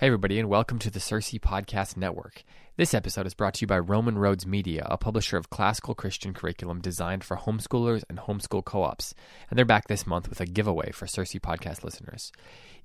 Hey 0.00 0.06
everybody 0.06 0.38
and 0.38 0.48
welcome 0.48 0.78
to 0.78 0.90
the 0.90 0.98
Circe 0.98 1.32
Podcast 1.32 1.94
Network. 1.94 2.42
This 2.78 2.94
episode 2.94 3.26
is 3.26 3.34
brought 3.34 3.52
to 3.52 3.60
you 3.60 3.66
by 3.66 3.78
Roman 3.78 4.16
Roads 4.16 4.46
Media, 4.46 4.86
a 4.88 4.96
publisher 4.96 5.36
of 5.36 5.50
classical 5.50 5.94
Christian 5.94 6.32
curriculum 6.32 6.80
designed 6.80 7.22
for 7.22 7.36
homeschoolers 7.36 8.02
and 8.08 8.18
homeschool 8.18 8.64
co-ops. 8.64 9.14
And 9.50 9.58
they're 9.58 9.66
back 9.66 9.88
this 9.88 10.06
month 10.06 10.30
with 10.30 10.40
a 10.40 10.46
giveaway 10.46 10.90
for 10.90 11.06
Circe 11.06 11.34
Podcast 11.34 11.84
listeners. 11.84 12.32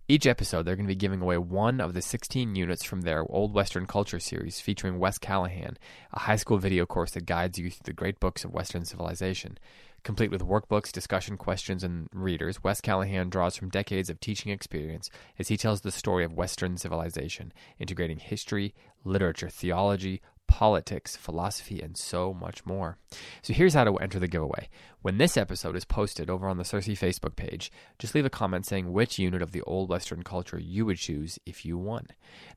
Each 0.09 0.27
episode, 0.27 0.63
they're 0.63 0.75
going 0.75 0.87
to 0.87 0.91
be 0.91 0.95
giving 0.97 1.21
away 1.21 1.37
one 1.37 1.79
of 1.79 1.93
the 1.93 2.01
16 2.01 2.53
units 2.53 2.83
from 2.83 3.03
their 3.03 3.23
Old 3.31 3.53
Western 3.53 3.85
Culture 3.85 4.19
series 4.19 4.59
featuring 4.59 4.99
Wes 4.99 5.17
Callihan, 5.17 5.77
a 6.11 6.19
high 6.19 6.35
school 6.35 6.57
video 6.57 6.85
course 6.85 7.11
that 7.11 7.25
guides 7.25 7.57
you 7.57 7.71
through 7.71 7.85
the 7.85 7.93
great 7.93 8.19
books 8.19 8.43
of 8.43 8.53
Western 8.53 8.83
civilization. 8.83 9.57
Complete 10.05 10.29
with 10.29 10.45
workbooks, 10.45 10.91
discussion 10.91 11.35
questions, 11.35 11.83
and 11.83 12.07
readers, 12.13 12.63
Wes 12.63 12.79
Callihan 12.79 13.27
draws 13.27 13.55
from 13.55 13.69
decades 13.71 14.07
of 14.07 14.19
teaching 14.19 14.51
experience 14.51 15.09
as 15.39 15.47
he 15.47 15.57
tells 15.57 15.81
the 15.81 15.89
story 15.89 16.23
of 16.23 16.31
Western 16.31 16.77
civilization, 16.77 17.51
integrating 17.79 18.19
history, 18.19 18.75
literature, 19.03 19.49
theology, 19.49 20.21
politics, 20.47 21.15
philosophy, 21.15 21.81
and 21.81 21.97
so 21.97 22.35
much 22.35 22.67
more. 22.67 22.99
So 23.41 23.53
here's 23.53 23.73
how 23.73 23.83
to 23.83 23.95
enter 23.97 24.19
the 24.19 24.27
giveaway. 24.27 24.69
When 25.05 25.19
this 25.19 25.37
episode 25.37 25.75
is 25.75 25.85
posted 25.85 26.31
over 26.31 26.47
on 26.47 26.57
the 26.57 26.65
Circe 26.65 26.87
Facebook 26.87 27.35
page, 27.35 27.71
just 27.99 28.15
leave 28.15 28.25
a 28.25 28.29
comment 28.31 28.65
saying 28.65 28.91
which 28.91 29.19
unit 29.19 29.43
of 29.43 29.51
the 29.51 29.61
Old 29.61 29.87
Western 29.87 30.23
culture 30.23 30.57
you 30.57 30.83
would 30.87 30.97
choose 30.97 31.37
if 31.45 31.63
you 31.63 31.77
won. 31.77 32.07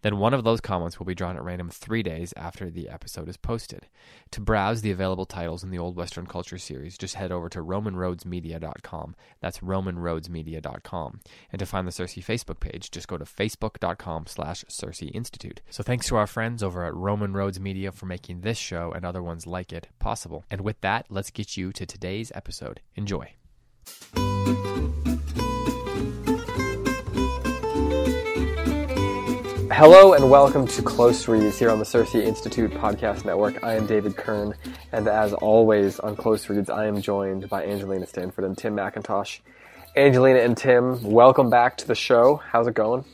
Then 0.01 0.17
one 0.17 0.33
of 0.33 0.45
those 0.45 0.63
comments 0.63 0.99
will 0.99 1.05
be 1.05 1.15
drawn 1.15 1.37
at 1.37 1.45
random 1.45 1.69
three 1.69 2.03
days 2.03 2.33
after 2.39 2.71
the 2.71 2.89
episode 2.89 3.29
is 3.29 3.37
posted. 3.37 3.87
To 4.31 4.41
browse 4.41 4.81
the 4.81 4.91
available 4.91 5.27
titles 5.27 5.63
in 5.63 5.71
the 5.71 5.79
Old 5.79 5.95
Western 5.95 6.25
Culture 6.25 6.57
series, 6.57 6.97
just 6.97 7.17
head 7.17 7.31
over 7.31 7.51
to 7.51 7.59
RomanRoadsMedia.com. 7.59 9.15
That's 9.43 9.59
RomanRoadsMedia.com. 9.59 11.21
And 11.53 11.59
to 11.59 11.67
find 11.67 11.87
the 11.87 11.93
Circe 11.93 12.15
Facebook 12.15 12.61
page, 12.61 12.91
just 12.91 13.09
go 13.09 13.19
to 13.19 13.27
Facebook.com 13.27 14.27
slash 14.27 14.65
Circe 14.69 15.03
Institute. 15.03 15.61
So 15.69 15.83
thanks 15.83 16.07
to 16.07 16.17
our 16.17 16.27
friends 16.27 16.63
over 16.63 16.83
at 16.87 16.95
Roman 16.95 17.35
Roads 17.35 17.61
Media 17.61 17.93
for 17.93 18.07
making 18.07 18.41
this 18.41 18.57
show 18.57 18.91
and 18.93 19.05
other 19.05 19.23
ones 19.23 19.47
like 19.47 19.71
it 19.71 19.89
possible. 19.99 20.47
And 20.51 20.63
with 20.63 20.81
that, 20.81 21.05
let's 21.11 21.31
get 21.31 21.59
you 21.59 21.75
to 21.75 21.85
today's 21.85 22.33
episode. 22.39 22.81
Enjoy. 22.95 23.31
Hello 29.71 30.13
and 30.15 30.31
welcome 30.31 30.67
to 30.67 30.83
Close 30.83 31.29
Reads 31.29 31.59
here 31.59 31.71
on 31.71 31.79
the 31.79 31.85
Circe 31.85 32.15
Institute 32.15 32.71
Podcast 32.73 33.25
Network. 33.25 33.63
I 33.63 33.75
am 33.75 33.87
David 33.87 34.17
Kern, 34.17 34.55
and 34.93 35.07
as 35.07 35.33
always 35.35 36.01
on 36.01 36.17
Close 36.17 36.49
Reads, 36.49 36.71
I 36.71 36.87
am 36.87 37.01
joined 37.01 37.49
by 37.49 37.65
Angelina 37.65 38.07
Stanford 38.07 38.45
and 38.45 38.57
Tim 38.57 38.75
McIntosh. 38.75 39.41
Angelina 39.97 40.41
and 40.41 40.57
Tim, 40.57 41.03
welcome 41.03 41.51
back 41.51 41.77
to 41.79 41.87
the 41.87 41.95
show. 41.95 42.37
How's 42.37 42.67
it 42.67 42.75
going? 42.75 43.05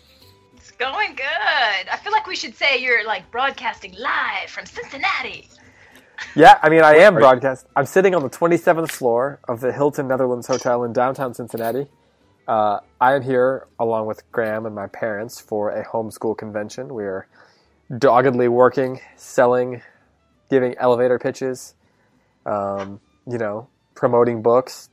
It's 0.57 0.71
going 0.71 1.15
good. 1.17 1.89
I 1.93 1.99
feel 2.03 2.13
like 2.13 2.27
we 2.27 2.37
should 2.37 2.55
say 2.57 2.79
you're 2.79 3.07
like 3.07 3.31
broadcasting 3.31 3.95
live 3.99 4.49
from 4.49 4.65
Cincinnati. 4.65 5.51
Yeah, 6.35 6.59
I 6.63 6.69
mean, 6.69 6.83
I 6.83 6.97
am 6.97 7.15
broadcast. 7.15 7.67
I'm 7.77 7.87
sitting 7.87 8.15
on 8.15 8.23
the 8.23 8.31
27th 8.31 8.91
floor 8.91 9.41
of 9.49 9.61
the 9.61 9.73
Hilton 9.73 10.09
Netherlands 10.09 10.47
Hotel 10.47 10.85
in 10.85 10.93
downtown 10.93 11.35
Cincinnati. 11.35 11.87
Uh, 12.49 12.81
I 13.01 13.15
am 13.15 13.23
here 13.23 13.69
along 13.79 14.07
with 14.07 14.31
Graham 14.33 14.67
and 14.67 14.75
my 14.75 14.87
parents 14.89 15.41
for 15.41 15.71
a 15.71 15.85
homeschool 15.85 16.37
convention. 16.37 16.93
We 16.93 17.05
are 17.05 17.27
doggedly 17.99 18.49
working, 18.49 19.01
selling, 19.17 19.83
giving 20.51 20.77
elevator 20.79 21.19
pitches, 21.19 21.75
um, 22.47 23.01
you 23.31 23.39
know, 23.39 23.69
promoting 23.95 24.43
books, 24.43 24.91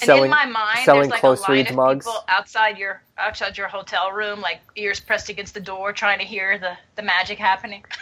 And 0.00 0.06
selling, 0.06 0.24
in 0.24 0.30
my 0.30 0.46
mind, 0.46 0.80
selling 0.84 1.02
there's 1.02 1.10
like 1.10 1.20
close 1.20 1.40
a 1.40 1.42
line 1.42 1.52
reads 1.52 1.70
of 1.70 1.76
mugs. 1.76 2.06
people 2.06 2.24
outside 2.28 2.78
your 2.78 3.02
outside 3.18 3.58
your 3.58 3.68
hotel 3.68 4.12
room, 4.12 4.40
like 4.40 4.60
ears 4.76 5.00
pressed 5.00 5.28
against 5.28 5.54
the 5.54 5.60
door, 5.60 5.92
trying 5.92 6.18
to 6.18 6.24
hear 6.24 6.58
the 6.58 6.76
the 6.96 7.02
magic 7.02 7.38
happening. 7.38 7.84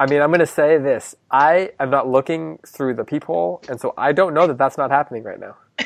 I 0.00 0.06
mean, 0.06 0.22
I'm 0.22 0.30
going 0.30 0.40
to 0.40 0.46
say 0.46 0.78
this: 0.78 1.14
I 1.30 1.72
am 1.78 1.90
not 1.90 2.08
looking 2.08 2.58
through 2.66 2.94
the 2.94 3.04
peephole, 3.04 3.62
and 3.68 3.78
so 3.80 3.94
I 3.98 4.12
don't 4.12 4.34
know 4.34 4.46
that 4.46 4.58
that's 4.58 4.78
not 4.78 4.90
happening 4.90 5.22
right 5.24 5.38
now. 5.38 5.56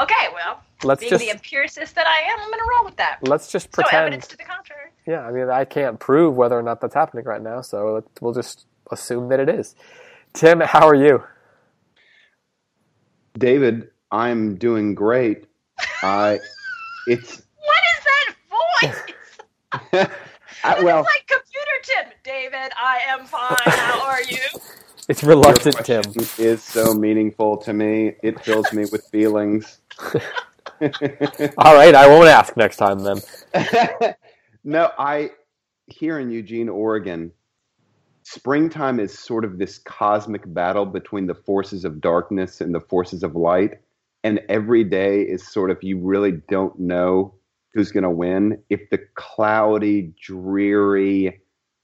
okay, 0.00 0.28
well, 0.34 0.62
Let's 0.84 1.00
being 1.00 1.10
just 1.10 1.24
the 1.24 1.30
empiricist 1.30 1.94
that 1.94 2.06
I 2.06 2.20
am, 2.32 2.38
I'm 2.40 2.48
going 2.50 2.58
to 2.60 2.68
roll 2.76 2.84
with 2.84 2.96
that. 2.96 3.18
let's 3.22 3.50
just 3.50 3.74
So 3.74 3.82
pretend. 3.82 4.02
evidence 4.08 4.26
to 4.28 4.36
the 4.36 4.44
contrary. 4.44 4.90
Yeah, 5.06 5.26
I 5.26 5.32
mean, 5.32 5.48
I 5.50 5.64
can't 5.64 5.98
prove 5.98 6.36
whether 6.36 6.58
or 6.58 6.62
not 6.62 6.80
that's 6.82 6.94
happening 6.94 7.24
right 7.24 7.42
now, 7.42 7.62
so 7.62 7.94
let- 7.94 8.04
we'll 8.20 8.34
just 8.34 8.66
assume 8.90 9.28
that 9.30 9.40
it 9.40 9.48
is. 9.48 9.74
Tim, 10.34 10.60
how 10.60 10.86
are 10.86 10.94
you? 10.94 11.22
David, 13.38 13.90
I'm 14.10 14.56
doing 14.56 14.94
great. 14.94 15.46
I, 16.02 16.38
it's 17.06 17.42
What 17.64 17.82
is 17.96 18.04
that 18.04 18.34
voice? 19.92 20.08
I, 20.64 20.82
well, 20.82 21.00
it's 21.00 21.08
like 21.08 21.26
computer 21.26 21.46
Tim. 21.46 21.49
David, 22.30 22.70
I 22.80 23.00
am 23.08 23.26
fine. 23.26 23.56
How 23.64 24.06
are 24.06 24.22
you? 24.22 24.38
It's 25.08 25.24
reluctant, 25.24 25.84
Tim. 25.84 26.04
Is 26.38 26.62
so 26.62 26.94
meaningful 26.94 27.56
to 27.56 27.72
me. 27.72 28.14
It 28.22 28.40
fills 28.44 28.72
me 28.72 28.84
with 28.92 29.04
feelings. 29.10 29.80
All 30.14 31.74
right, 31.74 31.92
I 31.92 32.06
won't 32.06 32.28
ask 32.28 32.56
next 32.56 32.76
time 32.76 33.00
then. 33.00 33.20
no, 34.64 34.92
I 34.96 35.30
here 35.86 36.20
in 36.20 36.30
Eugene, 36.30 36.68
Oregon, 36.68 37.32
springtime 38.22 39.00
is 39.00 39.18
sort 39.18 39.44
of 39.44 39.58
this 39.58 39.78
cosmic 39.78 40.42
battle 40.54 40.86
between 40.86 41.26
the 41.26 41.34
forces 41.34 41.84
of 41.84 42.00
darkness 42.00 42.60
and 42.60 42.72
the 42.72 42.80
forces 42.80 43.24
of 43.24 43.34
light. 43.34 43.80
And 44.22 44.40
every 44.48 44.84
day 44.84 45.22
is 45.22 45.48
sort 45.48 45.72
of 45.72 45.82
you 45.82 45.98
really 45.98 46.40
don't 46.48 46.78
know 46.78 47.34
who's 47.74 47.90
going 47.90 48.04
to 48.04 48.10
win. 48.10 48.62
If 48.70 48.88
the 48.90 49.00
cloudy, 49.16 50.12
dreary 50.24 51.40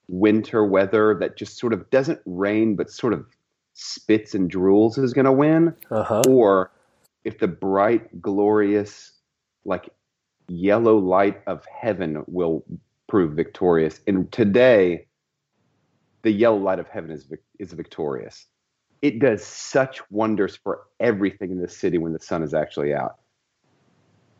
winter 0.09 0.65
weather 0.65 1.15
that 1.21 1.37
just 1.37 1.59
sort 1.59 1.72
of 1.72 1.89
doesn't 1.91 2.21
rain 2.27 2.77
but 2.77 2.91
sort 2.91 3.12
of 3.12 3.27
spits 3.75 4.34
and 4.34 4.50
drools 4.50 4.99
is 4.99 5.12
going 5.12 5.25
to 5.25 5.33
win, 5.33 5.75
Uh 5.91 6.03
huh. 6.03 6.22
or 6.28 6.72
if 7.25 7.39
the 7.39 7.49
bright, 7.49 8.22
glorious, 8.22 9.12
like 9.65 9.91
yellow 10.49 10.97
light 10.97 11.43
of 11.47 11.65
heaven 11.67 12.22
will 12.28 12.65
prove 13.09 13.33
victorious. 13.34 14.00
And 14.06 14.31
today, 14.33 15.06
the 16.23 16.31
yellow 16.31 16.56
light 16.59 16.78
of 16.78 16.88
heaven 16.88 17.11
is 17.11 17.27
is 17.59 17.73
victorious. 17.73 18.47
It 19.03 19.19
does 19.19 19.44
such 19.44 20.00
wonders 20.11 20.56
for 20.56 20.84
everything 21.00 21.50
in 21.50 21.61
the 21.61 21.69
city 21.69 21.99
when 21.99 22.12
the 22.12 22.19
sun 22.21 22.43
is 22.43 22.55
actually 22.55 22.94
out. 22.94 23.17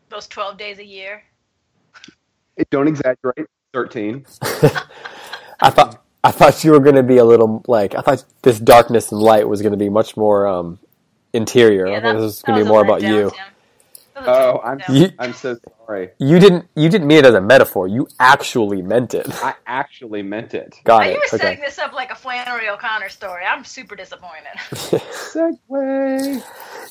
Those 0.09 0.27
12 0.29 0.57
days 0.57 0.79
a 0.79 0.85
year. 0.85 1.23
It, 2.57 2.71
don't 2.71 2.89
exaggerate. 2.89 3.47
Thirteen. 3.75 4.25
I 5.61 5.71
thought 5.71 6.03
I 6.25 6.31
thought 6.33 6.65
you 6.65 6.73
were 6.73 6.81
going 6.81 6.97
to 6.97 7.03
be 7.03 7.19
a 7.19 7.25
little 7.25 7.63
like 7.67 7.95
I 7.95 8.01
thought 8.01 8.25
this 8.43 8.59
darkness 8.59 9.13
and 9.13 9.21
light 9.21 9.49
was 9.49 9.63
going 9.63 9.73
to 9.73 9.79
be 9.79 9.89
much 9.89 10.17
more 10.17 10.47
um, 10.47 10.79
interior. 11.33 11.87
I 11.89 12.01
thought 12.01 12.15
this 12.15 12.23
was 12.23 12.43
going 12.43 12.59
to 12.59 12.65
be 12.65 12.69
more 12.69 12.83
about 12.83 13.01
down, 13.01 13.13
you. 13.15 13.31
Tim. 13.31 13.39
That 14.15 14.27
was 14.27 14.29
a 14.29 14.31
Oh, 14.41 14.61
I'm. 14.65 14.81
You- 14.89 15.11
I'm 15.19 15.33
so 15.35 15.59
sorry. 15.87 16.11
You 16.19 16.39
didn't 16.39 16.67
you 16.75 16.89
didn't 16.89 17.07
mean 17.07 17.19
it 17.19 17.27
as 17.27 17.35
a 17.35 17.41
metaphor. 17.41 17.87
You 17.87 18.09
actually 18.19 18.81
meant 18.83 19.13
it. 19.15 19.27
I 19.45 19.55
actually 19.67 20.23
meant 20.23 20.55
it. 20.55 20.75
Got 20.85 21.01
Now, 21.03 21.09
it. 21.09 21.13
you 21.13 21.19
were 21.21 21.39
setting 21.39 21.59
Okay. 21.59 21.61
this 21.61 21.79
up 21.79 21.93
like 21.93 22.11
a 22.11 22.15
Flannery 22.15 22.69
O'Connor 22.69 23.11
story. 23.11 23.45
I'm 23.45 23.63
super 23.65 23.95
disappointed. 23.95 24.57
Segway. 25.37 26.43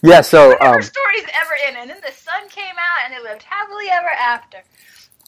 Yeah. 0.04 0.22
So 0.22 0.51
um, 0.62 0.81
stories 0.81 1.24
ever 1.42 1.54
end, 1.68 1.78
and 1.78 1.89
then 1.89 1.98
the 2.06 2.13
sun 2.13 2.48
came 2.50 2.75
out, 2.78 3.06
and 3.06 3.13
it 3.13 3.24
lived 3.24 3.44
happily 3.44 3.86
ever 3.92 4.07
after. 4.10 4.57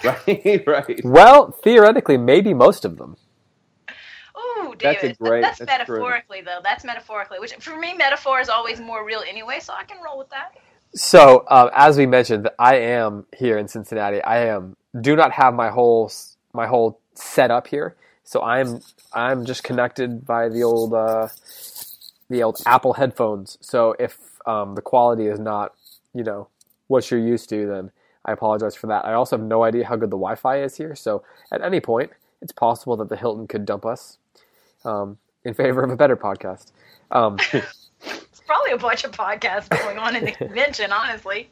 Right, 0.04 0.64
right. 0.68 1.02
well, 1.04 1.50
theoretically, 1.52 2.18
maybe 2.18 2.54
most 2.54 2.86
of 2.86 2.98
them. 3.00 3.18
Ooh, 4.58 4.76
That's 4.82 5.02
David. 5.02 5.12
a 5.20 5.24
great- 5.24 5.42
that's, 5.42 5.60
that's 5.60 5.70
metaphorically 5.70 6.42
though. 6.42 6.60
That's 6.64 6.84
metaphorically, 6.84 7.40
which 7.40 7.54
for 7.56 7.78
me, 7.78 7.94
metaphor 7.94 8.40
is 8.40 8.50
always 8.50 8.80
more 8.80 9.06
real 9.06 9.24
anyway, 9.28 9.60
so 9.60 9.74
I 9.74 9.84
can 9.84 9.98
roll 10.04 10.18
with 10.18 10.30
that. 10.30 10.56
So, 10.96 11.46
um, 11.50 11.70
as 11.76 11.98
we 11.98 12.06
mentioned, 12.06 12.50
I 12.58 12.76
am 12.78 13.26
here 13.38 13.58
in 13.58 13.68
Cincinnati. 13.68 14.22
I 14.22 14.48
am 14.48 14.76
do 15.00 15.16
not 15.16 15.32
have 15.34 15.54
my 15.54 15.70
whole 15.70 16.12
my 16.54 16.68
whole 16.68 17.00
setup 17.14 17.68
here, 17.68 17.96
so 18.24 18.42
I'm 18.42 18.82
I'm 19.14 19.46
just 19.46 19.64
connected 19.64 20.26
by 20.26 20.50
the 20.50 20.64
old 20.64 20.94
uh, 20.94 21.28
the 22.30 22.44
old 22.44 22.62
Apple 22.66 22.94
headphones. 22.94 23.58
So 23.62 23.96
if 24.00 24.18
um, 24.46 24.76
the 24.76 24.82
quality 24.82 25.28
is 25.28 25.40
not 25.40 25.74
you 26.14 26.24
know 26.24 26.48
what 26.88 27.12
you're 27.12 27.20
used 27.20 27.50
to, 27.50 27.68
then 27.68 27.92
I 28.26 28.32
apologize 28.32 28.76
for 28.76 28.88
that. 28.88 29.06
I 29.06 29.14
also 29.14 29.38
have 29.38 29.46
no 29.46 29.64
idea 29.64 29.86
how 29.86 29.96
good 29.98 30.10
the 30.10 30.18
Wi-Fi 30.18 30.62
is 30.62 30.78
here, 30.78 30.96
so 30.96 31.24
at 31.52 31.62
any 31.62 31.80
point, 31.80 32.12
it's 32.42 32.54
possible 32.54 32.96
that 32.98 33.10
the 33.10 33.18
Hilton 33.18 33.48
could 33.48 33.66
dump 33.66 33.86
us 33.86 34.18
um, 34.88 35.18
in 35.44 35.54
favor 35.54 35.84
of 35.84 35.92
a 35.92 35.96
better 35.96 36.18
podcast. 36.18 36.72
Um, 37.12 37.38
It's 38.04 38.42
probably 38.46 38.72
a 38.72 38.78
bunch 38.78 39.04
of 39.04 39.12
podcasts 39.12 39.70
going 39.70 39.98
on 39.98 40.16
in 40.16 40.24
the 40.26 40.32
convention, 40.44 40.92
honestly. 40.92 41.50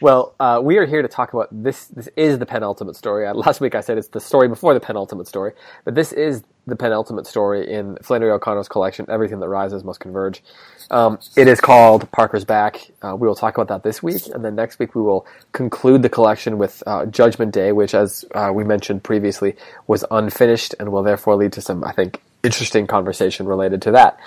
Well, 0.00 0.34
uh, 0.38 0.60
we 0.62 0.76
are 0.78 0.84
here 0.86 1.00
to 1.00 1.08
talk 1.08 1.32
about 1.32 1.48
this. 1.50 1.86
This 1.86 2.08
is 2.16 2.38
the 2.38 2.46
penultimate 2.46 2.96
story. 2.96 3.26
Uh, 3.26 3.34
last 3.34 3.60
week 3.60 3.74
I 3.74 3.80
said 3.80 3.96
it's 3.96 4.08
the 4.08 4.20
story 4.20 4.48
before 4.48 4.74
the 4.74 4.80
penultimate 4.80 5.28
story, 5.28 5.52
but 5.84 5.94
this 5.94 6.12
is 6.12 6.42
the 6.66 6.76
penultimate 6.76 7.26
story 7.26 7.70
in 7.72 7.96
Flannery 8.02 8.30
O'Connor's 8.32 8.68
collection. 8.68 9.06
Everything 9.08 9.40
that 9.40 9.48
rises 9.48 9.84
must 9.84 10.00
converge. 10.00 10.42
Um, 10.90 11.18
it 11.36 11.48
is 11.48 11.60
called 11.60 12.10
Parker's 12.10 12.44
Back. 12.44 12.90
Uh, 13.02 13.16
we 13.16 13.26
will 13.28 13.34
talk 13.34 13.56
about 13.56 13.68
that 13.68 13.82
this 13.88 14.02
week, 14.02 14.26
and 14.34 14.44
then 14.44 14.56
next 14.56 14.78
week 14.78 14.94
we 14.94 15.02
will 15.02 15.26
conclude 15.52 16.02
the 16.02 16.10
collection 16.10 16.58
with 16.58 16.82
uh, 16.86 17.06
Judgment 17.06 17.52
Day, 17.52 17.72
which, 17.72 17.94
as 17.94 18.24
uh, 18.34 18.50
we 18.52 18.64
mentioned 18.64 19.04
previously, 19.04 19.56
was 19.86 20.04
unfinished 20.10 20.74
and 20.78 20.92
will 20.92 21.02
therefore 21.02 21.36
lead 21.36 21.52
to 21.52 21.60
some, 21.62 21.84
I 21.84 21.92
think, 21.92 22.20
interesting 22.44 22.86
conversation 22.86 23.46
related 23.46 23.82
to 23.82 23.90
that. 23.92 24.18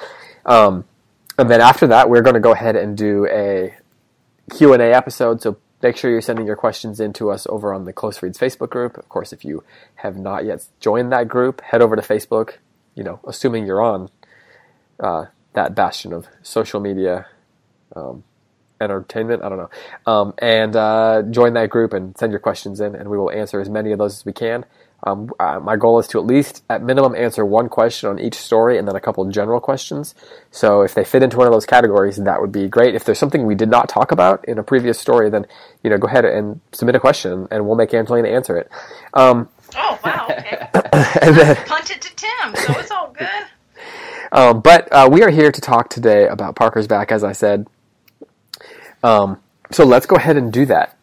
Um, 0.46 0.86
and 1.38 1.50
then 1.50 1.62
after 1.62 1.88
that, 1.88 2.10
we're 2.10 2.22
going 2.22 2.34
to 2.34 2.40
go 2.40 2.52
ahead 2.52 2.76
and 2.76 2.98
do 2.98 3.28
a 3.28 3.76
Q 4.52 4.74
and 4.74 4.82
A 4.82 4.94
episode. 4.94 5.42
So 5.42 5.58
make 5.84 5.96
sure 5.96 6.10
you're 6.10 6.22
sending 6.22 6.48
your 6.48 6.56
questions 6.56 7.00
in 7.00 7.14
to 7.14 7.30
us 7.30 7.46
over 7.48 7.74
on 7.74 7.86
the 7.86 7.94
Close 7.94 8.22
Reads 8.24 8.40
Facebook 8.40 8.70
group. 8.70 8.98
Of 8.98 9.08
course, 9.10 9.32
if 9.32 9.46
you 9.46 9.64
have 9.96 10.18
not 10.18 10.46
yet 10.46 10.66
joined 10.80 11.12
that 11.12 11.28
group, 11.28 11.62
head 11.62 11.82
over 11.82 11.96
to 11.96 12.02
Facebook. 12.02 12.56
You 12.96 13.04
know, 13.04 13.20
assuming 13.28 13.68
you're 13.68 13.82
on 13.82 14.10
uh, 15.00 15.26
that 15.54 15.76
bastion 15.76 16.14
of 16.14 16.28
social 16.42 16.80
media 16.80 17.28
um, 17.96 18.24
entertainment. 18.82 19.44
I 19.44 19.50
don't 19.50 19.58
know, 19.60 19.70
um, 20.12 20.34
and 20.40 20.76
uh, 20.76 21.22
join 21.30 21.54
that 21.54 21.70
group 21.70 21.94
and 21.94 22.18
send 22.18 22.32
your 22.32 22.40
questions 22.40 22.80
in, 22.80 22.96
and 22.96 23.10
we 23.10 23.18
will 23.18 23.30
answer 23.30 23.62
as 23.62 23.70
many 23.70 23.92
of 23.92 24.00
those 24.00 24.16
as 24.16 24.26
we 24.26 24.34
can. 24.34 24.66
Um, 25.08 25.32
uh, 25.40 25.60
my 25.60 25.76
goal 25.76 26.00
is 26.00 26.08
to 26.10 26.20
at 26.20 26.26
least, 26.26 26.64
at 26.70 26.84
minimum, 26.84 27.16
answer 27.16 27.46
one 27.46 27.70
question 27.70 28.10
on 28.10 28.20
each 28.20 28.36
story 28.36 28.78
and 28.78 28.88
then 28.88 28.96
a 28.96 29.00
couple 29.00 29.24
general 29.30 29.60
questions. 29.60 30.16
So 30.52 30.82
if 30.82 30.94
they 30.94 31.04
fit 31.04 31.24
into 31.24 31.38
one 31.38 31.48
of 31.48 31.54
those 31.54 31.66
categories, 31.66 32.18
that 32.18 32.42
would 32.42 32.52
be 32.52 32.68
great. 32.68 32.96
If 32.96 33.06
there's 33.06 33.20
something 33.20 33.46
we 33.46 33.56
did 33.56 33.70
not 33.70 33.90
talk 33.90 34.12
about 34.12 34.44
in 34.46 34.58
a 34.58 34.64
previous 34.64 35.00
story, 35.00 35.30
then 35.30 35.46
you 35.84 35.90
know 35.90 35.98
go 35.98 36.08
ahead 36.08 36.26
and 36.26 36.60
submit 36.72 36.96
a 36.96 37.00
question, 37.00 37.48
and 37.52 37.66
we'll 37.66 37.76
make 37.76 37.94
Angelina 37.94 38.28
answer 38.28 38.58
it. 38.58 38.70
Um, 39.14 39.50
Oh, 39.76 40.00
wow. 40.04 40.28
Okay. 40.30 40.70
and 41.22 41.36
then, 41.36 41.56
Punt 41.66 41.90
it 41.92 42.02
to 42.02 42.16
Tim, 42.16 42.56
so 42.56 42.80
it's 42.80 42.92
all 42.92 43.14
good. 43.18 43.28
um, 44.32 44.62
but 44.62 44.88
uh, 44.92 45.10
we 45.12 45.24
are 45.24 45.30
here 45.30 45.52
to 45.52 45.62
talk 45.62 45.90
today 45.90 46.28
about 46.28 46.56
Parker's 46.56 46.88
back, 46.88 47.12
as 47.12 47.24
I 47.24 47.32
said. 47.34 47.68
Um, 49.04 49.42
so 49.72 49.84
let's 49.84 50.06
go 50.06 50.16
ahead 50.16 50.38
and 50.38 50.52
do 50.52 50.66
that. 50.68 50.96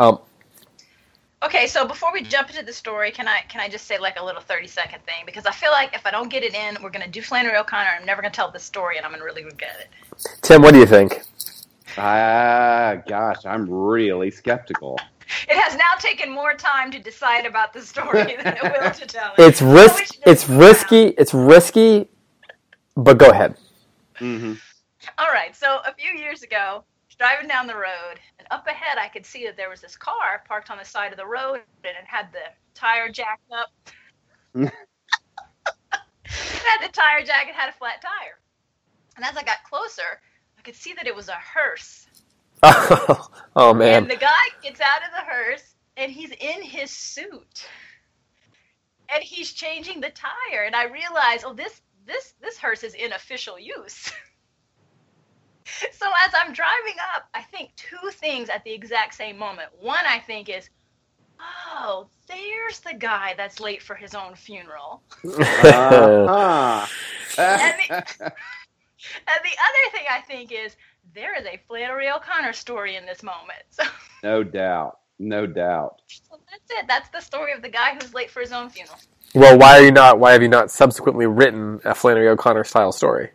Okay, 1.44 1.66
so 1.66 1.86
before 1.86 2.10
we 2.12 2.22
jump 2.22 2.48
into 2.48 2.62
the 2.64 2.72
story, 2.72 3.10
can 3.10 3.28
I 3.28 3.40
can 3.48 3.60
I 3.60 3.68
just 3.68 3.86
say 3.86 3.98
like 3.98 4.18
a 4.18 4.24
little 4.24 4.40
thirty 4.40 4.66
second 4.66 5.04
thing 5.04 5.24
because 5.26 5.44
I 5.44 5.50
feel 5.50 5.72
like 5.72 5.94
if 5.94 6.06
I 6.06 6.10
don't 6.10 6.30
get 6.30 6.42
it 6.42 6.54
in, 6.54 6.78
we're 6.82 6.90
gonna 6.90 7.06
do 7.08 7.20
Flannery 7.20 7.56
O'Connor. 7.56 7.90
I'm 8.00 8.06
never 8.06 8.22
gonna 8.22 8.32
tell 8.32 8.50
the 8.50 8.58
story, 8.58 8.96
and 8.96 9.04
I'm 9.04 9.12
gonna 9.12 9.24
really 9.24 9.44
regret 9.44 9.76
it. 9.80 9.88
Tim, 10.42 10.62
what 10.62 10.72
do 10.72 10.80
you 10.80 10.86
think? 10.86 11.20
Ah, 11.98 12.96
gosh, 13.06 13.44
I'm 13.44 13.68
really 13.70 14.30
skeptical. 14.30 14.98
It 15.48 15.56
has 15.56 15.74
now 15.74 15.94
taken 15.98 16.30
more 16.30 16.52
time 16.54 16.90
to 16.90 16.98
decide 16.98 17.46
about 17.46 17.72
the 17.72 17.80
story 17.80 18.36
than 18.36 18.46
it 18.46 18.62
will 18.62 18.90
to 18.90 19.06
tell 19.16 19.32
it. 19.32 19.42
It's 19.42 19.62
I 19.62 19.72
risk. 19.72 20.18
It's 20.26 20.46
was 20.46 20.58
risky. 20.58 21.04
It's 21.16 21.32
risky. 21.32 22.08
But 22.94 23.16
go 23.16 23.30
ahead. 23.30 23.56
hmm 24.16 24.52
All 25.18 25.32
right, 25.32 25.56
so 25.56 25.80
a 25.86 25.94
few 25.94 26.10
years 26.10 26.42
ago, 26.42 26.56
I 26.58 26.70
was 26.74 26.93
driving 27.14 27.48
down 27.48 27.66
the 27.66 27.74
road, 27.74 28.20
and 28.38 28.48
up 28.50 28.66
ahead 28.66 28.98
I 28.98 29.08
could 29.08 29.26
see 29.26 29.44
that 29.46 29.56
there 29.56 29.70
was 29.70 29.80
this 29.80 29.96
car 29.96 30.42
parked 30.46 30.70
on 30.70 30.78
the 30.78 30.84
side 30.84 31.12
of 31.12 31.18
the 31.18 31.26
road, 31.26 31.60
and 31.84 31.96
it 31.96 32.06
had 32.06 32.28
the 32.32 32.52
tire 32.74 33.08
jacked 33.10 33.50
up. 33.52 33.70
it 34.54 34.72
had 36.24 36.88
the 36.88 36.92
tire 36.92 37.24
jack, 37.24 37.48
it 37.48 37.54
had 37.54 37.68
a 37.68 37.72
flat 37.72 38.02
tire. 38.02 38.38
And 39.16 39.24
as 39.24 39.36
I 39.36 39.42
got 39.42 39.62
closer, 39.68 40.20
I 40.58 40.62
could 40.62 40.74
see 40.74 40.92
that 40.94 41.06
it 41.06 41.14
was 41.14 41.28
a 41.28 41.34
hearse. 41.34 42.06
oh 43.56 43.70
And 43.70 43.78
man. 43.78 44.02
And 44.02 44.10
the 44.10 44.16
guy 44.16 44.44
gets 44.62 44.80
out 44.80 45.02
of 45.04 45.10
the 45.12 45.24
hearse, 45.24 45.74
and 45.96 46.10
he's 46.10 46.30
in 46.30 46.62
his 46.62 46.90
suit. 46.90 47.66
And 49.12 49.22
he's 49.22 49.52
changing 49.52 50.00
the 50.00 50.10
tire, 50.10 50.64
and 50.64 50.74
I 50.74 50.84
realize, 50.84 51.44
oh, 51.44 51.52
this 51.52 51.80
this 52.06 52.34
this 52.40 52.58
hearse 52.58 52.82
is 52.82 52.94
in 52.94 53.12
official 53.12 53.58
use. 53.58 54.10
so 55.92 56.06
as 56.24 56.32
I'm 56.34 56.52
driving 56.52 56.96
up, 57.14 57.28
I 57.34 57.42
think 57.42 57.70
two 57.76 58.10
things 58.12 58.48
at 58.48 58.64
the 58.64 58.72
exact 58.72 59.14
same 59.14 59.38
moment. 59.38 59.70
One 59.80 60.04
I 60.06 60.18
think 60.18 60.48
is, 60.48 60.68
oh, 61.40 62.06
there's 62.28 62.80
the 62.80 62.94
guy 62.94 63.34
that's 63.36 63.60
late 63.60 63.82
for 63.82 63.94
his 63.94 64.14
own 64.14 64.34
funeral. 64.34 65.02
Uh-huh. 65.24 66.86
And 67.38 67.74
the, 67.80 67.94
and 67.96 69.40
the 69.42 69.56
other 69.58 69.90
thing 69.92 70.04
I 70.10 70.20
think 70.26 70.52
is, 70.52 70.76
there 71.14 71.38
is 71.38 71.46
a 71.46 71.60
Flannery 71.68 72.10
O'Connor 72.10 72.52
story 72.52 72.96
in 72.96 73.06
this 73.06 73.22
moment. 73.22 73.62
So, 73.70 73.84
no 74.22 74.42
doubt. 74.44 74.98
No 75.18 75.46
doubt. 75.46 76.00
so 76.06 76.38
that's 76.50 76.70
it. 76.70 76.86
That's 76.88 77.08
the 77.10 77.20
story 77.20 77.52
of 77.52 77.62
the 77.62 77.68
guy 77.68 77.94
who's 77.94 78.14
late 78.14 78.30
for 78.30 78.40
his 78.40 78.52
own 78.52 78.70
funeral. 78.70 78.98
well, 79.34 79.58
why 79.58 79.78
are 79.78 79.82
you 79.84 79.92
not? 79.92 80.18
Why 80.18 80.32
have 80.32 80.42
you 80.42 80.48
not 80.48 80.70
subsequently 80.70 81.26
written 81.26 81.80
a 81.84 81.94
Flannery 81.94 82.28
O'Connor 82.28 82.64
style 82.64 82.92
story? 82.92 83.30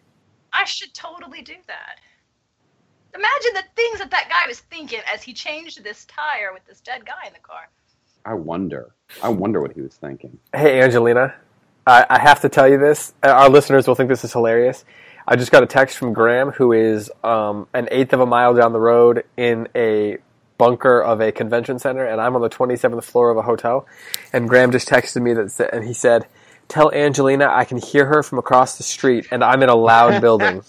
I 0.51 0.65
should 0.65 0.93
totally 0.93 1.41
do 1.41 1.55
that. 1.67 1.99
Imagine 3.15 3.53
the 3.53 3.63
things 3.75 3.99
that 3.99 4.11
that 4.11 4.29
guy 4.29 4.47
was 4.47 4.59
thinking 4.59 4.99
as 5.13 5.23
he 5.23 5.33
changed 5.33 5.83
this 5.83 6.05
tire 6.05 6.53
with 6.53 6.65
this 6.65 6.79
dead 6.81 7.05
guy 7.05 7.27
in 7.27 7.33
the 7.33 7.39
car. 7.39 7.69
I 8.25 8.33
wonder. 8.35 8.91
I 9.23 9.29
wonder 9.29 9.61
what 9.61 9.73
he 9.73 9.81
was 9.81 9.95
thinking. 9.95 10.37
Hey, 10.53 10.81
Angelina. 10.81 11.33
I, 11.87 12.05
I 12.09 12.19
have 12.19 12.41
to 12.41 12.49
tell 12.49 12.67
you 12.69 12.77
this. 12.77 13.13
Uh, 13.23 13.29
Our 13.29 13.49
listeners 13.49 13.87
will 13.87 13.95
think 13.95 14.09
this 14.09 14.23
is 14.23 14.33
hilarious. 14.33 14.85
I 15.27 15.35
just 15.35 15.51
got 15.51 15.63
a 15.63 15.67
text 15.67 15.97
from 15.97 16.13
Graham, 16.13 16.51
who 16.51 16.71
is 16.71 17.11
um, 17.23 17.67
an 17.73 17.87
eighth 17.91 18.13
of 18.13 18.19
a 18.19 18.25
mile 18.25 18.53
down 18.53 18.73
the 18.73 18.79
road 18.79 19.23
in 19.37 19.67
a 19.75 20.17
bunker 20.57 21.01
of 21.01 21.21
a 21.21 21.31
convention 21.31 21.79
center, 21.79 22.05
and 22.05 22.19
I'm 22.19 22.35
on 22.35 22.41
the 22.41 22.49
27th 22.49 23.03
floor 23.03 23.31
of 23.31 23.37
a 23.37 23.41
hotel. 23.41 23.87
And 24.33 24.49
Graham 24.49 24.71
just 24.71 24.87
texted 24.87 25.21
me 25.21 25.33
that, 25.33 25.69
and 25.73 25.85
he 25.85 25.93
said, 25.93 26.27
"Tell 26.69 26.91
Angelina 26.93 27.47
I 27.47 27.65
can 27.65 27.77
hear 27.77 28.05
her 28.05 28.23
from 28.23 28.39
across 28.39 28.77
the 28.77 28.83
street, 28.83 29.27
and 29.31 29.43
I'm 29.43 29.61
in 29.61 29.69
a 29.69 29.75
loud 29.75 30.21
building." 30.25 30.63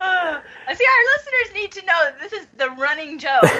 Uh, 0.00 0.40
see 0.78 0.84
our 0.84 1.04
listeners 1.16 1.54
need 1.54 1.72
to 1.72 1.80
know 1.86 2.04
that 2.04 2.20
this 2.20 2.32
is 2.32 2.46
the 2.56 2.70
running 2.70 3.18
joke. 3.18 3.42
is 3.42 3.50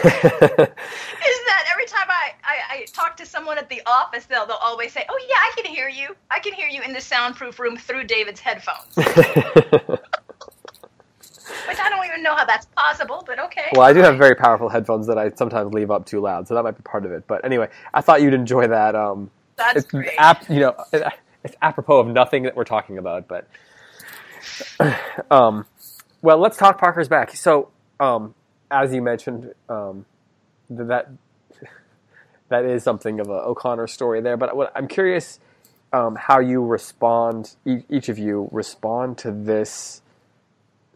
that 1.46 1.64
every 1.72 1.86
time 1.86 2.06
I, 2.08 2.32
I, 2.44 2.56
I 2.70 2.86
talk 2.92 3.16
to 3.16 3.26
someone 3.26 3.58
at 3.58 3.68
the 3.68 3.82
office, 3.86 4.26
they'll, 4.26 4.46
they'll 4.46 4.56
always 4.56 4.92
say, 4.92 5.04
Oh, 5.08 5.26
yeah, 5.28 5.36
I 5.36 5.52
can 5.56 5.66
hear 5.72 5.88
you. 5.88 6.14
I 6.30 6.38
can 6.38 6.52
hear 6.52 6.68
you 6.68 6.82
in 6.82 6.92
the 6.92 7.00
soundproof 7.00 7.58
room 7.58 7.76
through 7.76 8.04
David's 8.04 8.40
headphones. 8.40 8.96
Which 11.68 11.78
I 11.78 11.90
don't 11.90 12.04
even 12.06 12.22
know 12.22 12.34
how 12.34 12.44
that's 12.46 12.66
possible, 12.76 13.22
but 13.26 13.38
okay. 13.38 13.68
well, 13.72 13.82
I 13.82 13.92
do 13.92 14.00
have 14.00 14.16
very 14.18 14.34
powerful 14.34 14.68
headphones 14.68 15.06
that 15.08 15.18
I 15.18 15.30
sometimes 15.30 15.72
leave 15.74 15.90
up 15.90 16.06
too 16.06 16.20
loud, 16.20 16.48
so 16.48 16.54
that 16.54 16.62
might 16.62 16.76
be 16.76 16.82
part 16.82 17.04
of 17.04 17.12
it. 17.12 17.26
But 17.26 17.44
anyway, 17.44 17.68
I 17.92 18.00
thought 18.00 18.22
you'd 18.22 18.34
enjoy 18.34 18.68
that. 18.68 18.94
Um, 18.96 19.30
That's 19.56 19.76
it's 19.78 19.86
great. 19.90 20.14
ap- 20.18 20.48
you 20.48 20.60
know 20.60 20.74
it's 21.44 21.56
apropos 21.62 22.00
of 22.00 22.06
nothing 22.08 22.42
that 22.44 22.56
we're 22.56 22.64
talking 22.64 22.98
about 22.98 23.28
but 23.28 23.48
um, 25.30 25.66
well 26.22 26.38
let's 26.38 26.56
talk 26.56 26.78
parker's 26.78 27.08
back 27.08 27.34
so 27.36 27.70
um, 28.00 28.34
as 28.70 28.92
you 28.92 29.02
mentioned 29.02 29.52
um, 29.68 30.04
that 30.70 31.08
that 32.48 32.64
is 32.64 32.82
something 32.82 33.20
of 33.20 33.28
a 33.28 33.32
o'connor 33.32 33.86
story 33.86 34.20
there 34.20 34.36
but 34.36 34.54
what, 34.56 34.72
i'm 34.74 34.88
curious 34.88 35.40
um, 35.92 36.16
how 36.16 36.38
you 36.38 36.62
respond 36.64 37.54
e- 37.66 37.84
each 37.88 38.08
of 38.08 38.18
you 38.18 38.48
respond 38.52 39.16
to 39.18 39.30
this 39.30 40.02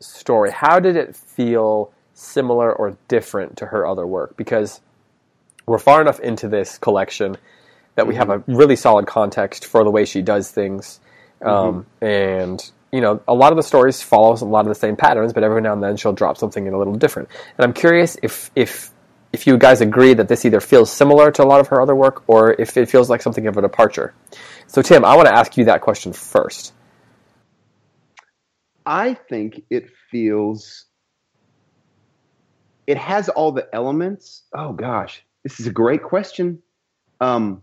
story 0.02 0.50
how 0.50 0.80
did 0.80 0.96
it 0.96 1.16
feel 1.16 1.92
similar 2.14 2.72
or 2.72 2.96
different 3.08 3.56
to 3.56 3.66
her 3.66 3.86
other 3.86 4.06
work 4.06 4.36
because 4.36 4.80
we're 5.66 5.78
far 5.78 6.00
enough 6.00 6.20
into 6.20 6.48
this 6.48 6.78
collection 6.78 7.36
that 7.94 8.06
we 8.06 8.14
have 8.14 8.30
a 8.30 8.42
really 8.46 8.76
solid 8.76 9.06
context 9.06 9.66
for 9.66 9.84
the 9.84 9.90
way 9.90 10.04
she 10.04 10.22
does 10.22 10.50
things. 10.50 11.00
Um, 11.42 11.86
And, 12.00 12.70
you 12.90 13.00
know, 13.00 13.20
a 13.28 13.34
lot 13.34 13.52
of 13.52 13.56
the 13.56 13.62
stories 13.62 14.02
follow 14.02 14.34
a 14.34 14.44
lot 14.44 14.60
of 14.60 14.68
the 14.68 14.74
same 14.74 14.96
patterns, 14.96 15.32
but 15.32 15.44
every 15.44 15.60
now 15.60 15.72
and 15.72 15.82
then 15.82 15.96
she'll 15.96 16.12
drop 16.12 16.38
something 16.38 16.66
in 16.66 16.72
a 16.72 16.78
little 16.78 16.94
different. 16.94 17.28
And 17.58 17.64
I'm 17.64 17.72
curious 17.72 18.16
if, 18.22 18.50
if, 18.56 18.90
if 19.32 19.46
you 19.46 19.58
guys 19.58 19.80
agree 19.80 20.14
that 20.14 20.28
this 20.28 20.44
either 20.44 20.60
feels 20.60 20.90
similar 20.90 21.30
to 21.32 21.42
a 21.42 21.46
lot 21.46 21.60
of 21.60 21.68
her 21.68 21.80
other 21.80 21.94
work 21.94 22.22
or 22.28 22.54
if 22.58 22.76
it 22.76 22.88
feels 22.90 23.10
like 23.10 23.22
something 23.22 23.46
of 23.46 23.56
a 23.56 23.62
departure. 23.62 24.14
So, 24.66 24.82
Tim, 24.82 25.04
I 25.04 25.16
want 25.16 25.28
to 25.28 25.34
ask 25.34 25.56
you 25.56 25.64
that 25.66 25.80
question 25.80 26.12
first. 26.12 26.72
I 28.86 29.14
think 29.14 29.62
it 29.70 29.90
feels. 30.10 30.86
It 32.86 32.98
has 32.98 33.28
all 33.28 33.52
the 33.52 33.68
elements. 33.74 34.42
Oh 34.54 34.72
gosh, 34.72 35.24
this 35.44 35.60
is 35.60 35.66
a 35.66 35.72
great 35.72 36.02
question. 36.02 36.60
Um, 37.20 37.62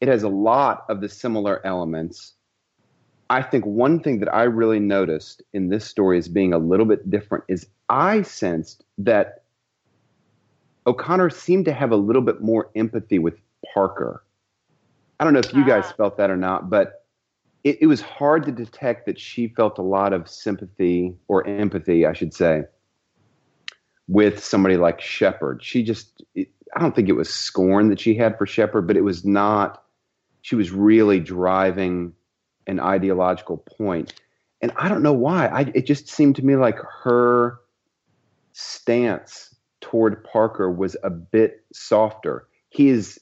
it 0.00 0.08
has 0.08 0.22
a 0.22 0.28
lot 0.28 0.84
of 0.88 1.00
the 1.00 1.08
similar 1.08 1.64
elements, 1.66 2.34
I 3.30 3.42
think 3.42 3.64
one 3.64 4.00
thing 4.00 4.20
that 4.20 4.32
I 4.34 4.44
really 4.44 4.78
noticed 4.80 5.42
in 5.52 5.68
this 5.68 5.84
story 5.84 6.18
as 6.18 6.28
being 6.28 6.52
a 6.52 6.58
little 6.58 6.86
bit 6.86 7.10
different 7.10 7.44
is 7.48 7.66
I 7.88 8.22
sensed 8.22 8.84
that 8.98 9.44
O'Connor 10.86 11.30
seemed 11.30 11.64
to 11.64 11.72
have 11.72 11.90
a 11.90 11.96
little 11.96 12.22
bit 12.22 12.42
more 12.42 12.70
empathy 12.76 13.18
with 13.18 13.38
Parker. 13.72 14.22
I 15.18 15.24
don't 15.24 15.32
know 15.32 15.38
if 15.40 15.54
you 15.54 15.64
guys 15.64 15.84
Ah. 15.86 15.92
felt 15.96 16.16
that 16.18 16.30
or 16.30 16.36
not, 16.36 16.68
but 16.68 17.03
it, 17.64 17.78
it 17.80 17.86
was 17.86 18.00
hard 18.00 18.44
to 18.44 18.52
detect 18.52 19.06
that 19.06 19.18
she 19.18 19.48
felt 19.48 19.78
a 19.78 19.82
lot 19.82 20.12
of 20.12 20.28
sympathy 20.28 21.14
or 21.28 21.46
empathy, 21.46 22.06
I 22.06 22.12
should 22.12 22.34
say, 22.34 22.64
with 24.06 24.44
somebody 24.44 24.76
like 24.76 25.00
Sheppard. 25.00 25.64
She 25.64 25.82
just, 25.82 26.22
it, 26.34 26.48
I 26.76 26.80
don't 26.80 26.94
think 26.94 27.08
it 27.08 27.12
was 27.14 27.32
scorn 27.32 27.88
that 27.88 27.98
she 27.98 28.14
had 28.14 28.36
for 28.36 28.46
Sheppard, 28.46 28.86
but 28.86 28.96
it 28.96 29.04
was 29.04 29.24
not, 29.24 29.82
she 30.42 30.54
was 30.54 30.70
really 30.70 31.20
driving 31.20 32.12
an 32.66 32.80
ideological 32.80 33.56
point. 33.56 34.14
And 34.60 34.72
I 34.76 34.88
don't 34.88 35.02
know 35.02 35.12
why. 35.12 35.46
I, 35.46 35.60
it 35.74 35.86
just 35.86 36.08
seemed 36.08 36.36
to 36.36 36.44
me 36.44 36.56
like 36.56 36.78
her 37.02 37.60
stance 38.52 39.54
toward 39.80 40.24
Parker 40.24 40.70
was 40.70 40.96
a 41.02 41.10
bit 41.10 41.64
softer. 41.72 42.46
He 42.68 42.88
is 42.88 43.20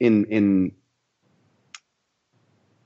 in 0.00 0.24
in 0.26 0.72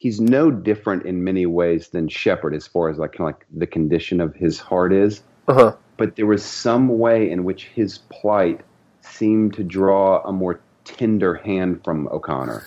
he's 0.06 0.20
no 0.20 0.52
different 0.52 1.04
in 1.04 1.24
many 1.24 1.46
ways 1.46 1.88
than 1.88 2.08
Sheppard 2.08 2.54
as 2.54 2.64
far 2.64 2.88
as 2.88 2.96
like 2.96 3.14
kind 3.14 3.28
of 3.28 3.34
like 3.34 3.44
the 3.52 3.66
condition 3.66 4.20
of 4.20 4.36
his 4.36 4.60
heart 4.60 4.92
is. 4.92 5.20
Uh-huh. 5.48 5.74
But 5.96 6.14
there 6.14 6.26
was 6.26 6.44
some 6.44 7.00
way 7.00 7.28
in 7.28 7.42
which 7.42 7.64
his 7.64 7.98
plight 7.98 8.60
seemed 9.00 9.54
to 9.54 9.64
draw 9.64 10.22
a 10.22 10.32
more 10.32 10.60
tender 10.84 11.34
hand 11.34 11.82
from 11.82 12.06
O'Connor. 12.06 12.62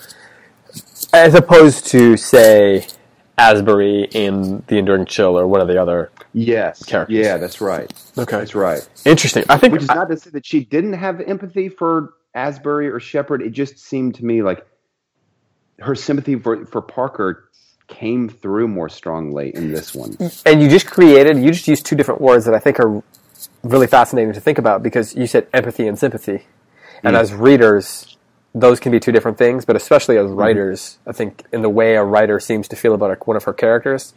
As 1.14 1.34
opposed 1.34 1.86
to, 1.86 2.18
say, 2.18 2.86
Asbury 3.38 4.04
in 4.12 4.62
The 4.66 4.76
Enduring 4.76 5.06
Chill 5.06 5.38
or 5.38 5.46
one 5.46 5.62
of 5.62 5.68
the 5.68 5.80
other. 5.80 6.10
Yes. 6.34 6.84
Characters. 6.84 7.16
Yeah, 7.16 7.38
that's 7.38 7.62
right. 7.62 7.90
Okay. 8.18 8.36
That's 8.36 8.54
right. 8.54 8.86
Interesting. 9.06 9.44
I 9.48 9.56
think 9.56 9.72
Which 9.72 9.84
is 9.84 9.88
not 9.88 10.10
to 10.10 10.18
say 10.18 10.28
that 10.30 10.44
she 10.44 10.62
didn't 10.62 10.92
have 10.92 11.22
empathy 11.22 11.70
for 11.70 12.12
Asbury 12.34 12.90
or 12.90 13.00
Shepard. 13.00 13.40
It 13.40 13.50
just 13.50 13.78
seemed 13.78 14.16
to 14.16 14.26
me 14.26 14.42
like 14.42 14.66
her 15.80 15.94
sympathy 15.94 16.36
for, 16.36 16.64
for 16.66 16.80
Parker 16.82 17.48
came 17.88 18.28
through 18.28 18.68
more 18.68 18.88
strongly 18.88 19.54
in 19.54 19.72
this 19.72 19.94
one. 19.94 20.16
and 20.46 20.62
you 20.62 20.68
just 20.68 20.86
created 20.86 21.36
you 21.38 21.50
just 21.50 21.66
used 21.66 21.84
two 21.84 21.96
different 21.96 22.20
words 22.20 22.44
that 22.44 22.54
I 22.54 22.58
think 22.60 22.78
are 22.78 23.02
really 23.64 23.86
fascinating 23.88 24.32
to 24.32 24.40
think 24.40 24.58
about 24.58 24.82
because 24.82 25.14
you 25.16 25.26
said 25.26 25.46
empathy 25.52 25.86
and 25.88 25.98
sympathy, 25.98 26.46
and 27.02 27.16
Mm. 27.16 27.20
as 27.20 27.32
readers, 27.34 28.16
those 28.54 28.78
can 28.80 28.92
be 28.92 29.00
two 29.00 29.12
different 29.12 29.38
things. 29.38 29.64
But 29.64 29.76
especially 29.76 30.18
as 30.18 30.30
writers, 30.30 30.98
I 31.06 31.12
think 31.12 31.44
in 31.52 31.62
the 31.62 31.68
way 31.68 31.96
a 31.96 32.04
writer 32.04 32.38
seems 32.40 32.68
to 32.68 32.76
feel 32.76 32.94
about 32.94 33.26
one 33.26 33.36
of 33.36 33.44
her 33.44 33.52
characters, 33.52 34.14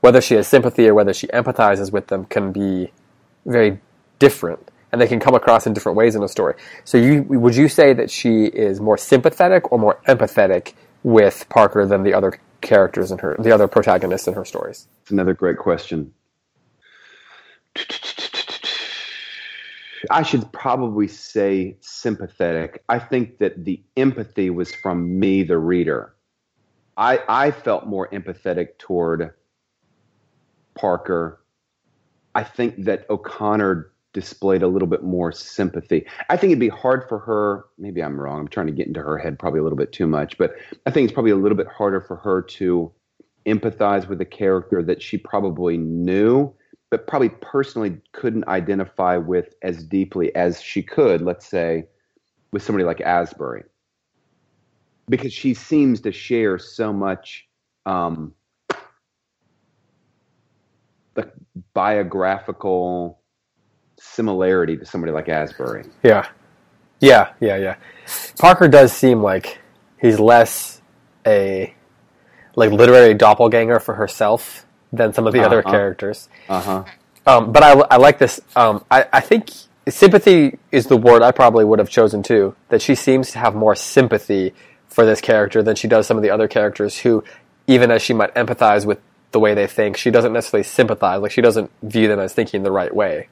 whether 0.00 0.20
she 0.20 0.34
has 0.34 0.46
sympathy 0.48 0.88
or 0.88 0.94
whether 0.94 1.12
she 1.12 1.26
empathizes 1.28 1.92
with 1.92 2.06
them, 2.08 2.24
can 2.24 2.52
be 2.52 2.92
very 3.44 3.80
different, 4.18 4.70
and 4.92 5.00
they 5.00 5.06
can 5.06 5.20
come 5.20 5.34
across 5.34 5.66
in 5.66 5.72
different 5.72 5.96
ways 5.96 6.14
in 6.14 6.22
a 6.22 6.28
story. 6.28 6.54
So, 6.84 6.96
you 6.98 7.22
would 7.24 7.56
you 7.56 7.68
say 7.68 7.92
that 7.94 8.10
she 8.10 8.44
is 8.46 8.80
more 8.80 8.96
sympathetic 8.98 9.70
or 9.72 9.78
more 9.78 10.00
empathetic 10.06 10.74
with 11.02 11.46
Parker 11.48 11.86
than 11.86 12.02
the 12.02 12.14
other 12.14 12.38
characters 12.60 13.10
in 13.10 13.18
her, 13.18 13.36
the 13.38 13.52
other 13.52 13.68
protagonists 13.68 14.28
in 14.28 14.34
her 14.34 14.44
stories? 14.44 14.86
It's 15.02 15.10
another 15.10 15.34
great 15.34 15.58
question. 15.58 16.12
I 20.10 20.22
should 20.22 20.50
probably 20.52 21.08
say 21.08 21.76
sympathetic. 21.80 22.82
I 22.88 22.98
think 22.98 23.38
that 23.38 23.64
the 23.64 23.82
empathy 23.96 24.50
was 24.50 24.74
from 24.74 25.18
me, 25.18 25.42
the 25.42 25.58
reader. 25.58 26.14
I, 26.96 27.20
I 27.28 27.50
felt 27.50 27.86
more 27.86 28.08
empathetic 28.08 28.78
toward 28.78 29.32
Parker. 30.74 31.40
I 32.34 32.44
think 32.44 32.84
that 32.84 33.08
O'Connor 33.10 33.92
displayed 34.12 34.62
a 34.62 34.68
little 34.68 34.88
bit 34.88 35.02
more 35.02 35.32
sympathy. 35.32 36.04
I 36.28 36.36
think 36.36 36.50
it'd 36.50 36.60
be 36.60 36.68
hard 36.68 37.08
for 37.08 37.18
her. 37.20 37.64
Maybe 37.78 38.02
I'm 38.02 38.20
wrong. 38.20 38.40
I'm 38.40 38.48
trying 38.48 38.66
to 38.66 38.72
get 38.72 38.86
into 38.86 39.02
her 39.02 39.18
head 39.18 39.38
probably 39.38 39.60
a 39.60 39.62
little 39.62 39.78
bit 39.78 39.92
too 39.92 40.06
much, 40.06 40.36
but 40.36 40.56
I 40.86 40.90
think 40.90 41.04
it's 41.04 41.14
probably 41.14 41.30
a 41.30 41.36
little 41.36 41.56
bit 41.56 41.68
harder 41.68 42.00
for 42.00 42.16
her 42.16 42.42
to 42.42 42.92
empathize 43.46 44.08
with 44.08 44.20
a 44.20 44.24
character 44.24 44.82
that 44.82 45.00
she 45.02 45.16
probably 45.16 45.78
knew, 45.78 46.52
but 46.90 47.06
probably 47.06 47.28
personally 47.28 47.96
couldn't 48.12 48.46
identify 48.48 49.16
with 49.16 49.54
as 49.62 49.84
deeply 49.84 50.34
as 50.34 50.60
she 50.60 50.82
could, 50.82 51.22
let's 51.22 51.46
say, 51.46 51.84
with 52.52 52.62
somebody 52.62 52.84
like 52.84 53.00
Asbury. 53.00 53.64
Because 55.08 55.32
she 55.32 55.54
seems 55.54 56.00
to 56.02 56.12
share 56.12 56.58
so 56.58 56.92
much 56.92 57.48
um, 57.86 58.34
the 61.14 61.30
biographical 61.74 63.19
similarity 64.00 64.76
to 64.76 64.86
somebody 64.86 65.12
like 65.12 65.28
Asbury. 65.28 65.84
Yeah. 66.02 66.26
Yeah, 67.00 67.32
yeah, 67.40 67.56
yeah. 67.56 67.76
Parker 68.38 68.68
does 68.68 68.92
seem 68.92 69.22
like 69.22 69.58
he's 70.00 70.18
less 70.18 70.80
a 71.26 71.74
like 72.56 72.70
literary 72.72 73.14
doppelganger 73.14 73.78
for 73.80 73.94
herself 73.94 74.66
than 74.92 75.12
some 75.12 75.26
of 75.26 75.32
the 75.32 75.40
other 75.44 75.60
Uh-huh. 75.60 75.70
characters. 75.70 76.28
Uh 76.48 76.60
huh. 76.60 76.84
Um, 77.26 77.52
but 77.52 77.62
I, 77.62 77.72
I 77.90 77.96
like 77.96 78.18
this. 78.18 78.40
Um, 78.56 78.84
I, 78.90 79.06
I 79.12 79.20
think 79.20 79.50
sympathy 79.88 80.58
is 80.72 80.86
the 80.86 80.96
word 80.96 81.22
I 81.22 81.30
probably 81.32 81.64
would 81.64 81.78
have 81.78 81.88
chosen 81.90 82.22
too. 82.22 82.54
That 82.70 82.82
she 82.82 82.94
seems 82.94 83.30
to 83.32 83.38
have 83.38 83.54
more 83.54 83.74
sympathy 83.76 84.52
for 84.88 85.06
this 85.06 85.20
character 85.20 85.62
than 85.62 85.76
she 85.76 85.86
does 85.88 86.06
some 86.06 86.16
of 86.16 86.22
the 86.22 86.30
other 86.30 86.48
characters 86.48 86.98
who, 86.98 87.22
even 87.66 87.90
as 87.90 88.02
she 88.02 88.12
might 88.12 88.34
empathize 88.34 88.84
with 88.84 88.98
the 89.32 89.38
way 89.38 89.54
they 89.54 89.66
think, 89.68 89.96
she 89.96 90.10
doesn't 90.10 90.32
necessarily 90.32 90.64
sympathize. 90.64 91.20
Like 91.22 91.30
she 91.30 91.40
doesn't 91.40 91.70
view 91.82 92.08
them 92.08 92.18
as 92.18 92.32
thinking 92.32 92.62
the 92.64 92.72
right 92.72 92.94
way. 92.94 93.28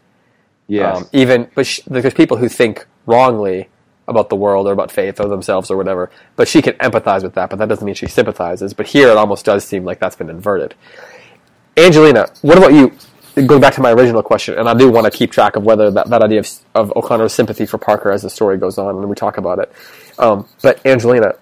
Yes. 0.69 0.99
Um, 0.99 1.09
even, 1.13 1.51
but 1.55 1.67
sh 1.67 1.81
there's 1.87 2.15
people 2.15 2.37
who 2.37 2.49
think 2.49 2.87
wrongly 3.07 3.69
about 4.07 4.29
the 4.31 4.37
world 4.37 4.67
or 4.67 4.73
about 4.73 4.91
faith 4.91 5.21
or 5.21 5.29
themselves 5.29 5.71
or 5.71 5.77
whatever. 5.77 6.11
But 6.37 6.49
she 6.49 6.63
can 6.63 6.75
empathize 6.75 7.23
with 7.23 7.35
that, 7.35 7.51
but 7.51 7.59
that 7.59 7.69
doesn't 7.69 7.85
mean 7.85 7.95
she 7.95 8.07
sympathizes. 8.07 8.73
But 8.75 8.87
here, 8.89 9.09
it 9.09 9.17
almost 9.17 9.45
does 9.45 9.65
seem 9.65 9.85
like 9.85 9.99
that's 9.99 10.17
been 10.17 10.31
inverted. 10.31 10.75
Angelina, 11.77 12.29
what 12.43 12.59
about 12.59 12.73
you? 12.73 12.93
Going 13.47 13.61
back 13.61 13.75
to 13.75 13.81
my 13.81 13.93
original 13.93 14.23
question, 14.23 14.59
and 14.59 14.69
I 14.69 14.75
do 14.75 14.91
want 14.91 15.05
to 15.05 15.17
keep 15.17 15.31
track 15.31 15.55
of 15.55 15.63
whether 15.63 15.91
that, 15.93 16.09
that 16.09 16.23
idea 16.23 16.41
of, 16.41 16.49
of 16.75 16.93
O'Connor's 16.97 17.33
sympathy 17.33 17.67
for 17.67 17.79
Parker 17.79 18.11
as 18.11 18.23
the 18.23 18.31
story 18.31 18.57
goes 18.59 18.79
on 18.79 18.97
and 18.97 19.09
we 19.09 19.15
talk 19.15 19.39
about 19.39 19.61
it. 19.61 19.73
Um, 20.19 20.49
but 20.61 20.85
Angelina, 20.85 21.35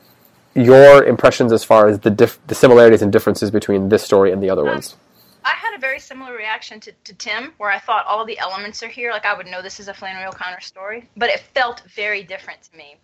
your 0.55 1.05
impressions 1.05 1.53
as 1.53 1.65
far 1.65 1.89
as 1.89 2.01
the 2.01 2.11
dif- 2.11 2.39
the 2.49 2.55
similarities 2.55 3.03
and 3.03 3.13
differences 3.13 3.51
between 3.51 3.89
this 3.89 4.03
story 4.03 4.33
and 4.33 4.43
the 4.43 4.51
other 4.51 4.65
ones? 4.65 4.97
I 5.47 5.55
had 5.55 5.77
a 5.77 5.79
very 5.79 6.01
similar 6.01 6.35
reaction 6.35 6.81
to, 6.81 6.93
to 7.05 7.15
Tim, 7.15 7.53
where 7.59 7.71
I 7.71 7.79
thought 7.79 8.05
all 8.07 8.27
the 8.27 8.37
elements 8.41 8.83
are 8.83 8.89
here. 8.89 9.13
Like 9.13 9.25
I 9.25 9.33
would 9.33 9.47
know 9.47 9.63
this 9.63 9.79
is 9.79 9.87
a 9.87 9.95
Flannery 9.95 10.27
O'Connor 10.27 10.61
story, 10.61 11.09
but 11.17 11.31
it 11.31 11.39
felt 11.55 11.83
very 11.95 12.25
different 12.25 12.63
to 12.65 12.77
me. 12.77 12.97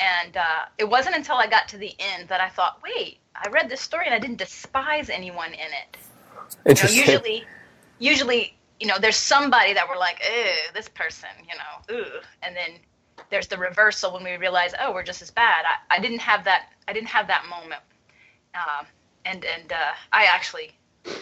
And 0.00 0.36
uh, 0.36 0.64
it 0.76 0.88
wasn't 0.88 1.14
until 1.14 1.36
I 1.36 1.46
got 1.46 1.68
to 1.68 1.78
the 1.78 1.94
end 2.00 2.28
that 2.28 2.40
I 2.40 2.48
thought, 2.48 2.80
wait, 2.82 3.18
I 3.36 3.48
read 3.48 3.68
this 3.68 3.80
story 3.80 4.06
and 4.06 4.14
I 4.14 4.18
didn't 4.18 4.38
despise 4.38 5.08
anyone 5.08 5.52
in 5.54 5.60
it. 5.60 5.96
You 6.66 6.74
know, 6.74 6.90
usually, 6.90 7.44
usually, 8.00 8.56
you 8.80 8.88
know, 8.88 8.98
there's 9.00 9.16
somebody 9.16 9.72
that 9.72 9.88
we're 9.88 9.96
like, 9.96 10.20
ew, 10.28 10.50
this 10.74 10.88
person, 10.88 11.28
you 11.48 11.56
know, 11.56 11.96
ooh, 11.96 12.20
and 12.42 12.56
then 12.56 12.80
there's 13.30 13.46
the 13.46 13.56
reversal 13.56 14.12
when 14.12 14.24
we 14.24 14.32
realize, 14.32 14.74
oh, 14.80 14.92
we're 14.92 15.04
just 15.04 15.22
as 15.22 15.30
bad. 15.30 15.64
I, 15.64 15.96
I 15.96 16.00
didn't 16.00 16.18
have 16.18 16.44
that. 16.44 16.70
I 16.88 16.92
didn't 16.92 17.08
have 17.08 17.28
that 17.28 17.44
moment. 17.48 17.82
Um, 18.54 18.86
and 19.24 19.44
and 19.44 19.72
uh, 19.72 19.92
I 20.12 20.24
actually, 20.24 20.72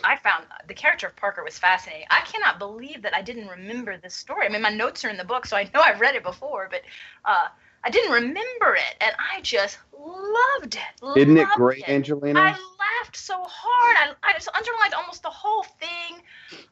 I 0.05 0.17
found 0.17 0.45
the 0.69 0.75
character 0.75 1.07
of 1.07 1.17
Parker 1.17 1.43
was 1.45 1.59
fascinating. 1.59 2.07
I 2.11 2.21
cannot 2.21 2.59
believe 2.59 3.03
that 3.03 3.15
I 3.15 3.23
didn't 3.23 3.49
remember 3.49 3.97
this 3.97 4.15
story. 4.15 4.47
I 4.47 4.49
mean, 4.49 4.63
my 4.63 4.71
notes 4.71 5.05
are 5.05 5.09
in 5.09 5.17
the 5.17 5.25
book, 5.25 5.47
so 5.47 5.57
I 5.57 5.65
know 5.75 5.81
I've 5.81 6.01
read 6.01 6.15
it 6.15 6.23
before, 6.23 6.69
but 6.71 6.83
uh, 7.25 7.49
I 7.85 7.91
didn't 7.91 8.13
remember 8.13 8.75
it, 8.75 8.97
and 9.01 9.13
I 9.19 9.41
just 9.41 9.79
loved 9.93 10.77
it. 10.77 11.19
Isn't 11.19 11.37
it 11.37 11.49
great, 11.57 11.89
Angelina? 11.89 12.39
I 12.41 12.51
laughed 12.51 13.17
so 13.17 13.35
hard. 13.35 14.17
I, 14.23 14.31
I 14.31 14.33
just 14.35 14.49
underlined 14.55 14.95
almost 14.95 15.23
the 15.23 15.31
whole 15.31 15.65
thing. 15.65 16.23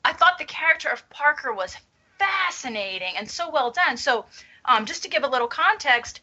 I 0.04 0.12
thought 0.12 0.38
the 0.38 0.44
character 0.44 0.88
of 0.88 1.08
Parker 1.10 1.52
was 1.52 1.76
fascinating 2.18 3.14
and 3.16 3.28
so 3.28 3.50
well 3.50 3.70
done. 3.70 3.96
So, 3.96 4.26
um, 4.64 4.86
just 4.86 5.02
to 5.02 5.08
give 5.08 5.24
a 5.24 5.28
little 5.28 5.48
context, 5.48 6.20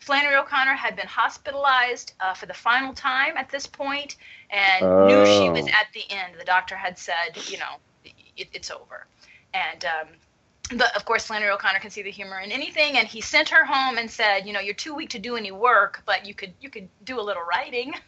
Flannery 0.00 0.36
O'Connor 0.36 0.74
had 0.74 0.96
been 0.96 1.06
hospitalized 1.06 2.14
uh, 2.20 2.34
for 2.34 2.46
the 2.46 2.54
final 2.54 2.92
time 2.94 3.36
at 3.36 3.50
this 3.50 3.66
point 3.66 4.16
and 4.50 4.84
knew 5.06 5.24
she 5.26 5.50
was 5.50 5.66
Oh. 5.66 5.80
at 5.80 5.92
the 5.92 6.04
end. 6.10 6.34
The 6.38 6.44
doctor 6.44 6.76
had 6.76 6.98
said, 6.98 7.36
you 7.48 7.58
know, 7.58 7.76
it, 8.36 8.48
it's 8.52 8.70
over. 8.70 9.06
And 9.54 9.84
um, 9.84 10.78
the, 10.78 10.94
of 10.96 11.04
course, 11.04 11.26
Flannery 11.26 11.50
O'Connor 11.50 11.80
can 11.80 11.90
see 11.90 12.02
the 12.02 12.10
humor 12.10 12.38
in 12.40 12.52
anything, 12.52 12.96
and 12.98 13.08
he 13.08 13.20
sent 13.20 13.48
her 13.48 13.64
home 13.64 13.98
and 13.98 14.10
said, 14.10 14.46
you 14.46 14.52
know, 14.52 14.60
you're 14.60 14.74
too 14.74 14.94
weak 14.94 15.10
to 15.10 15.18
do 15.18 15.36
any 15.36 15.50
work, 15.50 16.02
but 16.06 16.26
you 16.26 16.34
could 16.34 16.52
you 16.60 16.70
could 16.70 16.88
do 17.04 17.18
a 17.18 17.22
little 17.22 17.42
writing. 17.42 17.94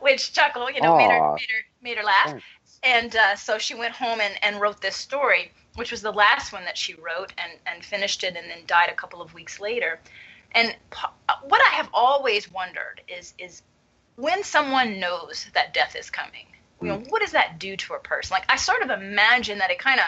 Which 0.00 0.32
chuckle, 0.32 0.70
you 0.70 0.80
know, 0.80 0.96
made 0.96 1.10
her, 1.10 1.32
made 1.34 1.50
her 1.50 1.64
made 1.82 1.96
her 1.98 2.04
laugh. 2.04 2.30
Thanks. 2.30 2.44
And 2.82 3.16
uh, 3.16 3.36
so 3.36 3.58
she 3.58 3.74
went 3.74 3.94
home 3.94 4.20
and, 4.20 4.34
and 4.42 4.60
wrote 4.60 4.80
this 4.80 4.96
story, 4.96 5.52
which 5.76 5.90
was 5.90 6.02
the 6.02 6.12
last 6.12 6.52
one 6.52 6.64
that 6.64 6.76
she 6.76 6.94
wrote, 6.94 7.32
and, 7.38 7.52
and 7.66 7.84
finished 7.84 8.24
it, 8.24 8.36
and 8.36 8.50
then 8.50 8.58
died 8.66 8.90
a 8.90 8.94
couple 8.94 9.22
of 9.22 9.34
weeks 9.34 9.60
later. 9.60 9.98
And 10.52 10.74
what 11.44 11.60
I 11.60 11.74
have 11.74 11.88
always 11.92 12.50
wondered 12.50 13.00
is 13.08 13.34
is 13.38 13.62
when 14.16 14.44
someone 14.44 15.00
knows 15.00 15.46
that 15.54 15.72
death 15.72 15.96
is 15.96 16.10
coming, 16.10 16.46
you 16.80 16.88
know, 16.88 16.98
mm. 16.98 17.10
what 17.10 17.22
does 17.22 17.32
that 17.32 17.58
do 17.58 17.76
to 17.76 17.94
a 17.94 17.98
person? 17.98 18.34
Like 18.34 18.44
I 18.48 18.56
sort 18.56 18.82
of 18.82 18.90
imagine 18.90 19.58
that 19.58 19.70
it 19.70 19.78
kind 19.78 20.00
of 20.00 20.06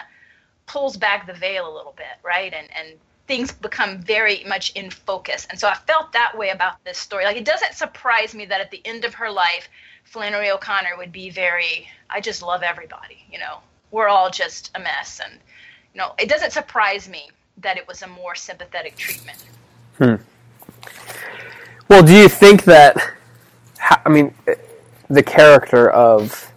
pulls 0.67 0.97
back 0.97 1.25
the 1.25 1.33
veil 1.33 1.71
a 1.71 1.75
little 1.75 1.93
bit, 1.97 2.17
right? 2.23 2.53
And 2.53 2.67
and 2.75 2.99
things 3.27 3.51
become 3.51 3.99
very 3.99 4.43
much 4.43 4.71
in 4.73 4.91
focus. 4.91 5.47
And 5.49 5.59
so 5.59 5.67
I 5.67 5.73
felt 5.73 6.11
that 6.13 6.37
way 6.37 6.49
about 6.49 6.83
this 6.83 6.99
story. 6.99 7.25
Like 7.25 7.37
it 7.37 7.45
doesn't 7.45 7.73
surprise 7.73 8.35
me 8.35 8.45
that 8.45 8.61
at 8.61 8.69
the 8.69 8.81
end 8.85 9.03
of 9.03 9.15
her 9.15 9.31
life, 9.31 9.67
Flannery 10.03 10.51
O'Connor 10.51 10.97
would 10.97 11.11
be 11.11 11.29
very 11.31 11.87
I 12.09 12.21
just 12.21 12.43
love 12.43 12.61
everybody, 12.61 13.25
you 13.31 13.39
know. 13.39 13.59
We're 13.91 14.07
all 14.07 14.29
just 14.29 14.71
a 14.75 14.79
mess 14.79 15.21
and 15.23 15.39
you 15.93 15.99
know, 15.99 16.13
it 16.19 16.27
doesn't 16.27 16.51
surprise 16.51 17.07
me 17.07 17.29
that 17.59 17.77
it 17.77 17.87
was 17.87 18.01
a 18.01 18.07
more 18.07 18.35
sympathetic 18.35 18.97
treatment. 18.97 19.45
Hmm. 19.97 20.15
Well, 21.87 22.03
do 22.03 22.13
you 22.13 22.27
think 22.27 22.63
that 22.65 22.97
I 24.05 24.09
mean 24.09 24.33
the 25.09 25.23
character 25.23 25.89
of 25.89 26.51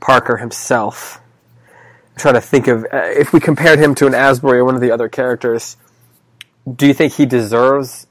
Parker 0.00 0.38
himself. 0.38 1.20
I'm 1.66 2.18
trying 2.18 2.34
to 2.34 2.40
think 2.40 2.66
of 2.68 2.84
uh, 2.84 3.02
if 3.04 3.32
we 3.32 3.40
compared 3.40 3.78
him 3.78 3.94
to 3.96 4.06
an 4.06 4.14
Asbury 4.14 4.58
or 4.58 4.64
one 4.64 4.74
of 4.74 4.80
the 4.80 4.90
other 4.90 5.08
characters. 5.08 5.76
Do 6.70 6.86
you 6.86 6.94
think 6.94 7.14
he 7.14 7.26
deserves 7.26 8.06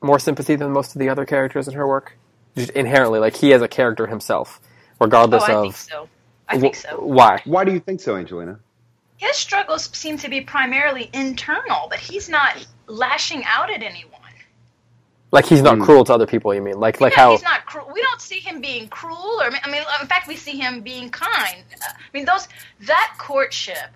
more 0.00 0.18
sympathy 0.18 0.56
than 0.56 0.70
most 0.70 0.94
of 0.94 0.98
the 0.98 1.08
other 1.08 1.24
characters 1.24 1.68
in 1.68 1.74
her 1.74 1.86
work? 1.86 2.16
Just 2.56 2.70
inherently, 2.70 3.20
like 3.20 3.36
he 3.36 3.52
as 3.52 3.62
a 3.62 3.68
character 3.68 4.06
himself, 4.06 4.60
regardless 5.00 5.44
oh, 5.44 5.52
I 5.52 5.56
of. 5.56 5.62
Think 5.62 5.90
so. 5.90 6.08
I 6.50 6.58
think 6.58 6.74
so. 6.74 7.00
Why? 7.00 7.40
Why 7.44 7.64
do 7.64 7.72
you 7.72 7.80
think 7.80 8.00
so, 8.00 8.16
Angelina? 8.16 8.58
His 9.16 9.36
struggles 9.36 9.90
seem 9.96 10.18
to 10.18 10.28
be 10.28 10.40
primarily 10.40 11.10
internal, 11.12 11.86
but 11.88 11.98
he's 11.98 12.28
not 12.28 12.66
lashing 12.86 13.44
out 13.44 13.70
at 13.70 13.82
anyone. 13.82 14.20
Like 15.32 15.46
he's 15.46 15.62
not 15.62 15.78
mm. 15.78 15.84
cruel 15.84 16.04
to 16.04 16.12
other 16.12 16.26
people. 16.26 16.52
You 16.52 16.60
mean 16.60 16.80
like 16.80 17.00
like 17.00 17.12
yeah, 17.12 17.20
how 17.20 17.30
he's 17.32 17.42
not 17.42 17.64
cruel. 17.64 17.88
We 17.92 18.02
don't 18.02 18.20
see 18.20 18.40
him 18.40 18.60
being 18.60 18.88
cruel, 18.88 19.40
or 19.40 19.44
I 19.44 19.70
mean, 19.70 19.82
in 20.00 20.08
fact, 20.08 20.26
we 20.26 20.34
see 20.34 20.58
him 20.58 20.80
being 20.80 21.08
kind. 21.10 21.62
I 21.82 21.92
mean, 22.12 22.24
those 22.24 22.48
that 22.80 23.14
courtship, 23.18 23.90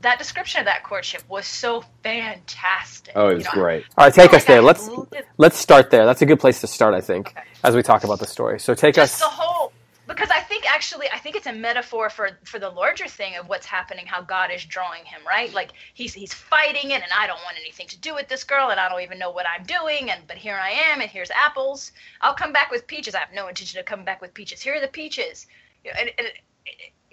that 0.00 0.18
description 0.18 0.60
of 0.60 0.64
that 0.66 0.82
courtship 0.82 1.22
was 1.28 1.46
so 1.46 1.84
fantastic. 2.02 3.12
Oh, 3.14 3.28
it 3.28 3.34
was 3.34 3.44
you 3.44 3.50
know, 3.50 3.62
great. 3.62 3.84
All 3.96 4.06
right, 4.06 4.14
take 4.14 4.30
us 4.30 4.32
like 4.32 4.46
there. 4.46 4.60
Let's 4.60 4.90
let's 5.38 5.56
start 5.56 5.90
there. 5.90 6.04
That's 6.04 6.22
a 6.22 6.26
good 6.26 6.40
place 6.40 6.60
to 6.62 6.66
start, 6.66 6.94
I 6.94 7.00
think, 7.00 7.28
okay. 7.28 7.42
as 7.62 7.76
we 7.76 7.82
talk 7.82 8.02
about 8.02 8.18
the 8.18 8.26
story. 8.26 8.58
So 8.58 8.74
take 8.74 8.96
Just 8.96 9.14
us 9.14 9.20
the 9.20 9.26
whole 9.26 9.72
because 10.08 10.30
I 10.30 10.40
think 10.40 10.51
actually 10.72 11.06
I 11.12 11.18
think 11.18 11.36
it's 11.36 11.46
a 11.46 11.52
metaphor 11.52 12.08
for 12.08 12.30
for 12.44 12.58
the 12.58 12.70
larger 12.70 13.06
thing 13.06 13.36
of 13.36 13.48
what's 13.48 13.66
happening, 13.66 14.06
how 14.06 14.22
God 14.22 14.50
is 14.50 14.64
drawing 14.64 15.04
him, 15.04 15.20
right? 15.26 15.52
Like 15.52 15.72
he's 15.94 16.14
he's 16.14 16.32
fighting 16.32 16.90
it, 16.90 17.02
and 17.02 17.12
I 17.16 17.26
don't 17.26 17.42
want 17.44 17.58
anything 17.60 17.86
to 17.88 17.98
do 17.98 18.14
with 18.14 18.28
this 18.28 18.44
girl, 18.44 18.70
and 18.70 18.80
I 18.80 18.88
don't 18.88 19.02
even 19.02 19.18
know 19.18 19.30
what 19.30 19.46
I'm 19.46 19.64
doing, 19.64 20.10
and 20.10 20.26
but 20.26 20.36
here 20.36 20.56
I 20.56 20.70
am, 20.70 21.00
and 21.00 21.10
here's 21.10 21.30
apples. 21.30 21.92
I'll 22.20 22.34
come 22.34 22.52
back 22.52 22.70
with 22.70 22.86
peaches. 22.86 23.14
I 23.14 23.20
have 23.20 23.34
no 23.34 23.48
intention 23.48 23.78
of 23.80 23.86
coming 23.86 24.04
back 24.04 24.20
with 24.20 24.34
peaches. 24.34 24.60
Here 24.60 24.74
are 24.74 24.80
the 24.80 24.88
peaches. 24.88 25.46
You 25.84 25.92
know, 25.92 26.00
and, 26.00 26.10
and 26.18 26.28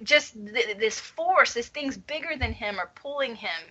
just 0.03 0.33
th- 0.33 0.77
this 0.77 0.99
force, 0.99 1.53
this 1.53 1.67
thing's 1.67 1.97
bigger 1.97 2.37
than 2.37 2.53
him, 2.53 2.79
are 2.79 2.91
pulling 2.95 3.35
him 3.35 3.61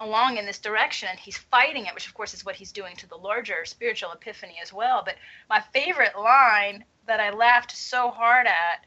along 0.00 0.38
in 0.38 0.46
this 0.46 0.58
direction 0.58 1.08
and 1.10 1.18
he's 1.18 1.36
fighting 1.36 1.84
it 1.84 1.92
which 1.94 2.06
of 2.06 2.14
course 2.14 2.32
is 2.32 2.42
what 2.42 2.54
he's 2.56 2.72
doing 2.72 2.96
to 2.96 3.06
the 3.06 3.16
larger 3.16 3.66
spiritual 3.66 4.10
epiphany 4.12 4.56
as 4.62 4.72
well 4.72 5.02
but 5.04 5.14
my 5.50 5.60
favorite 5.74 6.18
line 6.18 6.82
that 7.06 7.20
I 7.20 7.28
laughed 7.30 7.76
so 7.76 8.10
hard 8.10 8.46
at 8.46 8.86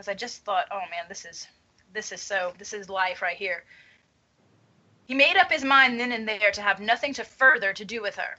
because 0.00 0.08
I 0.08 0.14
just 0.14 0.44
thought, 0.44 0.64
oh 0.70 0.80
man, 0.90 1.04
this 1.10 1.26
is 1.26 1.46
this 1.92 2.10
is 2.10 2.22
so 2.22 2.54
this 2.56 2.72
is 2.72 2.88
life 2.88 3.20
right 3.20 3.36
here. 3.36 3.64
He 5.04 5.14
made 5.14 5.36
up 5.36 5.52
his 5.52 5.62
mind 5.62 6.00
then 6.00 6.12
and 6.12 6.26
there 6.26 6.50
to 6.52 6.62
have 6.62 6.80
nothing 6.80 7.12
to 7.14 7.24
further 7.24 7.74
to 7.74 7.84
do 7.84 8.00
with 8.00 8.16
her. 8.16 8.38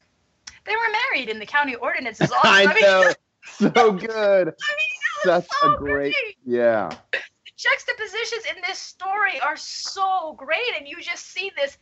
They 0.66 0.76
were 0.76 0.92
married 1.12 1.30
in 1.30 1.38
the 1.38 1.46
county 1.46 1.76
ordinances. 1.76 2.32
Also. 2.32 2.48
I, 2.48 2.64
I 2.64 2.74
mean, 2.74 2.82
know, 2.82 3.14
so 3.46 3.92
good. 3.92 4.48
I 4.48 4.72
mean, 4.76 5.24
Such 5.24 5.48
so 5.62 5.76
a 5.76 5.78
great, 5.78 6.16
great. 6.16 6.38
yeah. 6.48 6.90
The 7.12 7.20
juxtapositions 7.56 8.46
in 8.56 8.64
this 8.68 8.80
story 8.80 9.40
are 9.40 9.58
so 9.58 10.34
great, 10.36 10.74
and 10.76 10.88
you 10.88 11.00
just 11.00 11.28
see 11.28 11.52
this 11.56 11.78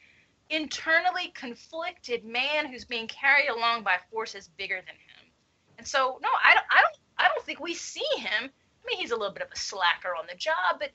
internally 0.50 1.31
conflicted 1.36 2.25
man 2.25 2.65
who's 2.65 2.83
being 2.83 3.08
carried 3.08 3.47
along 3.47 3.84
by 3.84 3.95
forces 4.12 4.49
bigger 4.58 4.82
than 4.86 4.95
him. 4.95 5.32
And 5.77 5.88
so, 5.88 6.19
no, 6.21 6.30
I 6.43 6.54
don't, 6.54 6.65
I 6.69 6.82
don't 6.82 6.95
I 7.17 7.27
don't 7.30 7.45
think 7.45 7.62
we 7.62 7.73
see 7.75 8.08
him. 8.17 8.49
I 8.89 8.95
mean, 8.95 9.02
he's 9.02 9.12
a 9.12 9.15
little 9.15 9.34
bit 9.34 9.43
of 9.43 9.49
a 9.54 9.58
slacker 9.58 10.15
on 10.17 10.25
the 10.28 10.36
job, 10.36 10.80
but 10.80 10.89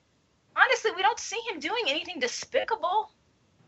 honestly, 0.55 0.91
we 0.95 1.01
don't 1.01 1.19
see 1.19 1.39
him 1.49 1.59
doing 1.59 1.83
anything 1.87 2.19
despicable. 2.19 3.11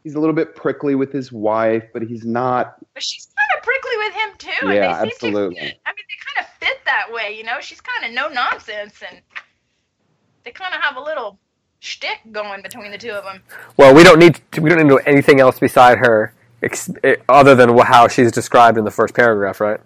He's 0.04 0.16
a 0.16 0.20
little 0.20 0.36
bit 0.36 0.56
prickly 0.56 0.96
with 0.96 1.12
his 1.12 1.32
wife, 1.32 1.84
but 1.94 2.02
he's 2.02 2.26
not. 2.26 2.76
But 2.94 3.04
she's 3.04 3.28
kind 3.38 3.58
of 3.58 3.63
prickly 3.63 3.98
with 3.98 4.13
him 4.13 4.30
too. 4.38 4.74
Yeah, 4.74 5.02
and 5.02 5.10
they 5.10 5.16
seem 5.16 5.30
absolutely. 5.30 5.56
To, 5.56 5.62
I 5.62 5.66
mean, 5.66 5.76
they 5.86 6.36
kind 6.36 6.46
of 6.46 6.54
fit 6.60 6.78
that 6.86 7.12
way, 7.12 7.36
you 7.38 7.44
know. 7.44 7.60
She's 7.62 7.82
kind 7.82 8.06
of 8.06 8.13
no 8.13 8.28
nonsense, 8.28 9.02
and 9.10 9.22
they 10.44 10.52
kind 10.52 10.74
of 10.76 10.82
have 10.82 10.98
a 10.98 11.02
little 11.02 11.40
shtick 11.80 12.20
going 12.32 12.62
between 12.62 12.92
the 12.92 12.98
two 12.98 13.12
of 13.12 13.24
them. 13.24 13.42
Well, 13.78 13.94
we 13.94 14.04
don't 14.04 14.20
need 14.20 14.42
to, 14.52 14.62
we 14.62 14.70
don't 14.70 14.80
need 14.80 14.90
to 14.90 14.90
know 14.90 15.02
anything 15.06 15.40
else 15.40 15.60
beside 15.60 16.00
her, 16.00 16.34
ex- 16.62 16.90
eh, 17.04 17.16
other 17.30 17.56
than 17.56 17.78
how 17.78 18.08
she's 18.08 18.32
described 18.32 18.78
in 18.78 18.84
the 18.84 18.92
first 18.92 19.13
paragraph, 19.13 19.62
right? 19.62 19.80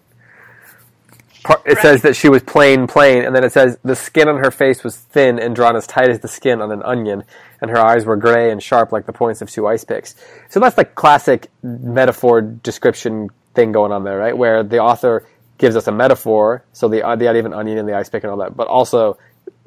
It 1.43 1.49
right. 1.65 1.77
says 1.77 2.01
that 2.03 2.15
she 2.15 2.29
was 2.29 2.43
plain, 2.43 2.87
plain, 2.87 3.23
and 3.23 3.35
then 3.35 3.43
it 3.43 3.51
says 3.51 3.77
the 3.83 3.95
skin 3.95 4.27
on 4.27 4.37
her 4.37 4.51
face 4.51 4.83
was 4.83 4.95
thin 4.95 5.39
and 5.39 5.55
drawn 5.55 5.75
as 5.75 5.87
tight 5.87 6.09
as 6.09 6.19
the 6.19 6.27
skin 6.27 6.61
on 6.61 6.71
an 6.71 6.83
onion, 6.83 7.23
and 7.61 7.71
her 7.71 7.79
eyes 7.79 8.05
were 8.05 8.15
gray 8.15 8.51
and 8.51 8.61
sharp 8.61 8.91
like 8.91 9.05
the 9.05 9.13
points 9.13 9.41
of 9.41 9.49
two 9.49 9.67
ice 9.67 9.83
picks. 9.83 10.15
So 10.49 10.59
that's 10.59 10.77
like 10.77 10.95
classic 10.95 11.49
metaphor 11.63 12.41
description 12.41 13.29
thing 13.53 13.71
going 13.71 13.91
on 13.91 14.03
there, 14.03 14.17
right? 14.17 14.37
Where 14.37 14.63
the 14.63 14.79
author 14.79 15.27
gives 15.57 15.75
us 15.75 15.87
a 15.87 15.91
metaphor, 15.91 16.63
so 16.73 16.87
the 16.87 16.97
the 16.97 17.27
idea 17.27 17.39
of 17.39 17.45
an 17.45 17.53
onion 17.53 17.77
and 17.77 17.87
the 17.87 17.95
ice 17.95 18.09
pick 18.09 18.23
and 18.23 18.31
all 18.31 18.37
that, 18.37 18.55
but 18.55 18.67
also 18.67 19.17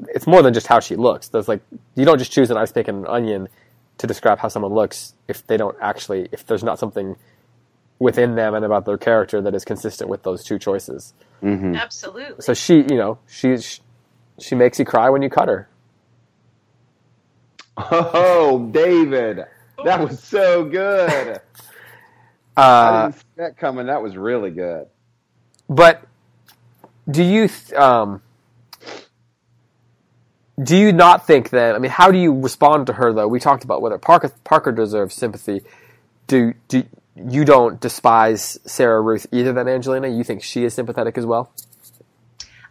it's 0.09 0.27
more 0.27 0.43
than 0.43 0.55
just 0.55 0.67
how 0.67 0.81
she 0.81 0.97
looks. 0.97 1.29
There's 1.29 1.49
like 1.49 1.61
you 1.95 2.05
don't 2.05 2.19
just 2.19 2.33
choose 2.33 2.51
an 2.51 2.57
ice 2.57 2.73
pick 2.73 2.89
and 2.89 3.05
an 3.05 3.07
onion 3.07 3.49
to 3.99 4.07
describe 4.07 4.39
how 4.39 4.49
someone 4.49 4.73
looks 4.73 5.15
if 5.29 5.47
they 5.47 5.57
don't 5.57 5.77
actually 5.81 6.29
if 6.33 6.47
there's 6.47 6.65
not 6.65 6.79
something 6.79 7.17
within 7.99 8.35
them 8.35 8.55
and 8.55 8.65
about 8.65 8.85
their 8.85 8.99
character 8.99 9.41
that 9.41 9.55
is 9.55 9.65
consistent 9.65 10.11
with 10.11 10.23
those 10.25 10.45
two 10.45 10.59
choices. 10.59 11.15
Mm-hmm. 11.45 11.75
Absolutely. 11.75 12.41
So 12.41 12.55
she, 12.55 12.77
you 12.77 12.97
know, 12.97 13.19
she 13.29 13.57
she 14.39 14.55
makes 14.55 14.79
you 14.79 14.85
cry 14.85 15.11
when 15.11 15.23
you 15.23 15.29
cut 15.29 15.49
her. 15.49 15.69
Oh, 17.77 18.69
David, 18.71 19.45
that 19.85 20.01
was 20.01 20.23
so 20.23 20.65
good. 20.65 21.41
Uh, 22.57 22.61
I 22.61 23.03
didn't 23.07 23.17
see 23.17 23.27
that 23.39 23.57
coming. 23.57 23.87
That 23.87 24.01
was 24.01 24.17
really 24.17 24.53
good. 24.53 24.87
But 25.69 26.07
do 27.11 27.25
you 27.25 27.49
um, 27.77 28.23
do 30.63 30.77
you 30.77 30.93
not 30.93 31.27
think 31.27 31.51
that? 31.51 31.75
I 31.75 31.81
mean, 31.81 31.91
how 31.91 32.13
do 32.13 32.19
you 32.19 32.33
respond 32.33 32.87
to 32.87 32.93
her 32.93 33.13
though? 33.13 33.27
We 33.27 33.41
talked 33.41 33.65
about 33.65 33.83
whether 33.83 33.99
Parker 33.99 34.31
Parker 34.45 34.71
deserves 34.71 35.17
sympathy. 35.17 35.63
Do 36.29 36.55
do 36.69 36.85
you 37.17 37.45
don't 37.45 37.81
despise 37.81 38.59
Sarah 38.65 39.01
Ruth 39.01 39.27
either 39.33 39.53
than 39.53 39.69
Angelina? 39.69 40.09
You 40.09 40.25
think 40.25 40.43
she 40.43 40.65
is 40.65 40.75
sympathetic 40.75 41.17
as 41.17 41.27
well? 41.27 41.53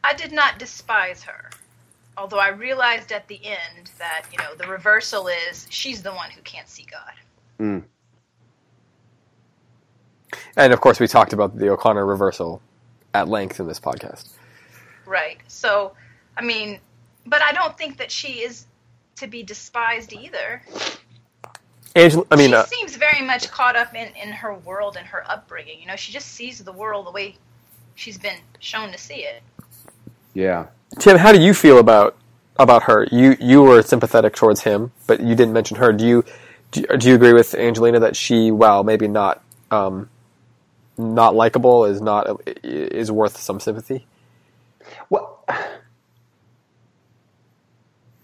I 0.03 0.13
did 0.13 0.31
not 0.31 0.59
despise 0.59 1.23
her. 1.23 1.49
Although 2.17 2.39
I 2.39 2.49
realized 2.49 3.11
at 3.11 3.27
the 3.27 3.39
end 3.43 3.89
that, 3.97 4.25
you 4.31 4.37
know, 4.37 4.53
the 4.55 4.67
reversal 4.67 5.27
is 5.27 5.65
she's 5.69 6.03
the 6.03 6.13
one 6.13 6.29
who 6.29 6.41
can't 6.41 6.67
see 6.67 6.85
God. 6.91 7.13
Mm. 7.59 7.83
And 10.55 10.73
of 10.73 10.81
course, 10.81 10.99
we 10.99 11.07
talked 11.07 11.33
about 11.33 11.57
the 11.57 11.69
O'Connor 11.69 12.05
reversal 12.05 12.61
at 13.13 13.27
length 13.27 13.59
in 13.59 13.67
this 13.67 13.79
podcast. 13.79 14.29
Right. 15.05 15.39
So, 15.47 15.93
I 16.37 16.43
mean, 16.43 16.79
but 17.25 17.41
I 17.41 17.51
don't 17.51 17.77
think 17.77 17.97
that 17.97 18.11
she 18.11 18.41
is 18.41 18.65
to 19.15 19.27
be 19.27 19.43
despised 19.43 20.13
either. 20.13 20.61
Angela, 21.95 22.25
I 22.31 22.35
mean, 22.35 22.49
she 22.49 22.55
uh, 22.55 22.65
seems 22.65 22.95
very 22.95 23.21
much 23.21 23.51
caught 23.51 23.75
up 23.75 23.93
in, 23.93 24.09
in 24.15 24.31
her 24.31 24.55
world 24.55 24.97
and 24.97 25.05
her 25.07 25.23
upbringing. 25.29 25.79
You 25.79 25.87
know, 25.87 25.95
she 25.95 26.11
just 26.11 26.29
sees 26.29 26.59
the 26.59 26.71
world 26.71 27.05
the 27.05 27.11
way 27.11 27.35
she's 27.95 28.17
been 28.17 28.39
shown 28.59 28.91
to 28.91 28.97
see 28.97 29.25
it. 29.25 29.43
Yeah. 30.33 30.67
Tim, 30.99 31.17
how 31.17 31.31
do 31.31 31.39
you 31.39 31.53
feel 31.53 31.79
about 31.79 32.17
about 32.57 32.83
her? 32.83 33.07
You 33.11 33.37
you 33.39 33.61
were 33.61 33.81
sympathetic 33.81 34.33
towards 34.33 34.61
him, 34.61 34.91
but 35.07 35.19
you 35.19 35.35
didn't 35.35 35.53
mention 35.53 35.77
her. 35.77 35.93
Do 35.93 36.05
you 36.05 36.25
do, 36.71 36.85
do 36.97 37.09
you 37.09 37.15
agree 37.15 37.33
with 37.33 37.53
Angelina 37.53 37.99
that 37.99 38.15
she, 38.15 38.49
well, 38.51 38.83
maybe 38.83 39.07
not 39.07 39.43
um, 39.69 40.09
not 40.97 41.35
likable, 41.35 41.85
is 41.85 42.01
not 42.01 42.41
is 42.63 43.11
worth 43.11 43.37
some 43.37 43.59
sympathy? 43.59 44.07
Well, 45.09 45.45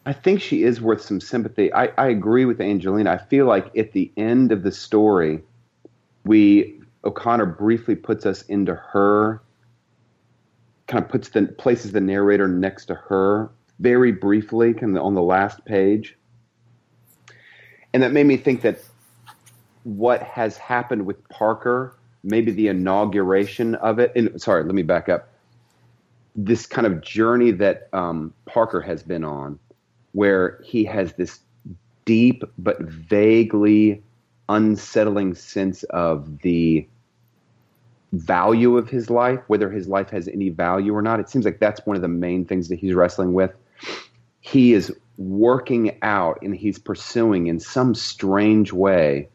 I 0.06 0.14
think 0.14 0.42
she 0.42 0.64
is 0.64 0.82
worth 0.82 1.02
some 1.02 1.22
sympathy. 1.22 1.72
I, 1.74 1.92
I 1.98 2.08
agree 2.08 2.46
with 2.46 2.62
Angelina. 2.62 3.12
I 3.12 3.18
feel 3.18 3.46
like 3.46 3.78
at 3.78 3.92
the 3.92 4.12
end 4.18 4.52
of 4.52 4.64
the 4.64 4.72
story, 4.72 5.42
we 6.26 6.80
O'Connor 7.04 7.46
briefly 7.46 7.96
puts 7.96 8.26
us 8.26 8.42
into 8.44 8.76
her, 8.76 9.42
kind 10.88 11.04
of 11.04 11.10
puts 11.10 11.30
the 11.30 11.44
places 11.44 11.92
the 11.92 12.02
narrator 12.02 12.48
next 12.48 12.86
to 12.86 12.96
her 12.96 13.50
very 13.80 14.12
briefly, 14.12 14.74
kind 14.74 14.98
of 14.98 15.04
on 15.04 15.14
the 15.14 15.22
last 15.22 15.64
page, 15.66 16.18
and 17.94 18.04
that 18.04 18.12
made 18.12 18.26
me 18.26 18.36
think 18.38 18.62
that 18.62 18.80
what 19.84 20.22
has 20.24 20.58
happened 20.58 21.06
with 21.06 21.28
Parker, 21.30 21.96
maybe 22.24 22.52
the 22.52 22.68
inauguration 22.68 23.76
of 23.76 24.00
it. 24.00 24.12
And 24.16 24.42
sorry, 24.42 24.64
let 24.64 24.76
me 24.76 24.82
back 24.84 25.08
up. 25.08 25.30
this 26.36 26.66
kind 26.66 26.88
of 26.88 27.02
journey 27.02 27.52
that 27.52 27.90
um, 27.94 28.34
Parker 28.46 28.82
has 28.82 29.04
been 29.04 29.24
on, 29.24 29.60
where 30.13 30.62
he 30.63 30.86
has 30.86 31.13
this 31.13 31.39
deep 32.06 32.43
but 32.58 32.80
vaguely 32.82 34.02
unsettling 34.48 35.36
sense 35.36 35.84
of 35.84 36.39
the 36.39 36.88
value 38.13 38.78
of 38.78 38.89
his 38.89 39.10
life, 39.10 39.39
whether 39.48 39.69
his 39.69 39.88
life 39.88 40.10
has 40.10 40.28
any 40.28 40.50
value 40.50 40.95
or 40.95 41.02
not. 41.02 41.19
It 41.19 41.30
seems 41.30 41.45
like 41.45 41.60
that's 41.60 41.86
one 41.86 41.95
of 41.95 42.02
the 42.02 42.08
main 42.08 42.45
things 42.45 42.69
that 42.69 42.80
he's 42.80 42.93
wrestling 42.93 43.34
with. 43.34 43.52
He 44.41 44.74
is 44.74 44.91
working 45.17 46.00
out 46.02 46.39
and 46.41 46.56
he's 46.56 46.80
pursuing 46.80 47.48
in 47.48 47.60
some 47.60 47.93
strange 47.93 48.74
way 48.74 49.30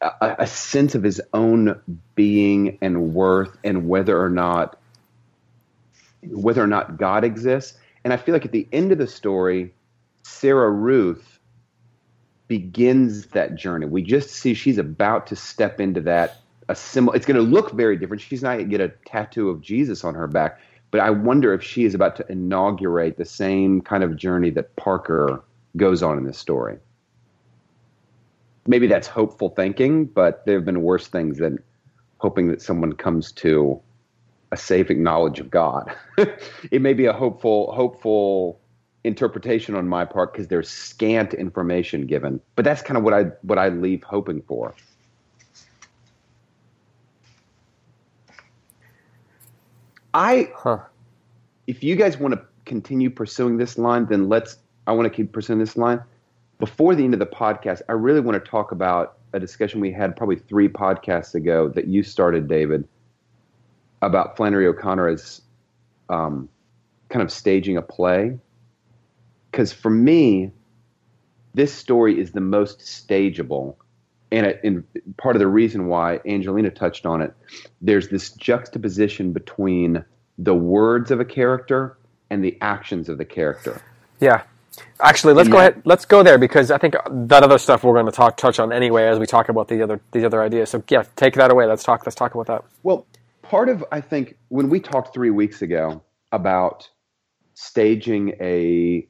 a, 0.00 0.36
a 0.40 0.46
sense 0.46 0.94
of 0.94 1.02
his 1.02 1.20
own 1.32 1.80
being 2.14 2.78
and 2.80 3.14
worth 3.14 3.56
and 3.62 3.88
whether 3.88 4.20
or 4.20 4.30
not 4.30 4.78
whether 6.22 6.62
or 6.62 6.66
not 6.66 6.98
God 6.98 7.24
exists. 7.24 7.78
And 8.04 8.12
I 8.12 8.16
feel 8.16 8.34
like 8.34 8.44
at 8.44 8.52
the 8.52 8.66
end 8.72 8.92
of 8.92 8.98
the 8.98 9.06
story, 9.06 9.72
Sarah 10.22 10.70
Ruth 10.70 11.38
begins 12.48 13.26
that 13.28 13.54
journey. 13.54 13.86
We 13.86 14.02
just 14.02 14.30
see 14.30 14.54
she's 14.54 14.78
about 14.78 15.26
to 15.28 15.36
step 15.36 15.80
into 15.80 16.00
that 16.02 16.38
a 16.68 16.74
similar 16.74 17.16
it's 17.16 17.26
going 17.26 17.36
to 17.36 17.42
look 17.42 17.72
very 17.72 17.96
different. 17.96 18.20
She's 18.20 18.42
not 18.42 18.56
going 18.56 18.70
to 18.70 18.78
get 18.78 18.80
a 18.80 18.92
tattoo 19.06 19.50
of 19.50 19.60
Jesus 19.60 20.04
on 20.04 20.14
her 20.14 20.26
back, 20.26 20.60
but 20.90 21.00
I 21.00 21.10
wonder 21.10 21.52
if 21.52 21.62
she 21.62 21.84
is 21.84 21.94
about 21.94 22.16
to 22.16 22.32
inaugurate 22.32 23.16
the 23.16 23.24
same 23.24 23.80
kind 23.80 24.04
of 24.04 24.16
journey 24.16 24.50
that 24.50 24.74
Parker 24.76 25.42
goes 25.76 26.02
on 26.02 26.18
in 26.18 26.24
this 26.24 26.38
story 26.38 26.78
maybe 28.66 28.86
that's 28.86 29.08
hopeful 29.08 29.50
thinking, 29.50 30.04
but 30.04 30.44
there 30.46 30.54
have 30.56 30.64
been 30.64 30.82
worse 30.82 31.08
things 31.08 31.38
than 31.38 31.58
hoping 32.18 32.48
that 32.48 32.62
someone 32.62 32.92
comes 32.92 33.32
to 33.32 33.80
a 34.52 34.56
saving 34.56 35.02
knowledge 35.02 35.40
of 35.40 35.50
God. 35.50 35.94
it 36.70 36.82
may 36.82 36.92
be 36.92 37.06
a 37.06 37.12
hopeful, 37.12 37.72
hopeful 37.72 38.60
interpretation 39.04 39.74
on 39.74 39.88
my 39.88 40.04
part 40.04 40.32
because 40.32 40.48
there's 40.48 40.68
scant 40.68 41.32
information 41.34 42.06
given, 42.06 42.40
but 42.56 42.64
that's 42.64 42.82
kind 42.82 42.98
of 42.98 43.04
what 43.04 43.14
I 43.14 43.24
what 43.42 43.58
I 43.58 43.68
leave 43.68 44.02
hoping 44.02 44.42
for. 44.42 44.74
I, 50.12 50.50
huh. 50.56 50.78
if 51.68 51.84
you 51.84 51.94
guys 51.94 52.18
want 52.18 52.34
to 52.34 52.42
continue 52.64 53.10
pursuing 53.10 53.56
this 53.56 53.78
line, 53.78 54.06
then 54.06 54.28
let's. 54.28 54.58
I 54.86 54.92
want 54.92 55.06
to 55.06 55.10
keep 55.10 55.32
pursuing 55.32 55.60
this 55.60 55.76
line 55.76 56.02
before 56.60 56.94
the 56.94 57.02
end 57.02 57.14
of 57.14 57.20
the 57.20 57.26
podcast, 57.26 57.80
I 57.88 57.92
really 57.92 58.20
want 58.20 58.42
to 58.42 58.50
talk 58.50 58.70
about 58.70 59.16
a 59.32 59.40
discussion 59.40 59.80
we 59.80 59.90
had 59.90 60.14
probably 60.14 60.36
three 60.36 60.68
podcasts 60.68 61.34
ago 61.34 61.68
that 61.70 61.88
you 61.88 62.02
started, 62.02 62.46
David, 62.46 62.86
about 64.02 64.36
Flannery 64.36 64.66
O'Connor 64.66 65.08
as 65.08 65.42
um, 66.08 66.48
kind 67.08 67.22
of 67.22 67.30
staging 67.30 67.76
a 67.76 67.82
play. 67.82 68.38
Because 69.50 69.72
for 69.72 69.90
me, 69.90 70.52
this 71.54 71.72
story 71.72 72.20
is 72.20 72.32
the 72.32 72.40
most 72.40 72.80
stageable. 72.80 73.76
And, 74.32 74.46
it, 74.46 74.60
and 74.62 74.84
part 75.16 75.34
of 75.34 75.40
the 75.40 75.48
reason 75.48 75.88
why 75.88 76.20
Angelina 76.24 76.70
touched 76.70 77.04
on 77.04 77.20
it, 77.20 77.34
there's 77.80 78.08
this 78.08 78.30
juxtaposition 78.30 79.32
between 79.32 80.04
the 80.38 80.54
words 80.54 81.10
of 81.10 81.20
a 81.20 81.24
character 81.24 81.98
and 82.30 82.44
the 82.44 82.56
actions 82.60 83.08
of 83.08 83.18
the 83.18 83.24
character. 83.24 83.82
Yeah. 84.20 84.42
Actually, 85.00 85.34
let's 85.34 85.48
go 85.48 85.58
ahead. 85.58 85.82
Let's 85.84 86.04
go 86.04 86.22
there 86.22 86.38
because 86.38 86.70
I 86.70 86.78
think 86.78 86.94
that 87.10 87.42
other 87.42 87.58
stuff 87.58 87.82
we're 87.82 87.94
going 87.94 88.06
to 88.06 88.12
talk 88.12 88.36
touch 88.36 88.60
on 88.60 88.72
anyway 88.72 89.06
as 89.06 89.18
we 89.18 89.26
talk 89.26 89.48
about 89.48 89.66
the 89.68 89.82
other 89.82 90.00
these 90.12 90.24
other 90.24 90.42
ideas. 90.42 90.70
So 90.70 90.82
yeah, 90.88 91.04
take 91.16 91.34
that 91.34 91.50
away. 91.50 91.66
Let's 91.66 91.82
talk. 91.82 92.06
Let's 92.06 92.14
talk 92.14 92.34
about 92.34 92.46
that. 92.46 92.64
Well, 92.82 93.06
part 93.50 93.68
of 93.68 93.84
I 93.90 94.00
think 94.00 94.36
when 94.48 94.68
we 94.68 94.78
talked 94.78 95.12
three 95.12 95.30
weeks 95.30 95.60
ago 95.60 96.00
about 96.30 96.88
staging 97.54 98.34
a 98.40 99.06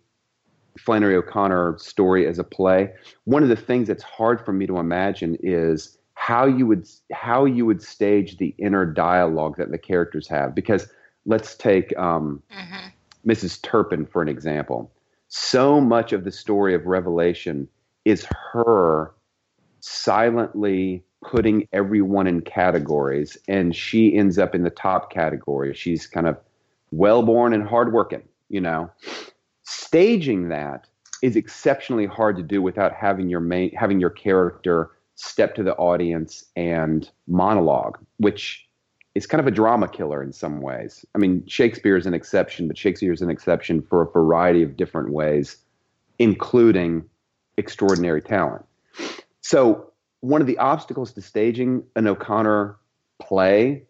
Flannery 0.79 1.15
O'Connor 1.15 1.77
story 1.79 2.27
as 2.27 2.39
a 2.39 2.45
play, 2.45 2.91
one 3.25 3.43
of 3.43 3.51
the 3.51 3.57
things 3.57 3.87
that's 3.87 4.03
hard 4.03 4.43
for 4.43 4.53
me 4.55 4.67
to 4.67 4.79
imagine 4.79 5.37
is 5.43 5.99
how 6.15 6.47
you 6.47 6.67
would 6.67 6.89
how 7.13 7.45
you 7.45 7.67
would 7.67 7.83
stage 7.83 8.39
the 8.39 8.55
inner 8.57 8.87
dialogue 8.87 9.59
that 9.59 9.71
the 9.71 9.79
characters 9.79 10.27
have. 10.27 10.55
Because 10.55 10.89
let's 11.27 11.55
take 11.55 11.97
um, 11.99 12.43
mm-hmm. 12.51 13.31
Mrs. 13.31 13.61
Turpin 13.61 14.07
for 14.07 14.23
an 14.23 14.29
example 14.29 14.91
so 15.29 15.81
much 15.81 16.13
of 16.13 16.25
the 16.25 16.33
story 16.33 16.75
of 16.75 16.87
Revelation 16.87 17.69
is 18.05 18.27
her 18.53 19.15
silently 19.81 21.05
putting 21.23 21.69
everyone 21.73 22.27
in 22.27 22.41
categories, 22.41 23.37
and 23.49 23.75
she 23.75 24.15
ends 24.17 24.39
up 24.39 24.55
in 24.55 24.63
the 24.63 24.71
top 24.71 25.13
category. 25.13 25.75
She's 25.75 26.07
kind 26.07 26.27
of 26.27 26.37
well 26.91 27.23
born 27.23 27.53
and 27.53 27.67
hardworking, 27.67 28.23
you 28.49 28.61
know. 28.61 28.91
Staging 29.63 30.49
that 30.49 30.87
is 31.23 31.37
exceptionally 31.37 32.07
hard 32.07 32.37
to 32.37 32.43
do 32.43 32.63
without 32.63 32.93
having 32.93 33.29
your 33.29 33.41
main 33.41 33.71
having 33.73 34.01
your 34.01 34.11
character 34.11 34.91
step 35.15 35.55
to 35.55 35.63
the 35.63 35.75
audience 35.77 36.45
and 36.57 37.11
monologue, 37.27 37.99
which 38.17 38.67
is 39.15 39.27
kind 39.27 39.41
of 39.41 39.47
a 39.47 39.51
drama 39.51 39.89
killer 39.89 40.23
in 40.23 40.33
some 40.33 40.61
ways. 40.61 41.05
I 41.15 41.19
mean, 41.19 41.45
Shakespeare 41.47 41.97
is 41.97 42.07
an 42.07 42.15
exception, 42.15 42.69
but 42.69 42.79
Shakespeare 42.79 43.13
is 43.13 43.23
an 43.23 43.31
exception 43.31 43.83
for 43.83 44.03
a 44.03 44.11
variety 44.11 44.63
of 44.63 44.77
different 44.77 45.13
ways, 45.13 45.59
including 46.19 47.05
extraordinary 47.57 48.23
talent. 48.23 48.65
So, 49.43 49.90
one 50.21 50.41
of 50.41 50.47
the 50.47 50.59
obstacles 50.59 51.13
to 51.15 51.23
staging 51.23 51.83
an 51.97 52.07
O'Connor 52.07 52.77
play 53.21 53.85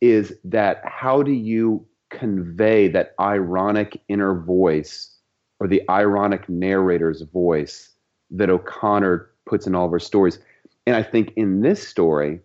is 0.00 0.34
that 0.44 0.82
how 0.84 1.22
do 1.22 1.32
you 1.32 1.86
convey 2.10 2.88
that 2.88 3.14
ironic 3.20 4.00
inner 4.08 4.34
voice 4.34 5.16
or 5.60 5.68
the 5.68 5.82
ironic 5.88 6.48
narrator's 6.48 7.22
voice 7.22 7.90
that 8.30 8.50
O'Connor 8.50 9.30
puts 9.46 9.66
in 9.66 9.74
all 9.74 9.86
of 9.86 9.92
her 9.92 9.98
stories? 9.98 10.38
And 10.86 10.96
I 10.96 11.02
think 11.02 11.32
in 11.36 11.60
this 11.60 11.86
story, 11.86 12.40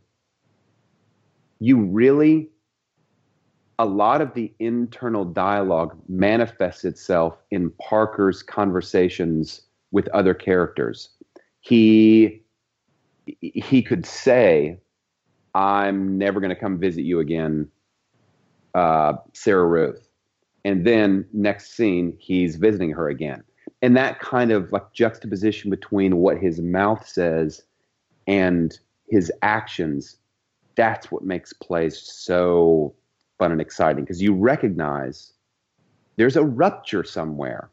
you 1.59 1.83
really 1.83 2.49
a 3.77 3.85
lot 3.85 4.21
of 4.21 4.33
the 4.33 4.53
internal 4.59 5.25
dialogue 5.25 5.97
manifests 6.07 6.85
itself 6.85 7.37
in 7.51 7.71
Parker's 7.71 8.41
conversations 8.41 9.63
with 9.91 10.07
other 10.09 10.33
characters. 10.33 11.09
He 11.59 12.44
he 13.41 13.81
could 13.81 14.05
say, 14.05 14.79
"I'm 15.53 16.17
never 16.17 16.39
going 16.39 16.53
to 16.53 16.59
come 16.59 16.79
visit 16.79 17.03
you 17.03 17.19
again, 17.19 17.69
uh, 18.73 19.13
Sarah 19.33 19.67
Ruth," 19.67 20.07
and 20.63 20.85
then 20.85 21.25
next 21.33 21.75
scene 21.75 22.15
he's 22.19 22.55
visiting 22.55 22.91
her 22.91 23.09
again, 23.09 23.43
and 23.81 23.95
that 23.97 24.19
kind 24.19 24.51
of 24.51 24.71
like 24.71 24.93
juxtaposition 24.93 25.69
between 25.69 26.17
what 26.17 26.37
his 26.37 26.61
mouth 26.61 27.07
says 27.07 27.63
and 28.27 28.79
his 29.09 29.31
actions 29.41 30.17
that's 30.75 31.11
what 31.11 31.23
makes 31.23 31.53
plays 31.53 31.97
so 31.97 32.93
fun 33.37 33.51
and 33.51 33.61
exciting. 33.61 34.03
Because 34.03 34.21
you 34.21 34.33
recognize 34.33 35.33
there's 36.17 36.35
a 36.35 36.43
rupture 36.43 37.03
somewhere. 37.03 37.69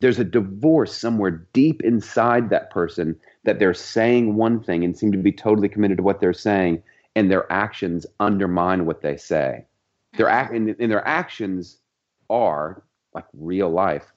There's 0.00 0.18
a 0.18 0.24
divorce 0.24 0.96
somewhere 0.96 1.46
deep 1.52 1.82
inside 1.82 2.50
that 2.50 2.70
person 2.70 3.18
that 3.44 3.58
they're 3.58 3.74
saying 3.74 4.36
one 4.36 4.62
thing 4.62 4.84
and 4.84 4.96
seem 4.96 5.12
to 5.12 5.18
be 5.18 5.32
totally 5.32 5.68
committed 5.68 5.96
to 5.98 6.02
what 6.02 6.20
they're 6.20 6.32
saying, 6.32 6.82
and 7.14 7.30
their 7.30 7.50
actions 7.50 8.06
undermine 8.20 8.84
what 8.84 9.00
they 9.00 9.16
say. 9.16 9.64
Their 10.16 10.28
act 10.28 10.52
and, 10.52 10.74
and 10.78 10.90
their 10.90 11.06
actions 11.06 11.78
are 12.28 12.82
like 13.14 13.24
real 13.34 13.70
life. 13.70 14.12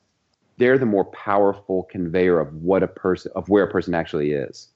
They're 0.57 0.77
the 0.77 0.85
more 0.85 1.05
powerful 1.05 1.83
conveyor 1.83 2.39
of 2.39 2.53
what 2.55 2.83
a 2.83 2.87
person 2.87 3.31
of 3.35 3.47
where 3.47 3.63
a 3.63 3.71
person 3.71 3.93
actually 3.93 4.31
is. 4.31 4.69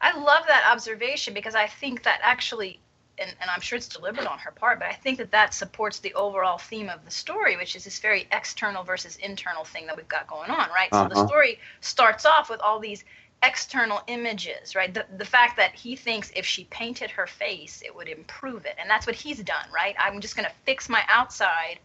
I 0.00 0.16
love 0.18 0.44
that 0.48 0.68
observation 0.70 1.34
because 1.34 1.54
I 1.54 1.68
think 1.68 2.02
that 2.02 2.18
actually, 2.22 2.80
and, 3.20 3.34
and 3.40 3.50
I'm 3.50 3.60
sure 3.60 3.76
it's 3.76 3.88
deliberate 3.88 4.26
on 4.26 4.38
her 4.38 4.50
part, 4.50 4.78
but 4.78 4.88
I 4.88 4.94
think 4.94 5.18
that 5.18 5.30
that 5.32 5.54
supports 5.54 5.98
the 5.98 6.14
overall 6.14 6.58
theme 6.58 6.88
of 6.88 7.04
the 7.04 7.10
story, 7.10 7.56
which 7.56 7.76
is 7.76 7.84
this 7.84 7.98
very 7.98 8.26
external 8.32 8.82
versus 8.84 9.16
internal 9.16 9.64
thing 9.64 9.86
that 9.86 9.96
we've 9.96 10.08
got 10.08 10.26
going 10.26 10.50
on, 10.50 10.68
right? 10.70 10.88
Uh-huh. 10.92 11.04
So 11.04 11.08
the 11.08 11.20
uh-huh. 11.20 11.28
story 11.28 11.58
starts 11.80 12.26
off 12.26 12.50
with 12.50 12.60
all 12.60 12.78
these 12.78 13.04
external 13.42 14.02
images, 14.08 14.74
right? 14.74 14.92
The, 14.92 15.06
the 15.16 15.24
fact 15.24 15.56
that 15.56 15.74
he 15.74 15.96
thinks 15.96 16.32
if 16.34 16.44
she 16.44 16.64
painted 16.64 17.10
her 17.10 17.26
face, 17.26 17.82
it 17.84 17.94
would 17.94 18.08
improve 18.08 18.64
it. 18.64 18.74
And 18.78 18.90
that's 18.90 19.06
what 19.06 19.14
he's 19.14 19.38
done, 19.42 19.66
right? 19.72 19.94
I'm 19.98 20.20
just 20.20 20.36
going 20.36 20.48
to 20.48 20.54
fix 20.64 20.88
my 20.88 21.02
outside, 21.08 21.78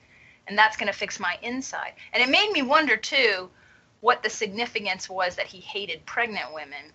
and 0.47 0.57
that's 0.57 0.77
going 0.77 0.91
to 0.91 0.97
fix 0.97 1.19
my 1.19 1.37
inside. 1.41 1.93
And 2.11 2.23
it 2.23 2.29
made 2.29 2.51
me 2.51 2.61
wonder, 2.63 2.97
too, 2.97 3.49
what 4.01 4.23
the 4.23 4.29
significance 4.29 5.09
was 5.09 5.35
that 5.35 5.45
he 5.45 5.59
hated 5.59 6.05
pregnant 6.05 6.53
women 6.53 6.91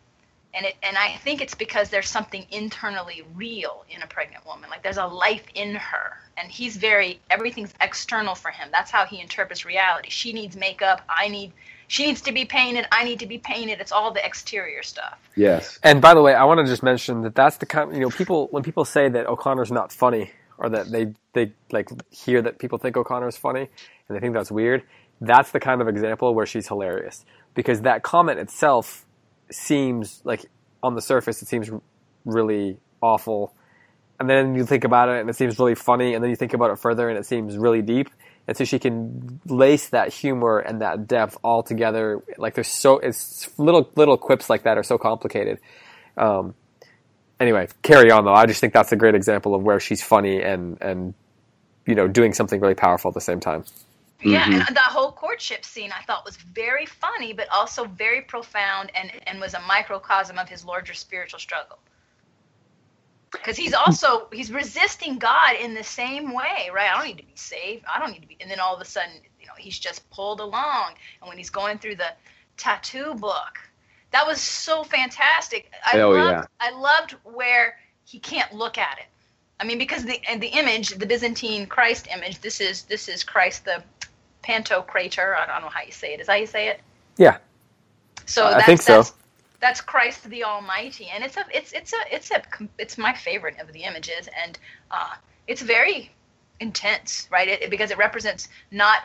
and 0.55 0.67
it 0.67 0.77
and 0.83 0.97
I 0.97 1.17
think 1.19 1.41
it's 1.41 1.55
because 1.55 1.91
there's 1.91 2.09
something 2.09 2.47
internally 2.51 3.23
real 3.35 3.85
in 3.91 4.03
a 4.03 4.07
pregnant 4.07 4.47
woman. 4.47 4.71
Like 4.71 4.83
there's 4.83 4.97
a 4.97 5.07
life 5.07 5.45
in 5.55 5.75
her, 5.75 6.19
and 6.37 6.51
he's 6.51 6.77
very 6.77 7.21
everything's 7.31 7.73
external 7.81 8.35
for 8.35 8.51
him. 8.51 8.69
That's 8.73 8.91
how 8.91 9.05
he 9.05 9.21
interprets 9.21 9.65
reality. 9.65 10.11
She 10.11 10.33
needs 10.33 10.57
makeup. 10.57 11.03
I 11.09 11.29
need. 11.29 11.53
She 11.91 12.07
needs 12.07 12.21
to 12.23 12.33
be 12.33 12.45
painted. 12.45 12.87
I 12.93 13.05
need 13.05 13.21
to 13.21 13.27
be 13.27 13.39
painted. 13.39 13.81
It's 13.81 13.93
all 13.93 14.13
the 14.13 14.25
exterior 14.25 14.83
stuff. 14.83 15.19
Yes. 15.37 15.79
And 15.83 16.03
by 16.03 16.13
the 16.13 16.21
way, 16.21 16.35
I 16.35 16.45
want 16.45 16.59
to 16.59 16.67
just 16.71 16.83
mention 16.83 17.23
that 17.23 17.35
that's 17.35 17.57
the 17.57 17.67
kind. 17.67 17.93
You 17.95 18.01
know, 18.01 18.11
people 18.11 18.49
when 18.51 18.63
people 18.63 18.85
say 18.85 19.09
that 19.09 19.27
O'Connor's 19.27 19.73
not 19.73 19.93
funny 19.93 20.31
or 20.59 20.69
that 20.71 20.91
they 20.91 21.15
they 21.33 21.53
like 21.71 21.89
hear 22.11 22.43
that 22.43 22.59
people 22.59 22.79
think 22.79 22.97
O'Connor 22.97 23.29
is 23.29 23.37
funny 23.37 23.69
and 24.09 24.17
they 24.17 24.21
think 24.21 24.35
that's 24.35 24.51
weird. 24.51 24.83
That's 25.21 25.51
the 25.51 25.61
kind 25.61 25.81
of 25.81 25.89
example 25.89 26.35
where 26.35 26.47
she's 26.47 26.69
hilarious 26.69 27.25
because 27.55 27.83
that 27.83 28.03
comment 28.03 28.39
itself 28.39 29.05
seems 29.51 30.21
like 30.25 30.47
on 30.83 30.95
the 30.95 31.03
surface 31.03 31.43
it 31.43 31.49
seems 31.49 31.71
really 32.25 32.79
awful, 33.01 33.55
and 34.21 34.29
then 34.29 34.55
you 34.55 34.65
think 34.65 34.85
about 34.85 35.09
it 35.09 35.21
and 35.21 35.31
it 35.31 35.37
seems 35.37 35.59
really 35.59 35.75
funny, 35.75 36.15
and 36.15 36.23
then 36.23 36.31
you 36.31 36.37
think 36.37 36.55
about 36.55 36.71
it 36.71 36.79
further 36.79 37.09
and 37.09 37.19
it 37.19 37.27
seems 37.27 37.57
really 37.57 37.83
deep. 37.83 38.11
And 38.47 38.57
so 38.57 38.65
she 38.65 38.79
can 38.79 39.41
lace 39.45 39.91
that 39.91 40.11
humor 40.13 40.59
and 40.59 40.81
that 40.81 41.07
depth 41.07 41.37
all 41.45 41.63
together. 41.63 42.23
Like 42.39 42.55
there's 42.55 42.69
so 42.69 42.99
it's 42.99 43.51
little 43.59 43.91
little 43.95 44.17
quips 44.17 44.49
like 44.49 44.63
that 44.63 44.79
are 44.79 44.83
so 44.83 44.97
complicated. 44.97 45.59
Um, 46.17 46.55
anyway, 47.39 47.69
carry 47.83 48.11
on 48.11 48.25
though. 48.25 48.33
I 48.33 48.47
just 48.47 48.61
think 48.61 48.73
that's 48.73 48.91
a 48.91 48.97
great 48.97 49.15
example 49.15 49.55
of 49.55 49.63
where 49.63 49.81
she's 49.81 50.03
funny 50.03 50.41
and 50.43 50.81
and 50.81 51.15
you 51.87 51.95
know 51.95 52.09
doing 52.09 52.33
something 52.33 52.59
really 52.59 52.75
powerful 52.75 53.11
at 53.11 53.15
the 53.15 53.21
same 53.21 53.41
time. 53.41 53.65
Yeah, 54.21 54.45
Mhm. 54.47 54.67
and 54.67 54.77
the 54.77 54.81
whole 54.81 55.13
courtship 55.13 55.65
scene 55.65 55.93
I 55.93 56.03
thought 56.03 56.25
was 56.25 56.37
very 56.37 56.87
funny, 56.87 57.33
but 57.33 57.49
also 57.51 57.85
very 57.85 58.23
profound, 58.23 58.91
and 58.95 59.13
and 59.27 59.41
was 59.41 59.55
a 59.55 59.61
microcosm 59.61 60.39
of 60.39 60.49
his 60.49 60.65
larger 60.65 60.95
spiritual 60.95 61.39
struggle. 61.39 61.79
Because 63.31 63.57
he's 63.57 63.75
also 63.75 64.29
he's 64.33 64.51
resisting 64.51 65.19
God 65.19 65.55
in 65.57 65.75
the 65.75 65.85
same 65.85 66.33
way, 66.33 66.71
right? 66.73 66.91
I 66.91 66.97
don't 66.97 67.07
need 67.07 67.19
to 67.19 67.27
be 67.27 67.37
saved. 67.37 67.85
I 67.87 68.01
don't 68.01 68.11
need 68.11 68.23
to 68.23 68.27
be. 68.27 68.37
And 68.41 68.51
then 68.51 68.59
all 68.59 68.75
of 68.75 68.81
a 68.81 68.85
sudden, 68.85 69.13
you 69.41 69.47
know, 69.47 69.53
he's 69.57 69.79
just 69.79 70.09
pulled 70.11 70.41
along. 70.41 70.95
And 71.21 71.29
when 71.29 71.39
he's 71.39 71.51
going 71.51 71.79
through 71.79 71.97
the 71.97 72.13
tattoo 72.57 73.15
book, 73.15 73.61
that 74.11 74.27
was 74.27 74.41
so 74.41 74.83
fantastic. 74.83 75.71
I 75.87 76.01
Oh, 76.01 76.11
loved, 76.11 76.31
yeah. 76.31 76.45
I 76.59 76.71
loved 76.71 77.13
where 77.23 77.79
he 78.05 78.19
can't 78.19 78.53
look 78.53 78.79
at 78.79 78.99
it. 78.99 79.07
I 79.61 79.65
mean, 79.65 79.79
because 79.79 80.05
the 80.05 80.21
and 80.29 80.41
the 80.43 80.49
image, 80.49 80.91
the 80.91 81.07
Byzantine 81.07 81.67
Christ 81.67 82.09
image, 82.11 82.41
this 82.41 82.61
is 82.61 82.83
this 82.85 83.09
is 83.09 83.23
Christ 83.25 83.65
the 83.65 83.85
Pantocrator. 84.45 85.37
I 85.37 85.47
don't 85.47 85.63
know 85.63 85.69
how 85.71 85.83
you 85.83 85.93
say 85.93 86.15
it. 86.15 86.21
Is 86.21 86.27
that 86.27 86.33
how 86.35 86.39
you 86.39 86.47
say 86.47 86.69
it? 86.69 86.81
Yeah, 87.19 87.39
So 88.27 88.53
I 88.53 88.55
that's, 88.55 88.67
think 88.67 88.83
so. 88.83 88.95
That's, 88.97 89.15
that's 89.61 89.81
Christ 89.81 90.29
the 90.31 90.45
Almighty, 90.45 91.09
and 91.15 91.25
it's 91.25 91.37
a 91.37 91.45
it's 91.55 91.73
it's 91.73 91.93
a 91.95 92.15
it's 92.15 92.31
a 92.33 92.43
it's 92.79 92.99
my 92.99 93.15
favorite 93.15 93.61
of 93.61 93.73
the 93.73 93.85
images, 93.85 94.29
and 94.45 94.59
uh, 94.91 95.15
it's 95.49 95.63
very 95.63 96.13
intense, 96.61 97.29
right? 97.31 97.49
It, 97.49 97.71
because 97.71 97.91
it 97.93 97.99
represents 97.99 98.49
not 98.73 99.01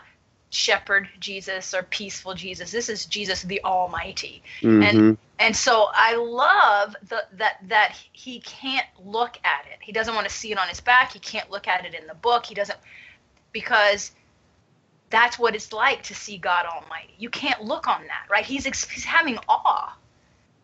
shepherd 0.51 1.09
Jesus 1.19 1.73
or 1.75 1.83
peaceful 1.83 2.33
Jesus. 2.35 2.71
This 2.71 2.89
is 2.89 3.05
Jesus 3.05 3.43
the 3.43 3.63
Almighty, 3.63 4.43
Mhm. 4.63 4.83
and 4.83 5.17
and 5.39 5.55
so 5.55 5.89
I 5.93 6.15
love 6.17 6.95
the, 7.09 7.23
that 7.37 7.57
that 7.69 7.97
he 8.13 8.41
can't 8.41 8.87
look 9.05 9.37
at 9.45 9.65
it. 9.71 9.79
He 9.81 9.93
doesn't 9.93 10.15
want 10.15 10.27
to 10.27 10.33
see 10.33 10.51
it 10.51 10.59
on 10.59 10.67
his 10.69 10.81
back. 10.81 11.13
He 11.13 11.19
can't 11.19 11.51
look 11.51 11.67
at 11.69 11.85
it 11.85 11.93
in 11.95 12.07
the 12.07 12.15
book. 12.15 12.45
He 12.47 12.55
doesn't 12.55 12.79
because 13.53 14.11
that's 15.13 15.37
what 15.37 15.53
it's 15.55 15.71
like 15.71 16.01
to 16.03 16.15
see 16.15 16.37
God 16.39 16.65
Almighty. 16.65 17.13
You 17.19 17.29
can't 17.29 17.63
look 17.63 17.87
on 17.87 18.01
that, 18.01 18.25
right? 18.31 18.43
He's 18.43 18.65
he's 18.65 19.03
having 19.05 19.37
awe, 19.47 19.95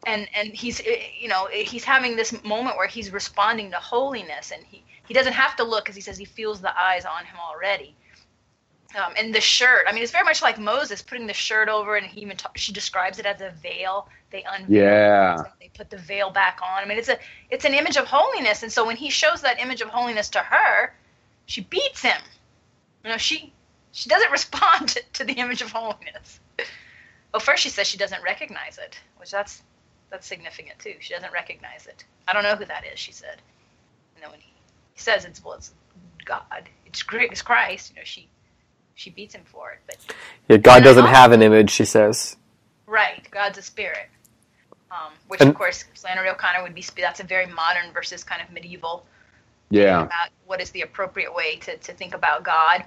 and 0.07 0.27
and 0.35 0.49
he's 0.49 0.81
eh, 0.81 1.03
you 1.19 1.27
know 1.29 1.47
he's 1.51 1.83
having 1.83 2.15
this 2.15 2.43
moment 2.43 2.75
where 2.75 2.87
he's 2.87 3.11
responding 3.13 3.69
to 3.71 3.77
holiness, 3.77 4.51
and 4.51 4.63
he 4.65 4.83
he 5.07 5.13
doesn't 5.13 5.33
have 5.33 5.55
to 5.57 5.63
look 5.63 5.85
because 5.85 5.95
he 5.95 6.01
says 6.01 6.17
he 6.17 6.25
feels 6.25 6.61
the 6.61 6.77
eyes 6.77 7.05
on 7.05 7.25
him 7.25 7.37
already. 7.39 7.95
Um, 8.97 9.13
and 9.19 9.35
the 9.35 9.39
shirt, 9.39 9.85
I 9.87 9.91
mean, 9.93 10.01
it's 10.01 10.11
very 10.11 10.23
much 10.23 10.41
like 10.41 10.57
Moses 10.57 11.03
putting 11.03 11.27
the 11.27 11.33
shirt 11.33 11.69
over, 11.69 11.95
and 11.95 12.07
he 12.07 12.21
even 12.21 12.35
ta- 12.35 12.49
she 12.55 12.73
describes 12.73 13.19
it 13.19 13.27
as 13.27 13.39
a 13.39 13.51
veil. 13.61 14.09
They 14.31 14.43
unveil, 14.51 14.83
Yeah. 14.83 15.41
it, 15.41 15.47
they 15.59 15.69
put 15.75 15.91
the 15.91 15.97
veil 15.97 16.31
back 16.31 16.59
on. 16.63 16.83
I 16.83 16.85
mean, 16.85 16.97
it's 16.97 17.09
a 17.09 17.19
it's 17.51 17.65
an 17.65 17.75
image 17.75 17.97
of 17.97 18.07
holiness, 18.07 18.63
and 18.63 18.71
so 18.71 18.83
when 18.87 18.95
he 18.97 19.11
shows 19.11 19.41
that 19.43 19.59
image 19.59 19.81
of 19.81 19.89
holiness 19.89 20.27
to 20.29 20.39
her, 20.39 20.91
she 21.45 21.61
beats 21.61 22.01
him. 22.01 22.19
You 23.03 23.11
know, 23.11 23.17
she 23.17 23.53
she 23.91 24.09
doesn't 24.09 24.31
respond 24.39 24.89
to, 24.89 25.01
to 25.13 25.23
the 25.23 25.33
image 25.33 25.61
of 25.61 25.71
holiness. 25.71 26.39
Well, 27.33 27.39
first 27.39 27.61
she 27.63 27.69
says 27.69 27.87
she 27.87 27.97
doesn't 27.97 28.23
recognize 28.23 28.77
it, 28.77 28.99
which 29.17 29.31
that's 29.31 29.61
that's 30.09 30.25
significant 30.25 30.79
too. 30.79 30.95
She 30.99 31.13
doesn't 31.13 31.31
recognize 31.31 31.85
it. 31.87 32.03
I 32.27 32.33
don't 32.33 32.43
know 32.43 32.55
who 32.55 32.65
that 32.65 32.83
is, 32.91 32.97
she 32.99 33.11
said. 33.11 33.37
And 34.15 34.23
then 34.23 34.31
when 34.31 34.39
he, 34.39 34.51
he 34.93 34.99
says 34.99 35.25
it's 35.25 35.43
well, 35.43 35.53
it's 35.55 35.71
God, 36.25 36.67
it's 36.85 37.03
great, 37.03 37.31
it's 37.31 37.41
Christ. 37.43 37.91
You 37.91 37.97
know, 37.97 38.01
she 38.05 38.27
she 38.95 39.09
beats 39.11 39.35
him 39.35 39.43
for 39.45 39.71
it. 39.71 39.79
But 39.87 40.15
yeah. 40.47 40.57
God 40.57 40.83
doesn't 40.83 41.03
also- 41.03 41.13
have 41.15 41.31
an 41.31 41.41
image, 41.41 41.69
she 41.69 41.85
says. 41.85 42.35
right, 42.87 43.25
God's 43.31 43.57
a 43.59 43.61
spirit. 43.61 44.09
Um, 44.91 45.13
which 45.27 45.39
And- 45.41 45.51
of 45.51 45.55
course, 45.55 45.83
Flannery 45.93 46.29
O'Connor 46.29 46.63
would 46.63 46.73
be. 46.73 46.83
That's 46.97 47.19
a 47.19 47.23
very 47.23 47.45
modern 47.45 47.91
versus 47.93 48.23
kind 48.23 48.41
of 48.41 48.49
medieval 48.49 49.05
Yeah. 49.69 50.01
about 50.01 50.29
what 50.47 50.59
is 50.61 50.71
the 50.71 50.81
appropriate 50.81 51.33
way 51.33 51.57
to, 51.57 51.77
to 51.77 51.93
think 51.93 52.15
about 52.15 52.43
God. 52.43 52.83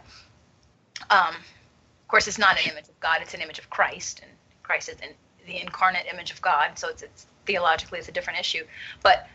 Um, 1.10 1.34
of 1.34 2.08
course, 2.08 2.28
it's 2.28 2.38
not 2.38 2.58
an 2.62 2.70
image 2.70 2.88
of 2.88 2.98
God; 3.00 3.18
it's 3.22 3.34
an 3.34 3.40
image 3.40 3.58
of 3.58 3.70
Christ, 3.70 4.20
and 4.22 4.30
Christ 4.62 4.88
is 4.88 4.96
in, 5.00 5.10
the 5.46 5.60
incarnate 5.60 6.06
image 6.12 6.30
of 6.30 6.40
God. 6.42 6.78
So 6.78 6.88
it's, 6.88 7.02
it's 7.02 7.26
theologically 7.46 7.98
it's 7.98 8.08
a 8.08 8.12
different 8.12 8.38
issue. 8.38 8.64
But 9.02 9.26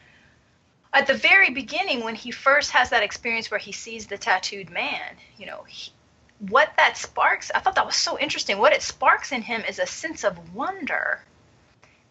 at 0.94 1.08
the 1.08 1.14
very 1.14 1.50
beginning, 1.52 2.04
when 2.04 2.16
he 2.16 2.32
first 2.32 2.72
has 2.72 2.90
that 2.90 3.04
experience 3.04 3.52
where 3.52 3.60
he 3.60 3.72
sees 3.72 4.08
the 4.08 4.18
tattooed 4.18 4.70
man, 4.70 5.18
you 5.38 5.46
know, 5.46 5.64
he, 5.68 5.92
what 6.50 6.72
that 6.78 6.98
sparks, 6.98 7.52
I 7.54 7.60
thought 7.60 7.76
that 7.76 7.86
was 7.86 7.96
so 7.96 8.18
interesting. 8.20 8.58
What 8.58 8.74
it 8.74 8.82
sparks 8.82 9.32
in 9.32 9.42
him 9.42 9.64
is 9.68 9.80
a 9.80 9.86
sense 9.86 10.24
of 10.24 10.56
wonder, 10.56 11.20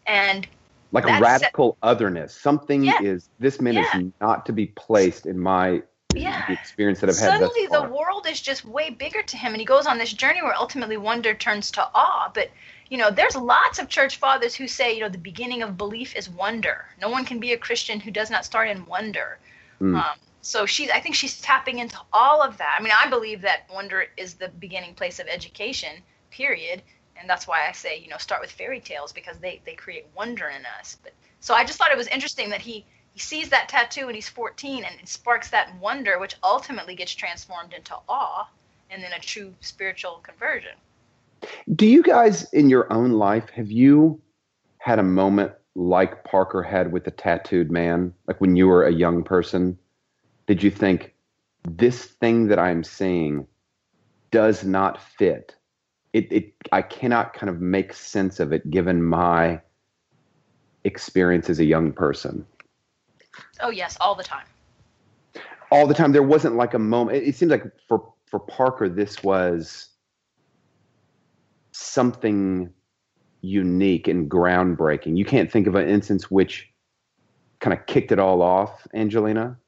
and 0.06 0.46
Like 0.92 1.06
a 1.06 1.18
radical 1.20 1.78
otherness. 1.82 2.36
Something 2.40 2.84
Yeah. 2.84 3.00
is 3.00 3.28
this 3.38 3.60
man 3.60 3.76
Yeah. 3.76 3.98
is 3.98 4.12
not 4.20 4.46
to 4.46 4.52
be 4.52 4.66
placed 4.66 5.26
in 5.26 5.38
my 5.38 5.82
Yeah. 6.14 6.44
the 6.46 6.54
experience 6.54 7.00
that 7.00 7.10
I've 7.10 7.16
had 7.18 7.30
suddenly 7.40 7.66
the 7.66 7.82
world 7.82 8.26
is 8.26 8.40
just 8.40 8.64
way 8.64 8.90
bigger 8.90 9.22
to 9.22 9.36
him 9.36 9.52
and 9.52 9.60
he 9.60 9.64
goes 9.66 9.86
on 9.86 9.98
this 9.98 10.12
journey 10.12 10.42
where 10.42 10.54
ultimately 10.54 10.96
wonder 10.96 11.34
turns 11.34 11.70
to 11.72 11.88
awe 11.94 12.30
but 12.32 12.50
you 12.88 12.96
know 12.98 13.10
there's 13.10 13.36
lots 13.36 13.78
of 13.78 13.88
church 13.88 14.16
fathers 14.16 14.54
who 14.54 14.66
say 14.68 14.94
you 14.94 15.00
know 15.00 15.08
the 15.08 15.18
beginning 15.18 15.62
of 15.62 15.76
belief 15.76 16.16
is 16.16 16.28
wonder. 16.30 16.86
No 17.00 17.10
one 17.10 17.24
can 17.24 17.38
be 17.38 17.52
a 17.52 17.58
christian 17.58 18.00
who 18.00 18.10
does 18.10 18.30
not 18.30 18.44
start 18.44 18.68
in 18.68 18.86
wonder. 18.86 19.38
Mm. 19.80 19.96
um, 19.96 20.18
so 20.40 20.64
she 20.64 20.90
i 20.90 21.00
think 21.00 21.14
she's 21.14 21.40
tapping 21.40 21.80
into 21.80 21.98
all 22.12 22.42
of 22.42 22.56
that. 22.58 22.76
I 22.78 22.82
mean 22.82 22.92
i 22.98 23.08
believe 23.10 23.42
that 23.42 23.68
wonder 23.72 24.06
is 24.16 24.34
the 24.34 24.48
beginning 24.48 24.94
place 24.94 25.18
of 25.18 25.26
education 25.28 26.02
period 26.30 26.82
and 27.18 27.28
that's 27.28 27.46
why 27.46 27.66
i 27.68 27.72
say 27.72 27.98
you 27.98 28.08
know 28.08 28.18
start 28.18 28.40
with 28.40 28.50
fairy 28.50 28.80
tales 28.80 29.12
because 29.12 29.38
they 29.38 29.60
they 29.66 29.74
create 29.74 30.06
wonder 30.16 30.48
in 30.48 30.62
us. 30.78 30.96
But 31.02 31.12
so 31.40 31.54
i 31.54 31.64
just 31.64 31.78
thought 31.78 31.90
it 31.92 31.98
was 31.98 32.08
interesting 32.08 32.48
that 32.50 32.60
he 32.60 32.86
he 33.16 33.20
sees 33.20 33.48
that 33.48 33.66
tattoo 33.70 34.04
when 34.04 34.14
he's 34.14 34.28
14 34.28 34.84
and 34.84 35.00
it 35.00 35.08
sparks 35.08 35.48
that 35.48 35.74
wonder 35.80 36.18
which 36.18 36.36
ultimately 36.44 36.94
gets 36.94 37.14
transformed 37.14 37.72
into 37.72 37.96
awe 38.10 38.46
and 38.90 39.02
then 39.02 39.12
a 39.14 39.18
true 39.18 39.54
spiritual 39.60 40.20
conversion 40.22 40.76
Do 41.74 41.86
you 41.86 42.02
guys 42.02 42.52
in 42.52 42.68
your 42.68 42.92
own 42.92 43.12
life 43.12 43.48
have 43.50 43.70
you 43.70 44.20
had 44.78 44.98
a 44.98 45.02
moment 45.02 45.52
like 45.74 46.24
Parker 46.24 46.62
had 46.62 46.92
with 46.92 47.04
the 47.04 47.10
tattooed 47.10 47.70
man? 47.70 48.14
Like 48.26 48.40
when 48.40 48.54
you 48.54 48.66
were 48.68 48.84
a 48.84 48.92
young 48.92 49.24
person, 49.24 49.78
did 50.46 50.62
you 50.62 50.70
think 50.70 51.14
this 51.68 52.04
thing 52.04 52.48
that 52.48 52.58
I'm 52.58 52.84
seeing 52.84 53.46
does 54.30 54.62
not 54.62 55.02
fit? 55.02 55.54
It, 56.12 56.30
it 56.30 56.54
I 56.70 56.82
cannot 56.82 57.34
kind 57.34 57.50
of 57.50 57.60
make 57.60 57.92
sense 57.92 58.40
of 58.40 58.52
it 58.52 58.70
given 58.70 59.02
my 59.02 59.60
experience 60.84 61.50
as 61.50 61.58
a 61.58 61.64
young 61.64 61.92
person. 61.92 62.46
Oh 63.60 63.70
yes 63.70 63.96
all 64.00 64.14
the 64.14 64.24
time 64.24 64.46
all 65.70 65.86
the 65.86 65.94
time. 65.94 66.12
There 66.12 66.22
wasn't 66.22 66.54
like 66.56 66.74
a 66.74 66.78
moment. 66.78 67.18
It, 67.18 67.28
it 67.28 67.36
seems 67.36 67.50
like 67.50 67.64
for 67.88 68.12
for 68.26 68.40
Parker, 68.40 68.88
this 68.88 69.22
was 69.22 69.88
something 71.72 72.72
unique 73.42 74.08
and 74.08 74.30
groundbreaking. 74.30 75.16
You 75.16 75.24
can't 75.24 75.50
think 75.50 75.66
of 75.66 75.74
an 75.74 75.88
instance 75.88 76.30
which 76.30 76.68
kind 77.60 77.78
of 77.78 77.86
kicked 77.86 78.12
it 78.12 78.18
all 78.18 78.42
off, 78.42 78.86
Angelina. 78.94 79.58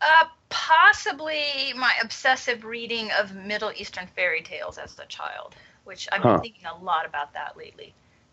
uh, 0.00 0.24
possibly 0.48 1.72
my 1.76 1.92
obsessive 2.02 2.64
reading 2.64 3.10
of 3.18 3.34
middle 3.34 3.72
eastern 3.76 4.06
fairy 4.06 4.42
tales 4.42 4.78
as 4.78 4.98
a 4.98 5.06
child 5.06 5.54
which 5.84 6.08
i've 6.12 6.22
Huh. 6.22 6.34
been 6.34 6.42
thinking 6.42 6.66
a 6.66 6.84
lot 6.84 7.04
about 7.04 7.32
that 7.32 7.56
lately 7.56 7.92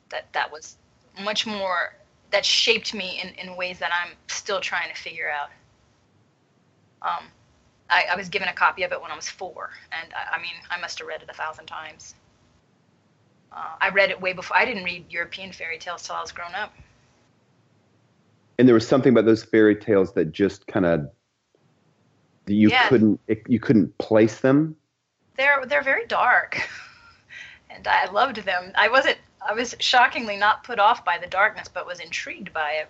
that 0.10 0.32
that 0.34 0.52
was 0.52 0.78
much 1.24 1.46
more 1.46 1.96
that 2.32 2.46
shaped 2.46 2.94
me 2.94 3.22
in, 3.22 3.30
in 3.36 3.56
ways 3.56 3.80
that 3.80 3.92
i'm 3.94 4.14
still 4.28 4.60
trying 4.60 4.94
to 4.94 5.00
figure 5.00 5.30
out. 5.30 5.50
Um, 7.02 7.26
I, 7.90 8.06
I 8.12 8.16
was 8.16 8.30
given 8.30 8.48
a 8.48 8.54
copy 8.54 8.84
of 8.84 8.92
it 8.92 9.02
when 9.02 9.12
i 9.12 9.16
was 9.16 9.30
four 9.30 9.70
and 9.92 10.14
i, 10.14 10.38
I 10.38 10.42
mean 10.42 10.52
i 10.70 10.80
must 10.80 11.00
have 11.00 11.08
read 11.08 11.22
it 11.22 11.30
a 11.30 11.34
thousand 11.34 11.66
times. 11.68 12.16
Uh, 13.52 13.76
i 13.80 13.90
read 13.90 14.10
it 14.10 14.20
way 14.20 14.34
before 14.34 14.58
i 14.58 14.66
didn't 14.66 14.84
read 14.84 15.06
european 15.10 15.52
fairy 15.52 15.78
tales 15.78 16.04
till 16.04 16.16
i 16.16 16.22
was 16.22 16.32
grown 16.32 16.54
up. 16.56 16.74
And 18.58 18.68
there 18.68 18.76
was 18.76 18.88
something 18.88 19.12
about 19.12 19.26
those 19.26 19.44
fairy 19.44 19.76
tales 19.76 20.14
that 20.14 20.32
just 20.32 20.66
kind 20.68 20.86
of 20.86 21.10
you 22.48 22.72
couldn't 22.88 23.20
you 23.48 23.60
couldn't 23.60 23.98
place 23.98 24.40
them. 24.40 24.76
they're 25.38 25.66
they're 25.66 25.82
very 25.82 26.06
dark 26.06 26.62
and 27.70 27.88
i 27.88 28.10
loved 28.12 28.38
them. 28.38 28.72
I 28.76 28.88
wasn't 28.88 29.18
i 29.46 29.54
was 29.54 29.76
shockingly 29.80 30.38
not 30.38 30.64
put 30.64 30.80
off 30.80 31.06
by 31.06 31.18
the 31.18 31.28
darkness 31.28 31.68
but 31.68 31.86
was 31.88 32.00
intrigued 32.00 32.54
by 32.54 32.72
it 32.74 32.90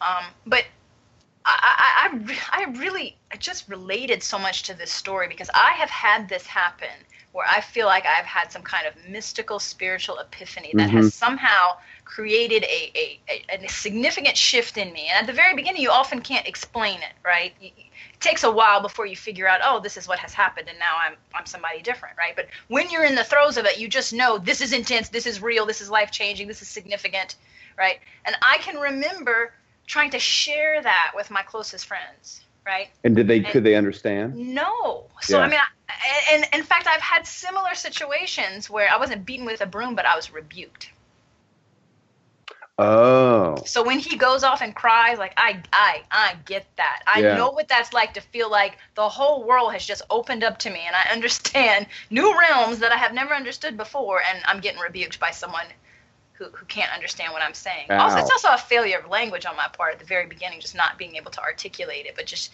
Um, 0.00 0.24
but 0.46 0.64
I, 1.44 2.08
I, 2.12 2.32
I, 2.52 2.64
I 2.64 2.70
really 2.78 3.16
I 3.32 3.36
just 3.36 3.68
related 3.68 4.22
so 4.22 4.38
much 4.38 4.62
to 4.64 4.74
this 4.74 4.92
story 4.92 5.28
because 5.28 5.50
I 5.54 5.72
have 5.72 5.90
had 5.90 6.28
this 6.28 6.46
happen 6.46 6.88
where 7.32 7.46
I 7.50 7.60
feel 7.60 7.86
like 7.86 8.04
I've 8.06 8.24
had 8.26 8.50
some 8.52 8.62
kind 8.62 8.86
of 8.86 8.94
mystical 9.08 9.58
spiritual 9.58 10.18
epiphany 10.18 10.74
that 10.74 10.90
Mhm. 10.90 10.92
has 10.92 11.12
somehow 11.12 11.76
created 12.04 12.64
a, 12.64 12.92
a, 12.96 13.20
a, 13.28 13.64
a 13.64 13.68
significant 13.68 14.36
shift 14.36 14.76
in 14.78 14.92
me. 14.92 15.08
And 15.08 15.20
at 15.20 15.26
the 15.26 15.32
very 15.32 15.54
beginning, 15.54 15.82
you 15.82 15.90
often 15.90 16.20
can't 16.20 16.46
explain 16.46 17.00
it, 17.00 17.12
right? 17.24 17.54
It 18.16 18.22
takes 18.22 18.44
a 18.44 18.50
while 18.50 18.80
before 18.80 19.04
you 19.04 19.14
figure 19.14 19.46
out, 19.46 19.60
oh, 19.62 19.78
this 19.78 19.98
is 19.98 20.08
what 20.08 20.18
has 20.20 20.32
happened, 20.32 20.68
and 20.68 20.78
now 20.78 20.96
I'm 20.98 21.16
I'm 21.34 21.44
somebody 21.44 21.82
different, 21.82 22.16
right? 22.16 22.34
But 22.34 22.46
when 22.68 22.88
you're 22.88 23.04
in 23.04 23.14
the 23.14 23.24
throes 23.24 23.58
of 23.58 23.66
it, 23.66 23.78
you 23.78 23.88
just 23.88 24.14
know 24.14 24.38
this 24.38 24.62
is 24.62 24.72
intense, 24.72 25.10
this 25.10 25.26
is 25.26 25.42
real, 25.42 25.66
this 25.66 25.82
is 25.82 25.90
life 25.90 26.10
changing, 26.10 26.48
this 26.48 26.62
is 26.62 26.68
significant, 26.68 27.36
right? 27.76 28.00
And 28.24 28.34
I 28.40 28.56
can 28.58 28.76
remember 28.76 29.52
trying 29.86 30.10
to 30.10 30.18
share 30.18 30.82
that 30.82 31.12
with 31.14 31.30
my 31.30 31.42
closest 31.42 31.84
friends, 31.84 32.40
right? 32.64 32.88
And 33.04 33.14
did 33.14 33.28
they 33.28 33.40
could 33.40 33.64
they 33.64 33.74
understand? 33.74 34.34
No. 34.34 35.04
So 35.20 35.38
Yeah. 35.38 35.44
I 35.44 35.48
mean, 35.48 35.60
I, 35.60 36.32
and, 36.32 36.44
and 36.44 36.54
in 36.60 36.62
fact, 36.62 36.86
I've 36.86 37.02
had 37.02 37.26
similar 37.26 37.74
situations 37.74 38.70
where 38.70 38.90
I 38.90 38.96
wasn't 38.96 39.26
beaten 39.26 39.44
with 39.44 39.60
a 39.60 39.66
broom, 39.66 39.94
but 39.94 40.06
I 40.06 40.16
was 40.16 40.32
rebuked. 40.32 40.90
Oh. 42.78 43.56
So 43.64 43.82
when 43.82 43.98
he 43.98 44.16
goes 44.16 44.44
off 44.44 44.60
and 44.60 44.74
cries, 44.74 45.18
like 45.18 45.32
I, 45.38 45.62
I, 45.72 46.02
I 46.10 46.34
get 46.44 46.66
that. 46.76 47.02
I 47.06 47.20
Yeah. 47.20 47.36
know 47.36 47.50
what 47.50 47.68
that's 47.68 47.92
like 47.92 48.12
to 48.14 48.20
feel 48.20 48.50
like 48.50 48.76
the 48.94 49.08
whole 49.08 49.44
world 49.44 49.72
has 49.72 49.84
just 49.84 50.02
opened 50.10 50.44
up 50.44 50.58
to 50.58 50.70
me, 50.70 50.80
and 50.86 50.94
I 50.94 51.08
understand 51.12 51.86
new 52.10 52.38
realms 52.38 52.78
that 52.80 52.92
I 52.92 52.96
have 52.96 53.14
never 53.14 53.34
understood 53.34 53.76
before, 53.76 54.20
and 54.28 54.42
I'm 54.46 54.60
getting 54.60 54.80
rebuked 54.80 55.18
by 55.18 55.30
someone 55.30 55.66
who, 56.34 56.44
who 56.52 56.66
can't 56.66 56.92
understand 56.92 57.32
what 57.32 57.42
I'm 57.42 57.54
saying. 57.54 57.90
Also, 57.92 58.18
it's 58.18 58.30
also 58.30 58.48
a 58.52 58.58
failure 58.58 58.98
of 58.98 59.08
language 59.10 59.46
on 59.46 59.56
my 59.56 59.68
part 59.72 59.94
at 59.94 59.98
the 59.98 60.04
very 60.04 60.26
beginning, 60.26 60.60
just 60.60 60.74
not 60.74 60.98
being 60.98 61.16
able 61.16 61.30
to 61.30 61.40
articulate 61.40 62.04
it, 62.04 62.14
but 62.14 62.26
just 62.26 62.52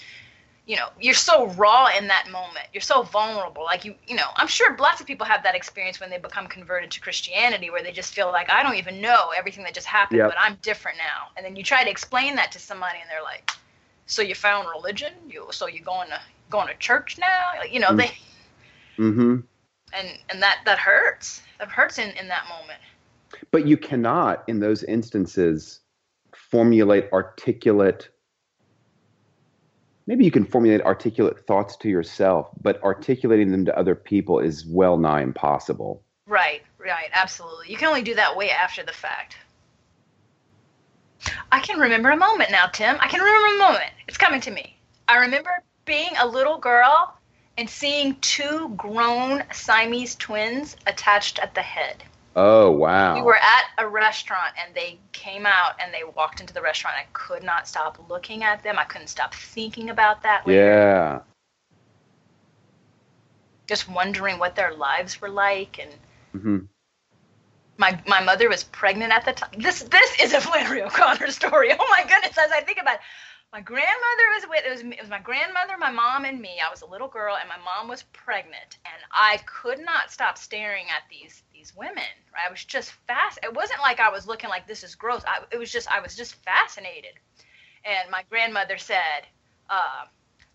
you 0.66 0.76
know 0.76 0.88
you're 1.00 1.14
so 1.14 1.46
raw 1.48 1.88
in 1.98 2.06
that 2.06 2.28
moment 2.30 2.66
you're 2.72 2.80
so 2.80 3.02
vulnerable 3.02 3.64
like 3.64 3.84
you 3.84 3.94
you 4.06 4.14
know 4.14 4.28
i'm 4.36 4.46
sure 4.46 4.76
lots 4.78 5.00
of 5.00 5.06
people 5.06 5.26
have 5.26 5.42
that 5.42 5.54
experience 5.54 5.98
when 6.00 6.08
they 6.10 6.18
become 6.18 6.46
converted 6.46 6.90
to 6.90 7.00
christianity 7.00 7.70
where 7.70 7.82
they 7.82 7.92
just 7.92 8.14
feel 8.14 8.28
like 8.30 8.48
i 8.50 8.62
don't 8.62 8.76
even 8.76 9.00
know 9.00 9.30
everything 9.36 9.64
that 9.64 9.74
just 9.74 9.86
happened 9.86 10.18
Yep. 10.18 10.28
but 10.28 10.36
i'm 10.38 10.56
different 10.62 10.98
now 10.98 11.28
and 11.36 11.44
then 11.44 11.56
you 11.56 11.62
try 11.64 11.82
to 11.84 11.90
explain 11.90 12.36
that 12.36 12.52
to 12.52 12.58
somebody 12.58 12.98
and 13.00 13.10
they're 13.10 13.22
like 13.22 13.50
so 14.06 14.22
you 14.22 14.34
found 14.34 14.68
religion 14.68 15.12
you 15.28 15.46
so 15.50 15.66
you're 15.66 15.84
going 15.84 16.08
to 16.08 16.20
going 16.50 16.68
to 16.68 16.74
church 16.74 17.18
now 17.18 17.62
you 17.70 17.80
know 17.80 17.88
Mm. 17.90 17.96
they 17.98 18.10
Mm-hmm. 18.98 19.36
and 19.94 20.08
and 20.30 20.42
that 20.42 20.60
that 20.64 20.78
hurts 20.78 21.42
that 21.58 21.68
hurts 21.68 21.98
in 21.98 22.10
in 22.10 22.28
that 22.28 22.44
moment 22.48 22.78
But 23.50 23.66
you 23.66 23.76
cannot, 23.76 24.44
in 24.46 24.60
those 24.60 24.84
instances, 24.84 25.80
formulate 26.34 27.08
articulate. 27.12 28.10
Maybe 30.06 30.24
you 30.24 30.30
can 30.30 30.44
formulate 30.44 30.82
articulate 30.82 31.46
thoughts 31.46 31.76
to 31.78 31.88
yourself, 31.88 32.48
but 32.60 32.82
articulating 32.82 33.52
them 33.52 33.64
to 33.66 33.78
other 33.78 33.94
people 33.94 34.40
is 34.40 34.66
well 34.66 34.98
nigh 34.98 35.22
impossible. 35.22 36.02
Right, 36.26 36.62
right, 36.78 37.10
absolutely. 37.12 37.70
You 37.70 37.76
can 37.76 37.88
only 37.88 38.02
do 38.02 38.14
that 38.16 38.36
way 38.36 38.50
after 38.50 38.82
the 38.82 38.92
fact. 38.92 39.36
I 41.52 41.60
can 41.60 41.78
remember 41.78 42.10
a 42.10 42.16
moment 42.16 42.50
now, 42.50 42.66
Tim. 42.66 42.96
I 43.00 43.08
can 43.08 43.20
remember 43.20 43.56
a 43.56 43.58
moment. 43.58 43.92
It's 44.08 44.18
coming 44.18 44.40
to 44.40 44.50
me. 44.50 44.76
I 45.06 45.18
remember 45.18 45.62
being 45.84 46.10
a 46.20 46.26
little 46.26 46.58
girl 46.58 47.16
and 47.58 47.68
seeing 47.68 48.16
two 48.20 48.72
grown 48.76 49.44
Siamese 49.52 50.16
twins 50.16 50.76
attached 50.86 51.38
at 51.38 51.54
the 51.54 51.62
head. 51.62 52.02
Oh 52.34 52.70
wow! 52.70 53.14
We 53.14 53.22
were 53.22 53.36
at 53.36 53.64
a 53.78 53.86
restaurant 53.86 54.54
and 54.64 54.74
they 54.74 54.98
came 55.12 55.44
out 55.44 55.72
and 55.80 55.92
they 55.92 56.02
walked 56.04 56.40
into 56.40 56.54
the 56.54 56.62
restaurant. 56.62 56.96
I 56.96 57.06
could 57.12 57.42
not 57.42 57.68
stop 57.68 57.98
looking 58.08 58.42
at 58.42 58.62
them. 58.62 58.78
I 58.78 58.84
couldn't 58.84 59.08
stop 59.08 59.34
thinking 59.34 59.90
about 59.90 60.22
that. 60.22 60.46
later. 60.46 60.60
yeah. 60.60 61.20
Just 63.66 63.88
wondering 63.88 64.38
what 64.38 64.56
their 64.56 64.74
lives 64.74 65.20
were 65.20 65.28
like 65.28 65.78
and 65.78 65.90
hmm 66.32 66.58
my 67.78 68.00
my 68.06 68.20
mother 68.20 68.48
was 68.48 68.64
pregnant 68.64 69.12
at 69.12 69.24
the 69.24 69.32
time. 69.32 69.50
This 69.58 69.82
this 69.82 70.20
is 70.20 70.32
a 70.32 70.40
Flannery 70.46 70.82
O'Connor 70.82 71.30
story. 71.30 71.72
Oh 71.72 71.86
my 71.90 72.02
goodness! 72.08 72.38
As 72.38 72.52
I 72.52 72.60
think 72.60 72.78
about 72.80 72.94
it, 72.94 73.00
my 73.52 73.60
grandmother 73.60 74.26
was 74.34 74.44
with 74.48 74.64
it 74.66 74.70
was, 74.70 74.80
it 74.80 75.00
was 75.00 75.10
my 75.10 75.20
grandmother, 75.20 75.74
my 75.78 75.90
mom, 75.90 76.24
and 76.24 76.40
me. 76.40 76.56
I 76.66 76.70
was 76.70 76.80
a 76.82 76.86
little 76.86 77.08
girl, 77.08 77.36
and 77.38 77.48
my 77.48 77.58
mom 77.58 77.86
was 77.88 78.02
pregnant, 78.14 78.78
and 78.86 79.02
I 79.12 79.38
could 79.44 79.78
not 79.78 80.10
stop 80.10 80.38
staring 80.38 80.86
at 80.86 81.02
these 81.10 81.42
these 81.52 81.74
women. 81.76 82.02
Right? 82.32 82.48
I 82.48 82.50
was 82.50 82.64
just 82.64 82.92
fast. 83.06 83.38
It 83.42 83.54
wasn't 83.54 83.80
like 83.80 84.00
I 84.00 84.10
was 84.10 84.26
looking 84.26 84.48
like 84.48 84.66
this 84.66 84.82
is 84.82 84.94
gross. 84.94 85.22
I, 85.26 85.44
it 85.52 85.58
was 85.58 85.70
just 85.70 85.90
I 85.92 86.00
was 86.00 86.16
just 86.16 86.36
fascinated. 86.36 87.12
And 87.84 88.10
my 88.10 88.24
grandmother 88.30 88.78
said, 88.78 89.26
uh, 89.68 90.06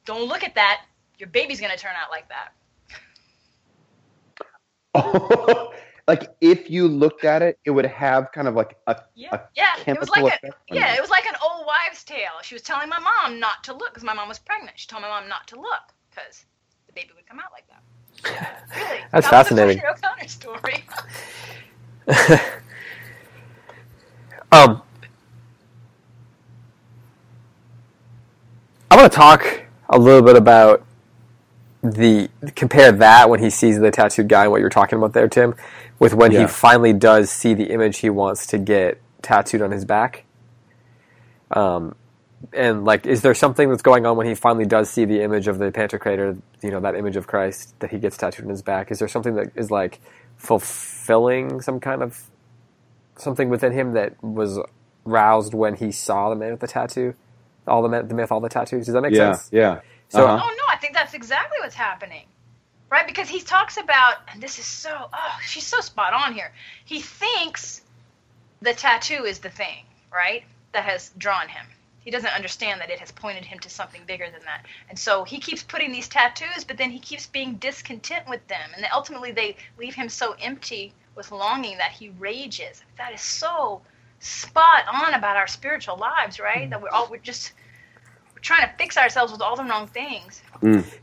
"Don't 0.05 0.27
look 0.27 0.43
at 0.43 0.55
that. 0.55 0.81
Your 1.19 1.29
baby's 1.29 1.61
gonna 1.61 1.77
turn 1.77 1.93
out 1.95 2.09
like 2.09 2.27
that." 4.95 5.73
like 6.07 6.35
if 6.39 6.69
you 6.69 6.87
looked 6.87 7.25
at 7.25 7.41
it, 7.41 7.59
it 7.65 7.71
would 7.71 7.85
have 7.85 8.31
kind 8.31 8.47
of 8.47 8.55
like 8.55 8.77
a 8.87 8.95
Yeah, 9.15 9.29
a 9.33 9.41
yeah. 9.55 9.71
It 9.85 9.99
was 9.99 10.09
like 10.09 10.23
a, 10.23 10.39
yeah, 10.73 10.91
you. 10.93 10.97
it 10.97 11.01
was 11.01 11.09
like 11.09 11.25
an 11.25 11.35
old 11.43 11.65
wives' 11.67 12.03
tale. 12.03 12.39
She 12.43 12.55
was 12.55 12.61
telling 12.61 12.89
my 12.89 12.99
mom 12.99 13.39
not 13.39 13.63
to 13.65 13.73
look 13.73 13.89
because 13.89 14.03
my 14.03 14.13
mom 14.13 14.29
was 14.29 14.39
pregnant. 14.39 14.79
She 14.79 14.87
told 14.87 15.01
my 15.01 15.09
mom 15.09 15.27
not 15.27 15.47
to 15.47 15.55
look 15.55 15.93
because 16.09 16.45
the 16.87 16.93
baby 16.93 17.09
would 17.15 17.25
come 17.27 17.39
out 17.39 17.51
like 17.51 17.67
that. 17.67 17.83
Really, 18.75 18.99
That's 19.11 19.27
that 19.27 19.47
fascinating. 19.47 19.79
Flannery 19.79 19.95
O'Connor 19.97 20.27
story. 20.27 20.85
Um, 24.51 24.81
I 28.89 28.95
want 28.95 29.11
to 29.11 29.15
talk 29.15 29.63
a 29.89 29.99
little 29.99 30.21
bit 30.21 30.37
about 30.37 30.85
the 31.81 32.29
compare 32.55 32.91
that 32.93 33.29
when 33.29 33.41
he 33.41 33.49
sees 33.49 33.79
the 33.79 33.91
tattooed 33.91 34.29
guy, 34.29 34.47
what 34.47 34.61
you're 34.61 34.69
talking 34.69 34.97
about 34.97 35.13
there, 35.13 35.27
Tim, 35.27 35.53
with 35.99 36.13
when 36.13 36.31
he 36.31 36.45
finally 36.47 36.93
does 36.93 37.29
see 37.29 37.53
the 37.53 37.71
image 37.71 37.97
he 37.99 38.09
wants 38.09 38.47
to 38.47 38.57
get 38.57 39.01
tattooed 39.21 39.61
on 39.61 39.71
his 39.71 39.85
back. 39.85 40.25
Um, 41.51 41.95
and 42.53 42.85
like, 42.85 43.05
is 43.07 43.21
there 43.21 43.33
something 43.33 43.69
that's 43.69 43.81
going 43.81 44.05
on 44.05 44.15
when 44.15 44.27
he 44.27 44.35
finally 44.35 44.65
does 44.65 44.89
see 44.89 45.05
the 45.05 45.21
image 45.21 45.47
of 45.47 45.57
the 45.57 45.71
Pantocrator, 45.71 46.39
you 46.61 46.69
know, 46.69 46.79
that 46.81 46.95
image 46.95 47.15
of 47.15 47.25
Christ 47.25 47.79
that 47.79 47.89
he 47.89 47.97
gets 47.97 48.15
tattooed 48.17 48.45
on 48.45 48.49
his 48.51 48.61
back? 48.61 48.91
Is 48.91 48.99
there 48.99 49.07
something 49.07 49.35
that 49.35 49.51
is 49.55 49.71
like 49.71 49.99
fulfilling 50.35 51.61
some 51.61 51.79
kind 51.79 52.03
of 52.03 52.29
something 53.17 53.49
within 53.49 53.71
him 53.71 53.93
that 53.93 54.21
was 54.23 54.59
roused 55.05 55.53
when 55.53 55.75
he 55.75 55.91
saw 55.91 56.29
the 56.29 56.35
man 56.35 56.51
with 56.51 56.59
the 56.59 56.67
tattoo, 56.67 57.15
all 57.65 57.81
the 57.81 57.89
myth, 57.89 58.07
the 58.07 58.13
man 58.13 58.23
with 58.23 58.31
all 58.31 58.39
the 58.41 58.49
tattoos. 58.49 58.85
Does 58.85 58.93
that 58.93 59.01
make 59.01 59.13
yeah, 59.13 59.33
sense? 59.33 59.49
yeah. 59.51 59.79
So- 60.09 60.25
Uh-huh. 60.27 60.43
oh 60.43 60.55
no, 60.55 60.63
I 60.71 60.77
think 60.77 60.93
that's 60.93 61.13
exactly 61.13 61.57
what's 61.61 61.75
happening, 61.75 62.25
right? 62.89 63.07
Because 63.07 63.29
he 63.29 63.41
talks 63.41 63.77
about, 63.77 64.15
and 64.31 64.41
this 64.41 64.59
is 64.59 64.65
so, 64.65 65.09
oh, 65.11 65.39
she's 65.45 65.65
so 65.65 65.81
spot 65.81 66.13
on 66.13 66.33
here. 66.33 66.51
He 66.85 67.01
thinks 67.01 67.81
the 68.61 68.73
tattoo 68.73 69.25
is 69.25 69.39
the 69.39 69.49
thing, 69.49 69.83
right, 70.13 70.43
that 70.73 70.83
has 70.85 71.11
drawn 71.17 71.47
him. 71.47 71.65
He 71.99 72.11
doesn't 72.11 72.33
understand 72.33 72.79
that 72.79 72.89
it 72.89 72.99
has 72.99 73.11
pointed 73.11 73.43
him 73.43 73.59
to 73.59 73.69
something 73.69 74.01
bigger 74.07 74.29
than 74.31 74.41
that. 74.45 74.65
And 74.89 74.97
so 74.97 75.25
he 75.25 75.39
keeps 75.39 75.61
putting 75.61 75.91
these 75.91 76.07
tattoos, 76.07 76.63
but 76.63 76.77
then 76.77 76.89
he 76.89 76.99
keeps 76.99 77.27
being 77.27 77.55
discontent 77.55 78.29
with 78.29 78.47
them. 78.47 78.71
And 78.75 78.85
ultimately 78.93 79.33
they 79.33 79.57
leave 79.77 79.93
him 79.93 80.07
so 80.07 80.33
empty 80.39 80.93
with 81.15 81.31
longing 81.33 81.77
that 81.79 81.91
he 81.91 82.09
rages. 82.17 82.81
That 82.97 83.13
is 83.13 83.21
so 83.21 83.81
spot 84.19 84.85
on 84.91 85.15
about 85.15 85.35
our 85.35 85.47
spiritual 85.47 85.97
lives, 85.97 86.39
right? 86.39 86.63
Hmm. 86.63 86.69
That 86.69 86.81
we're 86.81 86.89
all 86.89 87.09
we're 87.09 87.17
just 87.17 87.51
trying 88.47 88.67
to 88.67 88.73
fix 88.77 88.97
ourselves 88.97 89.31
with 89.31 89.41
all 89.41 89.55
the 89.55 89.63
wrong 89.63 89.87
things. 89.87 90.41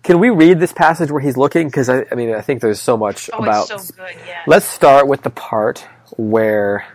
Can 0.02 0.18
we 0.18 0.30
read 0.30 0.58
this 0.58 0.72
passage 0.72 1.10
where 1.10 1.20
he's 1.20 1.36
looking? 1.36 1.68
Because 1.68 1.88
I, 1.88 2.04
I 2.10 2.14
mean, 2.16 2.34
I 2.34 2.40
think 2.40 2.60
there's 2.60 2.80
so 2.80 2.96
much 2.96 3.30
Oh, 3.32 3.38
about. 3.38 3.70
it's 3.70 3.88
so 3.88 3.94
good, 3.94 4.16
yeah. 4.26 4.42
Let's 4.46 4.66
start 4.66 5.06
with 5.06 5.22
the 5.22 5.30
part 5.30 5.86
where 6.16 6.86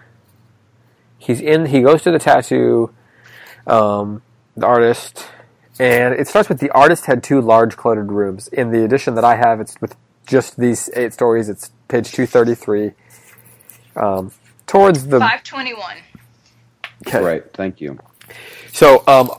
he's 1.17 1.39
in. 1.39 1.67
He 1.67 1.81
goes 1.81 2.01
to 2.01 2.12
the 2.12 2.19
tattoo, 2.19 2.91
um, 3.65 4.21
the 4.57 4.65
artist, 4.65 5.25
and 5.79 6.13
it 6.13 6.27
starts 6.27 6.50
with 6.50 6.60
the 6.60 6.69
artist 6.71 7.06
had 7.06 7.23
two 7.23 7.39
large 7.39 7.77
cluttered 7.77 8.12
rooms. 8.12 8.47
In 8.50 8.71
the 8.71 8.83
edition 8.83 9.15
that 9.15 9.23
I 9.23 9.35
have, 9.35 9.62
it's 9.62 9.79
with 9.79 9.95
just 10.25 10.60
these 10.60 10.89
eight 10.95 11.13
stories. 11.13 11.47
It's 11.47 11.71
page 11.87 12.12
two 12.12 12.25
thirty 12.25 12.56
three. 12.56 12.91
Um, 13.95 14.31
towards 14.67 15.08
the 15.08 15.19
521. 15.19 15.97
okay. 17.08 17.21
Right. 17.23 17.43
Thank 17.54 17.79
you. 17.81 17.97
So 18.71 19.04
um, 19.08 19.31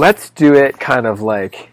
let's 0.00 0.30
do 0.30 0.54
it 0.54 0.80
kind 0.80 1.06
of 1.06 1.20
like 1.20 1.70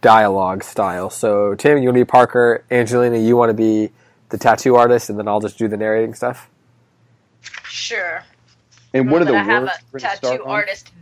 dialogue 0.00 0.64
style. 0.64 1.10
So 1.10 1.54
Tim, 1.54 1.78
you 1.78 1.88
want 1.88 1.96
to 1.98 2.00
be 2.00 2.04
Parker. 2.04 2.64
Angelina, 2.70 3.18
you 3.18 3.36
want 3.36 3.50
to 3.50 3.54
be 3.54 3.90
the 4.30 4.38
tattoo 4.38 4.76
artist, 4.76 5.10
and 5.10 5.18
then 5.18 5.28
I'll 5.28 5.40
just 5.40 5.58
do 5.58 5.68
the 5.68 5.76
narrating 5.76 6.14
stuff. 6.14 6.48
Sure. 7.64 8.24
And 8.92 9.10
what 9.10 9.22
are 9.22 9.24
the 9.26 9.32
But 9.32 9.40
I 9.40 9.44
have 9.44 9.62
a 9.64 9.72
we're 9.92 9.98
start 9.98 10.20
tattoo 10.22 10.44
on? 10.44 10.50
artist 10.50 10.92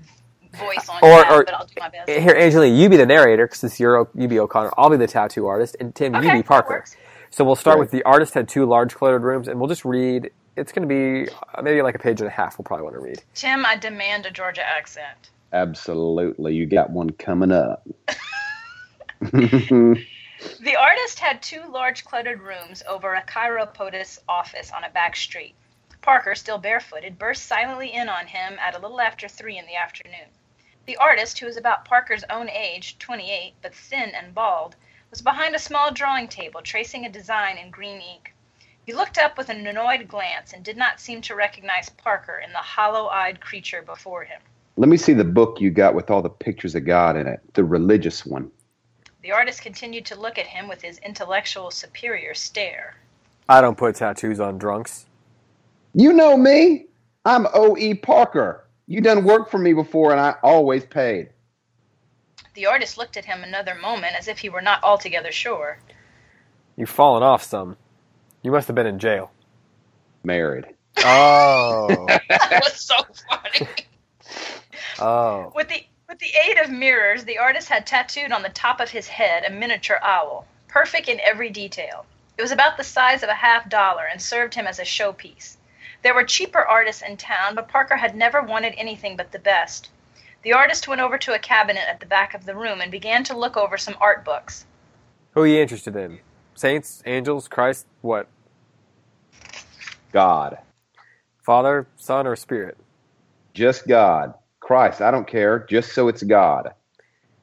voice 0.59 0.89
on 0.89 0.97
Or- 1.03 1.09
that, 1.23 1.31
or- 1.33 1.45
but 1.45 1.55
I'll 1.55 1.67
do 1.67 1.75
my 1.79 1.89
best. 1.89 2.11
Here, 2.11 2.35
Angelina, 2.37 2.75
you 2.75 2.89
be 2.89 2.97
the 2.97 3.07
narrator 3.07 3.47
because 3.47 3.63
it's 3.65 3.79
your 3.81 4.09
you 4.15 4.29
be 4.29 4.39
O'Connor. 4.39 4.73
I'll 4.77 4.91
be 4.91 4.97
the 4.97 5.07
tattoo 5.07 5.47
artist, 5.47 5.77
and 5.81 5.95
Tim, 5.95 6.15
okay, 6.15 6.27
you 6.27 6.33
be 6.33 6.43
Parker. 6.43 6.85
So 7.31 7.45
we'll 7.45 7.57
start 7.57 7.77
Right. 7.77 7.81
with 7.81 7.91
the 7.93 8.03
artist 8.03 8.35
had 8.35 8.49
two 8.49 8.67
large 8.67 8.95
cluttered 8.95 9.23
rooms, 9.23 9.49
and 9.49 9.59
we'll 9.61 9.69
just 9.69 9.85
read 9.85 10.31
it's 10.55 10.71
going 10.73 10.87
to 10.87 10.95
be 10.95 11.31
uh, 11.55 11.63
maybe 11.63 11.81
like 11.81 11.95
a 11.95 11.99
page 11.99 12.21
and 12.21 12.29
a 12.29 12.31
half. 12.33 12.59
We'll 12.59 12.65
probably 12.65 12.85
want 12.85 12.95
to 12.97 13.01
read. 13.01 13.23
Tim, 13.35 13.65
I 13.65 13.77
demand 13.77 14.27
a 14.27 14.31
Georgia 14.31 14.63
accent. 14.67 15.31
Absolutely. 15.53 16.55
You 16.55 16.67
got 16.67 16.91
one 16.91 17.11
coming 17.11 17.53
up. 17.53 17.87
The 20.59 20.75
artist 20.75 21.21
had 21.21 21.41
two 21.41 21.63
large 21.69 22.05
cluttered 22.05 22.41
rooms 22.41 22.83
over 22.89 23.15
a 23.15 23.23
chiropodist 23.23 24.19
office 24.29 24.73
on 24.73 24.83
a 24.83 24.91
back 24.91 25.15
street. 25.15 25.55
Parker, 26.01 26.35
still 26.35 26.59
barefooted, 26.59 27.17
burst 27.17 27.47
silently 27.47 27.93
in 27.93 28.09
on 28.09 28.27
him 28.27 28.59
at 28.59 28.75
a 28.75 28.81
little 28.81 29.01
after 29.01 29.29
three 29.29 29.57
in 29.57 29.67
the 29.67 29.77
afternoon. 29.77 30.29
The 30.87 30.97
artist, 30.97 31.39
who 31.39 31.47
was 31.47 31.57
about 31.57 31.85
Parker's 31.85 32.25
own 32.29 32.51
age, 32.51 32.99
28, 32.99 33.55
but 33.63 33.73
thin 33.73 34.11
and 34.17 34.35
bald, 34.35 34.75
was 35.11 35.23
behind 35.23 35.55
a 35.55 35.61
small 35.61 35.93
drawing 35.93 36.27
table 36.27 36.61
tracing 36.61 37.07
a 37.07 37.09
design 37.09 37.57
in 37.57 37.71
green 37.71 38.01
ink. 38.01 38.35
He 38.85 38.93
looked 38.93 39.19
up 39.19 39.39
with 39.39 39.49
an 39.49 39.65
annoyed 39.65 40.09
glance 40.09 40.53
and 40.53 40.65
did 40.65 40.77
not 40.77 40.99
seem 40.99 41.21
to 41.23 41.37
recognize 41.37 41.89
Parker 41.89 42.41
in 42.41 42.51
the 42.53 42.59
hollow 42.59 43.07
eyed 43.07 43.41
creature 43.41 43.83
before 43.83 44.25
him. 44.25 44.43
Let 44.77 44.89
me 44.89 44.97
see 44.97 45.13
the 45.13 45.25
book 45.25 45.61
you 45.61 45.71
got 45.71 45.95
with 45.95 46.11
all 46.11 46.23
the 46.23 46.31
pictures 46.31 46.75
of 46.75 46.87
God 46.87 47.17
in 47.17 47.27
it, 47.27 47.41
the 47.55 47.65
religious 47.65 48.25
one. 48.25 48.51
The 49.23 49.33
artist 49.33 49.63
continued 49.63 50.07
to 50.07 50.19
look 50.19 50.39
at 50.39 50.47
him 50.47 50.67
with 50.67 50.83
his 50.83 50.99
intellectual 50.99 51.71
superior 51.71 52.35
stare. 52.35 52.97
I 53.49 53.61
don't 53.61 53.77
put 53.77 53.97
tattoos 53.97 54.41
on 54.41 54.59
drunks. 54.59 55.07
You 55.95 56.13
know 56.13 56.37
me. 56.37 56.87
I'm 57.25 57.47
O.E. 57.55 57.95
Parker. 57.95 58.67
You 58.87 59.01
done 59.01 59.25
work 59.25 59.51
for 59.51 59.59
me 59.59 59.75
before, 59.75 60.11
and 60.11 60.21
I 60.21 60.35
always 60.43 60.85
paid. 60.85 61.29
The 62.55 62.67
artist 62.67 62.99
looked 62.99 63.17
at 63.17 63.25
him 63.25 63.43
another 63.43 63.75
moment 63.75 64.17
as 64.19 64.27
if 64.27 64.39
he 64.39 64.49
were 64.49 64.61
not 64.61 64.83
altogether 64.83 65.31
sure. 65.31 65.79
You've 66.77 66.91
fallen 66.91 67.23
off 67.23 67.43
some. 67.43 67.77
You 68.43 68.51
must 68.51 68.67
have 68.69 68.75
been 68.75 68.87
in 68.87 68.99
jail. 68.99 69.31
Married. 70.25 70.65
Oh. 70.99 72.07
that 72.29 72.61
was 72.65 72.81
so 72.81 72.97
funny. 73.31 73.69
Oh. 75.03 75.53
With 75.55 75.69
the 75.69 75.85
with 76.09 76.19
the 76.19 76.33
aid 76.47 76.59
of 76.59 76.71
mirrors, 76.71 77.25
the 77.25 77.39
artist 77.39 77.69
had 77.69 77.87
tattooed 77.87 78.33
on 78.33 78.43
the 78.43 78.49
top 78.51 78.81
of 78.81 78.91
his 78.91 79.09
head 79.09 79.45
a 79.47 79.51
miniature 79.51 79.99
owl, 80.03 80.47
perfect 80.69 81.09
in 81.09 81.21
every 81.21 81.51
detail. 81.51 82.05
It 82.37 82.43
was 82.43 82.53
about 82.53 82.77
the 82.77 82.85
size 82.85 83.23
of 83.23 83.29
a 83.29 83.35
half 83.35 83.69
dollar 83.69 84.05
and 84.05 84.21
served 84.21 84.55
him 84.55 84.67
as 84.67 84.79
a 84.79 84.83
showpiece. 84.83 85.57
There 86.03 86.15
were 86.15 86.25
cheaper 86.25 86.61
artists 86.61 87.03
in 87.03 87.17
town, 87.17 87.55
but 87.55 87.69
Parker 87.69 87.97
had 87.97 88.17
never 88.17 88.43
wanted 88.43 88.75
anything 88.77 89.17
but 89.17 89.33
the 89.33 89.39
best. 89.39 89.91
The 90.43 90.53
artist 90.53 90.89
went 90.89 91.01
over 91.01 91.19
to 91.19 91.35
a 91.35 91.39
cabinet 91.39 91.85
at 91.89 92.01
the 92.01 92.07
back 92.07 92.35
of 92.35 92.45
the 92.45 92.57
room 92.57 92.81
and 92.81 92.91
began 92.91 93.23
to 93.25 93.37
look 93.39 93.57
over 93.57 93.79
some 93.79 93.97
art 94.01 94.25
books. 94.25 94.67
Who 95.33 95.43
are 95.43 95.47
you 95.47 95.61
interested 95.61 95.95
in? 95.95 96.19
Saints, 96.55 97.03
angels, 97.07 97.49
Christ, 97.49 97.87
what? 98.01 98.29
God. 100.13 100.59
Father, 101.43 101.87
Son, 101.97 102.27
or 102.27 102.37
Spirit? 102.37 102.77
Just 103.55 103.87
God. 103.87 104.35
Christ, 104.63 105.03
I 105.03 105.11
don't 105.11 105.27
care, 105.27 105.67
just 105.69 105.93
so 105.93 106.07
it's 106.07 106.23
God. 106.23 106.73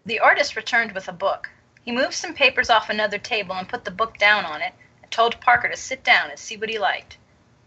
The 0.05 0.19
artist 0.19 0.55
returned 0.55 0.93
with 0.93 1.09
a 1.09 1.13
book. 1.13 1.49
He 1.83 1.91
moved 1.91 2.13
some 2.13 2.33
papers 2.33 2.69
off 2.69 2.89
another 2.89 3.17
table 3.17 3.55
and 3.55 3.67
put 3.67 3.83
the 3.83 3.91
book 3.91 4.17
down 4.17 4.45
on 4.45 4.61
it, 4.61 4.71
and 5.03 5.11
told 5.11 5.41
Parker 5.41 5.67
to 5.67 5.75
sit 5.75 6.01
down 6.01 6.29
and 6.29 6.39
see 6.39 6.55
what 6.55 6.69
he 6.69 6.79
liked. 6.79 7.17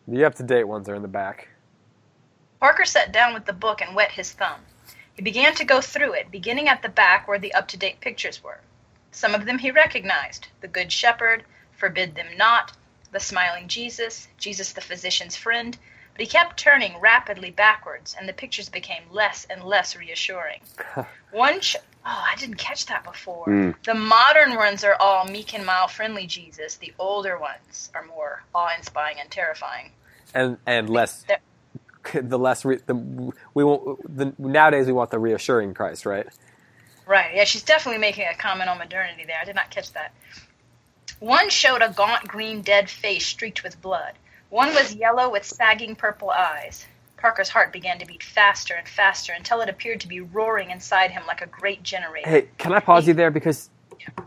The 0.09 0.25
up 0.25 0.35
to 0.37 0.43
date 0.43 0.65
ones 0.65 0.89
are 0.89 0.95
in 0.95 1.03
the 1.03 1.09
back. 1.09 1.49
Parker 2.61 2.87
sat 2.87 3.13
down 3.13 3.35
with 3.35 3.45
the 3.45 3.53
book 3.53 3.83
and 3.83 3.95
wet 3.95 4.13
his 4.13 4.33
thumb. 4.33 4.63
He 5.13 5.23
began 5.23 5.55
to 5.57 5.67
go 5.67 5.83
through 5.83 6.15
it, 6.15 6.31
beginning 6.31 6.69
at 6.69 6.81
the 6.81 6.89
back 6.89 7.29
where 7.29 7.39
the 7.39 7.53
up 7.53 7.69
to 7.69 7.77
date 7.77 8.01
pictures 8.01 8.43
were. 8.43 8.61
Some 9.11 9.35
of 9.35 9.45
them 9.45 9.59
he 9.59 9.71
recognized 9.71 10.49
the 10.63 10.69
Good 10.69 10.91
Shepherd, 10.91 11.45
Forbid 11.73 12.15
Them 12.15 12.39
Not, 12.39 12.73
the 13.11 13.21
Smiling 13.21 13.69
Jesus, 13.69 14.29
Jesus 14.39 14.73
the 14.73 14.81
Physician's 14.81 15.37
Friend, 15.37 15.77
he 16.23 16.29
kept 16.29 16.57
turning 16.57 17.01
rapidly 17.01 17.51
backwards, 17.51 18.15
and 18.17 18.29
the 18.29 18.33
pictures 18.33 18.69
became 18.69 19.03
less 19.11 19.45
and 19.51 19.65
less 19.65 19.97
reassuring. 19.97 20.61
One, 21.33 21.61
sh- 21.61 21.75
oh, 22.07 22.25
I 22.31 22.37
didn't 22.37 22.59
catch 22.59 22.87
that 22.87 23.03
before. 23.03 23.47
Mm. 23.47 23.75
The 23.85 23.95
modern 23.95 24.55
ones 24.55 24.85
are 24.85 24.95
all 25.01 25.25
meek 25.25 25.53
and 25.53 25.67
mild, 25.67 25.91
friendly 25.91 26.29
Jesus. 26.29 26.77
The 26.77 26.93
older 27.01 27.41
ones 27.41 27.91
are 27.93 28.05
more 28.05 28.45
awe-inspiring 28.55 29.17
and 29.19 29.33
terrifying. 29.33 29.91
And 30.33 30.59
and 30.65 30.89
less 30.89 31.25
the 32.15 32.39
less 32.39 32.65
re, 32.65 32.79
the 32.87 32.95
we 33.55 33.65
want 33.65 34.17
the 34.17 34.33
nowadays 34.39 34.87
we 34.87 34.93
want 34.93 35.11
the 35.11 35.19
reassuring 35.19 35.75
Christ, 35.75 36.07
right? 36.07 36.29
Right. 37.05 37.35
Yeah, 37.35 37.43
she's 37.43 37.65
definitely 37.65 37.99
making 37.99 38.29
a 38.33 38.37
comment 38.37 38.71
on 38.71 38.79
modernity 38.79 39.25
there. 39.27 39.39
I 39.43 39.45
did 39.45 39.57
not 39.57 39.71
catch 39.71 39.93
that. 39.95 40.15
One 41.19 41.51
showed 41.51 41.83
a 41.83 41.89
gaunt 41.89 42.29
green 42.29 42.63
dead 42.63 42.89
face 42.89 43.27
streaked 43.27 43.65
with 43.65 43.83
blood. 43.83 44.13
One 44.53 44.75
was 44.75 44.95
yellow 44.95 45.31
with 45.31 45.47
sagging 45.47 45.97
purple 45.97 46.29
eyes. 46.29 46.85
Parker's 47.17 47.49
heart 47.49 47.73
began 47.73 47.99
to 48.01 48.07
beat 48.07 48.23
faster 48.23 48.75
and 48.75 48.87
faster 48.87 49.33
until 49.35 49.63
it 49.63 49.71
appeared 49.71 50.01
to 50.01 50.09
be 50.09 50.21
roaring 50.21 50.71
inside 50.71 51.11
him 51.11 51.23
like 51.27 51.41
a 51.41 51.47
great 51.47 51.83
generator. 51.83 52.29
Hey, 52.29 52.49
can 52.59 52.75
I 52.75 52.81
pause 52.81 53.09
you 53.09 53.15
there 53.15 53.31
because 53.31 53.71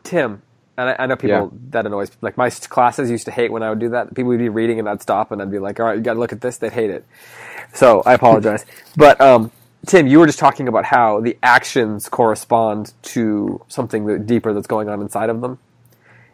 Tim, 0.01 0.41
and 0.77 0.89
I, 0.89 0.95
I 0.97 1.05
know 1.05 1.15
people 1.15 1.53
that 1.69 1.85
annoys 1.85 2.09
like 2.21 2.37
my 2.37 2.49
classes 2.49 3.11
used 3.11 3.25
to 3.25 3.31
hate 3.31 3.51
when 3.51 3.61
I 3.61 3.69
would 3.69 3.77
do 3.77 3.89
that. 3.89 4.15
People 4.15 4.29
would 4.29 4.39
be 4.39 4.49
reading 4.49 4.79
and 4.79 4.89
I'd 4.89 4.99
stop 4.99 5.31
and 5.31 5.43
I'd 5.43 5.51
be 5.51 5.59
like, 5.59 5.79
"All 5.79 5.85
right, 5.85 5.95
you 5.95 6.01
got 6.01 6.15
to 6.15 6.19
look 6.19 6.31
at 6.31 6.41
this." 6.41 6.57
They'd 6.57 6.73
hate 6.73 6.89
it. 6.89 7.05
So 7.75 8.01
I 8.03 8.15
apologize. 8.15 8.65
but 8.97 9.21
um, 9.21 9.51
Tim, 9.85 10.07
you 10.07 10.17
were 10.17 10.25
just 10.25 10.39
talking 10.39 10.67
about 10.67 10.85
how 10.85 11.21
the 11.21 11.37
actions 11.43 12.09
correspond 12.09 12.93
to 13.13 13.63
something 13.67 14.25
deeper 14.25 14.53
that's 14.53 14.65
going 14.65 14.89
on 14.89 15.01
inside 15.01 15.29
of 15.29 15.41
them. 15.41 15.59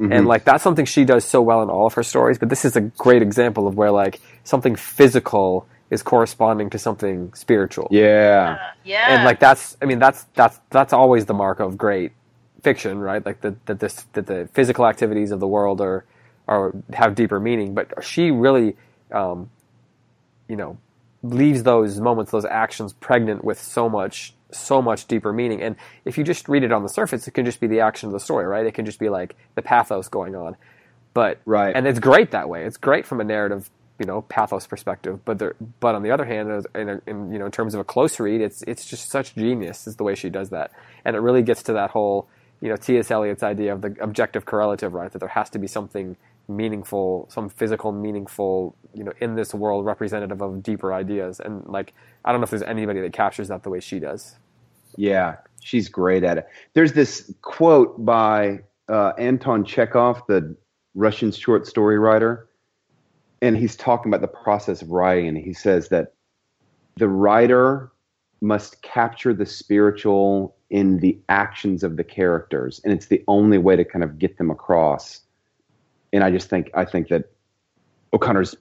And 0.09 0.27
like 0.27 0.43
that's 0.45 0.63
something 0.63 0.85
she 0.85 1.05
does 1.05 1.25
so 1.25 1.41
well 1.41 1.61
in 1.61 1.69
all 1.69 1.85
of 1.85 1.93
her 1.93 2.03
stories, 2.03 2.37
but 2.37 2.49
this 2.49 2.65
is 2.65 2.75
a 2.75 2.81
great 2.81 3.21
example 3.21 3.67
of 3.67 3.75
where 3.75 3.91
like 3.91 4.21
something 4.43 4.75
physical 4.75 5.67
is 5.91 6.01
corresponding 6.01 6.69
to 6.69 6.79
something 6.79 7.33
spiritual. 7.33 7.87
Yeah. 7.91 8.57
Uh, 8.59 8.73
yeah. 8.83 9.13
And 9.13 9.25
like 9.25 9.39
that's 9.39 9.77
I 9.81 9.85
mean 9.85 9.99
that's 9.99 10.23
that's 10.33 10.59
that's 10.69 10.93
always 10.93 11.25
the 11.25 11.33
mark 11.33 11.59
of 11.59 11.77
great 11.77 12.13
fiction, 12.63 12.99
right? 12.99 13.23
Like 13.23 13.41
that 13.41 13.65
that 13.65 13.79
this 13.79 14.05
that 14.13 14.25
the 14.25 14.49
physical 14.53 14.87
activities 14.87 15.31
of 15.31 15.39
the 15.39 15.47
world 15.47 15.81
are 15.81 16.05
are 16.47 16.73
have 16.93 17.13
deeper 17.13 17.39
meaning, 17.39 17.73
but 17.73 18.03
she 18.03 18.31
really 18.31 18.75
um 19.11 19.49
you 20.47 20.55
know 20.55 20.77
leaves 21.23 21.63
those 21.63 21.99
moments, 21.99 22.31
those 22.31 22.45
actions 22.45 22.93
pregnant 22.93 23.43
with 23.43 23.61
so 23.61 23.87
much 23.89 24.33
so 24.51 24.81
much 24.81 25.07
deeper 25.07 25.33
meaning. 25.33 25.61
And 25.61 25.75
if 26.05 26.17
you 26.17 26.23
just 26.23 26.47
read 26.49 26.63
it 26.63 26.71
on 26.71 26.83
the 26.83 26.89
surface, 26.89 27.27
it 27.27 27.31
can 27.31 27.45
just 27.45 27.59
be 27.59 27.67
the 27.67 27.79
action 27.81 28.07
of 28.07 28.13
the 28.13 28.19
story, 28.19 28.45
right? 28.45 28.65
It 28.65 28.73
can 28.73 28.85
just 28.85 28.99
be 28.99 29.09
like 29.09 29.35
the 29.55 29.61
pathos 29.61 30.07
going 30.09 30.35
on. 30.35 30.55
But 31.13 31.39
Right. 31.45 31.75
and 31.75 31.87
it's 31.87 31.99
great 31.99 32.31
that 32.31 32.47
way. 32.49 32.63
It's 32.65 32.77
great 32.77 33.05
from 33.05 33.19
a 33.19 33.23
narrative, 33.23 33.69
you 33.99 34.05
know, 34.05 34.21
pathos 34.21 34.65
perspective. 34.67 35.23
But 35.25 35.39
there, 35.39 35.55
but 35.79 35.95
on 35.95 36.03
the 36.03 36.11
other 36.11 36.25
hand, 36.25 36.65
in, 36.73 36.89
a, 36.89 37.01
in 37.05 37.31
you 37.31 37.39
know, 37.39 37.45
in 37.45 37.51
terms 37.51 37.73
of 37.73 37.81
a 37.81 37.83
close 37.83 38.19
read, 38.19 38.41
it's 38.41 38.63
it's 38.63 38.85
just 38.85 39.09
such 39.09 39.35
genius 39.35 39.87
is 39.87 39.97
the 39.97 40.03
way 40.03 40.15
she 40.15 40.29
does 40.29 40.49
that, 40.51 40.71
and 41.03 41.15
it 41.15 41.19
really 41.19 41.41
gets 41.43 41.63
to 41.63 41.73
that 41.73 41.89
whole, 41.91 42.29
you 42.61 42.69
know, 42.69 42.77
T.S. 42.77 43.11
Eliot's 43.11 43.43
idea 43.43 43.73
of 43.73 43.81
the 43.81 43.95
objective 43.99 44.45
correlative, 44.45 44.93
right? 44.93 45.11
That 45.11 45.19
there 45.19 45.29
has 45.29 45.49
to 45.51 45.59
be 45.59 45.67
something 45.67 46.15
meaningful, 46.47 47.27
some 47.29 47.49
physical, 47.49 47.91
meaningful, 47.91 48.75
you 48.93 49.03
know, 49.03 49.13
in 49.19 49.35
this 49.35 49.53
world 49.53 49.85
representative 49.85 50.41
of 50.41 50.63
deeper 50.63 50.93
ideas. 50.93 51.39
And 51.39 51.65
like, 51.67 51.93
I 52.25 52.31
don't 52.31 52.41
know 52.41 52.45
if 52.45 52.49
there's 52.49 52.63
anybody 52.63 53.01
that 53.01 53.13
captures 53.13 53.47
that 53.49 53.63
the 53.63 53.69
way 53.69 53.79
she 53.79 53.99
does. 53.99 54.35
Yeah, 54.97 55.37
she's 55.61 55.89
great 55.89 56.23
at 56.23 56.37
it. 56.37 56.47
There's 56.73 56.93
this 56.93 57.33
quote 57.41 58.03
by 58.03 58.61
uh, 58.89 59.13
Anton 59.17 59.63
Chekhov, 59.63 60.21
the 60.27 60.55
Russian 60.95 61.31
short 61.31 61.67
story 61.67 61.97
writer, 61.97 62.49
and 63.41 63.57
he's 63.57 63.75
talking 63.75 64.11
about 64.11 64.21
the 64.21 64.27
process 64.27 64.81
of 64.81 64.91
writing, 64.91 65.27
and 65.27 65.37
he 65.37 65.53
says 65.53 65.89
that 65.89 66.13
the 66.97 67.07
writer 67.07 67.91
must 68.41 68.81
capture 68.81 69.33
the 69.33 69.45
spiritual 69.45 70.55
in 70.69 70.99
the 70.99 71.17
actions 71.29 71.83
of 71.83 71.97
the 71.97 72.03
characters, 72.03 72.81
and 72.83 72.93
it's 72.93 73.07
the 73.07 73.23
only 73.27 73.57
way 73.57 73.75
to 73.75 73.85
kind 73.85 74.03
of 74.03 74.19
get 74.19 74.37
them 74.37 74.49
across. 74.49 75.21
And 76.13 76.23
I 76.23 76.31
just 76.31 76.49
think 76.49 76.69
I 76.73 76.85
think 76.85 77.07
that 77.09 77.31
O'Connor's 78.13 78.55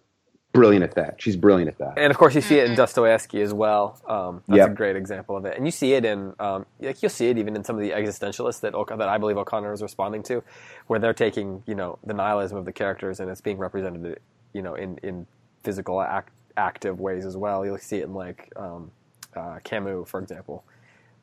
brilliant 0.53 0.84
at 0.84 0.94
that. 0.96 1.22
She's 1.22 1.36
brilliant 1.36 1.68
at 1.68 1.78
that. 1.78 1.94
And 1.96 2.11
of 2.11 2.18
course, 2.18 2.34
you 2.34 2.40
see 2.40 2.59
it 2.59 2.68
in 2.68 2.74
Dostoevsky 2.76 3.40
as 3.42 3.53
well. 3.55 4.01
Um, 4.07 4.42
that's 4.48 4.59
Yep. 4.59 4.70
a 4.70 4.74
great 4.74 4.96
example 4.96 5.36
of 5.36 5.44
it. 5.44 5.57
And 5.57 5.66
you 5.66 5.70
see 5.70 5.94
it 5.94 6.05
in, 6.05 6.34
um, 6.40 6.66
like 6.80 7.03
you'll 7.03 7.11
see 7.11 7.28
it 7.28 7.38
even 7.38 7.57
in 7.57 7.64
some 7.64 7.76
of 7.76 7.82
the 7.82 7.90
existentialists 7.90 8.61
that 8.61 8.72
that 8.98 9.09
I 9.09 9.18
believe 9.18 9.36
O'Connor 9.36 9.72
is 9.72 9.82
responding 9.82 10.22
to, 10.24 10.42
where 10.88 10.98
they're 10.98 11.14
taking 11.14 11.62
you 11.66 11.74
know 11.74 11.98
the 12.05 12.14
nihilism 12.14 12.59
of 12.59 12.64
the 12.64 12.72
characters 12.72 13.20
and 13.20 13.30
it's 13.30 13.40
being 13.40 13.59
represented, 13.59 14.18
you 14.53 14.62
know, 14.62 14.74
in 14.74 14.98
in 15.03 15.26
physical 15.62 16.01
act, 16.01 16.32
active 16.57 17.01
ways 17.01 17.24
as 17.26 17.36
well. 17.36 17.64
You'll 17.64 17.78
see 17.78 17.98
it 17.98 18.05
in 18.05 18.14
like 18.14 18.53
um, 18.57 18.90
uh, 19.36 19.59
Camus, 19.62 20.09
for 20.09 20.20
example. 20.20 20.64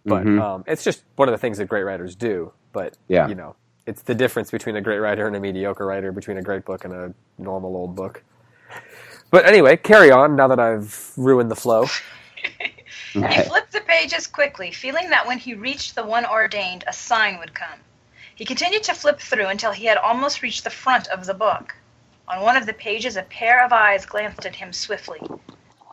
But 0.06 0.24
Mhm. 0.24 0.40
um, 0.42 0.64
it's 0.68 0.84
just 0.86 1.04
one 1.18 1.28
of 1.28 1.34
the 1.34 1.38
things 1.38 1.58
that 1.58 1.66
great 1.68 1.84
writers 1.84 2.16
do. 2.16 2.54
But 2.72 2.98
Yeah. 3.10 3.28
you 3.28 3.36
know, 3.36 3.56
it's 3.86 4.04
the 4.04 4.16
difference 4.16 4.52
between 4.52 4.76
a 4.78 4.82
great 4.82 5.00
writer 5.00 5.28
and 5.28 5.36
a 5.36 5.40
mediocre 5.40 5.86
writer, 5.86 6.12
between 6.14 6.38
a 6.38 6.42
great 6.42 6.64
book 6.66 6.86
and 6.86 6.94
a 6.94 7.14
normal 7.38 7.76
old 7.76 7.96
book. 7.96 8.24
But 9.30 9.46
anyway, 9.46 9.78
carry 9.78 10.12
on. 10.12 10.36
Now 10.36 10.48
that 10.48 10.60
I've 10.60 11.14
ruined 11.18 11.52
the 11.52 11.56
flow. 11.56 11.88
He 13.14 13.22
flipped 13.22 13.72
the 13.72 13.82
pages 13.82 14.28
quickly, 14.28 14.72
feeling 14.72 15.10
that 15.10 15.26
when 15.26 15.40
he 15.40 15.56
reached 15.56 15.96
the 15.96 16.06
one 16.06 16.26
ordained, 16.26 16.84
a 16.86 16.94
sign 16.94 17.40
would 17.40 17.56
come. 17.56 17.80
He 18.36 18.46
continued 18.46 18.84
to 18.84 18.94
flip 18.94 19.20
through 19.20 19.48
until 19.48 19.72
he 19.72 19.86
had 19.86 19.98
almost 19.98 20.44
reached 20.44 20.64
the 20.64 20.70
front 20.70 21.08
of 21.08 21.26
the 21.26 21.34
book. 21.34 21.76
On 22.28 22.42
one 22.42 22.56
of 22.56 22.68
the 22.68 22.74
pages, 22.74 23.16
a 23.16 23.24
pair 23.24 23.66
of 23.66 23.74
eyes 23.74 24.06
glanced 24.06 24.46
at 24.46 24.58
him 24.58 24.72
swiftly. 24.72 25.20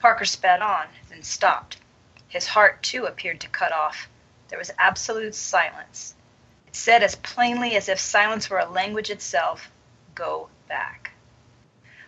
Parker 0.01 0.27
sped 0.27 0.61
on, 0.61 0.87
then 1.09 1.23
stopped. 1.23 1.79
His 2.29 2.47
heart, 2.47 2.83
too, 2.83 3.07
appeared 3.07 3.41
to 3.41 3.49
cut 3.49 3.73
off. 3.73 4.09
There 4.49 4.59
was 4.59 4.71
absolute 4.79 5.35
silence. 5.35 6.15
It 6.67 6.77
said 6.77 7.03
as 7.03 7.15
plainly 7.17 7.77
as 7.77 7.89
if 7.89 7.99
silence 7.99 8.51
were 8.51 8.59
a 8.59 8.69
language 8.69 9.11
itself 9.11 9.71
Go 10.15 10.49
back. 10.69 11.04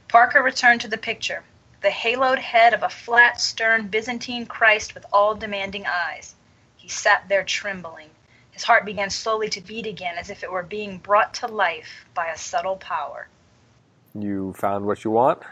Parker 0.09 0.42
returned 0.42 0.80
to 0.82 0.88
the 0.88 0.98
picture 0.98 1.42
the 1.82 1.88
haloed 1.90 2.38
head 2.38 2.74
of 2.74 2.82
a 2.82 2.88
flat, 2.88 3.40
stern 3.40 3.86
Byzantine 3.86 4.46
Christ 4.46 4.94
with 4.94 5.07
all 5.12 5.36
demanding 5.36 5.86
eyes. 5.86 6.34
He 6.76 6.88
sat 6.88 7.28
there 7.28 7.44
trembling. 7.44 8.11
His 8.50 8.64
heart 8.64 8.84
began 8.84 9.11
slowly 9.11 9.48
to 9.50 9.61
beat 9.61 9.86
again 9.86 10.16
as 10.18 10.30
if 10.30 10.42
it 10.42 10.50
were 10.50 10.62
being 10.64 10.98
brought 10.98 11.34
to 11.34 11.46
life 11.46 12.07
by 12.14 12.28
a 12.28 12.36
subtle 12.36 12.76
power. 12.76 13.28
You 14.18 14.54
found 14.54 14.86
what 14.86 15.04
you 15.04 15.11
want? 15.11 15.42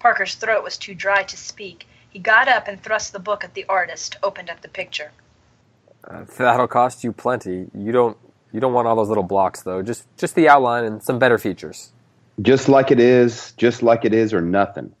Parker's 0.00 0.34
throat 0.34 0.64
was 0.64 0.76
too 0.76 0.94
dry 0.94 1.22
to 1.22 1.36
speak. 1.36 1.86
He 2.10 2.18
got 2.18 2.48
up 2.48 2.68
and 2.68 2.82
thrust 2.82 3.12
the 3.12 3.18
book 3.18 3.44
at 3.44 3.54
the 3.54 3.66
artist, 3.68 4.16
opened 4.22 4.50
up 4.50 4.62
the 4.62 4.68
picture. 4.68 5.12
Uh, 6.06 6.24
that'll 6.38 6.68
cost 6.68 7.04
you 7.04 7.12
plenty. 7.12 7.66
You 7.74 7.92
don't 7.92 8.16
you 8.52 8.60
don't 8.60 8.72
want 8.72 8.86
all 8.86 8.96
those 8.96 9.08
little 9.08 9.24
blocks 9.24 9.62
though. 9.62 9.82
Just 9.82 10.06
just 10.16 10.34
the 10.34 10.48
outline 10.48 10.84
and 10.84 11.02
some 11.02 11.18
better 11.18 11.38
features. 11.38 11.93
Just 12.42 12.68
like 12.68 12.90
it 12.90 13.00
is, 13.00 13.52
just 13.56 13.82
like 13.82 14.04
it 14.04 14.12
is, 14.14 14.34
or 14.34 14.40
nothing. 14.40 14.92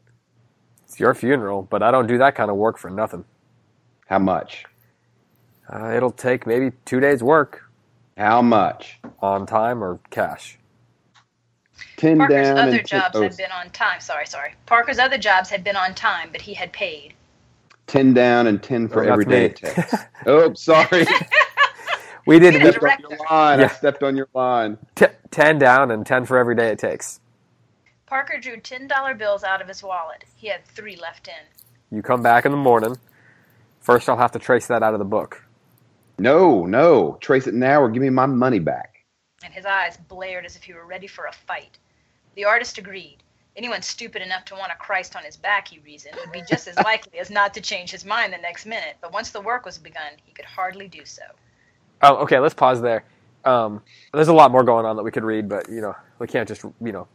It's 0.84 1.00
your 1.00 1.14
funeral, 1.14 1.62
but 1.62 1.82
I 1.82 1.90
don't 1.90 2.06
do 2.06 2.18
that 2.18 2.34
kind 2.36 2.50
of 2.50 2.56
work 2.56 2.78
for 2.78 2.90
nothing. 2.90 3.24
How 4.06 4.18
much? 4.18 4.64
Uh, 5.72 5.92
it'll 5.96 6.10
take 6.12 6.46
maybe 6.46 6.72
two 6.84 7.00
days' 7.00 7.22
work 7.22 7.62
How 8.16 8.42
much? 8.42 9.00
on 9.20 9.46
time 9.46 9.82
or 9.82 9.98
cash. 10.10 10.58
Ten 11.96 12.18
Parker's 12.18 12.50
down 12.50 12.58
other 12.58 12.76
and 12.78 12.86
ten, 12.86 13.00
jobs 13.00 13.16
oh, 13.16 13.22
had 13.22 13.36
been 13.36 13.50
on 13.52 13.70
time. 13.70 14.00
Sorry, 14.00 14.26
sorry. 14.26 14.54
Parker's 14.66 14.98
other 14.98 15.18
jobs 15.18 15.50
had 15.50 15.64
been 15.64 15.76
on 15.76 15.94
time, 15.94 16.28
but 16.32 16.42
he 16.42 16.54
had 16.54 16.72
paid. 16.72 17.14
ten 17.86 18.14
down 18.14 18.46
and 18.46 18.62
ten 18.62 18.88
for 18.88 19.02
Oh, 19.02 19.06
that's 19.06 19.10
every 19.12 19.24
day 19.26 19.46
it 19.46 19.56
takes. 19.56 20.06
oh, 20.26 20.54
sorry. 20.54 21.06
We 22.26 22.38
did 22.38 22.54
You're 22.54 22.62
we, 22.62 22.72
stepped 22.72 23.04
on 23.04 23.10
your 23.10 23.18
line. 23.30 23.60
Yeah. 23.60 23.66
I 23.66 23.68
stepped 23.68 24.02
on 24.02 24.16
your 24.16 24.28
line. 24.34 24.78
t- 24.94 25.06
ten 25.30 25.58
down 25.58 25.90
and 25.90 26.06
ten 26.06 26.24
for 26.24 26.38
every 26.38 26.54
day 26.56 26.68
it 26.70 26.78
takes. 26.78 27.20
Parker 28.06 28.38
drew 28.38 28.56
$10 28.58 29.18
bills 29.18 29.44
out 29.44 29.62
of 29.62 29.68
his 29.68 29.82
wallet. 29.82 30.24
He 30.36 30.48
had 30.48 30.64
three 30.66 30.96
left 30.96 31.28
in. 31.28 31.96
You 31.96 32.02
come 32.02 32.22
back 32.22 32.44
in 32.44 32.52
the 32.52 32.58
morning. 32.58 32.96
First, 33.80 34.08
I'll 34.08 34.16
have 34.16 34.32
to 34.32 34.38
trace 34.38 34.66
that 34.66 34.82
out 34.82 34.94
of 34.94 34.98
the 34.98 35.04
book. 35.04 35.42
No, 36.18 36.64
no. 36.66 37.18
Trace 37.20 37.46
it 37.46 37.54
now 37.54 37.80
or 37.80 37.90
give 37.90 38.02
me 38.02 38.10
my 38.10 38.26
money 38.26 38.58
back. 38.58 38.90
and 39.44 39.52
his 39.52 39.66
eyes 39.66 39.98
blared 40.08 40.46
as 40.46 40.56
if 40.56 40.62
he 40.62 40.72
were 40.72 40.86
ready 40.86 41.06
for 41.06 41.26
a 41.26 41.32
fight. 41.32 41.76
The 42.34 42.44
artist 42.46 42.78
agreed. 42.78 43.18
Anyone 43.56 43.82
stupid 43.82 44.22
enough 44.22 44.44
to 44.46 44.54
want 44.54 44.72
a 44.72 44.76
Christ 44.76 45.14
on 45.16 45.22
his 45.22 45.36
back, 45.36 45.68
he 45.68 45.78
reasoned, 45.80 46.16
would 46.18 46.32
be 46.32 46.42
just 46.48 46.66
as 46.66 46.76
likely 46.78 47.18
as 47.20 47.30
not 47.30 47.52
to 47.54 47.60
change 47.60 47.90
his 47.90 48.04
mind 48.04 48.32
the 48.32 48.38
next 48.38 48.64
minute. 48.66 48.96
But 49.00 49.12
once 49.12 49.30
the 49.30 49.40
work 49.40 49.64
was 49.66 49.76
begun, 49.78 50.12
he 50.24 50.32
could 50.32 50.46
hardly 50.46 50.88
do 50.88 51.04
so. 51.04 51.22
Oh, 52.02 52.16
okay. 52.22 52.38
Let's 52.40 52.54
pause 52.54 52.80
there. 52.80 53.04
Um, 53.44 53.82
there's 54.14 54.28
a 54.28 54.32
lot 54.34 54.50
more 54.50 54.64
going 54.64 54.86
on 54.86 54.96
that 54.96 55.02
we 55.02 55.10
could 55.10 55.24
read, 55.24 55.48
but 55.48 55.68
you 55.68 55.80
know, 55.82 55.94
we 56.18 56.26
can't 56.26 56.48
just 56.48 56.64
you 56.64 56.92
know, 56.92 57.06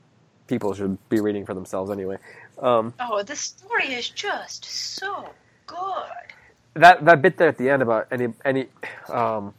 people 0.49 0.73
should 0.73 0.97
be 1.09 1.21
reading 1.21 1.45
for 1.45 1.53
themselves 1.53 1.89
anyway. 1.91 2.17
Um, 2.61 2.93
Oh, 2.99 3.23
the 3.23 3.35
story 3.35 3.93
is 3.93 4.09
just 4.09 4.65
so 4.65 5.29
good. 5.67 6.25
that 6.73 7.05
that 7.05 7.21
bit 7.21 7.37
there 7.37 7.47
at 7.47 7.57
the 7.57 7.69
end 7.69 7.81
about 7.81 8.07
any 8.11 8.27
any 8.43 8.67
um, 9.07 9.53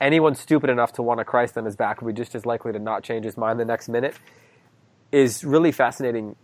anyone 0.00 0.34
stupid 0.34 0.70
enough 0.70 0.92
to 0.92 1.02
want 1.02 1.18
a 1.20 1.24
Christ 1.24 1.58
on 1.58 1.64
his 1.64 1.74
back 1.76 2.00
would 2.02 2.14
be 2.14 2.20
just 2.22 2.34
as 2.34 2.46
likely 2.46 2.72
to 2.72 2.78
not 2.78 3.02
change 3.02 3.24
his 3.24 3.36
mind 3.36 3.58
the 3.58 3.64
next 3.64 3.88
minute 3.88 4.14
is 5.10 5.42
really 5.44 5.72
fascinating. 5.72 6.36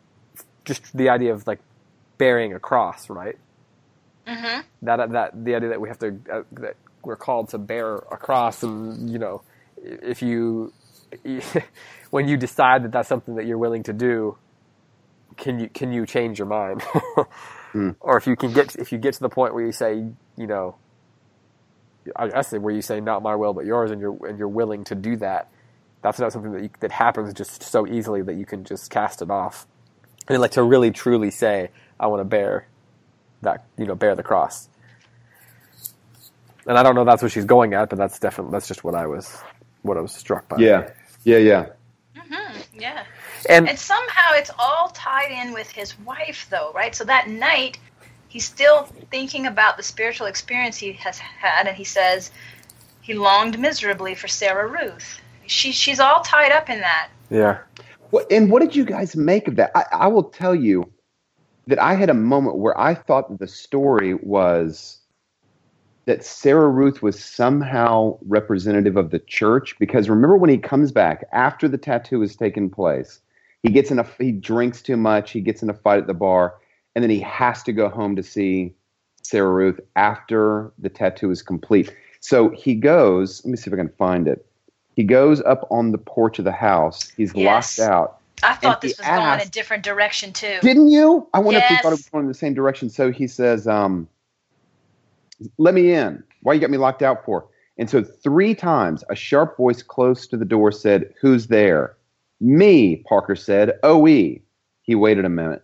Just 0.65 0.97
the 0.97 1.09
idea 1.09 1.33
of 1.33 1.47
like 1.47 1.61
bearing 2.19 2.55
a 2.55 2.59
cross, 2.61 3.09
right? 3.09 3.39
Mm-hmm. 4.27 4.61
That 4.83 5.11
that 5.13 5.45
the 5.45 5.55
idea 5.55 5.69
that 5.71 5.81
we 5.81 5.89
have 5.89 5.99
to 6.01 6.19
uh, 6.33 6.43
that 6.53 6.77
we're 7.03 7.17
called 7.17 7.49
to 7.51 7.59
bear 7.59 7.97
a 7.97 8.17
cross, 8.17 8.63
and 8.63 9.09
you 9.11 9.19
know, 9.19 9.43
if 9.83 10.21
you 10.23 10.73
when 12.11 12.29
you 12.29 12.37
decide 12.37 12.85
that 12.85 12.93
that's 12.93 13.09
something 13.09 13.37
that 13.37 13.47
you're 13.47 13.59
willing 13.59 13.83
to 13.85 13.93
do, 13.93 14.37
can 15.37 15.59
you 15.59 15.69
can 15.69 15.93
you 15.93 16.07
change 16.07 16.39
your 16.39 16.49
mind? 16.49 16.83
Hmm. 17.73 17.91
Or 18.01 18.17
if 18.17 18.27
you 18.27 18.35
can 18.35 18.53
get 18.53 18.75
if 18.77 18.91
you 18.91 18.99
get 18.99 19.15
to 19.15 19.21
the 19.21 19.29
point 19.29 19.55
where 19.55 19.65
you 19.65 19.73
say, 19.73 20.05
you 20.37 20.47
know, 20.47 20.75
I 22.17 22.29
guess 22.29 22.53
where 22.53 22.75
you 22.75 22.83
say 22.83 23.01
not 23.01 23.23
my 23.23 23.37
will 23.37 23.53
but 23.53 23.65
yours, 23.65 23.91
and 23.93 24.01
you're 24.01 24.27
and 24.27 24.39
you're 24.39 24.49
willing 24.49 24.85
to 24.85 24.95
do 24.95 25.17
that, 25.19 25.51
that's 26.03 26.19
not 26.19 26.33
something 26.33 26.53
that 26.53 26.63
you, 26.63 26.71
that 26.81 26.91
happens 26.91 27.33
just 27.33 27.63
so 27.63 27.87
easily 27.87 28.23
that 28.23 28.35
you 28.35 28.45
can 28.45 28.65
just 28.65 28.91
cast 28.91 29.23
it 29.23 29.31
off. 29.31 29.67
And 30.29 30.41
like 30.41 30.53
to 30.53 30.63
really 30.63 30.91
truly 30.91 31.31
say, 31.31 31.71
I 31.99 32.07
want 32.09 32.21
to 32.21 32.25
bear 32.25 32.67
that 33.43 33.67
you 33.79 33.87
know 33.87 33.95
bear 33.95 34.15
the 34.15 34.23
cross. 34.23 34.69
And 36.67 36.77
I 36.77 36.83
don't 36.83 36.95
know 36.95 37.05
that's 37.05 37.23
what 37.23 37.33
she's 37.33 37.45
going 37.45 37.75
at, 37.75 37.89
but 37.89 37.99
that's 37.99 38.19
definitely 38.19 38.53
that's 38.53 38.69
just 38.69 38.85
what 38.85 38.95
I 38.95 39.07
was 39.07 39.39
what 39.83 39.97
I 39.97 40.01
was 40.01 40.13
struck 40.13 40.49
by. 40.49 40.57
Yeah, 40.59 40.91
yeah, 41.25 41.39
yeah. 41.39 41.66
Mm-hmm. 42.16 42.81
Yeah. 42.81 43.05
and 43.49 43.68
And 43.68 43.79
somehow 43.79 44.33
it's 44.35 44.51
all 44.59 44.89
tied 44.95 45.31
in 45.31 45.53
with 45.53 45.71
his 45.71 45.99
wife, 46.01 46.47
though, 46.51 46.73
right? 46.75 46.95
So 46.95 47.05
that 47.05 47.29
night, 47.29 47.79
he's 48.29 48.45
still 48.45 48.89
thinking 49.11 49.47
about 49.47 49.77
the 49.77 49.83
spiritual 49.83 50.27
experience 50.27 50.77
he 50.79 50.93
has 50.95 51.18
had, 51.18 51.66
and 51.66 51.77
he 51.77 51.85
says 51.85 52.31
he 53.03 53.14
longed 53.14 53.59
miserably 53.59 54.14
for 54.14 54.29
Sarah 54.29 54.68
Ruth. 54.68 55.21
She, 55.47 55.73
she's 55.73 56.01
all 56.01 56.23
tied 56.23 56.53
up 56.53 56.71
in 56.71 56.81
that. 56.81 57.11
yeah, 57.31 57.59
What, 58.11 58.31
and 58.31 58.51
what 58.51 58.61
did 58.62 58.77
you 58.77 58.85
guys 58.85 59.16
make 59.16 59.49
of 59.49 59.57
that? 59.57 59.73
I, 59.77 59.85
I 59.93 60.07
will 60.09 60.25
tell 60.25 60.55
you 60.55 60.93
that 61.66 61.81
I 61.83 61.95
had 61.95 62.11
a 62.11 62.14
moment 62.14 62.59
where 62.59 62.79
I 62.81 62.95
thought 62.95 63.39
the 63.39 63.49
story 63.49 64.14
was 64.14 64.99
that 66.07 66.24
Sarah 66.24 66.68
Ruth 66.68 67.03
was 67.03 67.22
somehow 67.22 68.18
representative 68.26 68.96
of 68.96 69.11
the 69.11 69.18
church 69.18 69.78
because 69.78 70.09
remember 70.09 70.36
when 70.36 70.51
he 70.51 70.59
comes 70.59 70.92
back 70.92 71.24
after 71.32 71.68
the 71.68 71.78
tattoo 71.78 72.20
has 72.22 72.36
taken 72.36 72.70
place, 72.70 73.20
he 73.62 73.70
gets 73.70 73.90
in 73.90 73.98
a 73.98 74.07
he 74.18 74.32
drinks 74.32 74.82
too 74.82 74.96
much, 74.96 75.30
he 75.30 75.40
gets 75.40 75.62
in 75.62 75.70
a 75.70 75.74
fight 75.74 75.98
at 76.01 76.07
the 76.07 76.14
bar, 76.14 76.55
and 76.94 77.03
then 77.03 77.11
he 77.11 77.20
has 77.20 77.62
to 77.64 77.72
go 77.72 77.88
home 77.88 78.16
to 78.16 78.22
see 78.22 78.74
Sarah 79.22 79.51
Ruth 79.53 79.78
after 79.96 80.72
the 80.78 80.88
tattoo 80.88 81.30
is 81.30 81.42
complete. 81.42 81.94
So 82.20 82.51
he 82.51 82.74
goes, 82.74 83.44
let 83.44 83.51
me 83.51 83.57
see 83.57 83.70
if 83.70 83.74
I 83.74 83.76
can 83.76 83.92
find 83.98 84.28
it. 84.28 84.46
He 84.96 85.05
goes 85.05 85.40
up 85.42 85.66
on 85.70 85.92
the 85.92 85.98
porch 85.98 86.38
of 86.38 86.44
the 86.44 86.53
house. 86.53 87.11
He's 87.16 87.34
Yes. 87.34 87.78
locked 87.78 87.90
out. 87.90 88.16
I 88.42 88.55
thought 88.55 88.80
this 88.80 88.98
was 88.98 89.07
going 89.07 89.40
a 89.40 89.46
different 89.46 89.82
direction, 89.82 90.32
too. 90.32 90.59
Didn't 90.62 90.88
you? 90.88 91.26
I 91.34 91.38
wonder 91.40 91.61
if 91.61 91.70
we 91.70 91.76
thought 91.76 91.92
it 91.92 91.96
was 91.96 92.09
going 92.09 92.24
in 92.24 92.28
the 92.28 92.34
same 92.34 92.55
direction. 92.55 92.88
So 92.90 93.11
he 93.11 93.26
says, 93.26 93.66
um, 93.66 94.09
"Let 95.59 95.74
me 95.74 95.93
in. 95.93 96.22
Why 96.43 96.55
you 96.55 96.61
got 96.61 96.70
me 96.70 96.78
locked 96.78 97.03
out 97.03 97.24
for?" 97.24 97.47
And 97.78 97.88
so 97.88 98.03
three 98.03 98.55
times, 98.55 99.05
a 99.09 99.14
sharp 99.14 99.57
voice 99.57 99.82
close 99.82 100.26
to 100.26 100.36
the 100.36 100.45
door 100.45 100.70
said, 100.70 101.14
"Who's 101.20 101.47
there?" 101.47 101.97
Me, 102.41 102.97
Parker 103.09 103.36
said. 103.36 103.78
"OE." 103.82 104.41
He 104.82 104.95
waited 104.95 105.24
a 105.24 105.30
minute. 105.30 105.62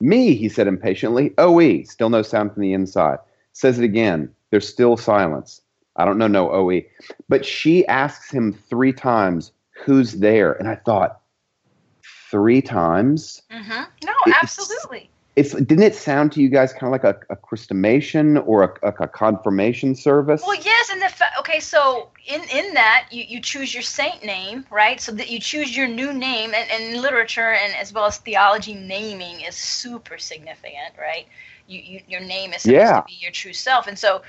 Me, 0.00 0.34
he 0.34 0.48
said 0.48 0.66
impatiently. 0.66 1.34
OE. 1.36 1.82
Still 1.82 2.10
no 2.10 2.22
sound 2.22 2.52
from 2.52 2.62
the 2.62 2.72
inside. 2.72 3.18
Says 3.52 3.78
it 3.78 3.84
again. 3.84 4.32
There's 4.50 4.68
still 4.68 4.96
silence. 4.96 5.60
I 5.96 6.04
don't 6.04 6.18
know 6.18 6.28
no 6.28 6.50
OE. 6.50 6.82
But 7.28 7.44
she 7.44 7.86
asks 7.86 8.30
him 8.30 8.52
three 8.52 8.92
times, 8.92 9.52
"Who's 9.84 10.14
there?" 10.14 10.52
And 10.54 10.68
I 10.68 10.76
thought, 10.76 11.20
three 12.30 12.62
times 12.62 13.42
hmm 13.50 13.82
No, 14.04 14.12
absolutely. 14.40 15.10
It's 15.40 15.52
didn't 15.54 15.82
it 15.82 15.94
sound 15.94 16.32
to 16.32 16.42
you 16.42 16.48
guys 16.50 16.72
kind 16.72 16.84
of 16.84 16.92
like 16.92 17.04
a, 17.04 17.18
a 17.34 17.36
chrismation 17.36 18.42
or 18.46 18.62
a, 18.64 18.88
a, 18.88 19.04
a 19.04 19.08
confirmation 19.08 19.94
service 19.94 20.42
Well, 20.46 20.60
yes, 20.62 20.90
and 20.92 21.02
the 21.02 21.08
fa- 21.08 21.32
okay, 21.40 21.60
so 21.60 22.08
in 22.26 22.42
in 22.58 22.74
that 22.74 23.08
you, 23.10 23.24
you 23.26 23.40
choose 23.40 23.72
your 23.74 23.82
saint 23.82 24.24
name, 24.24 24.66
right? 24.70 25.00
So 25.00 25.12
that 25.12 25.30
you 25.30 25.40
choose 25.40 25.76
your 25.76 25.88
new 25.88 26.12
name, 26.12 26.52
and, 26.54 26.70
and 26.70 27.02
literature 27.02 27.52
and 27.52 27.74
as 27.76 27.92
well 27.92 28.06
as 28.06 28.18
theology, 28.18 28.74
naming 28.74 29.40
is 29.40 29.56
super 29.56 30.18
significant, 30.18 30.94
right? 30.98 31.26
You, 31.66 31.80
you 31.80 32.00
your 32.08 32.20
name 32.20 32.52
is 32.52 32.62
supposed 32.62 32.86
Yeah. 32.86 33.00
to 33.00 33.06
be 33.06 33.18
your 33.20 33.32
true 33.32 33.52
self, 33.54 33.86
and 33.86 33.98
so 33.98 34.22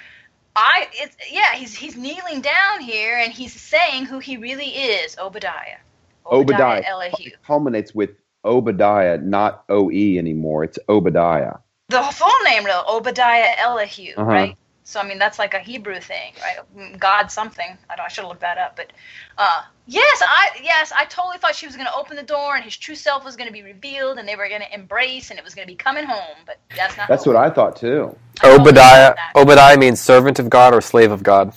I 0.55 0.87
it's 0.93 1.15
yeah 1.31 1.55
he's 1.55 1.75
he's 1.75 1.95
kneeling 1.97 2.41
down 2.41 2.81
here 2.81 3.17
and 3.17 3.33
he's 3.33 3.53
saying 3.59 4.05
who 4.05 4.19
he 4.19 4.37
really 4.37 4.69
is, 4.69 5.17
Obadiah. 5.17 5.79
Obadiah. 6.25 6.83
Elihu. 6.87 7.27
it 7.27 7.33
culminates 7.45 7.95
with 7.95 8.11
obadiah 8.45 9.17
not 9.19 9.63
oe 9.69 9.89
anymore 9.91 10.63
it's 10.63 10.79
obadiah 10.89 11.55
The 11.89 12.01
full 12.03 12.39
name, 12.45 12.63
though, 12.63 12.83
Obadiah 12.87 13.55
Elihu, 13.59 14.15
Uh-huh. 14.17 14.31
right? 14.31 14.55
So 14.83 14.99
I 14.99 15.07
mean 15.07 15.19
that's 15.19 15.39
like 15.39 15.53
a 15.53 15.59
Hebrew 15.59 15.99
thing, 15.99 16.33
right? 16.41 16.99
God 16.99 17.31
something. 17.31 17.77
I 17.89 17.95
don't. 17.95 18.05
I 18.05 18.09
should 18.09 18.21
have 18.23 18.29
looked 18.29 18.41
that 18.41 18.57
up, 18.57 18.75
but 18.75 18.93
uh, 19.37 19.63
yes, 19.87 20.21
I 20.25 20.49
yes, 20.63 20.91
I 20.95 21.05
totally 21.05 21.37
thought 21.39 21.55
she 21.55 21.65
was 21.67 21.75
going 21.75 21.87
to 21.87 21.95
open 21.95 22.17
the 22.17 22.23
door 22.23 22.55
and 22.55 22.63
his 22.63 22.77
true 22.77 22.95
self 22.95 23.25
was 23.25 23.35
going 23.35 23.47
to 23.47 23.53
be 23.53 23.63
revealed 23.63 24.19
and 24.19 24.27
they 24.27 24.35
were 24.35 24.47
going 24.49 24.61
to 24.61 24.73
embrace 24.73 25.29
and 25.31 25.39
it 25.39 25.45
was 25.45 25.55
going 25.55 25.67
to 25.67 25.71
be 25.71 25.75
coming 25.77 26.05
home. 26.05 26.37
But 26.45 26.59
that's 26.77 26.97
not. 26.97 27.09
that's 27.09 27.25
what 27.25 27.35
i 27.35 27.49
thought 27.49 27.75
too 27.77 28.15
I 28.43 28.47
Obadiah. 28.57 29.15
Obadiah 29.35 29.77
means 29.77 29.99
servant 30.01 30.39
of 30.39 30.49
God 30.49 30.73
or 30.73 30.81
slave 30.81 31.11
of 31.11 31.23
God. 31.23 31.53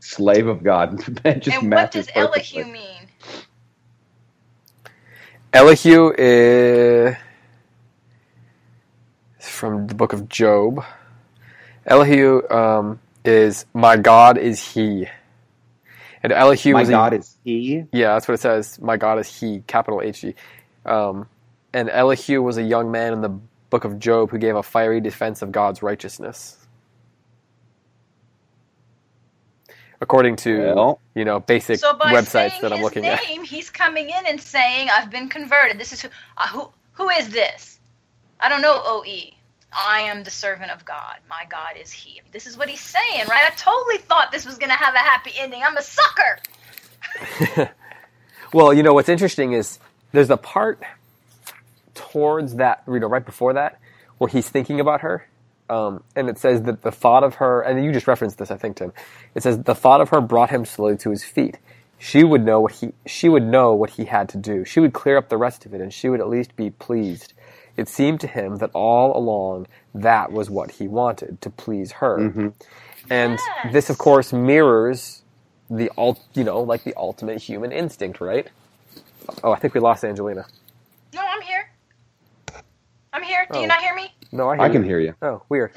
Slave 0.00 0.48
of 0.48 0.62
god 0.64 0.98
that 1.24 1.42
just 1.42 1.56
and 1.56 1.72
what 1.72 1.90
does 1.92 2.08
perfectly. 2.14 2.64
Elihu 2.64 2.72
mean? 2.72 3.01
Elihu 5.52 6.12
is 6.16 7.16
from 9.40 9.86
the 9.88 9.94
book 9.94 10.12
of 10.12 10.28
Job. 10.28 10.84
Elihu 11.86 12.48
um, 12.50 13.00
is 13.24 13.66
my 13.74 13.96
God 13.96 14.38
is 14.38 14.64
He, 14.74 15.08
and 16.22 16.32
Elihu 16.32 16.74
My 16.74 16.80
was 16.80 16.88
a- 16.90 16.92
God 16.92 17.14
is 17.14 17.38
He. 17.44 17.84
yeah, 17.92 18.14
that's 18.14 18.28
what 18.28 18.34
it 18.34 18.40
says. 18.40 18.80
My 18.80 18.96
God 18.96 19.18
is 19.18 19.40
He, 19.40 19.62
capital 19.66 20.02
H 20.02 20.24
E. 20.24 20.34
Um, 20.86 21.28
and 21.74 21.90
Elihu 21.90 22.42
was 22.42 22.58
a 22.58 22.62
young 22.62 22.90
man 22.90 23.12
in 23.12 23.20
the 23.22 23.30
book 23.70 23.84
of 23.84 23.98
Job 23.98 24.30
who 24.30 24.38
gave 24.38 24.56
a 24.56 24.62
fiery 24.62 25.00
defense 25.00 25.42
of 25.42 25.52
God's 25.52 25.82
righteousness. 25.82 26.61
According 30.02 30.36
to 30.38 30.74
Well. 30.74 31.00
you 31.14 31.24
know 31.24 31.40
basic 31.40 31.78
So 31.80 31.94
by 31.96 32.12
websites 32.12 32.60
that 32.60 32.72
I'm 32.72 32.78
his 32.78 32.84
looking 32.84 33.06
at. 33.06 33.22
name, 33.28 33.44
he's 33.44 33.70
coming 33.70 34.10
in 34.10 34.26
and 34.26 34.40
saying, 34.40 34.90
"I've 34.90 35.10
been 35.10 35.28
converted. 35.30 35.78
This 35.78 35.92
is 35.94 36.02
who. 36.02 36.08
Uh, 36.36 36.48
who 36.48 36.70
who 36.94 37.08
is 37.10 37.30
this? 37.30 37.80
I 38.40 38.48
don't 38.50 38.62
know. 38.62 38.80
O.E. 38.84 39.34
I 39.72 40.00
am 40.02 40.24
the 40.24 40.30
servant 40.30 40.70
of 40.72 40.84
God. 40.84 41.16
My 41.30 41.44
God 41.50 41.76
is 41.80 41.92
He. 41.92 42.20
This 42.32 42.46
is 42.46 42.58
what 42.58 42.68
he's 42.68 42.80
saying, 42.82 43.26
right? 43.28 43.44
I 43.46 43.50
totally 43.56 43.98
thought 43.98 44.32
this 44.32 44.44
was 44.46 44.58
going 44.58 44.70
to 44.70 44.76
have 44.76 44.94
a 44.94 44.98
happy 44.98 45.32
ending. 45.38 45.62
I'm 45.64 45.76
a 45.78 45.82
sucker. 45.82 46.38
Well, 48.52 48.74
you 48.74 48.82
know 48.82 48.94
what's 48.94 49.08
interesting 49.08 49.52
is 49.54 49.78
there's 50.12 50.30
a 50.30 50.36
part 50.36 50.82
towards 51.94 52.56
that, 52.56 52.82
you 52.88 53.00
know, 53.00 53.06
right 53.08 53.24
before 53.24 53.54
that, 53.54 53.78
where 54.18 54.28
he's 54.28 54.48
thinking 54.48 54.80
about 54.80 55.02
her, 55.02 55.26
um, 55.70 56.04
and 56.16 56.28
it 56.28 56.38
says 56.38 56.62
that 56.62 56.82
the 56.82 56.92
thought 56.92 57.24
of 57.24 57.36
her, 57.36 57.62
and 57.62 57.84
you 57.84 57.92
just 57.92 58.06
referenced 58.08 58.38
this, 58.38 58.50
I 58.50 58.56
think, 58.56 58.76
Tim. 58.76 58.92
It 59.34 59.42
says 59.42 59.62
the 59.62 59.74
thought 59.74 60.00
of 60.00 60.10
her 60.10 60.20
brought 60.20 60.50
him 60.50 60.64
slowly 60.64 60.96
to 60.98 61.10
his 61.10 61.24
feet. 61.24 61.58
She 61.98 62.24
would 62.24 62.44
know 62.44 62.60
what 62.60 62.72
he, 62.72 62.92
she 63.06 63.28
would 63.28 63.44
know 63.44 63.74
what 63.74 63.90
he 63.90 64.06
had 64.06 64.28
to 64.30 64.38
do. 64.38 64.64
She 64.64 64.80
would 64.80 64.92
clear 64.92 65.16
up 65.18 65.28
the 65.28 65.38
rest 65.38 65.66
of 65.66 65.74
it, 65.74 65.80
and 65.80 65.92
she 65.94 66.08
would 66.08 66.20
at 66.20 66.28
least 66.28 66.56
be 66.56 66.70
pleased. 66.70 67.34
It 67.76 67.88
seemed 67.88 68.20
to 68.20 68.26
him 68.26 68.56
that 68.58 68.70
all 68.74 69.16
along 69.16 69.66
that 69.94 70.32
was 70.32 70.50
what 70.50 70.72
he 70.72 70.88
wanted 70.88 71.40
to 71.42 71.50
please 71.50 71.92
her, 71.92 72.32
and 73.10 73.38
this, 73.64 73.90
of 73.90 73.98
course, 73.98 74.32
mirrors 74.32 75.22
the 75.70 75.90
ult, 75.98 76.20
you 76.34 76.44
know, 76.44 76.62
like 76.62 76.84
the 76.84 76.94
ultimate 76.96 77.40
human 77.42 77.72
instinct, 77.72 78.20
right? 78.20 78.48
Oh, 79.44 79.52
I 79.52 79.58
think 79.58 79.74
we 79.74 79.80
lost 79.80 80.04
Angelina. 80.04 80.46
No, 81.14 81.22
I'm 81.26 81.42
here. 81.42 81.70
I'm 83.12 83.22
here. 83.22 83.46
Do 83.52 83.58
Oh. 83.58 83.62
you 83.62 83.66
not 83.68 83.80
hear 83.80 83.94
me? 83.94 84.14
No, 84.32 84.50
I, 84.50 84.58
hear 84.58 84.66
I 84.66 84.70
can 84.70 84.82
you. 84.82 84.84
hear 84.84 85.00
you. 85.00 85.14
Oh, 85.22 85.42
weird. 85.50 85.72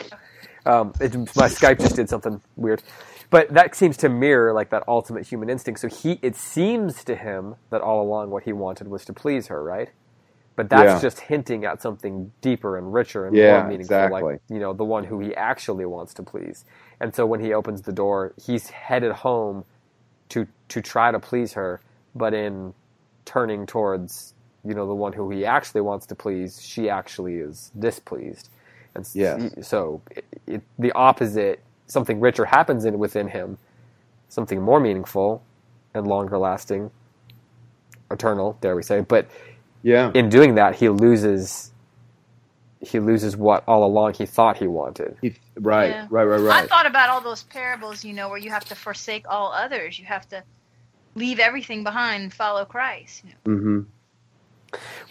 Um, 0.65 0.93
it, 1.01 1.15
my 1.35 1.47
Skype 1.47 1.81
just 1.81 1.95
did 1.95 2.09
something 2.09 2.41
weird, 2.55 2.83
but 3.31 3.53
that 3.53 3.75
seems 3.75 3.97
to 3.97 4.09
mirror 4.09 4.53
like 4.53 4.71
that 4.71 4.83
ultimate 4.87 5.27
human 5.27 5.49
instinct. 5.49 5.81
So 5.81 5.89
he, 5.89 6.19
it 6.23 6.35
seems 6.37 7.03
to 7.05 7.15
him 7.15 7.55
that 7.71 7.81
all 7.81 8.01
along 8.03 8.31
what 8.31 8.43
he 8.43 8.53
wanted 8.53 8.87
was 8.89 9.05
to 9.05 9.13
please 9.13 9.47
her, 9.47 9.63
right? 9.63 9.91
But 10.55 10.69
that's 10.69 10.99
Yeah. 10.99 11.01
just 11.01 11.21
hinting 11.21 11.65
at 11.65 11.81
something 11.81 12.33
deeper 12.41 12.77
and 12.77 12.93
richer 12.93 13.27
and 13.27 13.37
Yeah, 13.37 13.39
more 13.39 13.63
meaningful, 13.63 14.09
exactly. 14.09 14.09
like 14.09 14.39
you 14.49 14.59
know, 14.59 14.73
the 14.73 14.85
one 14.85 15.05
who 15.05 15.19
he 15.21 15.35
actually 15.35 15.85
wants 15.85 16.13
to 16.15 16.23
please. 16.23 16.65
And 17.01 17.15
so 17.15 17.25
when 17.25 17.41
he 17.41 17.53
opens 17.53 17.83
the 17.83 17.93
door, 17.93 18.35
he's 18.45 18.69
headed 18.71 19.11
home 19.13 19.65
to 20.29 20.47
to 20.69 20.81
try 20.81 21.11
to 21.11 21.19
please 21.19 21.53
her, 21.55 21.81
but 22.15 22.35
in 22.35 22.75
turning 23.25 23.67
towards 23.67 24.34
you 24.66 24.76
know 24.76 24.88
the 24.88 24.95
one 24.95 25.13
who 25.13 25.30
he 25.32 25.45
actually 25.45 25.82
wants 25.82 26.07
to 26.07 26.16
please, 26.16 26.61
she 26.61 26.89
actually 26.89 27.36
is 27.38 27.72
displeased. 27.80 28.49
And 28.95 29.07
Yes. 29.13 29.55
so 29.61 30.01
it, 30.11 30.26
it, 30.47 30.63
the 30.80 30.91
opposite, 30.93 31.61
something 31.88 32.20
richer 32.22 32.45
happens 32.45 32.86
in 32.86 32.99
within 32.99 33.30
him, 33.30 33.57
something 34.30 34.61
more 34.61 34.80
meaningful 34.80 35.43
and 35.93 36.07
longer 36.07 36.38
lasting, 36.38 36.91
eternal, 38.11 38.57
dare 38.61 38.76
we 38.76 38.84
say. 38.84 39.01
But 39.01 39.30
Yeah. 39.84 40.13
in 40.13 40.30
doing 40.30 40.55
that, 40.55 40.76
he 40.76 40.89
loses. 40.89 41.72
He 42.82 42.99
loses 42.99 43.38
what 43.38 43.63
all 43.68 43.84
along 43.86 44.16
he 44.16 44.26
thought 44.28 44.57
he 44.57 44.68
wanted. 44.68 45.18
He- 45.22 45.36
right, 45.59 45.89
Yeah. 45.89 46.07
right, 46.09 46.26
right, 46.26 46.39
I 46.49 46.63
thought 46.63 46.86
about 46.88 47.09
all 47.09 47.22
those 47.22 47.43
parables, 47.43 48.03
you 48.05 48.13
know, 48.13 48.30
where 48.30 48.38
you 48.39 48.51
have 48.51 48.66
to 48.68 48.76
forsake 48.76 49.26
all 49.30 49.51
others. 49.53 49.99
You 49.99 50.05
have 50.05 50.28
to 50.30 50.43
leave 51.16 51.39
everything 51.39 51.84
behind 51.84 52.24
and 52.24 52.34
follow 52.34 52.66
Christ. 52.66 53.24
You 53.24 53.32
know. 53.32 53.36
hmm 53.45 53.82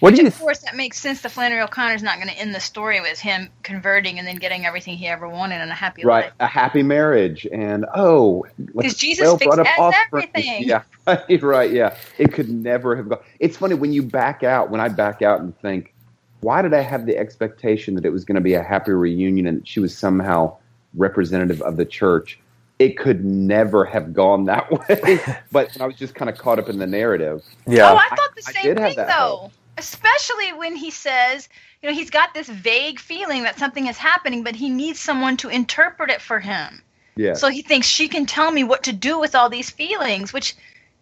What 0.01 0.15
do 0.15 0.23
you? 0.23 0.29
Of 0.29 0.39
course, 0.39 0.61
that 0.61 0.77
makes 0.77 0.99
sense. 0.99 1.21
The 1.23 1.29
Flannery 1.29 1.61
O'Connor's 1.61 2.03
not 2.03 2.17
going 2.17 2.29
to 2.29 2.35
end 2.39 2.55
the 2.55 2.61
story 2.61 3.01
with 3.01 3.19
him 3.19 3.49
converting 3.63 4.19
and 4.19 4.27
then 4.29 4.37
getting 4.37 4.67
everything 4.67 4.97
he 4.97 5.07
ever 5.09 5.29
wanted 5.29 5.61
and 5.61 5.71
a 5.71 5.75
happy 5.75 6.05
Right, 6.05 6.27
life. 6.27 6.33
a 6.41 6.47
happy 6.47 6.83
marriage, 6.83 7.47
and 7.53 7.87
oh, 7.95 8.45
like 8.75 8.87
'Cause 8.87 8.95
Jesus 8.97 9.25
well 9.25 9.39
fixed 9.39 9.57
brought 9.57 9.67
up 9.67 9.79
offspring. 9.79 10.29
everything. 10.35 10.65
Yeah, 10.69 10.83
right, 11.07 11.43
right, 11.43 11.71
yeah. 11.73 11.97
It 12.19 12.33
could 12.33 12.51
never 12.51 12.97
have 12.97 13.09
gone. 13.09 13.21
It's 13.41 13.57
funny 13.57 13.75
when 13.75 13.93
you 13.93 14.03
back 14.03 14.43
out. 14.43 14.71
When 14.71 14.81
I 14.81 14.89
back 14.89 15.23
out 15.23 15.41
and 15.41 15.57
think, 15.61 15.95
why 16.41 16.61
did 16.63 16.75
I 16.75 16.81
have 16.83 17.07
the 17.07 17.17
expectation 17.17 17.95
that 17.95 18.05
it 18.05 18.11
was 18.11 18.25
going 18.25 18.35
to 18.37 18.41
be 18.43 18.55
a 18.55 18.63
happy 18.63 18.93
reunion 18.93 19.47
and 19.47 19.59
that 19.61 19.69
she 19.69 19.81
was 19.81 19.97
somehow 19.97 20.57
representative 20.95 21.63
of 21.63 21.77
the 21.77 21.85
church? 21.85 22.39
It 22.79 22.99
could 22.99 23.25
never 23.25 23.85
have 23.85 24.13
gone 24.13 24.45
that 24.47 24.71
way. 24.89 25.21
but 25.53 25.81
I 25.81 25.87
was 25.87 25.97
just 25.97 26.15
kind 26.15 26.29
of 26.29 26.37
caught 26.39 26.59
up 26.59 26.69
in 26.69 26.79
the 26.79 26.87
narrative. 26.87 27.43
Yeah. 27.67 27.91
Oh, 27.93 27.97
I 27.97 28.09
thought 28.09 28.35
the 28.35 28.43
I 28.49 28.53
same 28.53 28.75
did 28.75 28.79
thing 28.79 28.97
though. 28.97 29.05
hope. 29.43 29.53
Especially 29.79 30.53
when 30.53 30.77
he 30.77 30.91
says, 30.91 31.49
you 31.83 31.89
know, 31.89 31.95
he's 31.95 32.11
got 32.11 32.33
this 32.35 32.49
vague 32.49 32.99
feeling 33.01 33.43
that 33.45 33.59
something 33.59 33.87
is 33.89 33.97
happening, 33.99 34.43
but 34.45 34.55
he 34.55 34.69
needs 34.71 35.01
someone 35.01 35.37
to 35.39 35.49
interpret 35.49 36.11
it 36.11 36.21
for 36.21 36.39
him. 36.41 36.81
Yeah. 37.17 37.35
So 37.35 37.49
he 37.49 37.63
thinks 37.63 37.87
she 37.87 38.09
can 38.09 38.27
tell 38.27 38.51
me 38.51 38.65
what 38.65 38.83
to 38.85 38.93
do 38.93 39.19
with 39.19 39.35
all 39.35 39.49
these 39.49 39.71
feelings, 39.71 40.33
which 40.33 40.55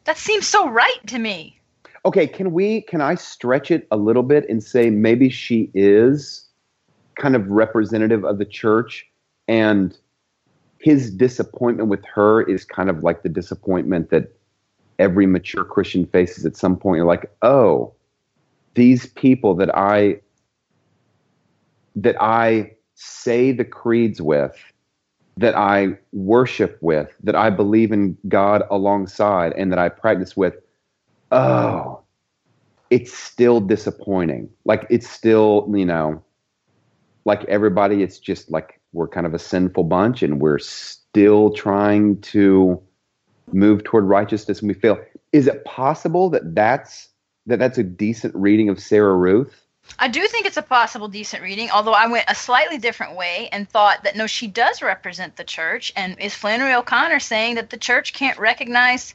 that 0.05 0.16
seems 0.18 0.47
so 0.47 0.68
right 0.68 1.07
to 1.07 1.18
me. 1.18 1.59
okay, 2.05 2.27
can 2.27 2.53
we? 2.53 2.83
Can 2.83 3.01
I 3.01 3.14
stretch 3.14 3.70
it 3.70 3.87
a 3.91 3.97
little 3.97 4.23
bit 4.23 4.49
and 4.49 4.62
say 4.62 4.91
maybe 4.91 5.29
she 5.31 5.70
is 5.75 6.47
kind 7.16 7.37
of 7.37 7.47
representative 7.49 8.25
of 8.25 8.39
the 8.39 8.45
church, 8.45 9.07
and 9.49 9.97
his 10.83 11.12
disappointment 11.12 11.89
with 11.89 12.05
her 12.05 12.43
is 12.43 12.64
kind 12.64 12.91
of 12.91 13.05
like 13.05 13.22
the 13.22 13.28
disappointment 13.28 14.11
that 14.11 14.37
every 14.99 15.26
mature 15.26 15.64
Christian 15.64 16.05
faces 16.07 16.45
at 16.45 16.57
some 16.57 16.76
point. 16.76 16.97
You're 16.97 17.07
like, 17.07 17.30
oh, 17.43 17.95
these 18.74 19.07
people 19.07 19.55
that 19.55 19.74
I 19.76 20.20
that 21.95 22.20
I 22.20 22.72
say 22.97 23.53
the 23.53 23.64
creeds 23.64 24.20
with, 24.20 24.57
that 25.37 25.55
I 25.55 25.99
worship 26.12 26.78
with, 26.80 27.14
that 27.22 27.37
I 27.37 27.51
believe 27.51 27.93
in 27.93 28.18
God 28.26 28.64
alongside, 28.70 29.53
and 29.53 29.70
that 29.70 29.78
I 29.78 29.89
practice 29.89 30.37
with, 30.37 30.55
oh, 31.30 32.01
it's 32.91 33.16
still 33.16 33.61
disappointing. 33.61 34.51
Like 34.64 34.85
it's 34.91 35.09
still, 35.09 35.70
you 35.72 35.87
know, 35.87 36.24
like 37.24 37.45
everybody, 37.45 38.03
it's 38.03 38.18
just 38.18 38.51
like 38.51 38.80
we're 38.93 39.09
kind 39.09 39.26
of 39.26 39.34
a 39.34 39.38
sinful 39.38 39.84
bunch 39.84 40.22
and 40.22 40.40
we're 40.40 40.59
still 40.59 41.51
trying 41.51 42.20
to 42.20 42.80
move 43.53 43.84
toward 43.84 44.05
righteousness 44.05 44.61
and 44.61 44.68
we 44.68 44.74
fail. 44.74 44.99
Is 45.32 45.47
it 45.47 45.64
possible 45.64 46.30
that 46.30 46.55
that's 46.55 47.09
that 47.47 47.59
that's 47.59 47.78
a 47.78 47.82
decent 47.82 48.34
reading 48.34 48.68
of 48.68 48.80
Sarah 48.80 49.16
Ruth? 49.16 49.59
I 49.99 50.07
do 50.09 50.24
think 50.28 50.47
it's 50.47 50.57
a 50.57 50.62
possible 50.62 51.09
decent 51.09 51.43
reading, 51.43 51.68
although 51.70 51.93
I 51.93 52.07
went 52.07 52.26
a 52.28 52.34
slightly 52.36 52.78
different 52.78 53.16
way 53.16 53.49
and 53.51 53.68
thought 53.68 54.05
that 54.05 54.14
no, 54.14 54.26
she 54.28 54.47
does 54.47 54.80
represent 54.80 55.34
the 55.36 55.43
church. 55.45 55.93
And 55.97 56.18
is 56.20 56.34
Flannery 56.34 56.72
O'Connor 56.74 57.18
saying 57.18 57.57
that 57.57 57.70
the 57.70 57.76
church 57.76 58.12
can't 58.12 58.38
recognize 58.38 59.14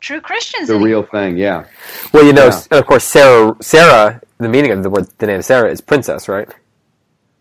true 0.00 0.20
Christians 0.20 0.68
The 0.68 0.74
anymore? 0.74 0.88
real 0.88 1.02
thing, 1.02 1.36
yeah. 1.36 1.66
Well, 2.12 2.24
you 2.24 2.32
know, 2.32 2.46
Yeah. 2.46 2.78
of 2.78 2.86
course, 2.86 3.04
Sarah. 3.04 3.54
Sarah. 3.60 4.20
The 4.38 4.48
meaning 4.48 4.70
of 4.72 4.82
the 4.82 4.90
word, 4.90 5.08
the 5.18 5.26
name 5.26 5.42
Sarah 5.42 5.70
is 5.70 5.80
princess, 5.82 6.26
right? 6.28 6.48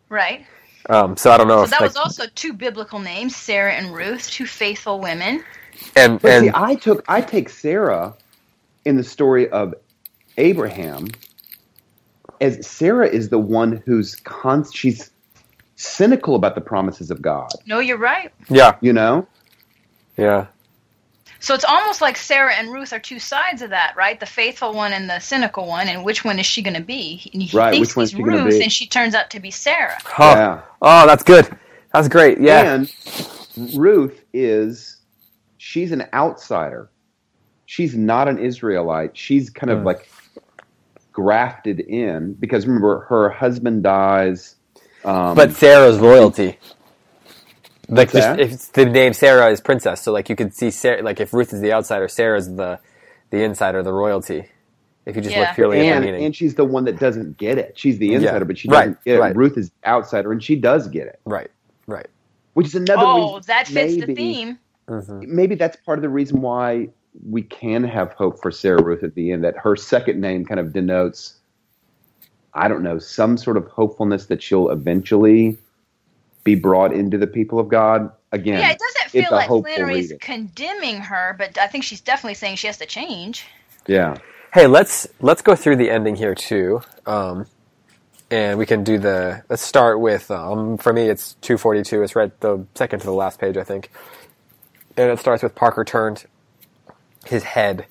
Right. 0.10 0.46
Um, 0.90 1.18
so 1.18 1.32
I 1.32 1.38
don't 1.38 1.48
know 1.48 1.64
So 1.64 1.66
if 1.66 1.72
that 1.72 1.82
like, 1.82 1.86
was 1.86 1.98
also 1.98 2.26
two 2.36 2.54
biblical 2.54 3.00
names, 3.00 3.36
Sarah 3.36 3.74
and 3.74 3.94
Ruth, 3.94 4.30
two 4.30 4.48
faithful 4.48 5.00
women. 5.02 5.44
and 5.96 6.22
But 6.22 6.34
and 6.34 6.36
see, 6.36 6.52
I 6.54 6.76
took 6.76 7.04
I 7.08 7.22
take 7.22 7.50
Sarah 7.50 8.16
in 8.86 8.98
the 8.98 9.04
story 9.04 9.50
of 9.50 9.76
Abraham 10.38 11.18
as 12.42 12.68
Sarah 12.68 13.08
is 13.08 13.30
the 13.30 13.40
one 13.40 13.84
who's 13.86 14.16
con- 14.18 14.66
she's 14.72 15.12
cynical 15.78 16.36
about 16.36 16.56
the 16.56 16.62
promises 16.62 17.12
of 17.12 17.22
God. 17.22 17.58
No, 17.66 17.80
you're 17.80 17.98
right. 17.98 18.32
yeah, 18.50 18.78
You 18.82 18.94
know, 18.94 19.28
yeah, 20.18 20.48
So 21.42 21.56
it's 21.56 21.66
almost 21.66 22.02
like 22.02 22.18
Sarah 22.18 22.54
and 22.56 22.72
Ruth 22.72 22.94
are 22.94 23.00
two 23.00 23.20
sides 23.20 23.64
of 23.64 23.72
that, 23.72 23.96
right? 23.98 24.20
The 24.20 24.28
faithful 24.28 24.74
one 24.74 24.94
and 24.94 25.10
the 25.10 25.20
cynical 25.20 25.68
one, 25.68 25.90
and 25.90 26.06
which 26.06 26.26
one 26.26 26.40
is 26.40 26.48
she 26.48 26.64
going 26.64 26.76
to 26.78 26.84
be? 26.84 27.30
And 27.34 27.44
he 27.44 27.50
Right, 27.52 27.72
thinks 27.72 27.90
which 27.90 27.96
one's 27.98 28.14
he's 28.16 28.26
gonna 28.26 28.40
Ruth, 28.40 28.44
be? 28.44 28.62
and 28.62 28.72
she 28.74 28.88
turns 28.88 29.16
out 29.16 29.32
to 29.32 29.42
be 29.42 29.52
Sarah. 29.52 30.02
Huh. 30.06 30.38
yeah. 30.38 30.62
Oh, 30.82 31.08
that's 31.08 31.24
good. 31.24 31.50
That's 31.94 32.08
great. 32.10 32.40
Yeah, 32.40 32.72
And 32.78 32.90
Ruth 33.56 34.24
is 34.34 34.98
she's 35.58 35.92
an 35.92 36.06
outsider. 36.14 36.92
She's 37.66 37.96
not 37.96 38.28
an 38.28 38.40
Israelite. 38.40 39.18
She's 39.18 39.50
kind 39.50 39.72
of 39.72 39.84
Hmm. 39.84 39.86
like 39.86 40.12
grafted 41.14 41.80
in 41.82 42.34
because 42.36 42.68
remember 42.68 43.02
her 43.10 43.30
husband 43.30 43.84
dies. 43.84 44.56
Um, 45.06 45.38
but 45.38 45.54
Sarah's 45.54 46.00
royalty. 46.00 46.60
Like 47.90 48.12
just, 48.12 48.40
if 48.40 48.72
the 48.74 48.86
name 48.86 49.14
Sarah 49.14 49.50
is 49.52 49.60
princess, 49.60 50.02
so 50.02 50.12
like 50.14 50.30
you 50.30 50.36
could 50.36 50.54
see 50.54 50.72
Sarah. 50.72 51.02
Like 51.02 51.20
if 51.20 51.34
Ruth 51.34 51.52
is 51.54 51.62
the 51.62 51.74
outsider, 51.74 52.08
Sarah's 52.08 52.56
the 52.56 52.80
the 53.32 53.44
insider, 53.44 53.82
the 53.84 53.94
royalty. 53.94 54.40
If 54.40 54.48
If 55.06 55.16
you 55.16 55.22
just 55.24 55.36
Yeah. 55.36 55.42
look 55.42 55.56
purely 55.56 55.80
at 55.80 55.84
the 55.84 55.88
and 55.96 56.06
meaning. 56.06 56.26
and 56.26 56.36
she's 56.36 56.56
the 56.56 56.64
one 56.66 56.86
that 56.86 57.00
doesn't 57.00 57.38
get 57.38 57.58
it. 57.58 57.78
She's 57.78 57.98
the 57.98 58.08
Yeah. 58.08 58.18
insider, 58.18 58.46
but 58.46 58.58
she 58.58 58.68
doesn't 58.68 59.04
get 59.04 59.18
it. 59.18 59.20
right. 59.20 59.36
Ruth 59.36 59.58
is 59.58 59.72
outsider, 59.86 60.32
and 60.32 60.44
she 60.44 60.56
does 60.56 60.88
get 60.88 61.08
it, 61.08 61.20
right, 61.26 61.50
right. 61.88 62.08
which 62.54 62.68
is 62.68 62.76
another. 62.76 63.02
Oh, 63.04 63.36
reason 63.38 63.42
that 63.48 63.68
fits 63.68 63.96
the 63.96 64.08
maybe- 64.08 64.16
theme. 64.16 64.60
hmm 64.88 65.24
Maybe 65.28 65.56
that's 65.56 65.76
part 65.78 65.98
of 65.98 66.04
the 66.04 66.10
reason 66.10 66.42
why 66.42 66.90
we 67.30 67.42
can 67.42 67.84
have 67.84 68.12
hope 68.14 68.42
for 68.42 68.52
Sarah 68.52 68.82
Ruth 68.84 69.04
at 69.04 69.16
the 69.16 69.32
end. 69.32 69.44
That 69.44 69.58
her 69.58 69.76
second 69.76 70.22
name 70.22 70.46
kind 70.46 70.60
of 70.60 70.72
denotes, 70.72 71.40
I 72.54 72.68
don't 72.68 72.84
know, 72.84 73.00
some 73.00 73.38
sort 73.38 73.58
of 73.58 73.66
hopefulness 73.68 74.28
that 74.28 74.42
she'll 74.44 74.70
eventually 74.70 75.58
be 76.44 76.56
brought 76.56 76.94
into 76.94 77.18
the 77.18 77.28
people 77.28 77.60
of 77.60 77.70
God 77.70 78.12
again. 78.32 78.60
Yeah, 78.60 78.72
it 78.72 78.80
doesn't 78.80 79.14
it's 79.14 79.28
feel 79.28 79.32
a 79.32 79.36
like 79.36 79.48
hopeful 79.48 79.74
Flannery's 79.74 80.06
reading. 80.06 80.20
condemning 80.20 80.98
her, 81.02 81.36
but 81.38 81.58
I 81.58 81.68
think 81.68 81.84
she's 81.84 82.02
definitely 82.02 82.36
saying 82.36 82.58
she 82.58 82.68
has 82.68 82.78
to 82.80 82.86
change. 82.86 83.46
Yeah. 83.88 84.18
Hey, 84.54 84.68
let's 84.68 85.08
let's 85.22 85.42
go 85.42 85.56
through 85.56 85.78
the 85.78 85.90
ending 85.90 86.16
here 86.16 86.36
too, 86.36 86.82
um, 87.06 87.46
and 88.30 88.58
we 88.60 88.66
can 88.66 88.84
do 88.84 88.98
the. 88.98 89.44
Let's 89.50 89.62
start 89.62 90.00
with. 90.00 90.30
Um, 90.30 90.78
for 90.78 90.92
me, 90.94 91.04
it's 91.10 91.34
two 91.42 91.58
forty 91.58 91.84
two. 91.84 92.04
It's 92.04 92.16
right 92.16 92.38
the 92.42 92.66
second 92.76 93.00
to 93.00 93.06
the 93.06 93.14
last 93.14 93.40
page, 93.40 93.58
I 93.58 93.64
think, 93.64 93.92
and 94.98 95.10
it 95.10 95.20
starts 95.20 95.42
with 95.44 95.56
Parker 95.56 95.86
turned 95.86 96.26
his 97.26 97.44
head, 97.44 97.86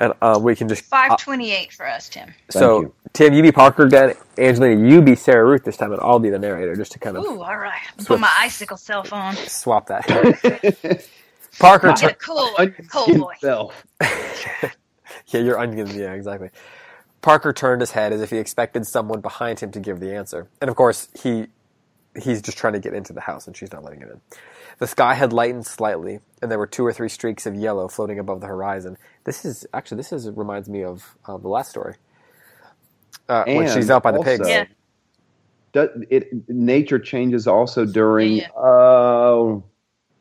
and 0.00 0.14
uh, 0.22 0.40
we 0.42 0.56
can 0.56 0.68
just. 0.68 0.84
five 0.84 1.16
twenty 1.18 1.52
eight 1.52 1.68
uh, 1.68 1.76
for 1.76 1.88
us, 1.88 2.08
Tim. 2.08 2.34
so 2.50 2.80
you. 2.82 2.94
Tim, 3.14 3.34
you 3.34 3.42
be 3.42 3.52
Parker 3.52 3.86
again. 3.86 4.14
Angelina, 4.38 4.88
you 4.88 5.02
be 5.02 5.16
Sarah 5.16 5.46
Ruth 5.46 5.64
this 5.64 5.76
time, 5.76 5.92
and 5.92 6.00
I'll 6.02 6.18
be 6.20 6.30
the 6.30 6.38
narrator, 6.40 6.76
just 6.76 6.92
to 6.92 7.00
kind 7.00 7.16
of 7.18 7.24
Ooh, 7.24 7.42
all 7.42 7.58
right. 7.58 7.80
Switch. 7.98 8.08
Put 8.08 8.20
my 8.20 8.32
icicle 8.38 8.78
self 8.78 9.12
on. 9.12 9.36
swap 9.36 9.88
that. 9.88 10.06
Parker, 11.60 11.88
Get 11.88 12.02
a 12.02 12.08
tur- 12.08 12.16
cool, 12.24 12.50
cool 12.90 13.04
skin 13.04 13.18
voice. 13.18 13.40
self. 13.40 13.86
yeah, 14.00 15.40
your 15.40 15.58
onions. 15.58 15.94
Yeah, 15.96 16.14
exactly. 16.14 16.50
Parker 17.22 17.52
turned 17.52 17.82
his 17.82 17.92
head 17.92 18.12
as 18.12 18.20
if 18.22 18.30
he 18.30 18.38
expected 18.38 18.86
someone 18.86 19.20
behind 19.20 19.60
him 19.60 19.70
to 19.72 19.80
give 19.80 20.00
the 20.00 20.14
answer, 20.14 20.48
and 20.60 20.70
of 20.70 20.76
course 20.76 21.08
he 21.22 21.48
he's 22.20 22.42
just 22.42 22.58
trying 22.58 22.72
to 22.74 22.80
get 22.80 22.94
into 22.94 23.12
the 23.12 23.20
house, 23.22 23.46
and 23.46 23.56
she's 23.56 23.72
not 23.72 23.84
letting 23.84 24.00
him 24.00 24.10
in. 24.10 24.20
The 24.78 24.86
sky 24.86 25.14
had 25.14 25.32
lightened 25.32 25.66
slightly, 25.66 26.20
and 26.42 26.50
there 26.50 26.58
were 26.58 26.66
two 26.66 26.86
or 26.86 26.92
three 26.92 27.08
streaks 27.08 27.46
of 27.46 27.54
yellow 27.54 27.88
floating 27.88 28.18
above 28.18 28.40
the 28.40 28.46
horizon. 28.48 28.96
This 29.24 29.44
is 29.44 29.66
actually 29.74 29.98
this 29.98 30.12
is 30.12 30.30
reminds 30.30 30.68
me 30.68 30.84
of 30.84 31.16
uh, 31.26 31.38
the 31.38 31.48
last 31.48 31.70
story 31.70 31.96
uh, 33.28 33.44
when 33.46 33.68
she's 33.68 33.90
out 33.90 34.02
by 34.02 34.12
the 34.12 34.18
also, 34.18 34.30
pigs. 34.38 34.48
Yeah. 34.48 34.64
does- 35.72 35.90
it 36.10 36.28
nature 36.48 36.98
changes 36.98 37.46
also 37.46 37.84
during 37.86 38.38
Yeah. 38.38 38.48
uh, 38.52 39.60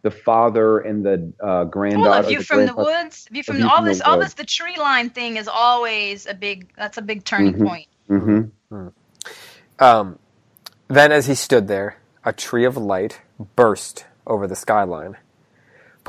the 0.04 0.12
father 0.12 0.80
and 0.80 1.06
the 1.06 1.34
uh, 1.42 1.66
granddaughter. 1.66 2.10
Well, 2.10 2.20
a 2.20 2.24
view 2.24 2.42
from 2.42 2.66
the 2.66 2.76
woods. 2.76 3.28
View 3.32 3.42
A 3.42 3.44
from 3.44 3.58
view 3.58 3.70
all 3.70 3.78
from 3.78 3.86
the 3.86 3.92
this, 3.92 4.02
all 4.02 4.18
this. 4.18 4.34
The 4.36 4.46
tree 4.46 4.78
line 4.78 5.10
thing 5.10 5.38
is 5.38 5.48
always 5.48 6.26
a 6.28 6.34
big. 6.34 6.72
That's 6.78 6.98
a 6.98 7.02
big 7.02 7.26
turning 7.26 7.56
Mhm. 7.56 7.68
point. 7.68 7.88
Mhm. 8.10 8.52
Um, 9.80 10.20
then, 10.88 11.12
as 11.12 11.28
he 11.28 11.36
stood 11.36 11.68
there, 11.68 11.98
a 12.26 12.34
tree 12.34 12.66
of 12.66 12.78
light 12.78 13.22
burst 13.56 14.06
over 14.28 14.48
the 14.48 14.56
skyline. 14.56 15.18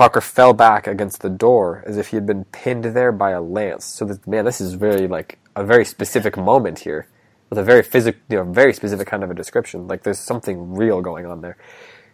Parker 0.01 0.23
fell 0.23 0.55
back 0.55 0.87
against 0.87 1.21
the 1.21 1.29
door 1.29 1.85
as 1.87 1.99
if 1.99 2.09
he 2.09 2.17
had 2.17 2.25
been 2.25 2.47
pinned 2.47 2.85
there 2.85 3.13
by 3.13 3.33
a 3.33 3.43
lance. 3.43 3.85
So, 3.85 4.07
that, 4.07 4.27
man, 4.27 4.47
this 4.47 4.59
is 4.59 4.73
very 4.73 5.07
like 5.07 5.39
a 5.55 5.63
very 5.63 5.85
specific 5.85 6.39
moment 6.39 6.79
here, 6.79 7.07
with 7.51 7.59
a 7.59 7.63
very 7.63 7.83
physical, 7.83 8.19
you 8.31 8.39
know, 8.39 8.45
very 8.45 8.73
specific 8.73 9.07
kind 9.07 9.23
of 9.23 9.31
a 9.31 9.35
description. 9.35 9.87
Like 9.89 10.03
there's 10.03 10.19
something 10.19 10.73
real 10.73 11.03
going 11.03 11.27
on 11.27 11.43
there. 11.43 11.59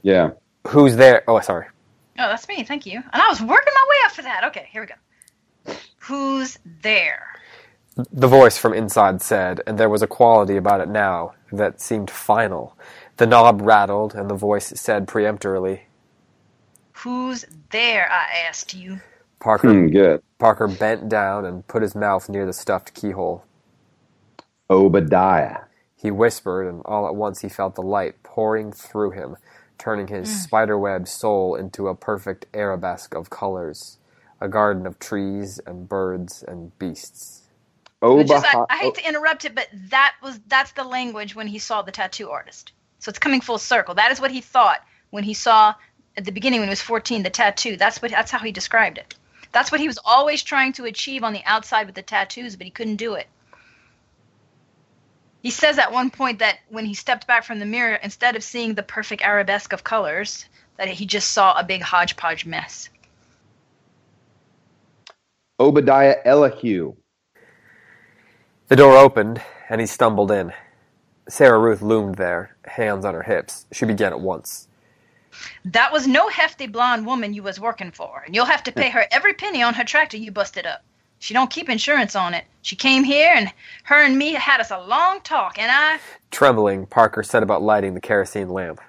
Yeah. 0.03 0.31
Who's 0.67 0.97
there? 0.97 1.23
Oh, 1.29 1.39
sorry. 1.39 1.67
Oh, 2.19 2.29
that's 2.29 2.49
me. 2.49 2.65
Thank 2.65 2.87
you. 2.87 2.97
And 2.97 3.23
I 3.23 3.29
was 3.29 3.41
working 3.41 3.73
my 3.73 3.87
way 3.89 3.97
up 4.05 4.11
for 4.11 4.23
that. 4.23 4.43
Okay, 4.47 4.67
here 4.73 4.83
we 4.83 4.89
go. 4.89 5.77
Who's 5.99 6.59
there? 6.83 7.37
The 8.13 8.27
voice 8.27 8.59
from 8.59 8.75
inside 8.75 9.23
said, 9.23 9.61
and 9.65 9.79
there 9.79 9.89
was 9.89 10.03
a 10.03 10.09
quality 10.09 10.57
about 10.57 10.81
it 10.81 10.89
now 10.89 11.35
that 11.53 11.81
seemed 11.81 12.11
final. 12.11 12.77
The 13.19 13.29
knob 13.29 13.61
rattled, 13.63 14.13
and 14.17 14.29
the 14.29 14.35
voice 14.35 14.73
said 14.75 15.07
peremptorily, 15.07 15.83
Who's 16.99 17.45
there? 17.71 18.11
I 18.11 18.47
asked 18.49 18.75
you. 18.75 19.01
Parker 19.41 19.75
Hmm, 19.75 19.89
good. 19.89 20.23
Parker 20.39 20.69
bent 20.69 21.09
down 21.09 21.45
and 21.47 21.67
put 21.69 21.83
his 21.83 21.95
mouth 21.97 22.29
near 22.29 22.47
the 22.47 22.53
stuffed 22.55 22.95
keyhole. 22.95 23.45
Obadiah. 24.71 25.61
He 25.97 26.11
whispered, 26.11 26.69
and 26.69 26.83
all 26.85 27.07
at 27.07 27.17
once 27.17 27.41
he 27.43 27.49
felt 27.49 27.75
the 27.77 27.83
light 27.83 28.23
pouring 28.23 28.73
through 28.73 29.13
him, 29.13 29.37
turning 29.79 30.09
his 30.09 30.31
Hmm. 30.31 30.33
spiderweb 30.33 31.09
soul 31.09 31.55
into 31.57 31.89
a 31.89 31.95
perfect 31.97 32.47
arabesque 32.55 33.15
of 33.15 33.31
colors, 33.31 33.99
a 34.41 34.49
garden 34.49 34.87
of 34.87 34.99
trees 34.99 35.61
and 35.67 35.89
birds 35.89 36.45
and 36.47 36.79
beasts. 36.79 37.45
Which 38.13 38.33
is, 38.33 38.45
I, 38.45 38.55
Obadiah. 38.55 38.67
I 38.71 38.79
hate 38.79 38.97
to 38.97 39.09
interrupt 39.09 39.45
it, 39.45 39.55
but 39.55 39.69
that 39.91 40.15
was 40.23 40.41
that's 40.49 40.73
the 40.73 40.85
language 40.85 41.35
when 41.37 41.49
he 41.49 41.59
saw 41.61 41.83
the 41.83 41.93
tattoo 41.93 42.31
artist. 42.31 42.73
So 43.01 43.11
it's 43.11 43.21
coming 43.21 43.41
full 43.43 43.59
circle. 43.59 43.95
That 43.97 44.13
is 44.13 44.21
what 44.21 44.33
he 44.33 44.41
thought 44.43 44.81
when 45.11 45.25
he 45.25 45.35
saw 45.35 45.75
at 46.17 46.25
the 46.25 46.33
beginning 46.33 46.61
when 46.61 46.69
he 46.69 46.73
was 46.73 46.81
14 46.81 47.23
the 47.23 47.31
tattoo. 47.31 47.77
That's 47.77 48.01
what 48.01 48.11
that's 48.11 48.31
how 48.31 48.39
he 48.39 48.53
described 48.53 48.99
it. 48.99 49.15
That's 49.53 49.71
what 49.71 49.81
he 49.81 49.87
was 49.87 49.99
always 50.05 50.43
trying 50.43 50.73
to 50.75 50.85
achieve 50.85 51.25
on 51.25 51.33
the 51.33 51.45
outside 51.45 51.87
with 51.87 51.95
the 51.95 52.03
tattoos, 52.03 52.57
but 52.57 52.65
he 52.67 52.71
couldn't 52.71 52.97
do 52.97 53.15
it. 53.15 53.27
He 55.43 55.51
says 55.51 55.79
at 55.79 55.93
one 55.93 56.11
point 56.11 56.41
that 56.41 56.59
when 56.69 56.87
he 56.87 56.95
stepped 56.95 57.27
back 57.27 57.45
from 57.45 57.61
the 57.61 57.67
mirror, 57.67 57.95
instead 57.95 58.35
of 58.35 58.43
seeing 58.43 58.75
the 58.75 58.83
perfect 58.83 59.23
arabesque 59.23 59.73
of 59.73 59.85
colors, 59.85 60.47
that 60.77 60.89
he 60.89 61.07
just 61.07 61.31
saw 61.31 61.59
a 61.59 61.65
big 61.65 61.83
hodgepodge 61.83 62.45
mess. 62.45 62.89
Obadiah 65.59 66.17
Elihu. 66.25 66.97
The 68.69 68.77
door 68.77 68.97
opened, 68.97 69.41
and 69.71 69.81
he 69.81 69.87
stumbled 69.87 70.31
in. 70.31 70.53
Sarah 71.29 71.59
Ruth 71.59 71.81
loomed 71.81 72.17
there, 72.17 72.57
hands 72.65 73.05
on 73.05 73.15
her 73.15 73.23
hips. 73.23 73.67
She 73.73 73.85
began 73.85 74.13
at 74.13 74.21
once. 74.21 74.69
That 75.65 75.93
was 75.93 76.07
no 76.07 76.29
hefty 76.29 76.67
blonde 76.67 77.07
woman 77.07 77.35
you 77.35 77.43
was 77.43 77.61
working 77.61 77.91
for, 77.91 78.23
and 78.25 78.35
you'll 78.35 78.45
have 78.45 78.63
to 78.65 78.73
pay 78.73 78.91
her 78.91 79.07
every 79.11 79.35
penny 79.35 79.63
on 79.63 79.75
her 79.75 79.85
tractor 79.85 80.17
you 80.17 80.31
busted 80.31 80.67
up. 80.67 80.83
She 81.19 81.35
don't 81.35 81.51
keep 81.51 81.69
insurance 81.69 82.15
on 82.15 82.35
it. 82.35 82.45
She 82.63 82.77
came 82.77 83.03
here, 83.03 83.33
and 83.35 83.51
her 83.85 84.03
and 84.03 84.19
me 84.19 84.35
had 84.35 84.61
us 84.61 84.71
a 84.71 84.79
long 84.81 85.21
talk, 85.23 85.59
and 85.59 85.71
I... 85.73 85.99
Trembling, 86.31 86.87
Parker 86.87 87.23
set 87.23 87.43
about 87.43 87.63
lighting 87.63 87.95
the 87.95 88.01
kerosene 88.01 88.51
lamp. 88.51 88.81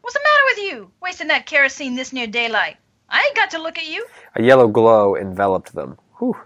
What's 0.00 0.14
the 0.14 0.20
matter 0.20 0.44
with 0.46 0.72
you, 0.72 0.90
wasting 1.00 1.28
that 1.28 1.46
kerosene 1.46 1.94
this 1.94 2.12
near 2.12 2.26
daylight? 2.26 2.76
I 3.08 3.22
ain't 3.24 3.36
got 3.36 3.50
to 3.52 3.62
look 3.62 3.78
at 3.78 3.86
you. 3.86 4.04
A 4.34 4.42
yellow 4.42 4.66
glow 4.66 5.14
enveloped 5.16 5.74
them. 5.74 5.96
Whew. 6.18 6.36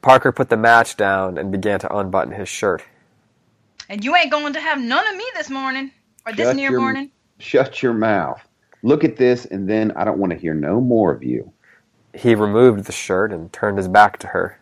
Parker 0.00 0.32
put 0.32 0.48
the 0.48 0.56
match 0.56 0.96
down 0.96 1.36
and 1.38 1.52
began 1.52 1.78
to 1.80 1.96
unbutton 1.96 2.32
his 2.32 2.48
shirt. 2.48 2.82
And 3.88 4.04
you 4.04 4.16
ain't 4.16 4.30
going 4.30 4.52
to 4.54 4.60
have 4.60 4.80
none 4.80 5.06
of 5.06 5.16
me 5.16 5.24
this 5.34 5.50
morning, 5.50 5.92
or 6.26 6.32
this 6.32 6.46
Shut 6.48 6.56
near 6.56 6.70
your- 6.70 6.80
morning. 6.80 7.10
Shut 7.38 7.82
your 7.82 7.92
mouth. 7.94 8.40
Look 8.82 9.04
at 9.04 9.16
this, 9.16 9.44
and 9.46 9.68
then 9.68 9.92
I 9.92 10.04
don't 10.04 10.18
want 10.18 10.32
to 10.32 10.38
hear 10.38 10.54
no 10.54 10.80
more 10.80 11.12
of 11.12 11.22
you. 11.22 11.52
He 12.14 12.34
removed 12.34 12.84
the 12.84 12.92
shirt 12.92 13.32
and 13.32 13.52
turned 13.52 13.78
his 13.78 13.88
back 13.88 14.18
to 14.20 14.28
her. 14.28 14.58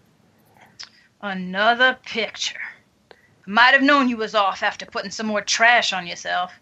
Another 1.21 1.99
picture. 2.05 2.61
Might 3.47 3.75
have 3.75 3.83
known 3.83 4.09
you 4.09 4.17
was 4.17 4.35
off 4.35 4.63
after 4.63 4.87
putting 4.87 5.11
some 5.11 5.27
more 5.27 5.41
trash 5.41 5.93
on 5.93 6.07
yourself. 6.07 6.53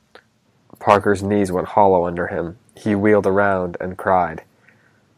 Parker's 0.79 1.23
knees 1.23 1.51
went 1.51 1.67
hollow 1.67 2.07
under 2.07 2.27
him. 2.27 2.59
He 2.77 2.95
wheeled 2.95 3.27
around 3.27 3.77
and 3.81 3.97
cried. 3.97 4.43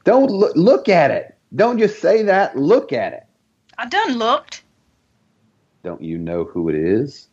Don't 0.05 0.31
look, 0.31 0.55
look 0.55 0.89
at 0.89 1.11
it. 1.11 1.35
Don't 1.55 1.79
just 1.79 2.01
say 2.01 2.23
that. 2.23 2.57
Look 2.57 2.93
at 2.93 3.13
it. 3.13 3.25
I 3.79 3.87
done 3.87 4.19
looked. 4.19 4.63
Don't 5.83 6.03
you 6.03 6.19
know 6.19 6.45
who 6.45 6.69
it 6.69 6.75
is? 6.75 7.29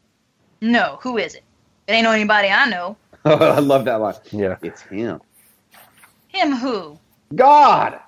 No, 0.62 0.97
who 1.01 1.18
is 1.18 1.36
it? 1.36 1.43
It 1.88 1.93
ain't 1.93 2.04
no 2.04 2.12
anybody 2.12 2.49
I 2.49 2.70
know. 2.70 2.95
I 3.26 3.59
love 3.59 3.86
that 3.86 4.01
line. 4.01 4.15
Yeah. 4.32 4.57
It's 4.61 4.82
him. 4.82 5.21
Him 6.28 6.51
who? 6.53 6.99
God. 7.36 7.99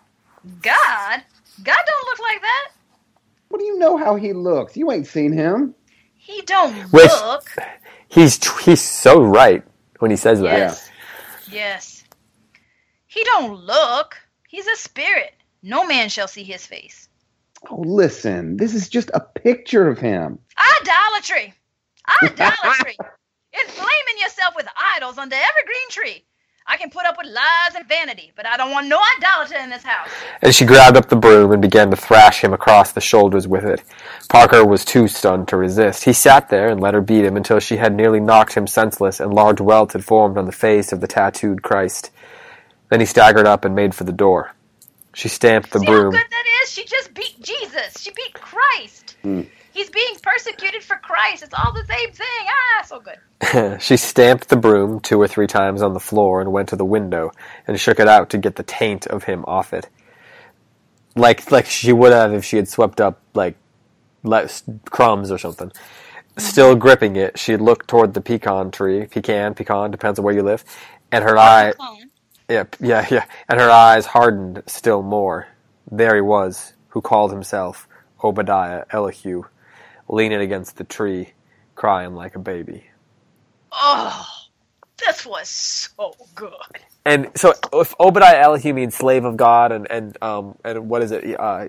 God? 0.61 1.21
God 1.63 1.77
don't 1.87 2.05
look 2.07 2.19
like 2.19 2.41
that. 2.41 2.69
What 3.49 3.59
do 3.59 3.65
you 3.65 3.77
know 3.79 3.95
how 3.97 4.15
he 4.15 4.33
looks? 4.33 4.75
You 4.75 4.91
ain't 4.91 5.07
seen 5.07 5.31
him. 5.31 5.73
He 6.15 6.41
don't 6.41 6.73
Which- 6.91 7.09
look. 7.09 7.51
He's 8.07 8.43
he's 8.59 8.81
so 8.81 9.21
right 9.21 9.63
when 9.99 10.11
he 10.11 10.17
says 10.17 10.39
that. 10.41 10.57
Yes. 10.57 10.89
Yes. 11.51 12.03
He 13.07 13.23
don't 13.23 13.59
look. 13.61 14.17
He's 14.47 14.67
a 14.67 14.75
spirit. 14.75 15.33
No 15.63 15.85
man 15.85 16.09
shall 16.09 16.27
see 16.27 16.43
his 16.43 16.65
face. 16.65 17.09
Oh, 17.69 17.81
listen. 17.81 18.57
This 18.57 18.73
is 18.73 18.89
just 18.89 19.09
a 19.13 19.19
picture 19.19 19.87
of 19.87 19.97
him. 19.97 20.39
Idolatry. 20.81 21.53
Idolatry. 22.23 22.97
Inflaming 23.63 24.17
yourself 24.21 24.53
with 24.55 24.67
idols 24.95 25.17
under 25.17 25.35
every 25.35 25.63
green 25.65 25.89
tree. 25.89 26.25
I 26.67 26.77
can 26.77 26.89
put 26.89 27.05
up 27.05 27.15
with 27.17 27.27
lies 27.27 27.75
and 27.75 27.87
vanity, 27.87 28.31
but 28.35 28.47
I 28.47 28.57
don't 28.57 28.71
want 28.71 28.87
no 28.87 28.99
idolater 29.17 29.57
in 29.63 29.69
this 29.69 29.83
house. 29.83 30.09
And 30.41 30.53
she 30.53 30.65
grabbed 30.65 30.97
up 30.97 31.09
the 31.09 31.15
broom 31.15 31.51
and 31.51 31.61
began 31.61 31.91
to 31.91 31.95
thrash 31.95 32.43
him 32.43 32.53
across 32.53 32.91
the 32.91 33.01
shoulders 33.01 33.47
with 33.47 33.63
it. 33.65 33.83
Parker 34.29 34.65
was 34.65 34.83
too 34.83 35.07
stunned 35.07 35.47
to 35.49 35.57
resist. 35.57 36.05
He 36.05 36.13
sat 36.13 36.49
there 36.49 36.69
and 36.69 36.81
let 36.81 36.95
her 36.95 37.01
beat 37.01 37.23
him 37.23 37.37
until 37.37 37.59
she 37.59 37.77
had 37.77 37.93
nearly 37.95 38.19
knocked 38.19 38.55
him 38.55 38.65
senseless 38.65 39.19
and 39.19 39.33
large 39.33 39.61
welts 39.61 39.93
had 39.93 40.03
formed 40.03 40.37
on 40.39 40.45
the 40.45 40.51
face 40.51 40.91
of 40.91 41.01
the 41.01 41.07
tattooed 41.07 41.61
Christ. 41.61 42.09
Then 42.89 42.99
he 42.99 43.05
staggered 43.05 43.45
up 43.45 43.63
and 43.63 43.75
made 43.75 43.93
for 43.93 44.03
the 44.03 44.11
door. 44.11 44.53
She 45.13 45.29
stamped 45.29 45.71
the 45.71 45.79
See 45.79 45.85
how 45.85 45.91
broom. 45.93 46.11
good 46.11 46.25
that 46.29 46.45
is? 46.63 46.71
She 46.71 46.85
just 46.85 47.13
beat 47.13 47.41
Jesus. 47.41 48.01
She 48.01 48.11
beat 48.11 48.33
Christ. 48.33 49.15
Hmm. 49.21 49.41
He's 49.75 49.89
being 49.89 50.15
persecuted 50.23 50.83
for 50.83 50.95
Christ. 50.95 51.43
It's 51.43 51.53
all 51.53 51.73
the 51.73 51.85
same 51.85 52.09
thing. 52.13 52.47
Ah, 52.47 52.85
so 52.85 53.01
good. 53.01 53.81
she 53.81 53.97
stamped 53.97 54.47
the 54.47 54.55
broom 54.55 55.01
two 55.01 55.19
or 55.19 55.27
three 55.27 55.47
times 55.47 55.81
on 55.81 55.93
the 55.93 55.99
floor 55.99 56.39
and 56.39 56.53
went 56.53 56.69
to 56.69 56.77
the 56.77 56.85
window 56.85 57.31
and 57.67 57.77
shook 57.77 57.99
it 57.99 58.07
out 58.07 58.29
to 58.29 58.37
get 58.37 58.55
the 58.55 58.63
taint 58.63 59.05
of 59.07 59.25
him 59.25 59.43
off 59.45 59.73
it. 59.73 59.89
Like 61.17 61.51
like 61.51 61.65
she 61.65 61.91
would 61.91 62.13
have 62.13 62.33
if 62.33 62.45
she 62.45 62.55
had 62.55 62.69
swept 62.69 63.01
up 63.01 63.21
like 63.33 63.57
let, 64.23 64.63
crumbs 64.89 65.29
or 65.29 65.37
something. 65.37 65.73
Still 66.37 66.75
gripping 66.75 67.17
it, 67.17 67.37
she 67.37 67.57
looked 67.57 67.89
toward 67.89 68.13
the 68.13 68.21
pecan 68.21 68.71
tree, 68.71 69.07
pecan, 69.07 69.55
pecan, 69.55 69.91
depends 69.91 70.19
on 70.19 70.25
where 70.25 70.33
you 70.33 70.43
live, 70.43 70.63
and 71.11 71.23
her 71.23 71.37
eye, 71.37 71.73
yeah, 72.49 72.65
yeah, 72.79 73.05
yeah, 73.09 73.25
and 73.47 73.59
her 73.59 73.69
eyes 73.69 74.05
hardened 74.05 74.63
still 74.67 75.01
more. 75.01 75.47
There 75.89 76.15
he 76.15 76.21
was, 76.21 76.73
who 76.89 77.01
called 77.01 77.31
himself 77.31 77.87
Obadiah 78.21 78.83
Elihu, 78.91 79.43
leaning 80.07 80.41
against 80.41 80.77
the 80.77 80.83
tree, 80.83 81.33
crying 81.75 82.15
like 82.15 82.35
a 82.35 82.39
baby. 82.39 82.85
Oh, 83.71 84.25
this 84.97 85.25
was 85.25 85.49
so 85.49 86.15
good. 86.33 86.51
And 87.05 87.29
so, 87.35 87.53
if 87.73 87.93
Obadiah 87.99 88.41
Elihu 88.41 88.73
means 88.73 88.95
slave 88.95 89.25
of 89.25 89.37
God, 89.37 89.71
and 89.71 89.89
and 89.91 90.17
um 90.21 90.57
and 90.63 90.89
what 90.89 91.03
is 91.03 91.11
it? 91.11 91.39
Uh, 91.39 91.67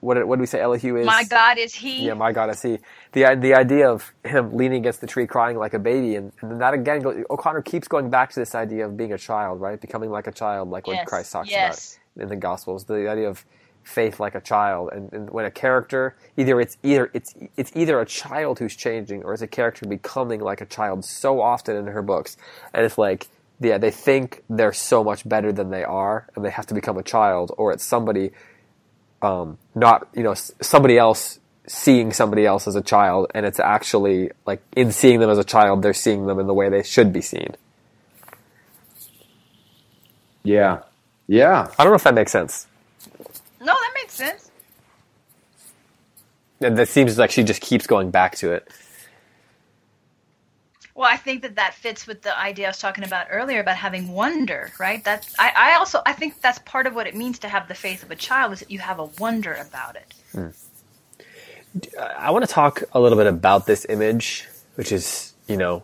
what 0.00 0.26
what 0.26 0.36
do 0.36 0.40
we 0.40 0.46
say? 0.46 0.60
Elihu 0.60 0.96
is 0.96 1.06
My 1.06 1.24
God, 1.24 1.58
is 1.58 1.74
he? 1.74 2.06
Yeah, 2.06 2.14
my 2.14 2.32
God, 2.32 2.50
is 2.50 2.62
he. 2.62 2.78
the 3.12 3.36
the 3.36 3.54
idea 3.54 3.90
of 3.90 4.12
him 4.24 4.54
leaning 4.56 4.78
against 4.78 5.00
the 5.00 5.06
tree, 5.06 5.26
crying 5.26 5.56
like 5.58 5.74
a 5.74 5.78
baby, 5.78 6.16
and, 6.16 6.32
and 6.40 6.50
then 6.50 6.58
that 6.58 6.74
again, 6.74 7.00
go, 7.00 7.24
O'Connor 7.30 7.62
keeps 7.62 7.88
going 7.88 8.10
back 8.10 8.30
to 8.30 8.40
this 8.40 8.54
idea 8.54 8.86
of 8.86 8.96
being 8.96 9.12
a 9.12 9.18
child, 9.18 9.60
right? 9.60 9.80
Becoming 9.80 10.10
like 10.10 10.26
a 10.26 10.32
child, 10.32 10.70
like 10.70 10.86
what 10.86 11.06
Christ 11.06 11.32
talks 11.32 11.50
yes. 11.50 11.98
about 12.14 12.22
in 12.22 12.28
the 12.28 12.36
Gospels. 12.36 12.84
The 12.84 13.08
idea 13.10 13.28
of 13.28 13.44
faith 13.90 14.20
like 14.20 14.34
a 14.34 14.40
child, 14.40 14.90
and, 14.92 15.12
and 15.12 15.30
when 15.30 15.44
a 15.44 15.50
character 15.50 16.16
either 16.36 16.60
it's 16.60 16.76
either 16.82 17.10
it's 17.12 17.34
it's 17.56 17.72
either 17.74 18.00
a 18.00 18.06
child 18.06 18.58
who's 18.58 18.76
changing, 18.76 19.22
or 19.24 19.34
it's 19.34 19.42
a 19.42 19.46
character 19.48 19.86
becoming 19.86 20.40
like 20.40 20.60
a 20.60 20.66
child. 20.66 21.04
So 21.04 21.40
often 21.40 21.76
in 21.76 21.86
her 21.86 22.02
books, 22.02 22.36
and 22.74 22.84
it's 22.84 22.98
like. 22.98 23.28
Yeah, 23.62 23.76
they 23.76 23.90
think 23.90 24.42
they're 24.48 24.72
so 24.72 25.04
much 25.04 25.28
better 25.28 25.52
than 25.52 25.68
they 25.68 25.84
are, 25.84 26.26
and 26.34 26.42
they 26.42 26.48
have 26.48 26.66
to 26.68 26.74
become 26.74 26.96
a 26.96 27.02
child, 27.02 27.52
or 27.58 27.72
it's 27.74 27.84
somebody 27.84 28.30
um, 29.20 29.58
not 29.74 30.08
you 30.14 30.22
know 30.22 30.32
somebody 30.32 30.96
else 30.96 31.40
seeing 31.66 32.12
somebody 32.12 32.46
else 32.46 32.66
as 32.66 32.74
a 32.74 32.80
child, 32.80 33.30
and 33.34 33.46
it's 33.46 33.60
actually 33.60 34.30
like 34.46 34.62
in 34.72 34.92
seeing 34.92 35.20
them 35.20 35.30
as 35.30 35.38
a 35.38 35.44
child, 35.44 35.82
they're 35.82 35.92
seeing 35.92 36.26
them 36.26 36.38
in 36.38 36.46
the 36.46 36.54
way 36.54 36.70
they 36.70 36.82
should 36.82 37.12
be 37.12 37.20
seen. 37.20 37.54
Yeah. 40.42 40.82
Yeah. 41.26 41.68
I 41.78 41.84
don't 41.84 41.92
know 41.92 41.96
if 41.96 42.04
that 42.04 42.14
makes 42.14 42.32
sense. 42.32 42.66
No, 44.18 44.26
that 44.26 44.32
makes 44.32 44.42
sense. 44.42 44.50
And 46.60 46.78
that 46.78 46.88
seems 46.88 47.18
like 47.18 47.30
she 47.30 47.42
just 47.44 47.62
keeps 47.62 47.86
going 47.86 48.10
back 48.10 48.36
to 48.36 48.52
it. 48.52 48.68
Well, 50.94 51.08
I 51.10 51.16
think 51.16 51.42
that 51.42 51.56
that 51.56 51.74
fits 51.74 52.06
with 52.06 52.22
the 52.22 52.38
idea 52.38 52.66
I 52.66 52.70
was 52.70 52.78
talking 52.78 53.04
about 53.04 53.28
earlier 53.30 53.60
about 53.60 53.76
having 53.76 54.08
wonder, 54.08 54.72
right? 54.78 55.02
That's 55.02 55.34
I, 55.38 55.52
I 55.56 55.74
also 55.76 56.02
I 56.04 56.12
think 56.12 56.40
that's 56.40 56.58
part 56.60 56.86
of 56.86 56.94
what 56.94 57.06
it 57.06 57.16
means 57.16 57.38
to 57.40 57.48
have 57.48 57.68
the 57.68 57.74
faith 57.74 58.02
of 58.02 58.10
a 58.10 58.16
child 58.16 58.52
is 58.52 58.60
that 58.60 58.70
you 58.70 58.80
have 58.80 58.98
a 58.98 59.04
wonder 59.04 59.54
about 59.54 59.96
it. 59.96 60.14
Hmm. 60.32 60.48
I 61.98 62.32
want 62.32 62.44
to 62.46 62.52
talk 62.52 62.82
a 62.92 63.00
little 63.00 63.16
bit 63.16 63.28
about 63.28 63.66
this 63.66 63.86
image, 63.88 64.48
which 64.74 64.92
is 64.92 65.32
you 65.48 65.56
know, 65.56 65.82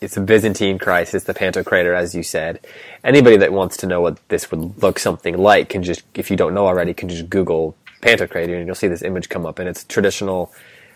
it's 0.00 0.16
a 0.16 0.20
Byzantine 0.20 0.78
Christ, 0.78 1.14
it's 1.14 1.24
the 1.24 1.34
Pantocrator, 1.34 1.96
as 1.96 2.14
you 2.14 2.22
said. 2.22 2.64
Anybody 3.02 3.36
that 3.38 3.52
wants 3.52 3.76
to 3.78 3.86
know 3.86 4.00
what 4.00 4.18
this 4.28 4.50
would 4.50 4.82
look 4.82 4.98
something 4.98 5.36
like 5.38 5.68
can 5.70 5.82
just, 5.82 6.02
if 6.14 6.30
you 6.30 6.36
don't 6.36 6.54
know 6.54 6.66
already, 6.66 6.94
can 6.94 7.08
just 7.08 7.28
Google 7.30 7.76
Pantocrator 8.02 8.56
and 8.56 8.66
you'll 8.66 8.74
see 8.74 8.88
this 8.88 9.02
image 9.02 9.28
come 9.28 9.46
up, 9.46 9.58
and 9.58 9.68
it's 9.68 9.84
traditional. 9.84 10.52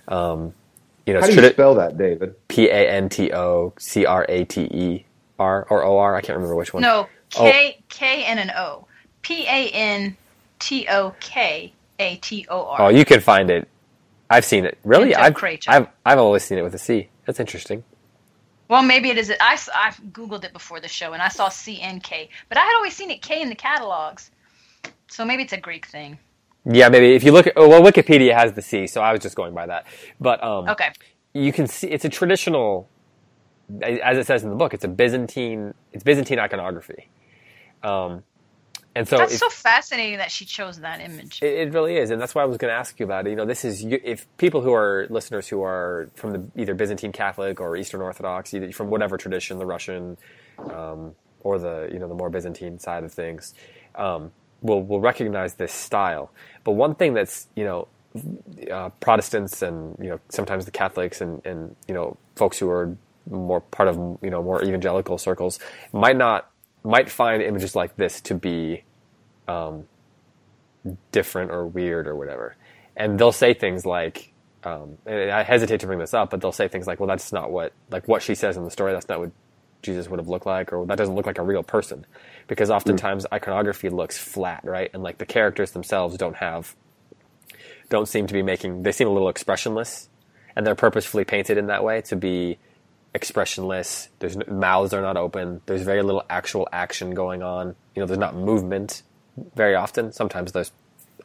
Um, 0.09 0.55
you 1.07 1.15
know, 1.15 1.21
How 1.21 1.27
do 1.27 1.35
you 1.35 1.41
tradi- 1.41 1.53
spell 1.53 1.75
that, 1.77 1.97
David? 1.97 2.35
P 2.49 2.69
A 2.69 2.89
N 2.91 3.09
T 3.09 3.33
O 3.33 3.73
C 3.79 4.05
R 4.05 4.27
A 4.29 4.45
T 4.45 4.63
E 4.63 5.05
R 5.39 5.67
or 5.71 5.83
O 5.85 5.97
R. 5.99 6.17
I 6.17 6.21
can't 6.21 6.37
remember 6.37 6.55
which 6.55 6.75
one. 6.75 6.83
No, 6.83 7.09
K 7.31 7.79
K 7.89 8.25
and 8.25 8.39
an 8.39 8.51
O. 8.57 8.87
P 9.23 9.47
A 9.47 9.71
N 9.71 10.17
T 10.59 10.87
O 10.91 11.15
K 11.21 11.73
A 11.99 12.17
T 12.17 12.47
O 12.51 12.65
R. 12.67 12.83
Oh, 12.83 12.89
you 12.89 13.05
can 13.07 13.21
find 13.21 13.51
it. 13.51 13.69
I've 14.31 14.45
seen 14.45 14.67
it. 14.67 14.77
Really? 14.85 15.15
I've, 15.15 15.33
Pantocrator. 15.33 15.69
I've 15.69 15.89
I've 16.05 16.19
always 16.19 16.45
seen 16.45 16.59
it 16.59 16.63
with 16.63 16.75
a 16.75 16.79
C. 16.79 17.09
That's 17.25 17.41
interesting. 17.41 17.85
Well, 18.69 18.83
maybe 18.83 19.09
it 19.09 19.19
is. 19.19 19.31
I, 19.41 19.59
I 19.75 19.91
googled 20.13 20.45
it 20.45 20.53
before 20.53 20.81
the 20.81 20.89
show 20.89 21.13
and 21.15 21.23
I 21.23 21.29
saw 21.29 21.49
C 21.49 21.81
N 21.81 22.01
K, 22.01 22.29
but 22.49 22.59
I 22.59 22.63
had 22.63 22.77
always 22.77 22.95
seen 22.95 23.11
it 23.11 23.23
K 23.23 23.41
in 23.41 23.49
the 23.49 23.55
catalogs. 23.55 24.31
So 25.09 25.25
maybe 25.25 25.43
it's 25.43 25.55
a 25.55 25.59
Greek 25.61 25.87
thing. 25.87 26.19
Yeah, 26.71 26.91
maybe 26.91 27.15
if 27.15 27.25
you 27.25 27.33
look 27.33 27.47
at 27.47 27.57
well, 27.57 27.81
Wikipedia 27.83 28.35
has 28.35 28.53
the 28.53 28.61
C, 28.61 28.87
so 28.87 29.01
I 29.01 29.13
was 29.13 29.21
just 29.21 29.37
going 29.37 29.55
by 29.55 29.67
that. 29.67 29.87
But 30.21 30.43
um, 30.45 30.69
Okay. 30.69 30.91
you 31.33 31.53
can 31.53 31.67
see 31.67 31.89
it's 31.89 32.05
a 32.05 32.11
traditional, 32.11 32.91
as 33.83 34.19
it 34.19 34.27
says 34.27 34.43
in 34.43 34.51
the 34.51 34.57
book, 34.57 34.75
it's 34.75 34.85
a 34.85 34.89
Byzantine, 34.89 35.73
it's 35.93 36.05
Byzantine 36.05 36.39
iconography. 36.39 37.09
Um, 37.83 38.23
and 38.99 39.07
so 39.07 39.17
That's 39.17 39.35
if- 39.35 39.39
so 39.39 39.49
fascinating 39.49 40.19
that 40.19 40.33
she 40.33 40.45
chose 40.45 40.81
that 40.81 41.01
image. 41.01 41.39
It, 41.41 41.69
it 41.69 41.73
really 41.73 41.97
is, 41.99 42.11
and 42.11 42.21
that's 42.21 42.35
why 42.35 42.43
I 42.43 42.47
was 42.47 42.57
going 42.57 42.73
to 42.73 42.77
ask 42.77 42.99
you 42.99 43.07
about 43.07 43.29
it. 43.29 43.31
You 43.31 43.37
know, 43.37 43.45
this 43.45 43.65
is 43.65 43.85
if 43.85 44.27
people 44.39 44.61
who 44.61 44.73
are 44.75 45.07
listeners 45.09 45.47
who 45.47 45.63
are 45.63 46.11
from 46.17 46.33
the 46.33 46.43
either 46.61 46.75
Byzantine 46.75 47.13
Catholic 47.13 47.61
or 47.61 47.77
Eastern 47.77 48.01
Orthodox, 48.01 48.53
either 48.55 48.73
from 48.73 48.91
whatever 48.91 49.17
tradition, 49.17 49.59
the 49.61 49.67
Russian 49.67 50.17
um, 50.59 51.15
or 51.43 51.61
the 51.61 51.89
you 51.93 52.01
know 52.01 52.09
the 52.09 52.15
more 52.17 52.29
Byzantine 52.29 52.81
side 52.81 53.05
of 53.05 53.13
things, 53.13 53.55
um, 53.95 54.33
will 54.63 54.83
will 54.83 55.01
recognize 55.01 55.55
this 55.55 55.73
style. 55.73 56.33
But 56.65 56.73
one 56.73 56.97
thing 56.97 57.15
that's 57.15 57.47
you 57.55 57.65
know 57.65 57.87
uh, 58.69 58.89
Protestants 58.99 59.63
and 59.63 59.97
you 60.03 60.11
know 60.11 60.19
sometimes 60.29 60.65
the 60.65 60.73
Catholics 60.73 61.21
and 61.21 61.41
and 61.47 61.77
you 61.87 61.95
know 61.95 62.17
folks 62.35 62.59
who 62.59 62.69
are 62.69 62.97
more 63.31 63.61
part 63.61 63.89
of 63.89 63.97
you 64.23 64.31
know 64.31 64.43
more 64.43 64.65
evangelical 64.65 65.19
circles 65.19 65.61
might 65.93 66.17
not 66.17 66.51
might 66.83 67.09
find 67.09 67.43
images 67.43 67.77
like 67.77 67.97
this 67.97 68.21
to 68.23 68.35
be 68.35 68.83
different 71.13 71.51
or 71.51 71.67
weird 71.67 72.07
or 72.07 72.17
whatever. 72.17 72.57
And 72.97 73.19
they'll 73.19 73.33
say 73.33 73.55
things 73.55 73.87
like, 73.87 74.33
um, 74.65 74.99
I 75.07 75.43
hesitate 75.43 75.81
to 75.81 75.87
bring 75.87 75.99
this 75.99 76.15
up, 76.15 76.31
but 76.31 76.41
they'll 76.41 76.53
say 76.53 76.69
things 76.69 76.87
like, 76.87 77.01
well, 77.01 77.07
that's 77.07 77.33
not 77.33 77.51
what, 77.51 77.73
like 77.91 78.09
what 78.09 78.23
she 78.23 78.35
says 78.35 78.57
in 78.57 78.65
the 78.65 78.71
story, 78.71 78.93
that's 78.93 79.09
not 79.09 79.21
what 79.21 79.31
Jesus 79.83 80.09
would 80.09 80.19
have 80.19 80.29
looked 80.29 80.47
like, 80.47 80.73
or 80.73 80.85
that 80.87 80.99
doesn't 80.99 81.15
look 81.15 81.27
like 81.27 81.39
a 81.39 81.43
real 81.43 81.63
person. 81.63 82.05
Because 82.49 82.71
oftentimes 82.71 83.27
iconography 83.33 83.89
looks 83.89 84.19
flat, 84.19 84.65
right? 84.65 84.91
And 84.93 85.03
like 85.03 85.19
the 85.19 85.27
characters 85.27 85.71
themselves 85.71 86.17
don't 86.17 86.37
have, 86.37 86.75
don't 87.89 88.09
seem 88.09 88.27
to 88.27 88.35
be 88.35 88.43
making, 88.43 88.83
they 88.83 88.93
seem 88.93 89.07
a 89.07 89.13
little 89.13 89.29
expressionless. 89.29 90.09
And 90.57 90.67
they're 90.67 90.75
purposefully 90.75 91.25
painted 91.25 91.57
in 91.57 91.69
that 91.69 91.85
way 91.85 92.01
to 92.03 92.17
be 92.17 92.59
expressionless. 93.15 94.09
There's 94.19 94.37
mouths 94.49 94.93
are 94.93 95.03
not 95.03 95.17
open. 95.17 95.61
There's 95.67 95.83
very 95.83 96.03
little 96.03 96.25
actual 96.29 96.69
action 96.73 97.15
going 97.15 97.45
on. 97.45 97.77
You 97.95 98.03
know, 98.03 98.07
there's 98.07 98.19
not 98.19 98.35
movement 98.35 99.03
very 99.55 99.75
often. 99.75 100.13
Sometimes 100.13 100.53
there's 100.53 100.73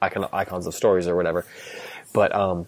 icon, 0.02 0.28
icons 0.34 0.68
of 0.68 0.74
stories 0.74 1.08
or 1.08 1.16
whatever. 1.16 1.46
But 2.14 2.36
um, 2.36 2.68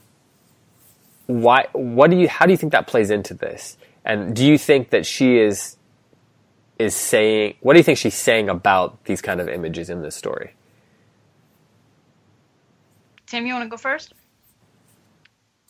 why? 1.27 1.67
What 1.73 2.09
do 2.11 2.17
you? 2.17 2.27
How 2.27 2.45
do 2.45 2.51
you 2.51 2.57
think 2.57 2.71
that 2.71 2.87
plays 2.87 3.09
into 3.09 3.33
this? 3.33 3.77
And 4.03 4.35
do 4.35 4.45
you 4.45 4.57
think 4.57 4.91
that 4.91 5.05
she 5.05 5.37
is 5.39 5.77
is 6.79 6.95
saying? 6.95 7.55
What 7.61 7.73
do 7.73 7.79
you 7.79 7.83
think 7.83 7.97
she's 7.97 8.15
saying 8.15 8.49
about 8.49 9.05
these 9.05 9.21
kind 9.21 9.41
of 9.41 9.47
images 9.49 9.89
in 9.89 10.01
this 10.01 10.15
story? 10.15 10.53
Tim, 13.27 13.45
you 13.45 13.53
want 13.53 13.65
to 13.65 13.69
go 13.69 13.77
first? 13.77 14.13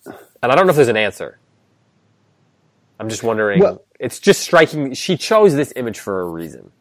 And 0.05 0.51
I 0.51 0.55
don't 0.55 0.65
know 0.67 0.71
if 0.71 0.75
there's 0.75 0.87
an 0.87 0.97
answer. 0.97 1.39
I'm 2.99 3.09
just 3.09 3.23
wondering. 3.23 3.59
Well- 3.59 3.81
it's 3.99 4.19
just 4.19 4.41
striking. 4.41 4.93
She 4.93 5.15
chose 5.15 5.55
this 5.55 5.71
image 5.75 5.99
for 5.99 6.19
a 6.21 6.25
reason. 6.25 6.71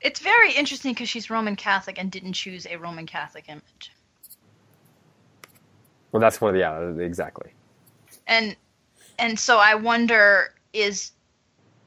It's 0.00 0.20
very 0.20 0.52
interesting 0.52 0.92
because 0.92 1.08
she's 1.08 1.28
Roman 1.28 1.56
Catholic 1.56 1.98
and 1.98 2.10
didn't 2.10 2.32
choose 2.32 2.66
a 2.66 2.76
Roman 2.76 3.06
Catholic 3.06 3.46
image. 3.48 3.92
Well, 6.12 6.20
that's 6.20 6.40
one 6.40 6.50
of 6.50 6.54
the 6.54 6.60
yeah, 6.60 7.04
exactly. 7.04 7.50
and 8.26 8.56
and 9.18 9.38
so 9.38 9.58
I 9.58 9.74
wonder 9.74 10.54
is 10.72 11.12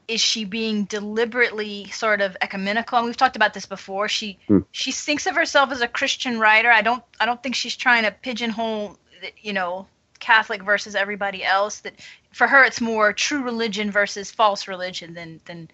is 0.06 0.20
she 0.20 0.44
being 0.44 0.84
deliberately 0.84 1.86
sort 1.90 2.20
of 2.20 2.36
ecumenical? 2.42 2.98
And 2.98 3.06
we've 3.06 3.16
talked 3.16 3.36
about 3.36 3.54
this 3.54 3.66
before. 3.66 4.08
She 4.08 4.38
hmm. 4.46 4.60
she 4.70 4.92
thinks 4.92 5.26
of 5.26 5.34
herself 5.34 5.70
as 5.70 5.80
a 5.80 5.88
Christian 5.88 6.38
writer. 6.38 6.70
I 6.70 6.82
don't 6.82 7.02
I 7.20 7.26
don't 7.26 7.42
think 7.42 7.54
she's 7.54 7.76
trying 7.76 8.04
to 8.04 8.10
pigeonhole 8.10 8.98
you 9.40 9.52
know 9.52 9.86
Catholic 10.20 10.62
versus 10.62 10.94
everybody 10.94 11.44
else. 11.44 11.80
That 11.80 11.94
for 12.32 12.46
her 12.46 12.64
it's 12.64 12.80
more 12.80 13.12
true 13.12 13.42
religion 13.42 13.90
versus 13.90 14.30
false 14.30 14.68
religion 14.68 15.14
than 15.14 15.40
than 15.46 15.70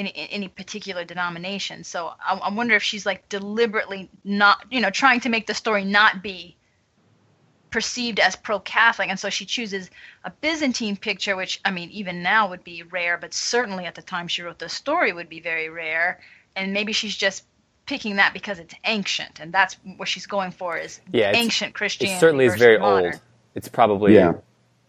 any 0.00 0.28
any 0.30 0.48
particular 0.48 1.04
denomination. 1.04 1.84
So 1.84 2.12
I, 2.24 2.34
I 2.34 2.52
wonder 2.52 2.74
if 2.74 2.82
she's 2.82 3.06
like 3.06 3.28
deliberately 3.28 4.10
not 4.24 4.64
you 4.70 4.80
know 4.80 4.90
trying 4.90 5.20
to 5.20 5.28
make 5.28 5.46
the 5.46 5.54
story 5.54 5.84
not 5.84 6.22
be 6.22 6.56
perceived 7.70 8.18
as 8.18 8.34
pro-Catholic, 8.34 9.08
and 9.08 9.18
so 9.18 9.30
she 9.30 9.46
chooses 9.46 9.90
a 10.24 10.30
Byzantine 10.30 10.96
picture, 10.96 11.36
which 11.36 11.60
I 11.64 11.70
mean, 11.70 11.88
even 11.90 12.20
now 12.22 12.48
would 12.50 12.64
be 12.64 12.82
rare, 12.82 13.16
but 13.16 13.32
certainly 13.32 13.84
at 13.86 13.94
the 13.94 14.02
time 14.02 14.26
she 14.26 14.42
wrote 14.42 14.58
the 14.58 14.68
story 14.68 15.12
would 15.12 15.28
be 15.28 15.40
very 15.40 15.68
rare. 15.68 16.20
And 16.56 16.72
maybe 16.72 16.92
she's 16.92 17.16
just 17.16 17.44
picking 17.86 18.16
that 18.16 18.32
because 18.32 18.58
it's 18.58 18.74
ancient, 18.84 19.38
and 19.38 19.52
that's 19.52 19.76
what 19.96 20.08
she's 20.08 20.26
going 20.26 20.50
for 20.50 20.76
is 20.76 21.00
Yeah, 21.12 21.28
it's- 21.30 21.44
ancient 21.44 21.74
Christianity. 21.74 22.16
It 22.16 22.20
certainly 22.20 22.44
is 22.46 22.56
very 22.56 22.78
modern. 22.78 23.12
old. 23.12 23.20
It's 23.54 23.68
probably 23.68 24.14
Yeah. 24.14 24.32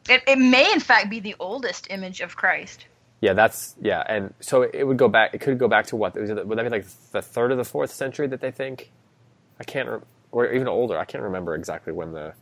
It, 0.09 0.23
it 0.27 0.39
may, 0.39 0.71
in 0.73 0.79
fact, 0.79 1.11
be 1.11 1.19
the 1.19 1.35
oldest 1.39 1.85
image 1.91 2.21
of 2.21 2.35
Christ. 2.35 2.85
Yeah, 3.21 3.33
that's 3.33 3.75
yeah, 3.79 4.03
and 4.07 4.33
so 4.39 4.63
it 4.63 4.83
would 4.83 4.97
go 4.97 5.07
back. 5.07 5.35
It 5.35 5.41
could 5.41 5.59
go 5.59 5.67
back 5.67 5.85
to 5.87 5.95
what 5.95 6.15
was 6.19 6.31
it? 6.31 6.47
Would 6.47 6.57
that 6.57 6.63
be 6.63 6.69
like 6.69 6.85
the 7.11 7.21
third 7.21 7.51
or 7.51 7.55
the 7.55 7.63
fourth 7.63 7.91
century 7.91 8.27
that 8.27 8.41
they 8.41 8.49
think? 8.49 8.91
I 9.59 9.63
can't, 9.63 9.87
re- 9.87 9.99
or 10.31 10.51
even 10.51 10.67
older. 10.67 10.97
I 10.97 11.05
can't 11.05 11.23
remember 11.23 11.53
exactly 11.53 11.93
when 11.93 12.13
the. 12.13 12.33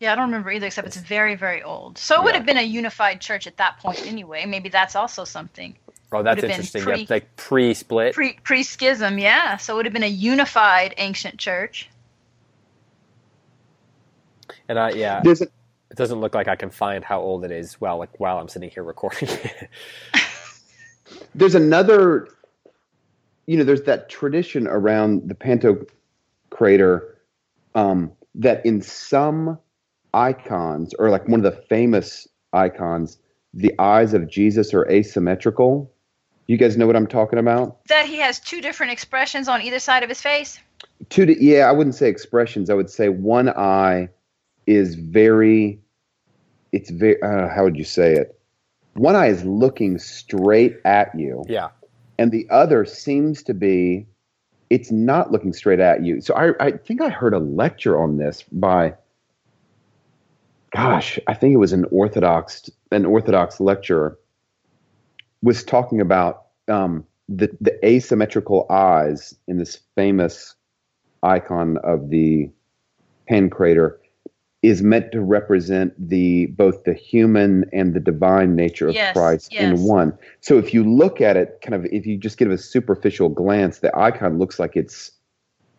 Yeah, 0.00 0.12
I 0.12 0.16
don't 0.16 0.26
remember 0.26 0.50
either, 0.50 0.66
except 0.66 0.88
it's 0.88 0.96
very, 0.96 1.36
very 1.36 1.62
old. 1.62 1.98
So 1.98 2.16
it 2.16 2.24
would 2.24 2.34
have 2.34 2.44
been 2.44 2.58
a 2.58 2.62
unified 2.62 3.20
church 3.20 3.46
at 3.46 3.56
that 3.58 3.78
point 3.78 4.04
anyway. 4.06 4.44
Maybe 4.44 4.68
that's 4.68 4.96
also 4.96 5.24
something. 5.24 5.76
Oh, 6.12 6.22
that's 6.22 6.42
Would 6.42 6.50
have 6.50 6.50
been 6.50 6.50
interesting. 6.50 6.82
pre- 6.82 7.00
yeah, 7.00 7.06
like 7.08 7.36
pre-split. 7.36 8.14
Pre 8.14 8.32
pre 8.42 8.62
schism, 8.64 9.18
yeah. 9.18 9.56
So 9.56 9.74
it 9.74 9.76
would 9.76 9.86
have 9.86 9.92
been 9.92 10.02
a 10.02 10.08
unified 10.08 10.94
ancient 10.98 11.38
church. 11.38 11.88
and 14.68 14.78
I 14.78 14.90
yeah, 14.90 15.20
There's 15.22 15.42
a, 15.42 15.46
it 15.96 15.98
doesn't 15.98 16.20
look 16.20 16.34
like 16.34 16.46
I 16.46 16.56
can 16.56 16.68
find 16.68 17.02
how 17.02 17.22
old 17.22 17.42
it 17.42 17.50
is. 17.50 17.80
While 17.80 17.96
like 17.96 18.20
while 18.20 18.36
I'm 18.36 18.50
sitting 18.50 18.68
here 18.68 18.82
recording. 18.82 19.30
there's 21.34 21.54
another 21.54 22.28
you 23.46 23.56
know 23.56 23.64
there's 23.64 23.84
that 23.84 24.10
tradition 24.10 24.66
around 24.66 25.26
the 25.26 25.34
pantocrator 25.34 27.00
um, 27.74 28.12
that 28.34 28.66
in 28.66 28.82
some 28.82 29.58
icons 30.12 30.92
or 30.98 31.08
like 31.08 31.26
one 31.28 31.42
of 31.42 31.50
the 31.50 31.62
famous 31.62 32.28
icons 32.52 33.18
the 33.54 33.74
eyes 33.78 34.14
of 34.14 34.28
jesus 34.28 34.72
are 34.72 34.90
asymmetrical 34.90 35.90
you 36.46 36.56
guys 36.56 36.76
know 36.76 36.86
what 36.86 36.96
i'm 36.96 37.06
talking 37.06 37.38
about 37.38 37.84
That 37.86 38.06
he 38.06 38.16
has 38.18 38.40
two 38.40 38.62
different 38.62 38.92
expressions 38.92 39.48
on 39.48 39.60
either 39.60 39.78
side 39.78 40.02
of 40.02 40.08
his 40.08 40.22
face. 40.22 40.58
two 41.10 41.26
to, 41.26 41.44
yeah 41.44 41.68
i 41.68 41.72
wouldn't 41.72 41.94
say 41.94 42.08
expressions 42.08 42.70
i 42.70 42.74
would 42.74 42.88
say 42.88 43.10
one 43.10 43.50
eye 43.50 44.08
is 44.66 44.94
very 44.94 45.78
it's 46.72 46.90
very 46.90 47.20
uh, 47.22 47.48
how 47.48 47.64
would 47.64 47.76
you 47.76 47.84
say 47.84 48.14
it? 48.14 48.38
One 48.94 49.14
eye 49.14 49.26
is 49.26 49.44
looking 49.44 49.98
straight 49.98 50.78
at 50.84 51.18
you. 51.18 51.44
Yeah, 51.48 51.68
and 52.18 52.32
the 52.32 52.46
other 52.50 52.84
seems 52.84 53.42
to 53.44 53.54
be 53.54 54.06
it's 54.70 54.90
not 54.90 55.30
looking 55.30 55.52
straight 55.52 55.80
at 55.80 56.04
you. 56.04 56.20
So 56.20 56.34
i, 56.34 56.52
I 56.64 56.72
think 56.72 57.00
i 57.00 57.08
heard 57.08 57.34
a 57.34 57.38
lecture 57.38 58.00
on 58.00 58.16
this 58.16 58.42
by 58.50 58.94
gosh 60.72 61.18
i 61.26 61.34
think 61.34 61.54
it 61.54 61.58
was 61.58 61.72
an 61.72 61.86
orthodox 61.90 62.68
an 62.90 63.04
orthodox 63.04 63.60
lecturer 63.60 64.18
was 65.42 65.62
talking 65.62 66.00
about 66.00 66.46
um, 66.68 67.04
the, 67.28 67.56
the 67.60 67.86
asymmetrical 67.86 68.66
eyes 68.68 69.34
in 69.46 69.58
this 69.58 69.80
famous 69.94 70.56
icon 71.22 71.78
of 71.78 72.10
the 72.10 72.50
pantocrator 73.30 73.98
is 74.62 74.82
meant 74.82 75.12
to 75.12 75.20
represent 75.20 75.94
the 76.08 76.46
both 76.46 76.84
the 76.84 76.94
human 76.94 77.64
and 77.72 77.94
the 77.94 78.00
divine 78.00 78.56
nature 78.56 78.88
of 78.88 78.94
Yes, 78.94 79.12
Christ 79.12 79.52
yes. 79.52 79.62
in 79.62 79.86
one. 79.86 80.16
So 80.40 80.58
if 80.58 80.72
you 80.72 80.82
look 80.82 81.20
at 81.20 81.36
it, 81.36 81.58
kind 81.62 81.74
of, 81.74 81.84
if 81.92 82.06
you 82.06 82.16
just 82.16 82.38
give 82.38 82.50
a 82.50 82.58
superficial 82.58 83.28
glance, 83.28 83.78
the 83.78 83.96
icon 83.96 84.38
looks 84.38 84.58
like 84.58 84.76
it's 84.76 85.12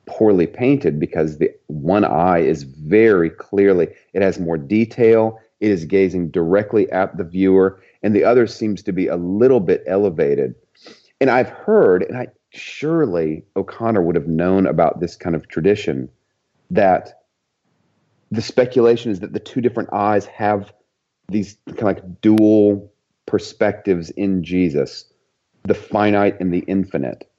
poorly 0.06 0.48
painted 0.48 1.00
because 1.00 1.38
the 1.38 1.52
one 1.68 2.06
eye 2.06 2.40
is 2.40 2.64
very 2.64 3.30
clearly 3.30 3.88
it 4.14 4.22
has 4.22 4.40
more 4.40 4.58
detail. 4.58 5.40
It 5.60 5.72
is 5.72 5.86
gazing 5.86 6.30
directly 6.30 6.90
at 6.92 7.18
the 7.18 7.24
viewer, 7.24 7.82
and 8.04 8.16
the 8.16 8.24
other 8.24 8.48
seems 8.48 8.84
to 8.84 8.92
be 8.92 9.08
a 9.08 9.18
little 9.18 9.60
bit 9.60 9.84
elevated. 9.88 10.54
And 11.20 11.32
I've 11.32 11.50
heard, 11.50 12.04
and 12.04 12.16
I 12.16 12.28
surely 12.52 13.44
O'Connor 13.56 14.04
would 14.04 14.16
have 14.16 14.28
known 14.28 14.68
about 14.68 15.00
this 15.00 15.16
kind 15.16 15.36
of 15.36 15.48
tradition 15.48 16.10
that 16.70 17.22
the 18.32 18.42
speculation 18.42 19.12
is 19.12 19.20
that 19.22 19.34
the 19.34 19.40
two 19.40 19.62
different 19.62 19.92
eyes 19.94 20.26
have 20.26 20.74
these 21.30 21.58
kind 21.68 21.80
of 21.80 21.84
like 21.84 22.22
dual 22.22 22.92
perspectives 23.26 24.10
in 24.12 24.44
Jesus, 24.44 25.06
the 25.64 25.76
finite 25.76 26.40
and 26.40 26.54
the 26.54 26.64
infinite. 26.68 27.30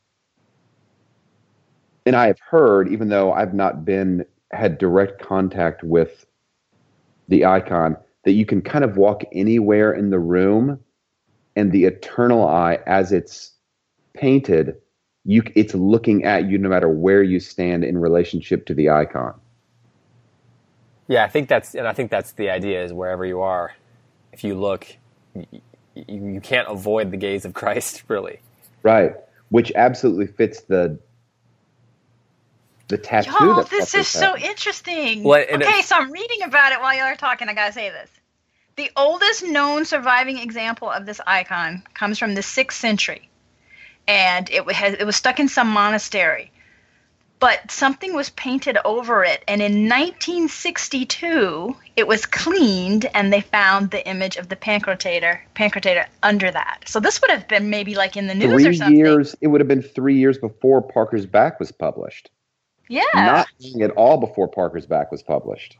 And 2.06 2.16
I 2.16 2.26
have 2.26 2.38
heard, 2.40 2.90
even 2.90 3.08
though 3.08 3.32
I've 3.32 3.54
not 3.54 3.84
been 3.84 4.24
had 4.52 4.78
direct 4.78 5.20
contact 5.20 5.82
with 5.82 6.24
the 7.28 7.44
icon, 7.44 7.96
that 8.24 8.32
you 8.32 8.46
can 8.46 8.62
kind 8.62 8.84
of 8.84 8.96
walk 8.96 9.22
anywhere 9.32 9.92
in 9.92 10.10
the 10.10 10.18
room, 10.18 10.80
and 11.56 11.72
the 11.72 11.84
eternal 11.84 12.46
eye, 12.46 12.78
as 12.86 13.12
it's 13.12 13.52
painted, 14.14 14.76
you 15.24 15.42
it's 15.54 15.74
looking 15.74 16.24
at 16.24 16.48
you 16.48 16.56
no 16.56 16.68
matter 16.68 16.88
where 16.88 17.22
you 17.22 17.40
stand 17.40 17.84
in 17.84 17.98
relationship 17.98 18.64
to 18.66 18.74
the 18.74 18.88
icon. 18.88 19.38
Yeah. 21.08 21.24
I 21.24 21.28
think 21.28 21.48
that's 21.48 21.74
and 21.74 21.88
I 21.88 21.92
think 21.94 22.10
that's 22.10 22.32
the 22.32 22.50
idea 22.50 22.84
is 22.84 22.92
wherever 22.92 23.26
you 23.26 23.40
are, 23.42 23.74
if 24.32 24.44
you 24.44 24.54
look, 24.54 24.86
you, 25.34 25.46
you, 25.94 26.32
you 26.34 26.40
can't 26.40 26.68
avoid 26.68 27.10
the 27.10 27.16
gaze 27.18 27.44
of 27.44 27.54
Christ. 27.54 28.04
Really. 28.08 28.40
Right, 28.82 29.14
which 29.50 29.72
absolutely 29.74 30.28
fits 30.28 30.62
the 30.62 30.98
the 32.88 32.98
tattoo. 32.98 33.30
Y'all, 33.32 33.64
this 33.64 33.94
is 33.94 34.08
so 34.08 34.34
had. 34.34 34.42
interesting. 34.50 35.22
Well, 35.22 35.40
okay, 35.42 35.80
it- 35.80 35.84
so 35.84 35.96
I'm 35.96 36.10
reading 36.12 36.42
about 36.42 36.72
it 36.72 36.80
while 36.80 36.94
y'all 36.94 37.04
are 37.04 37.16
talking. 37.16 37.48
I 37.48 37.54
gotta 37.54 37.72
say 37.72 37.90
this. 37.90 38.10
The 38.76 38.90
oldest 38.96 39.44
known 39.44 39.84
surviving 39.84 40.38
example 40.38 40.90
of 40.90 41.04
this 41.04 41.20
icon 41.26 41.82
comes 41.94 42.18
from 42.18 42.34
the 42.34 42.42
sixth 42.42 42.78
century, 42.80 43.28
and 44.06 44.48
it 44.50 44.64
was 44.64 44.76
it 44.78 45.04
was 45.04 45.16
stuck 45.16 45.40
in 45.40 45.48
some 45.48 45.68
monastery. 45.68 46.50
But 47.40 47.70
something 47.70 48.14
was 48.14 48.30
painted 48.30 48.78
over 48.84 49.22
it, 49.22 49.44
and 49.46 49.62
in 49.62 49.88
1962, 49.88 51.76
it 51.94 52.08
was 52.08 52.26
cleaned, 52.26 53.08
and 53.14 53.32
they 53.32 53.42
found 53.42 53.90
the 53.92 54.04
image 54.08 54.36
of 54.36 54.48
the 54.48 54.56
pancratator, 54.56 55.38
pancratator 55.54 56.06
under 56.22 56.50
that. 56.50 56.82
So 56.86 56.98
this 56.98 57.20
would 57.20 57.30
have 57.30 57.46
been 57.46 57.70
maybe 57.70 57.94
like 57.94 58.16
in 58.16 58.26
the 58.26 58.34
news 58.34 58.52
or 58.52 58.60
Three 58.60 58.76
something. 58.76 58.96
years. 58.96 59.36
It 59.40 59.46
would 59.48 59.60
have 59.60 59.68
been 59.68 59.82
three 59.82 60.16
years 60.18 60.36
before 60.36 60.82
Parker's 60.82 61.26
Back 61.26 61.60
was 61.60 61.70
published. 61.70 62.30
Yeah. 62.88 63.02
Not 63.14 63.46
long 63.60 63.82
at 63.82 63.90
all 63.92 64.16
before 64.18 64.48
Parker's 64.48 64.86
Back 64.86 65.12
was 65.12 65.22
published. 65.22 65.76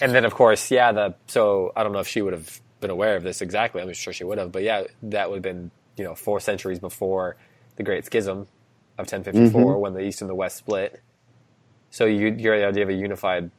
And 0.00 0.14
then, 0.14 0.24
of 0.24 0.34
course, 0.34 0.70
yeah. 0.70 0.92
The 0.92 1.14
so 1.26 1.72
I 1.74 1.82
don't 1.82 1.92
know 1.92 2.00
if 2.00 2.08
she 2.08 2.22
would 2.22 2.32
have 2.32 2.60
been 2.80 2.90
aware 2.90 3.16
of 3.16 3.22
this 3.22 3.40
exactly. 3.42 3.82
I'm 3.82 3.92
sure 3.92 4.12
she 4.12 4.24
would 4.24 4.38
have, 4.38 4.52
but 4.52 4.62
yeah, 4.62 4.84
that 5.04 5.30
would 5.30 5.36
have 5.36 5.42
been 5.42 5.70
you 5.96 6.04
know 6.04 6.14
four 6.14 6.40
centuries 6.40 6.78
before 6.78 7.36
the 7.76 7.82
Great 7.82 8.04
Schism 8.04 8.46
of 8.98 9.10
1054 9.10 9.60
mm-hmm. 9.60 9.80
when 9.80 9.94
the 9.94 10.00
East 10.00 10.20
and 10.20 10.30
the 10.30 10.34
West 10.34 10.56
split. 10.56 11.00
So 11.90 12.06
you, 12.06 12.28
your 12.38 12.54
idea 12.66 12.82
of 12.84 12.88
a 12.88 12.94
unified 12.94 13.50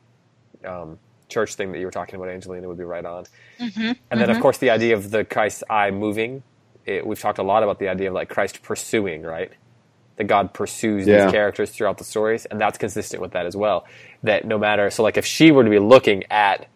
um, 0.66 1.00
church 1.30 1.56
thing 1.56 1.72
that 1.72 1.80
you 1.80 1.86
were 1.86 1.92
talking 1.92 2.16
about, 2.16 2.30
Angelina, 2.30 2.68
would 2.68 2.78
be 2.78 2.84
right 2.84 3.06
on. 3.06 3.26
Mm-hmm. 3.60 3.82
And 3.82 3.98
then, 4.10 4.30
of 4.30 4.36
mm-hmm. 4.36 4.42
course, 4.42 4.58
the 4.58 4.70
idea 4.70 4.96
of 4.96 5.12
the 5.12 5.24
Christ's 5.26 5.64
eye 5.70 5.92
moving. 5.92 6.44
It, 6.86 7.06
we've 7.06 7.20
talked 7.20 7.40
a 7.40 7.44
lot 7.44 7.64
about 7.64 7.80
the 7.80 7.88
idea 7.88 8.10
of 8.10 8.14
like 8.14 8.30
Christ 8.30 8.62
pursuing, 8.62 9.24
right? 9.24 9.52
That 10.18 10.26
God 10.26 10.54
pursues 10.54 11.08
Yeah. 11.08 11.24
these 11.24 11.32
characters 11.32 11.72
throughout 11.72 11.98
the 11.98 12.04
stories, 12.04 12.46
and 12.46 12.60
that's 12.60 12.78
consistent 12.78 13.22
with 13.22 13.32
that 13.32 13.46
as 13.46 13.56
well. 13.56 13.86
That 14.24 14.46
no 14.46 14.58
matter, 14.58 14.90
so 14.90 15.04
like 15.04 15.18
if 15.18 15.26
she 15.26 15.52
were 15.52 15.64
to 15.64 15.70
be 15.70 15.80
looking 15.80 16.24
at 16.30 16.68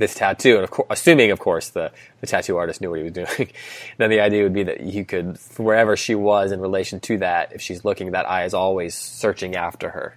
this 0.00 0.14
tattoo, 0.16 0.56
and 0.56 0.64
of 0.64 0.72
course, 0.72 0.88
assuming, 0.90 1.30
of 1.30 1.38
course, 1.38 1.70
the, 1.70 1.92
the 2.22 2.26
tattoo 2.28 2.58
artist 2.58 2.80
knew 2.82 2.90
what 2.90 2.98
he 2.98 3.04
was 3.04 3.12
doing, 3.12 3.50
then 3.98 4.10
the 4.10 4.20
idea 4.20 4.42
would 4.44 4.54
be 4.54 4.64
that 4.64 4.80
you 4.82 5.04
could, 5.06 5.38
wherever 5.58 5.96
she 5.96 6.16
was 6.16 6.52
in 6.52 6.60
relation 6.60 7.00
to 7.00 7.18
that, 7.18 7.52
if 7.54 7.62
she's 7.62 7.84
looking, 7.84 8.12
that 8.12 8.28
eye 8.28 8.44
is 8.44 8.54
always 8.54 8.96
searching 8.96 9.56
after 9.56 9.90
her. 9.90 10.16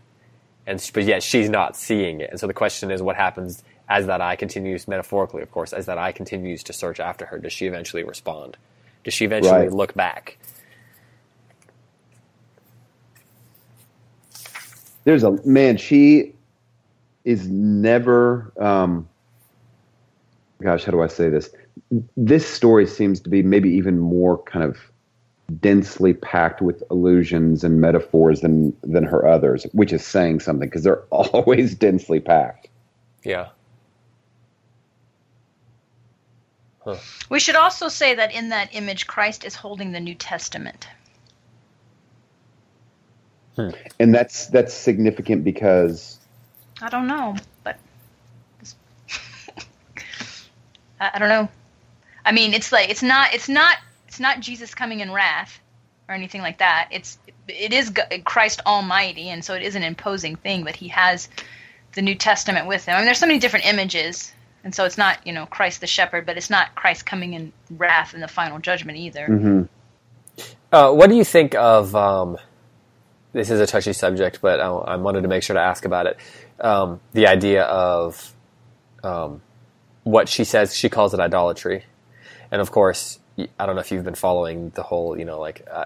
And, 0.68 0.80
but 0.94 1.04
yet 1.06 1.24
she's 1.24 1.50
not 1.50 1.78
seeing 1.78 2.22
it. 2.22 2.32
And 2.32 2.40
so 2.40 2.48
the 2.48 2.54
question 2.56 2.92
is 2.92 3.02
what 3.04 3.18
happens 3.18 3.64
as 3.90 4.08
that 4.08 4.22
eye 4.22 4.38
continues, 4.38 4.88
metaphorically, 4.88 5.44
of 5.44 5.52
course, 5.52 5.74
as 5.74 5.86
that 5.88 6.00
eye 6.00 6.14
continues 6.14 6.64
to 6.64 6.74
search 6.74 7.00
after 7.00 7.28
her? 7.28 7.40
Does 7.40 7.54
she 7.54 7.68
eventually 7.68 8.04
respond? 8.04 8.58
Does 9.04 9.14
she 9.14 9.26
eventually 9.26 9.68
Right. 9.68 9.70
look 9.70 9.94
back? 9.94 10.40
There's 15.06 15.24
a 15.24 15.38
man. 15.46 15.78
She 15.78 16.36
is 17.26 17.48
never. 17.50 18.54
Um, 18.60 19.10
gosh, 20.64 20.86
how 20.86 20.92
do 20.92 21.02
I 21.02 21.08
say 21.08 21.30
this? 21.30 21.50
This 22.18 22.48
story 22.48 22.88
seems 22.88 23.20
to 23.22 23.30
be 23.30 23.44
maybe 23.44 23.70
even 23.70 24.00
more 24.00 24.42
kind 24.44 24.66
of 24.66 24.78
densely 25.60 26.14
packed 26.14 26.62
with 26.62 26.84
allusions 26.90 27.64
and 27.64 27.82
metaphors 27.82 28.42
than 28.42 28.76
than 28.82 29.04
her 29.04 29.28
others, 29.28 29.66
which 29.74 29.94
is 29.94 30.06
saying 30.06 30.40
something 30.40 30.68
because 30.68 30.84
they're 30.84 31.02
always 31.12 31.76
densely 31.76 32.20
packed. 32.20 32.70
Yeah. 33.24 33.50
We 37.30 37.40
should 37.40 37.56
also 37.56 37.88
say 37.88 38.16
that 38.16 38.34
in 38.34 38.50
that 38.50 38.76
image, 38.76 39.08
Christ 39.08 39.46
is 39.46 39.56
holding 39.56 39.94
the 39.94 40.02
New 40.02 40.16
Testament. 40.16 40.88
Hmm. 43.56 43.70
and 44.00 44.16
that's 44.16 44.48
that's 44.48 44.74
significant 44.74 45.44
because 45.44 46.18
I 46.82 46.90
don't 46.90 47.06
know, 47.06 47.36
but 47.64 47.78
I, 51.04 51.12
I 51.14 51.20
don't 51.20 51.30
know. 51.30 51.50
I 52.26 52.32
mean, 52.32 52.54
it's 52.54 52.72
like 52.72 52.90
it's 52.90 53.04
not 53.04 53.34
it's 53.34 53.50
not 53.50 53.78
it's 54.08 54.20
not 54.20 54.40
Jesus 54.40 54.74
coming 54.74 55.02
in 55.02 55.12
wrath 55.12 55.60
or 56.08 56.16
anything 56.16 56.42
like 56.42 56.60
that. 56.60 56.90
It's 56.92 57.18
it 57.48 57.74
is 57.74 57.92
Christ 58.24 58.62
Almighty, 58.66 59.30
and 59.30 59.44
so 59.44 59.54
it 59.54 59.64
is 59.64 59.76
an 59.76 59.84
imposing 59.84 60.36
thing. 60.36 60.64
But 60.64 60.76
he 60.76 60.88
has 60.90 61.30
the 61.94 62.02
New 62.02 62.16
Testament 62.16 62.68
with 62.68 62.86
him. 62.86 62.96
I 62.96 62.98
mean, 62.98 63.06
there's 63.06 63.20
so 63.20 63.28
many 63.28 63.40
different 63.40 63.66
images, 63.66 64.32
and 64.64 64.74
so 64.74 64.86
it's 64.86 64.98
not 64.98 65.26
you 65.28 65.34
know 65.34 65.46
Christ 65.46 65.82
the 65.82 65.88
shepherd, 65.88 66.26
but 66.26 66.38
it's 66.38 66.50
not 66.50 66.76
Christ 66.76 67.06
coming 67.06 67.34
in 67.34 67.52
wrath 67.70 68.14
in 68.14 68.22
the 68.22 68.28
final 68.28 68.60
judgment 68.60 68.98
either. 68.98 69.28
Mm-hmm. 69.28 69.64
Uh, 70.72 70.92
what 70.92 71.10
do 71.10 71.16
you 71.16 71.26
think 71.26 71.56
of? 71.56 71.96
Um, 71.96 72.38
this 73.34 73.50
is 73.50 73.60
a 73.60 73.68
touchy 73.68 73.94
subject, 73.94 74.40
but 74.42 74.60
I, 74.60 74.68
I, 74.68 74.96
wanted 74.96 75.22
to 75.24 75.28
make 75.28 75.42
sure 75.42 75.56
to 75.56 75.60
ask 75.62 75.86
about 75.86 76.06
it. 76.06 76.18
Um, 76.60 77.00
the 77.14 77.28
idea 77.28 77.64
of 77.64 78.32
um, 79.04 79.42
what 80.04 80.30
she 80.30 80.44
says, 80.44 80.76
she 80.76 80.90
calls 80.90 81.14
it 81.14 81.20
idolatry, 81.20 81.86
and 82.52 82.62
of 82.62 82.72
course, 82.72 83.20
I 83.38 83.66
don't 83.66 83.76
know 83.76 83.82
if 83.82 83.92
you've 83.92 84.04
been 84.04 84.14
following 84.14 84.70
the 84.72 84.84
whole, 84.84 85.18
you 85.18 85.26
know, 85.26 85.40
like 85.40 85.66
uh, 85.72 85.86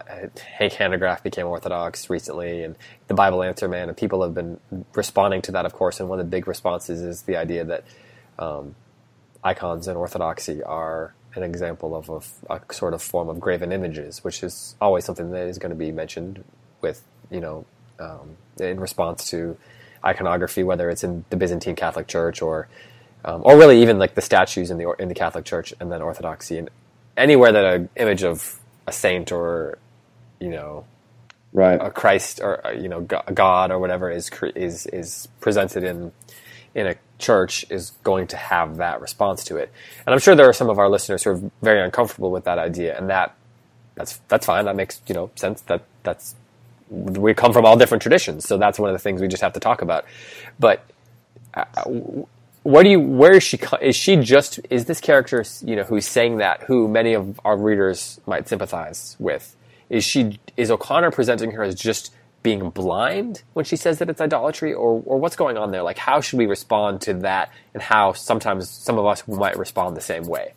Hank 0.58 0.74
Hanegraaff 0.74 1.24
became 1.24 1.48
Orthodox 1.48 2.10
recently, 2.10 2.64
and 2.64 2.76
the 3.08 3.14
Bible 3.14 3.42
Answer 3.42 3.70
Man, 3.70 3.88
and 3.88 3.96
people 3.96 4.22
have 4.22 4.34
been 4.34 4.60
responding 4.94 5.42
to 5.44 5.54
that, 5.54 5.66
of 5.66 5.72
course. 5.72 6.02
And 6.02 6.10
one 6.10 6.20
of 6.20 6.26
the 6.26 6.30
big 6.30 6.48
responses 6.48 7.02
is 7.02 7.22
the 7.22 7.38
idea 7.38 7.64
that 7.64 7.86
um, 8.38 8.76
icons 9.44 9.88
in 9.88 9.96
Orthodoxy 9.96 10.62
are 10.62 11.14
an 11.36 11.44
example 11.44 11.96
of 11.96 12.10
a, 12.50 12.54
a, 12.54 12.74
sort 12.74 12.94
of 12.94 13.02
form 13.02 13.30
of 13.30 13.40
graven 13.40 13.72
images, 13.72 14.24
which 14.26 14.44
is 14.44 14.76
always 14.82 15.06
something 15.06 15.32
that 15.32 15.48
is 15.48 15.58
going 15.58 15.70
to 15.70 15.76
be 15.76 15.92
mentioned 15.92 16.44
with, 16.82 17.02
you 17.32 17.40
know, 17.40 17.66
um, 18.00 18.36
in 18.60 18.80
response 18.80 19.30
to 19.30 19.58
iconography, 20.04 20.64
whether 20.64 20.90
it's 20.90 21.04
in 21.04 21.24
the 21.30 21.38
Byzantine 21.38 21.76
Catholic 21.76 22.08
Church 22.08 22.42
or, 22.42 22.68
um, 23.26 23.42
or 23.44 23.58
really 23.58 23.82
even 23.82 24.00
like 24.00 24.16
the 24.16 24.22
statues 24.22 24.72
in 24.72 24.78
the 24.78 24.92
in 25.00 25.08
the 25.08 25.16
Catholic 25.16 25.46
Church 25.46 25.74
and 25.80 25.92
then 25.92 26.02
Orthodoxy 26.02 26.58
and 26.58 26.70
anywhere 27.16 27.52
that 27.52 27.66
an 27.66 27.90
image 27.96 28.24
of 28.24 28.60
a 28.86 28.92
saint 28.92 29.32
or, 29.32 29.78
you 30.40 30.50
know, 30.50 30.86
right, 31.52 31.80
a 31.82 31.90
Christ 31.90 32.40
or 32.42 32.62
you 32.78 32.88
know 32.88 33.02
God 33.02 33.72
or 33.72 33.80
whatever 33.80 34.10
is 34.10 34.30
is 34.56 34.86
is 34.88 35.28
presented 35.42 35.84
in 35.84 36.12
in 36.76 36.88
a 36.88 36.96
church 37.18 37.66
is 37.70 37.92
going 38.04 38.28
to 38.28 38.38
have 38.38 38.78
that 38.78 39.02
response 39.02 39.44
to 39.46 39.58
it. 39.58 39.72
And 40.06 40.14
I'm 40.14 40.20
sure 40.20 40.36
there 40.36 40.48
are 40.48 40.54
some 40.54 40.70
of 40.70 40.78
our 40.78 40.90
listeners 40.90 41.24
who 41.24 41.32
are 41.32 41.42
very 41.62 41.82
uncomfortable 41.82 42.32
with 42.32 42.44
that 42.46 42.60
idea, 42.60 42.98
and 42.98 43.10
that 43.10 43.36
that's 43.96 44.20
that's 44.28 44.46
fine. 44.46 44.66
That 44.66 44.76
makes 44.76 45.02
you 45.08 45.16
know 45.16 45.32
sense. 45.36 45.62
That 45.62 45.84
that's 46.04 46.36
we 46.90 47.34
come 47.34 47.52
from 47.52 47.66
all 47.66 47.76
different 47.76 48.02
traditions, 48.02 48.48
so 48.48 48.58
that's 48.58 48.80
one 48.80 48.90
of 48.90 48.94
the 48.94 49.00
things 49.00 49.20
we 49.20 49.28
just 49.28 49.42
have 49.42 49.54
to 49.54 49.60
talk 49.60 49.82
about. 49.82 50.06
But 50.60 50.86
uh, 51.54 51.66
what 52.68 52.84
do 52.84 52.90
you? 52.90 53.00
Where 53.00 53.32
is 53.32 53.44
she? 53.44 53.58
Is 53.82 53.96
she 53.96 54.18
just? 54.18 54.60
Is 54.70 54.86
this 54.86 55.00
character 55.00 55.46
you 55.64 55.78
know 55.78 55.84
who's 55.84 56.06
saying 56.06 56.40
that? 56.40 56.64
Who 56.64 56.90
many 56.90 57.14
of 57.14 57.40
our 57.46 57.56
readers 57.56 58.20
might 58.26 58.50
sympathize 58.50 59.16
with? 59.20 59.56
Is 59.90 60.04
she? 60.04 60.38
Is 60.58 60.70
O'Connor 60.70 61.12
presenting 61.12 61.52
her 61.52 61.64
as 61.64 61.76
just 61.76 62.14
being 62.44 62.70
blind 62.70 63.44
when 63.54 63.64
she 63.64 63.78
says 63.78 64.00
that 64.00 64.10
it's 64.10 64.20
idolatry, 64.20 64.74
or 64.74 65.02
or 65.06 65.18
what's 65.18 65.38
going 65.38 65.58
on 65.58 65.72
there? 65.72 65.82
Like, 65.82 65.98
how 65.98 66.20
should 66.20 66.40
we 66.40 66.46
respond 66.46 67.00
to 67.04 67.14
that, 67.14 67.54
and 67.74 67.82
how 67.82 68.12
sometimes 68.12 68.70
some 68.70 68.98
of 69.00 69.06
us 69.06 69.26
might 69.30 69.58
respond 69.58 69.96
the 69.96 70.02
same 70.02 70.24
way? 70.24 70.54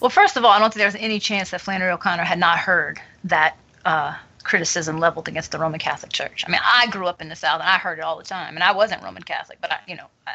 Well, 0.00 0.10
first 0.10 0.36
of 0.36 0.44
all, 0.44 0.52
I 0.52 0.60
don't 0.60 0.72
think 0.72 0.82
there's 0.84 1.02
any 1.02 1.18
chance 1.18 1.50
that 1.50 1.62
Flannery 1.62 1.90
O'Connor 1.90 2.22
had 2.22 2.38
not 2.38 2.58
heard 2.58 3.00
that 3.24 3.56
uh, 3.84 4.14
criticism 4.44 5.00
leveled 5.00 5.26
against 5.26 5.50
the 5.50 5.58
Roman 5.58 5.80
Catholic 5.80 6.12
Church. 6.12 6.44
I 6.46 6.50
mean, 6.52 6.60
I 6.62 6.86
grew 6.86 7.08
up 7.08 7.20
in 7.20 7.28
the 7.28 7.34
South 7.34 7.60
and 7.60 7.68
I 7.68 7.78
heard 7.78 7.98
it 7.98 8.02
all 8.02 8.18
the 8.18 8.24
time, 8.24 8.54
and 8.54 8.62
I 8.62 8.70
wasn't 8.70 9.02
Roman 9.02 9.24
Catholic, 9.24 9.58
but 9.60 9.72
I, 9.72 9.78
you 9.88 9.96
know, 9.96 10.06
I, 10.28 10.34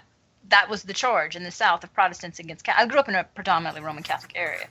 that 0.51 0.69
was 0.69 0.83
the 0.83 0.93
charge 0.93 1.35
in 1.35 1.43
the 1.43 1.51
South 1.51 1.83
of 1.83 1.93
Protestants 1.93 2.39
against. 2.39 2.67
I 2.69 2.85
grew 2.85 2.99
up 2.99 3.09
in 3.09 3.15
a 3.15 3.23
predominantly 3.23 3.81
Roman 3.81 4.03
Catholic 4.03 4.33
area. 4.35 4.67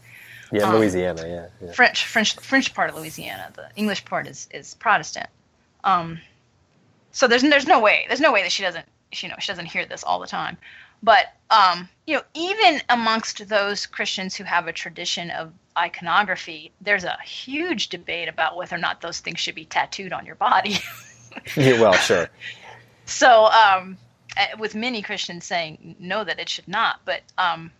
Yeah, 0.52 0.62
um, 0.62 0.76
Louisiana, 0.76 1.22
yeah, 1.26 1.46
yeah, 1.66 1.72
French, 1.72 2.06
French, 2.06 2.36
French 2.36 2.74
part 2.74 2.90
of 2.90 2.96
Louisiana. 2.96 3.50
The 3.54 3.68
English 3.76 4.04
part 4.04 4.26
is 4.26 4.48
is 4.52 4.74
Protestant. 4.74 5.28
Um, 5.84 6.20
so 7.12 7.28
there's 7.28 7.42
there's 7.42 7.66
no 7.66 7.80
way 7.80 8.04
there's 8.08 8.20
no 8.20 8.32
way 8.32 8.42
that 8.42 8.52
she 8.52 8.62
doesn't 8.62 8.86
she, 9.12 9.26
you 9.26 9.30
know 9.30 9.36
she 9.40 9.48
doesn't 9.48 9.66
hear 9.66 9.84
this 9.86 10.04
all 10.04 10.20
the 10.20 10.26
time. 10.26 10.56
But 11.02 11.32
um, 11.50 11.88
you 12.06 12.16
know, 12.16 12.22
even 12.34 12.82
amongst 12.88 13.48
those 13.48 13.86
Christians 13.86 14.36
who 14.36 14.44
have 14.44 14.66
a 14.66 14.72
tradition 14.72 15.30
of 15.30 15.52
iconography, 15.76 16.72
there's 16.80 17.04
a 17.04 17.16
huge 17.24 17.88
debate 17.88 18.28
about 18.28 18.56
whether 18.56 18.76
or 18.76 18.78
not 18.78 19.00
those 19.00 19.20
things 19.20 19.40
should 19.40 19.54
be 19.54 19.64
tattooed 19.64 20.12
on 20.12 20.26
your 20.26 20.34
body. 20.34 20.78
yeah, 21.56 21.80
well, 21.80 21.92
sure. 21.94 22.28
So, 23.06 23.46
um, 23.46 23.96
with 24.58 24.74
many 24.74 25.02
Christians 25.02 25.44
saying 25.44 25.96
no, 25.98 26.24
that 26.24 26.38
it 26.38 26.48
should 26.48 26.68
not. 26.68 27.00
But 27.04 27.22
um, 27.38 27.70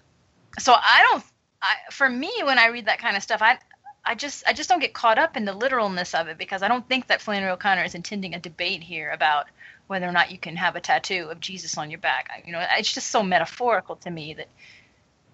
so 0.59 0.73
I 0.73 1.07
don't. 1.11 1.25
I, 1.63 1.75
for 1.91 2.09
me, 2.09 2.33
when 2.45 2.59
I 2.59 2.69
read 2.69 2.87
that 2.87 2.99
kind 2.99 3.17
of 3.17 3.23
stuff, 3.23 3.43
I 3.43 3.59
I 4.05 4.15
just 4.15 4.45
I 4.47 4.53
just 4.53 4.69
don't 4.69 4.81
get 4.81 4.95
caught 4.95 5.19
up 5.19 5.37
in 5.37 5.45
the 5.45 5.53
literalness 5.53 6.15
of 6.15 6.29
it 6.29 6.39
because 6.39 6.63
I 6.63 6.69
don't 6.69 6.89
think 6.89 7.09
that 7.09 7.21
Flannery 7.21 7.51
O'Connor 7.51 7.85
is 7.85 7.95
intending 7.95 8.35
a 8.35 8.39
debate 8.39 8.83
here 8.83 9.11
about 9.11 9.47
whether 9.87 10.09
or 10.09 10.13
not 10.13 10.31
you 10.31 10.39
can 10.39 10.57
have 10.57 10.77
a 10.77 10.81
tattoo 10.81 11.29
of 11.31 11.41
Jesus 11.41 11.77
on 11.77 11.91
your 11.91 11.99
back. 11.99 12.31
I, 12.33 12.43
you 12.47 12.53
know, 12.53 12.65
it's 12.79 12.93
just 12.93 13.09
so 13.09 13.23
metaphorical 13.23 13.97
to 13.97 14.11
me 14.11 14.35
that 14.35 14.49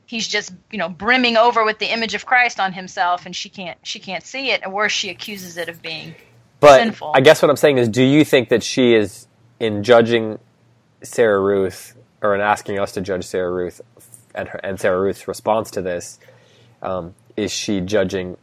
he's 0.07 0.27
just 0.27 0.53
you 0.71 0.79
know 0.79 0.89
brimming 0.89 1.37
over 1.37 1.65
with 1.65 1.79
the 1.79 1.93
image 1.93 2.15
of 2.15 2.27
Christ 2.27 2.59
on 2.59 2.73
himself, 2.73 3.27
and 3.27 3.35
she 3.35 3.49
can't 3.49 3.79
she 3.83 3.99
can't 3.99 4.25
see 4.25 4.51
it, 4.51 4.63
and 4.63 4.73
worse, 4.73 4.93
she 4.93 5.11
accuses 5.11 5.57
it 5.57 5.69
of 5.69 5.81
being 5.83 6.15
but 6.61 6.79
sinful. 6.79 7.13
I 7.15 7.21
guess 7.21 7.43
what 7.43 7.51
I'm 7.51 7.57
saying 7.57 7.79
is, 7.79 7.89
do 7.89 8.03
you 8.03 8.25
think 8.25 8.49
that 8.49 8.63
she 8.63 8.95
is 8.95 9.29
in 9.61 9.83
judging 9.83 10.39
Sarah 11.07 11.41
Ruth 11.41 11.97
or 12.23 12.35
in 12.35 12.41
asking 12.41 12.79
us 12.79 12.93
to 12.93 13.01
judge 13.01 13.25
Sarah 13.25 13.51
Ruth 13.51 13.81
and 14.35 14.49
her, 14.49 14.61
and 14.63 14.79
Sarah 14.79 15.01
Ruth's 15.01 15.29
response 15.29 15.71
to 15.73 15.83
this? 15.83 16.19
Um, 16.83 17.15
is 17.37 17.53
she 17.53 17.81
judging 17.81 18.37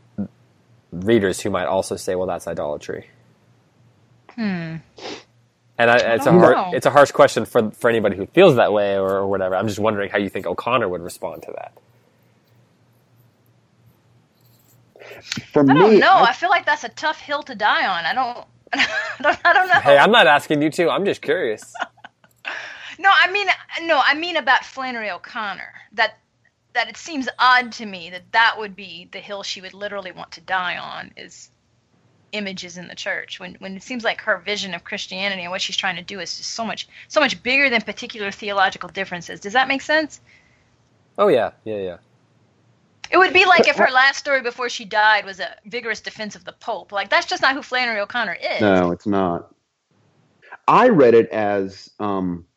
readers 0.92 1.42
who 1.42 1.50
might 1.50 1.66
also 1.66 1.96
say, 1.96 2.16
"Well, 2.16 2.28
that's 2.28 2.48
idolatry." 2.48 3.10
Hmm. 4.36 4.78
And 5.78 5.90
I, 5.90 5.98
it's 6.16 6.26
a 6.26 6.32
hard, 6.32 6.76
it's 6.76 6.86
a 6.86 6.92
harsh 6.92 7.12
question 7.12 7.46
for 7.46 7.72
for 7.72 7.90
anybody 7.90 8.16
who 8.16 8.28
feels 8.28 8.56
that 8.56 8.72
way 8.74 8.98
or, 8.98 9.10
or 9.10 9.28
whatever. 9.28 9.56
I'm 9.56 9.68
just 9.68 9.80
wondering 9.80 10.10
how 10.10 10.18
you 10.18 10.30
think 10.30 10.46
O'Connor 10.46 10.88
would 10.88 11.02
respond 11.02 11.44
to 11.44 11.52
that. 11.54 11.74
For 15.52 15.62
I 15.62 15.74
me, 15.74 15.80
don't 15.80 16.00
know. 16.00 16.12
I, 16.12 16.30
I, 16.30 16.34
feel 16.34 16.50
like 16.50 16.66
that's 16.66 16.84
a 16.84 16.90
tough 16.90 17.20
hill 17.20 17.44
to 17.44 17.56
die 17.56 17.88
on. 17.88 18.06
I 18.06 18.14
don't. 18.14 18.46
I 18.74 18.88
don't, 19.22 19.40
I 19.46 19.54
don't 19.54 19.68
know. 19.68 19.80
Hey, 19.80 19.98
I'm 19.98 20.12
not 20.12 20.28
asking 20.28 20.62
you 20.62 20.70
to. 20.72 20.90
I'm 20.90 21.06
just 21.06 21.22
curious. 21.22 21.74
no, 23.00 23.10
I 23.14 23.32
mean, 23.32 23.48
no, 23.84 24.02
I 24.04 24.14
mean 24.14 24.38
about 24.38 24.66
Flannery 24.66 25.10
O'Connor. 25.10 25.74
That 25.94 26.18
that 26.74 26.90
it 26.90 26.98
seems 26.98 27.30
odd 27.40 27.72
to 27.74 27.86
me 27.86 28.10
that 28.10 28.32
that 28.32 28.56
would 28.58 28.76
be 28.76 29.08
the 29.12 29.20
hill 29.20 29.44
she 29.44 29.62
would 29.62 29.74
literally 29.74 30.12
want 30.12 30.32
to 30.32 30.42
die 30.42 30.78
on 30.78 31.12
is 31.16 31.50
images 32.32 32.78
in 32.78 32.88
the 32.88 32.96
church 32.96 33.40
when 33.40 33.56
when 33.60 33.76
it 33.76 33.84
seems 33.84 34.04
like 34.04 34.22
her 34.22 34.40
vision 34.40 34.74
of 34.74 34.84
Christianity 34.84 35.44
and 35.44 35.52
what 35.52 35.62
she's 35.62 35.78
trying 35.78 35.96
to 35.96 36.02
do 36.02 36.20
is 36.20 36.36
just 36.38 36.52
so 36.52 36.66
much 36.66 36.88
so 37.08 37.20
much 37.20 37.42
bigger 37.44 37.70
than 37.70 37.82
particular 37.82 38.32
theological 38.32 38.90
differences. 38.90 39.40
Does 39.40 39.54
that 39.54 39.68
make 39.68 39.82
sense? 39.82 40.20
Oh 41.18 41.28
yeah, 41.28 41.52
yeah, 41.64 41.78
yeah. 41.78 41.98
It 43.12 43.18
would 43.18 43.34
be 43.34 43.46
like 43.46 43.68
if 43.68 43.76
her 43.76 43.92
last 43.92 44.18
story 44.18 44.42
before 44.42 44.70
she 44.70 44.86
died 44.86 45.26
was 45.26 45.40
a 45.40 45.56
vigorous 45.66 46.02
defense 46.02 46.36
of 46.36 46.46
the 46.46 46.54
Pope. 46.54 46.92
Like 46.92 47.10
that's 47.10 47.28
just 47.28 47.44
not 47.44 47.54
who 47.54 47.62
Flannery 47.62 48.00
O'Connor 48.00 48.38
is. 48.56 48.62
No, 48.62 48.92
it's 48.92 49.06
not. 49.06 49.54
I 50.68 50.90
read 50.90 51.14
it 51.14 51.30
as 51.30 51.92
um, 52.00 52.48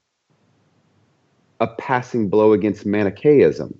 a 1.60 1.66
passing 1.66 2.28
blow 2.28 2.52
against 2.52 2.86
Manichaeism 2.86 3.78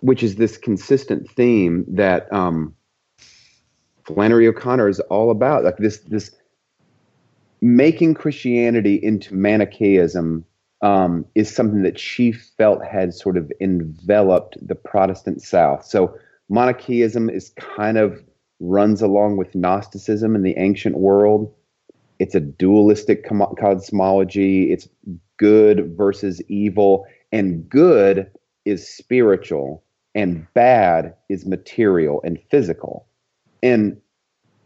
which 0.00 0.22
is 0.22 0.36
this 0.36 0.56
consistent 0.56 1.28
theme 1.30 1.84
that 1.88 2.32
um, 2.32 2.74
Flannery 4.04 4.46
O'Connor 4.46 4.88
is 4.88 5.00
all 5.00 5.30
about, 5.30 5.64
like 5.64 5.78
this 5.78 5.98
this 5.98 6.34
making 7.60 8.14
Christianity 8.14 8.94
into 9.02 9.34
Manichaeism 9.34 10.44
um, 10.82 11.24
is 11.34 11.52
something 11.52 11.82
that 11.82 11.98
she 11.98 12.30
felt 12.30 12.84
had 12.84 13.14
sort 13.14 13.36
of 13.36 13.50
enveloped 13.60 14.56
the 14.64 14.74
Protestant 14.74 15.42
South. 15.42 15.84
So 15.84 16.16
Manichaeism 16.48 17.28
is 17.30 17.52
kind 17.58 17.98
of 17.98 18.22
runs 18.60 19.02
along 19.02 19.38
with 19.38 19.54
Gnosticism 19.54 20.36
in 20.36 20.42
the 20.42 20.56
ancient 20.56 20.98
world. 20.98 21.52
It's 22.18 22.34
a 22.34 22.40
dualistic 22.40 23.26
cosmology. 23.58 24.72
It's 24.72 24.88
good 25.36 25.96
versus 25.96 26.42
evil, 26.48 27.06
and 27.32 27.68
good 27.68 28.30
is 28.64 28.88
spiritual 28.88 29.82
and 30.14 30.46
bad 30.54 31.14
is 31.28 31.44
material 31.44 32.22
and 32.24 32.38
physical. 32.50 33.06
And 33.62 34.00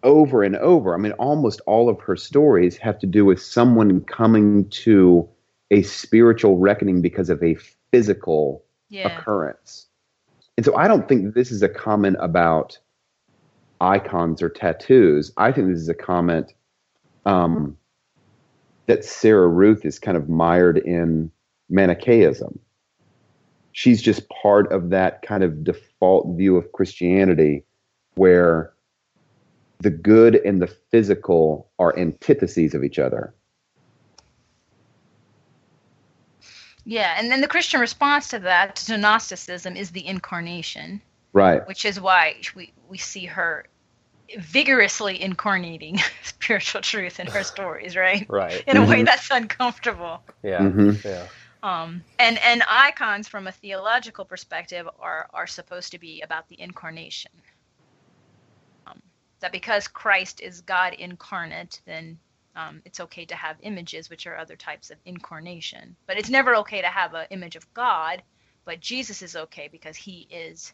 over 0.03 0.43
and 0.43 0.57
over, 0.57 0.95
I 0.95 0.99
mean, 0.99 1.13
almost 1.13 1.61
all 1.67 1.89
of 1.89 2.01
her 2.01 2.17
stories 2.17 2.77
have 2.79 2.99
to 3.01 3.07
do 3.07 3.25
with 3.25 3.43
someone 3.43 4.01
coming 4.03 4.69
to 4.71 5.29
a 5.73 5.83
spiritual 5.83 6.57
reckoning 6.59 7.03
because 7.03 7.31
of 7.31 7.43
a 7.43 7.57
physical 7.91 8.65
yeah. 8.89 9.09
occurrence. 9.09 9.87
And 10.57 10.65
so 10.65 10.77
I 10.77 10.89
don't 10.89 11.09
think 11.09 11.35
this 11.35 11.51
is 11.51 11.63
a 11.63 11.69
comment 11.69 12.17
about 12.21 12.79
icons 13.81 14.43
or 14.43 14.49
tattoos. 14.49 15.33
I 15.37 15.53
think 15.53 15.69
this 15.69 15.81
is 15.81 15.89
a 15.89 15.95
comment 15.95 16.55
um, 17.27 17.77
that 18.87 19.05
Sarah 19.05 19.49
Ruth 19.49 19.85
is 19.85 19.99
kind 19.99 20.17
of 20.17 20.29
mired 20.29 20.79
in 20.79 21.31
Manichaeism 21.69 22.59
she's 23.73 24.03
just 24.03 24.29
part 24.29 24.71
of 24.73 24.91
that 24.91 25.23
kind 25.23 25.43
of 25.43 25.65
default 25.65 26.37
view 26.37 26.57
of 26.57 26.73
Christianity 26.73 27.65
where 28.15 28.73
the 29.79 29.91
good 29.91 30.37
and 30.37 30.61
the 30.61 30.67
physical 30.67 31.71
are 31.79 31.97
antitheses 31.99 32.75
of 32.75 32.85
each 32.85 32.99
other. 32.99 33.35
Yeah, 36.85 37.15
and 37.19 37.31
then 37.31 37.41
the 37.41 37.49
Christian 37.49 37.81
response 37.81 38.29
to 38.29 38.39
that, 38.41 38.77
to 38.77 38.99
Gnosticism, 38.99 39.77
is 39.77 39.91
the 39.91 40.07
incarnation, 40.07 41.01
Right. 41.33 41.67
which 41.69 41.85
is 41.85 42.01
why 42.01 42.37
we, 42.57 42.73
we 42.89 42.99
see 42.99 43.27
her 43.27 43.67
vigorously 44.39 45.21
incarnating 45.23 45.99
spiritual 46.25 46.83
truth 46.83 47.21
in 47.21 47.29
her 47.29 47.43
stories, 47.45 47.97
right? 47.97 48.31
Right. 48.31 48.65
In 48.67 48.77
a 48.79 48.85
way 48.87 49.03
Mhm. 49.03 49.05
that's 49.05 49.31
uncomfortable. 49.31 50.23
Yeah. 50.43 50.71
hmm 50.71 50.93
Yeah. 51.05 51.29
Um, 51.63 52.05
and 52.19 52.39
and 52.39 52.63
icons 52.69 53.29
from 53.29 53.47
a 53.49 53.53
theological 53.53 54.25
perspective 54.27 54.89
are 55.01 55.29
are 55.35 55.49
supposed 55.49 55.93
to 55.93 55.99
be 56.01 56.23
about 56.23 56.49
the 56.49 56.61
incarnation. 56.61 57.33
Um, 58.87 59.01
that 59.41 59.53
because 59.53 59.89
Christ 59.89 60.41
is 60.41 60.63
God 60.63 60.95
incarnate, 60.95 61.81
then 61.87 62.21
um, 62.57 62.83
it's 62.87 63.01
okay 63.01 63.27
to 63.27 63.37
have 63.37 63.57
images, 63.63 64.11
which 64.11 64.27
are 64.27 64.37
other 64.39 64.57
types 64.57 64.91
of 64.91 64.99
incarnation. 65.07 65.97
But 66.07 66.19
it's 66.19 66.31
never 66.31 66.57
okay 66.57 66.83
to 66.83 66.89
have 66.89 67.15
an 67.15 67.27
image 67.31 67.57
of 67.57 67.73
God. 67.75 68.23
But 68.67 68.81
Jesus 68.81 69.23
is 69.23 69.37
okay 69.37 69.69
because 69.71 69.97
he 69.97 70.29
is 70.31 70.73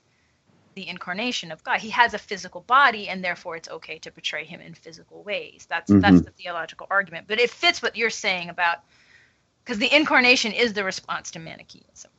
the 0.77 0.89
incarnation 0.89 1.51
of 1.51 1.65
God. 1.65 1.81
He 1.81 1.91
has 1.91 2.15
a 2.15 2.19
physical 2.19 2.61
body, 2.61 3.09
and 3.09 3.25
therefore 3.25 3.57
it's 3.57 3.69
okay 3.69 3.99
to 4.01 4.13
portray 4.13 4.45
him 4.45 4.61
in 4.61 4.75
physical 4.75 5.23
ways. 5.23 5.67
That's 5.69 5.91
that's 5.91 6.21
Mhm. 6.21 6.25
the 6.25 6.31
theological 6.31 6.87
argument. 6.91 7.27
But 7.27 7.41
it 7.41 7.51
fits 7.51 7.83
what 7.83 7.97
you're 7.97 8.11
saying 8.11 8.51
about 8.51 8.79
because 9.65 9.79
the 9.79 9.93
incarnation 9.93 10.53
is 10.53 10.75
the 10.75 10.85
response 10.85 11.33
to 11.33 11.39
Manichaeism. 11.39 12.11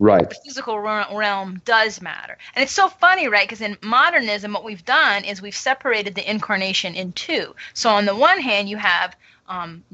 Right. 0.00 0.28
The 0.28 0.34
physical 0.44 0.80
realm 0.80 1.62
does 1.64 2.02
matter, 2.02 2.36
and 2.54 2.64
it's 2.64 2.72
so 2.72 2.88
funny, 2.88 3.28
right? 3.28 3.48
Because 3.48 3.60
in 3.60 3.78
modernism, 3.80 4.52
what 4.52 4.64
we've 4.64 4.84
done 4.84 5.24
is 5.24 5.40
we've 5.40 5.56
separated 5.56 6.16
the 6.16 6.28
incarnation 6.28 6.96
in 6.96 7.12
two. 7.12 7.54
So 7.74 7.90
on 7.90 8.06
the 8.06 8.16
one 8.16 8.40
hand, 8.40 8.68
you 8.68 8.76
have 8.76 9.16
um, 9.48 9.84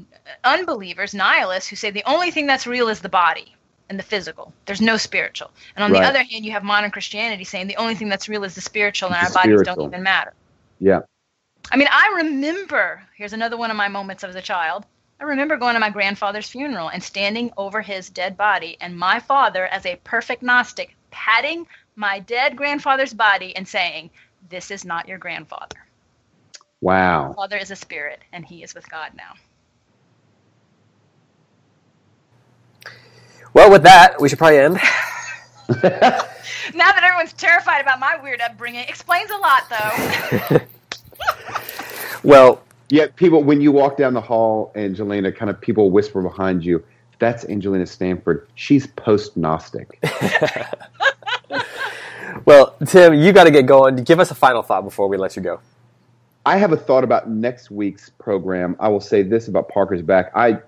unbelievers, 0.43 1.13
nihilists, 1.13 1.69
who 1.69 1.75
say 1.75 1.91
the 1.91 2.03
only 2.07 2.31
thing 2.31 2.47
that's 2.47 2.65
real 2.65 2.89
is 2.89 3.01
the 3.01 3.09
body 3.09 3.55
and 3.91 3.99
the 3.99 4.03
physical. 4.03 4.53
There's 4.65 4.79
no 4.81 4.95
spiritual. 4.95 5.51
And 5.75 5.83
on 5.83 5.91
Right. 5.91 6.01
the 6.01 6.07
other 6.07 6.23
hand, 6.23 6.45
you 6.45 6.53
have 6.53 6.63
modern 6.63 6.91
Christianity 6.91 7.43
saying 7.43 7.67
the 7.67 7.75
only 7.75 7.93
thing 7.93 8.07
that's 8.07 8.29
real 8.29 8.45
is 8.45 8.55
the 8.55 8.61
spiritual, 8.61 9.13
and 9.13 9.17
our 9.17 9.31
bodies 9.33 9.61
don't 9.63 9.81
even 9.81 10.01
matter. 10.01 10.33
Yeah. 10.79 11.01
I 11.69 11.75
mean, 11.75 11.89
I 11.91 12.13
remember, 12.23 13.03
here's 13.17 13.33
another 13.33 13.57
one 13.57 13.69
of 13.69 13.75
my 13.75 13.89
moments 13.89 14.23
as 14.23 14.33
a 14.35 14.41
child. 14.41 14.85
I 15.19 15.25
remember 15.25 15.57
going 15.57 15.73
to 15.73 15.79
my 15.81 15.89
grandfather's 15.89 16.49
funeral 16.49 16.87
and 16.87 17.03
standing 17.03 17.51
over 17.57 17.81
his 17.81 18.09
dead 18.09 18.37
body, 18.37 18.77
and 18.79 18.97
my 18.97 19.19
father, 19.19 19.67
as 19.67 19.85
a 19.85 19.97
perfect 19.97 20.41
Gnostic, 20.41 20.95
patting 21.11 21.67
my 21.97 22.19
dead 22.19 22.55
grandfather's 22.55 23.13
body 23.13 23.53
and 23.57 23.67
saying, 23.67 24.09
This 24.49 24.71
is 24.71 24.85
not 24.85 25.09
your 25.09 25.17
grandfather. 25.17 25.85
Wow. 26.79 27.33
Father 27.33 27.57
is 27.57 27.71
a 27.71 27.75
spirit, 27.75 28.21
and 28.31 28.45
he 28.45 28.63
is 28.63 28.73
with 28.73 28.89
God 28.89 29.11
now. 29.15 29.33
Well, 33.53 33.69
with 33.71 33.83
that, 33.83 34.19
we 34.21 34.29
should 34.29 34.37
probably 34.39 34.59
end. 34.59 34.79
Now 36.73 36.91
that 36.91 37.03
everyone's 37.03 37.33
terrified 37.33 37.81
about 37.81 37.99
my 37.99 38.17
weird 38.21 38.39
upbringing, 38.39 38.85
explains 38.87 39.29
a 39.31 39.37
lot, 39.37 39.63
though. 39.69 40.59
Well, 42.23 42.61
Yeah, 42.89 43.07
people, 43.15 43.43
when 43.43 43.61
you 43.61 43.71
walk 43.71 43.97
down 43.97 44.13
the 44.13 44.21
hall, 44.21 44.71
Angelina, 44.75 45.31
kind 45.31 45.49
of 45.49 45.59
people 45.59 45.89
whisper 45.91 46.21
behind 46.21 46.63
you, 46.63 46.83
that's 47.19 47.45
Angelina 47.45 47.85
Stanford. 47.85 48.47
She's 48.55 48.85
post 48.87 49.37
Gnostic. 49.37 49.99
well, 52.45 52.75
Tim, 52.85 53.13
you 53.13 53.31
got 53.31 53.45
to 53.45 53.51
get 53.51 53.65
going. 53.65 53.95
Give 53.97 54.19
us 54.19 54.31
a 54.31 54.35
final 54.35 54.61
thought 54.61 54.83
before 54.83 55.07
we 55.07 55.17
let 55.17 55.35
you 55.35 55.41
go. 55.41 55.59
I 56.45 56.57
have 56.57 56.71
a 56.73 56.77
thought 56.77 57.03
about 57.03 57.29
next 57.29 57.71
week's 57.71 58.09
program. 58.09 58.75
I 58.79 58.87
will 58.89 58.99
say 58.99 59.21
this 59.23 59.47
about 59.47 59.69
Parker's 59.69 60.01
back. 60.01 60.31
I, 60.35 60.59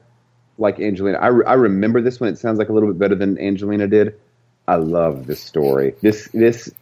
like 0.58 0.80
Angelina, 0.80 1.18
I, 1.18 1.28
re- 1.28 1.46
I 1.46 1.54
remember 1.54 2.02
this 2.02 2.20
one. 2.20 2.30
It 2.30 2.38
sounds 2.38 2.60
like 2.60 2.70
a 2.70 2.74
little 2.74 2.90
bit 2.90 3.00
better 3.00 3.16
than 3.16 3.40
Angelina 3.40 3.88
did. 3.88 4.20
I 4.68 4.76
love 4.76 5.28
this 5.28 5.42
story. 5.42 5.94
This 6.02 6.30
this 6.34 6.74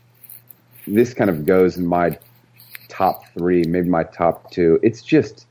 this 0.88 1.14
kind 1.14 1.30
of 1.30 1.46
goes 1.46 1.78
in 1.78 1.86
my 1.86 2.18
top 2.90 3.24
three, 3.34 3.64
maybe 3.64 3.90
my 3.90 4.04
top 4.04 4.52
two. 4.52 4.80
It's 4.84 5.02
just 5.02 5.48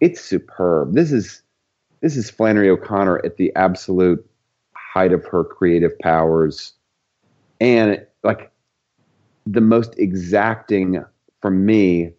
it's 0.00 0.20
superb. 0.20 0.94
This 0.94 1.12
is 1.12 1.42
this 2.00 2.16
is 2.16 2.30
Flannery 2.30 2.68
O'Connor 2.68 3.24
at 3.24 3.36
the 3.36 3.52
absolute 3.56 4.24
height 4.74 5.12
of 5.12 5.24
her 5.26 5.44
creative 5.44 5.98
powers, 6.00 6.74
and 7.60 8.04
like 8.24 8.50
the 9.46 9.60
most 9.60 9.94
exacting 9.98 11.02
for 11.40 11.50
me 11.50 12.12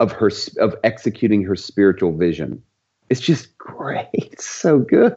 of 0.00 0.12
her 0.12 0.30
of 0.58 0.74
executing 0.84 1.42
her 1.44 1.56
spiritual 1.56 2.12
vision. 2.12 2.62
It's 3.08 3.20
just 3.20 3.56
great. 3.58 4.08
It's 4.12 4.46
so 4.62 4.78
good. 4.78 5.14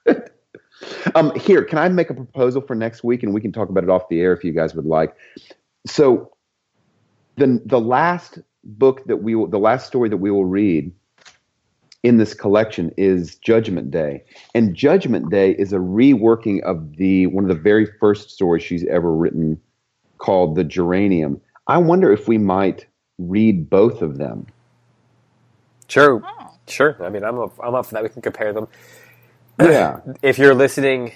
Um, 1.15 1.35
here, 1.35 1.63
can 1.63 1.77
I 1.77 1.89
make 1.89 2.09
a 2.09 2.13
proposal 2.13 2.61
for 2.61 2.75
next 2.75 3.03
week, 3.03 3.23
and 3.23 3.33
we 3.33 3.41
can 3.41 3.51
talk 3.51 3.69
about 3.69 3.83
it 3.83 3.89
off 3.89 4.07
the 4.09 4.21
air 4.21 4.33
if 4.33 4.43
you 4.43 4.53
guys 4.53 4.73
would 4.75 4.85
like. 4.85 5.15
So, 5.85 6.31
the 7.35 7.61
the 7.65 7.79
last 7.79 8.39
book 8.63 9.05
that 9.05 9.17
we 9.17 9.35
will, 9.35 9.47
the 9.47 9.59
last 9.59 9.87
story 9.87 10.09
that 10.09 10.17
we 10.17 10.31
will 10.31 10.45
read 10.45 10.91
in 12.03 12.17
this 12.17 12.33
collection 12.33 12.93
is 12.95 13.35
Judgment 13.35 13.91
Day, 13.91 14.23
and 14.55 14.73
Judgment 14.73 15.29
Day 15.29 15.51
is 15.51 15.73
a 15.73 15.77
reworking 15.77 16.61
of 16.61 16.95
the 16.95 17.27
one 17.27 17.43
of 17.43 17.49
the 17.49 17.61
very 17.61 17.85
first 17.99 18.29
stories 18.29 18.63
she's 18.63 18.85
ever 18.85 19.13
written, 19.13 19.59
called 20.17 20.55
The 20.55 20.63
Geranium. 20.63 21.41
I 21.67 21.77
wonder 21.77 22.11
if 22.11 22.27
we 22.27 22.37
might 22.37 22.85
read 23.17 23.69
both 23.69 24.01
of 24.01 24.17
them. 24.17 24.47
Sure, 25.89 26.23
Oh. 26.25 26.51
sure. 26.67 26.95
I 27.03 27.09
mean, 27.09 27.23
I'm 27.23 27.37
up, 27.39 27.53
I'm 27.61 27.75
up 27.75 27.85
for 27.87 27.95
that. 27.95 28.03
We 28.03 28.09
can 28.09 28.21
compare 28.21 28.53
them. 28.53 28.67
Yeah. 29.61 29.99
If 30.21 30.37
you're 30.37 30.55
listening 30.55 31.15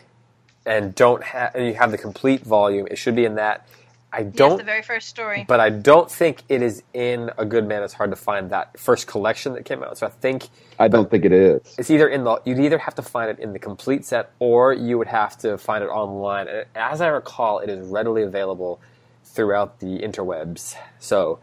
and 0.66 0.94
don't 0.94 1.24
have 1.24 1.56
you 1.56 1.74
have 1.76 1.92
the 1.92 1.98
complete 1.98 2.42
volume, 2.44 2.88
it 2.92 2.98
should 2.98 3.16
be 3.16 3.24
in 3.24 3.36
that. 3.36 3.66
I 4.12 4.22
don't, 4.24 4.58
the 4.58 4.64
very 4.64 4.82
first 4.84 5.08
story. 5.08 5.44
but 5.48 5.60
I 5.62 5.70
don't 5.72 6.12
think 6.12 6.44
it 6.50 6.62
is 6.62 6.84
in 6.94 7.32
A 7.38 7.46
Good 7.46 7.66
Man. 7.68 7.82
It's 7.84 7.94
hard 7.94 8.12
to 8.12 8.16
find 8.16 8.50
that 8.52 8.78
first 8.80 9.08
collection 9.08 9.54
that 9.54 9.64
came 9.66 9.82
out. 9.82 9.98
So 9.98 10.06
I 10.08 10.10
think 10.10 10.50
I 10.78 10.88
don't 10.90 11.10
think 11.10 11.24
it 11.26 11.32
is. 11.32 11.62
it's 11.80 11.90
either 11.90 12.08
in 12.10 12.24
the 12.26 12.40
you'd 12.46 12.60
either 12.60 12.78
have 12.80 12.96
to 12.96 13.02
find 13.02 13.32
it 13.32 13.40
in 13.40 13.54
the 13.54 13.60
complete 13.60 14.04
set 14.06 14.32
or 14.40 14.74
you 14.74 14.98
would 14.98 15.08
have 15.08 15.38
to 15.40 15.58
find 15.58 15.84
it 15.84 15.88
online. 15.88 16.48
And 16.50 16.66
As 16.76 17.00
I 17.02 17.08
recall, 17.08 17.60
it 17.60 17.70
is 17.70 17.88
readily 17.88 18.24
available 18.24 18.82
throughout 19.24 19.80
the 19.80 20.00
interwebs. 20.00 20.76
So 21.00 21.40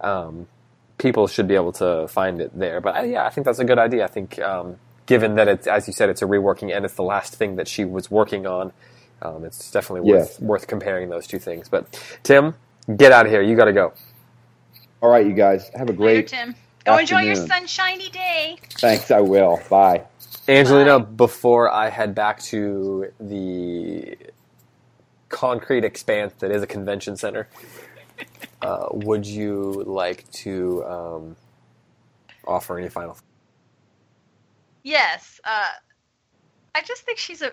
um, 0.00 0.46
people 1.00 1.28
should 1.28 1.48
be 1.48 1.56
able 1.56 1.72
to 1.74 2.08
find 2.08 2.40
it 2.42 2.58
there. 2.58 2.80
But 2.82 2.98
uh, 2.98 3.02
yeah, 3.04 3.26
I 3.26 3.30
think 3.30 3.46
that's 3.46 3.60
a 3.60 3.66
good 3.66 3.80
idea. 3.80 4.04
I 4.04 4.08
think 4.08 4.38
um, 4.40 4.78
given 5.06 5.36
that 5.36 5.48
it's 5.48 5.68
as 5.68 5.88
you 5.88 5.94
said, 5.94 6.10
it's 6.10 6.22
a 6.22 6.26
reworking 6.26 6.76
and 6.76 6.86
it's 6.86 6.94
the 6.96 7.04
last 7.04 7.36
thing 7.36 7.56
that 7.56 7.68
she 7.68 7.86
was 7.86 8.10
working 8.12 8.46
on. 8.46 8.72
Um, 9.22 9.44
it's 9.46 9.72
definitely 9.72 10.02
worth 10.02 10.32
Yes. 10.32 10.40
worth 10.40 10.68
comparing 10.68 11.10
those 11.10 11.26
two 11.28 11.40
things. 11.40 11.68
But 11.70 11.88
Tim, 12.24 12.56
get 12.96 13.12
out 13.12 13.26
of 13.26 13.32
here. 13.32 13.42
You 13.42 13.56
got 13.56 13.66
to 13.66 13.74
go. 13.74 13.94
All 15.02 15.10
right, 15.10 15.26
you 15.26 15.34
guys 15.34 15.70
have 15.74 15.90
a 15.90 15.94
Later, 15.98 16.22
great. 16.22 16.24
Tim. 16.24 16.56
Go 16.86 16.98
enjoy 16.98 17.22
your 17.22 17.36
sunshiny 17.36 18.10
day. 18.10 18.58
Thanks. 18.80 19.10
I 19.10 19.20
will. 19.20 19.60
Bye. 19.70 20.04
Angelina, 20.48 21.00
Bye. 21.00 21.00
before 21.00 21.70
I 21.70 21.90
head 21.90 22.14
back 22.14 22.40
to 22.44 23.12
the 23.20 24.16
concrete 25.30 25.84
expanse 25.84 26.34
that 26.40 26.50
is 26.52 26.62
a 26.62 26.66
convention 26.68 27.16
center, 27.16 27.48
uh, 28.62 28.86
would 28.92 29.26
you 29.26 29.84
like 29.86 30.30
to 30.32 30.84
um, 30.84 31.36
offer 32.46 32.78
any 32.78 32.88
final? 32.88 33.16
Yes, 34.82 35.40
uh, 35.44 35.68
I 36.74 36.82
just 36.82 37.02
think 37.02 37.18
she's 37.18 37.42
a 37.42 37.52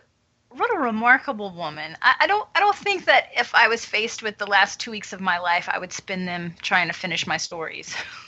what 0.50 0.74
a 0.74 0.80
remarkable 0.80 1.54
woman. 1.54 1.98
I, 2.02 2.16
I 2.22 2.28
don't 2.28 2.48
I 2.56 2.60
don't 2.60 2.76
think 2.76 3.06
that 3.06 3.30
if 3.36 3.54
I 3.54 3.68
was 3.68 3.84
faced 3.84 4.24
with 4.24 4.38
the 4.38 4.48
last 4.48 4.80
two 4.80 4.92
weeks 4.92 5.12
of 5.12 5.20
my 5.20 5.40
life, 5.40 5.68
I 5.72 5.78
would 5.78 5.92
spend 5.92 6.28
them 6.28 6.56
trying 6.62 6.88
to 6.88 6.94
finish 6.94 7.28
my 7.28 7.38
stories. 7.38 7.96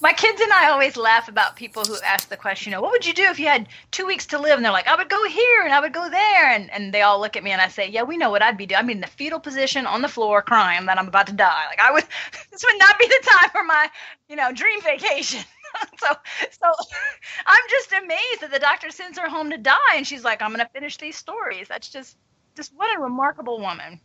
my 0.00 0.12
kids 0.12 0.40
and 0.40 0.52
I 0.52 0.70
always 0.70 0.96
laugh 0.96 1.28
about 1.28 1.56
people 1.56 1.84
who 1.84 1.96
ask 2.04 2.28
the 2.28 2.36
question, 2.36 2.70
you 2.70 2.76
know, 2.76 2.82
what 2.82 2.92
would 2.92 3.06
you 3.06 3.14
do 3.14 3.24
if 3.24 3.38
you 3.38 3.46
had 3.46 3.68
two 3.90 4.06
weeks 4.06 4.26
to 4.26 4.38
live? 4.38 4.56
And 4.56 4.64
they're 4.64 4.72
like, 4.72 4.88
I 4.88 4.96
would 4.96 5.08
go 5.08 5.24
here 5.28 5.62
and 5.62 5.72
I 5.72 5.80
would 5.80 5.92
go 5.92 6.08
there, 6.08 6.50
and 6.50 6.70
and 6.70 6.92
they 6.92 7.02
all 7.02 7.20
look 7.20 7.36
at 7.36 7.44
me 7.44 7.50
and 7.50 7.60
I 7.60 7.68
say, 7.68 7.88
yeah, 7.88 8.02
we 8.02 8.16
know 8.16 8.30
what 8.30 8.42
I'd 8.42 8.56
be 8.56 8.66
doing. 8.66 8.86
Be 8.86 8.92
in 8.92 9.00
the 9.00 9.06
fetal 9.06 9.40
position 9.40 9.86
on 9.86 10.02
the 10.02 10.08
floor 10.08 10.42
crying 10.42 10.86
that 10.86 10.98
I'm 10.98 11.08
about 11.08 11.26
to 11.28 11.32
die. 11.32 11.66
Like 11.68 11.80
I 11.80 11.92
would, 11.92 12.04
this 12.50 12.64
would 12.64 12.78
not 12.78 12.98
be 12.98 13.06
the 13.06 13.26
time 13.26 13.50
for 13.50 13.64
my, 13.64 13.88
you 14.28 14.36
know, 14.36 14.52
dream 14.52 14.80
vacation. 14.82 15.44
so 15.98 16.08
so 16.50 16.72
I'm 17.46 17.62
just 17.70 17.92
amazed 17.92 18.40
that 18.42 18.50
the 18.52 18.58
doctor 18.58 18.90
sends 18.90 19.18
her 19.18 19.28
home 19.28 19.50
to 19.50 19.58
die 19.58 19.94
and 19.96 20.06
she's 20.06 20.24
like, 20.24 20.42
I'm 20.42 20.50
gonna 20.50 20.68
finish 20.72 20.96
these 20.96 21.16
stories. 21.16 21.68
That's 21.68 21.88
just 21.88 22.16
just 22.56 22.72
what 22.74 22.96
a 22.96 23.00
remarkable 23.00 23.60
woman. 23.60 24.00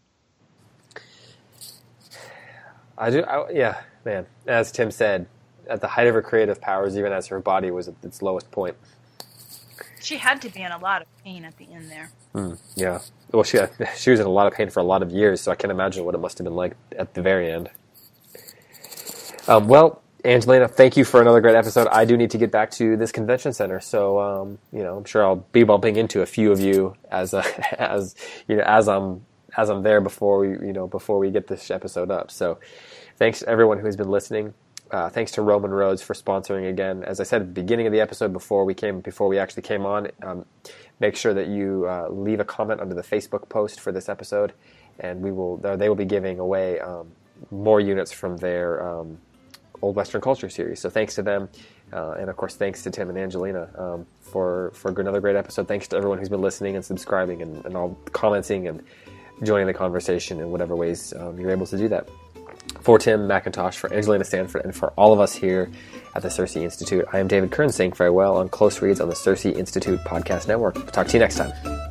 I 2.98 3.10
do. 3.10 3.24
I, 3.24 3.50
yeah, 3.52 3.82
man. 4.06 4.26
As 4.46 4.72
Tim 4.72 4.92
said, 4.92 5.26
at 5.72 5.82
the 5.82 5.90
height 5.90 6.08
of 6.08 6.16
her 6.16 6.24
creative 6.24 6.62
powers, 6.62 6.98
even 6.98 7.14
as 7.14 7.28
her 7.30 7.42
body 7.42 7.72
was 7.72 7.90
at 7.90 7.96
its 8.04 8.22
lowest 8.22 8.52
point. 8.52 8.78
She 10.02 10.18
had 10.18 10.42
to 10.44 10.50
be 10.50 10.62
in 10.62 10.72
a 10.72 10.80
lot 10.80 11.02
of 11.02 11.08
pain 11.24 11.46
at 11.46 11.58
the 11.58 11.74
end 11.74 11.92
there. 11.92 12.12
Yeah. 12.76 13.02
Well, 13.34 13.44
she 13.44 13.60
she 13.98 14.12
was 14.12 14.20
in 14.20 14.28
a 14.28 14.32
lot 14.32 14.48
of 14.48 14.54
pain 14.54 14.70
for 14.70 14.82
a 14.82 14.84
lot 14.86 15.04
of 15.04 15.12
years, 15.12 15.42
so 15.42 15.52
I 15.52 15.56
can't 15.56 15.72
imagine 15.72 16.06
what 16.06 16.16
it 16.16 16.20
must 16.20 16.38
have 16.40 16.46
been 16.46 16.56
like 16.56 16.78
at 16.98 17.14
the 17.16 17.22
very 17.22 17.52
end. 17.52 17.70
Um, 19.48 19.68
well, 19.68 20.04
Angelina, 20.26 20.68
thank 20.68 20.98
you 20.98 21.06
for 21.06 21.22
another 21.22 21.42
great 21.42 21.56
episode. 21.56 21.88
I 21.92 22.06
do 22.06 22.18
need 22.18 22.32
to 22.32 22.38
get 22.40 22.52
back 22.52 22.72
to 22.74 22.98
this 22.98 23.12
convention 23.12 23.54
center, 23.54 23.80
so 23.82 24.20
um, 24.20 24.60
you 24.74 24.84
know 24.84 24.98
I'm 24.98 25.06
sure 25.06 25.24
I'll 25.26 25.46
be 25.54 25.64
bumping 25.64 25.98
into 25.98 26.22
a 26.22 26.28
few 26.28 26.52
of 26.52 26.60
you 26.62 26.96
as 27.12 27.34
uh, 27.34 27.44
as 27.80 28.16
you 28.48 28.58
know 28.58 28.64
as 28.64 28.88
I'm 28.88 29.26
as 29.58 29.70
I'm 29.70 29.84
there 29.84 30.02
before 30.02 30.40
we 30.40 30.50
you 30.68 30.74
know 30.74 30.88
before 30.88 31.20
we 31.20 31.32
get 31.32 31.48
this 31.48 31.72
episode 31.72 32.12
up. 32.12 32.32
So 32.32 32.60
thanks 33.18 33.40
to 33.40 33.50
everyone 33.50 33.80
who 33.80 33.86
has 33.88 33.98
been 33.98 34.10
listening. 34.10 34.54
Uh, 34.92 35.10
thanks 35.10 35.32
to 35.32 35.42
Roman 35.42 35.72
Roads 35.72 36.02
for 36.02 36.14
sponsoring 36.14 36.70
again. 36.70 37.04
As 37.04 37.22
I 37.22 37.24
said 37.24 37.42
at 37.42 37.48
the 37.48 37.62
beginning 37.62 37.88
of 37.88 37.94
the 37.94 38.02
episode, 38.02 38.34
before 38.34 38.66
we 38.66 38.74
came, 38.74 39.00
before 39.00 39.30
we 39.30 39.40
actually 39.40 39.64
came 39.64 39.86
on, 39.86 40.10
um, 40.22 40.46
make 41.00 41.16
sure 41.16 41.34
that 41.34 41.48
you 41.48 41.86
uh, 41.88 42.10
leave 42.10 42.42
a 42.42 42.46
comment 42.46 42.82
under 42.82 42.94
the 42.94 43.02
Facebook 43.02 43.48
post 43.48 43.80
for 43.80 43.94
this 43.94 44.10
episode, 44.10 44.52
and 45.00 45.22
we 45.22 45.32
will. 45.32 45.58
They 45.58 45.88
will 45.88 45.96
be 45.96 46.06
giving 46.06 46.40
away 46.40 46.80
um, 46.82 47.10
more 47.52 47.80
units 47.80 48.12
from 48.12 48.36
their 48.38 48.86
um, 48.86 49.18
old 49.82 49.96
Western 49.96 50.20
culture 50.20 50.50
series. 50.50 50.82
So 50.82 50.90
thanks 50.90 51.16
to 51.16 51.22
them, 51.22 51.48
uh, 51.94 52.16
and 52.20 52.30
of 52.30 52.36
course 52.36 52.56
thanks 52.56 52.84
to 52.84 52.92
Tim 52.92 53.08
and 53.08 53.18
Angelina 53.18 53.70
um, 53.78 54.06
for 54.20 54.72
for 54.76 54.92
another 55.00 55.22
great 55.22 55.38
episode. 55.38 55.70
Thanks 55.70 55.88
to 55.90 55.96
everyone 55.96 56.20
who's 56.20 56.30
been 56.30 56.42
listening 56.42 56.76
and 56.76 56.84
subscribing 56.84 57.42
and, 57.42 57.66
and 57.66 57.78
all 57.78 57.98
commenting 58.12 58.68
and 58.68 58.84
joining 59.44 59.68
the 59.68 59.74
conversation 59.74 60.42
in 60.42 60.52
whatever 60.52 60.76
ways 60.76 61.14
um, 61.14 61.40
you're 61.40 61.52
able 61.52 61.66
to 61.66 61.78
do 61.78 61.88
that. 61.88 62.10
For 62.80 62.98
Tim 62.98 63.28
McIntosh, 63.28 63.76
for 63.76 63.94
Angelina 63.94 64.24
Stanford, 64.24 64.64
and 64.64 64.76
for 64.76 64.92
all 64.92 65.14
of 65.14 65.20
us 65.20 65.34
here 65.34 65.70
at 66.16 66.22
the 66.24 66.30
CiRCE 66.30 66.64
Institute, 66.64 67.06
I 67.14 67.20
am 67.20 67.28
David 67.28 67.52
Kern 67.52 67.70
saying 67.70 67.92
farewell 67.94 68.38
on 68.38 68.50
Close 68.50 68.82
Reads 68.82 69.00
on 69.00 69.10
the 69.10 69.16
CiRCE 69.16 69.56
Institute 69.56 70.00
Podcast 70.00 70.48
Network. 70.48 70.92
Talk 70.92 71.08
to 71.08 71.14
you 71.14 71.20
next 71.20 71.36
time. 71.36 71.91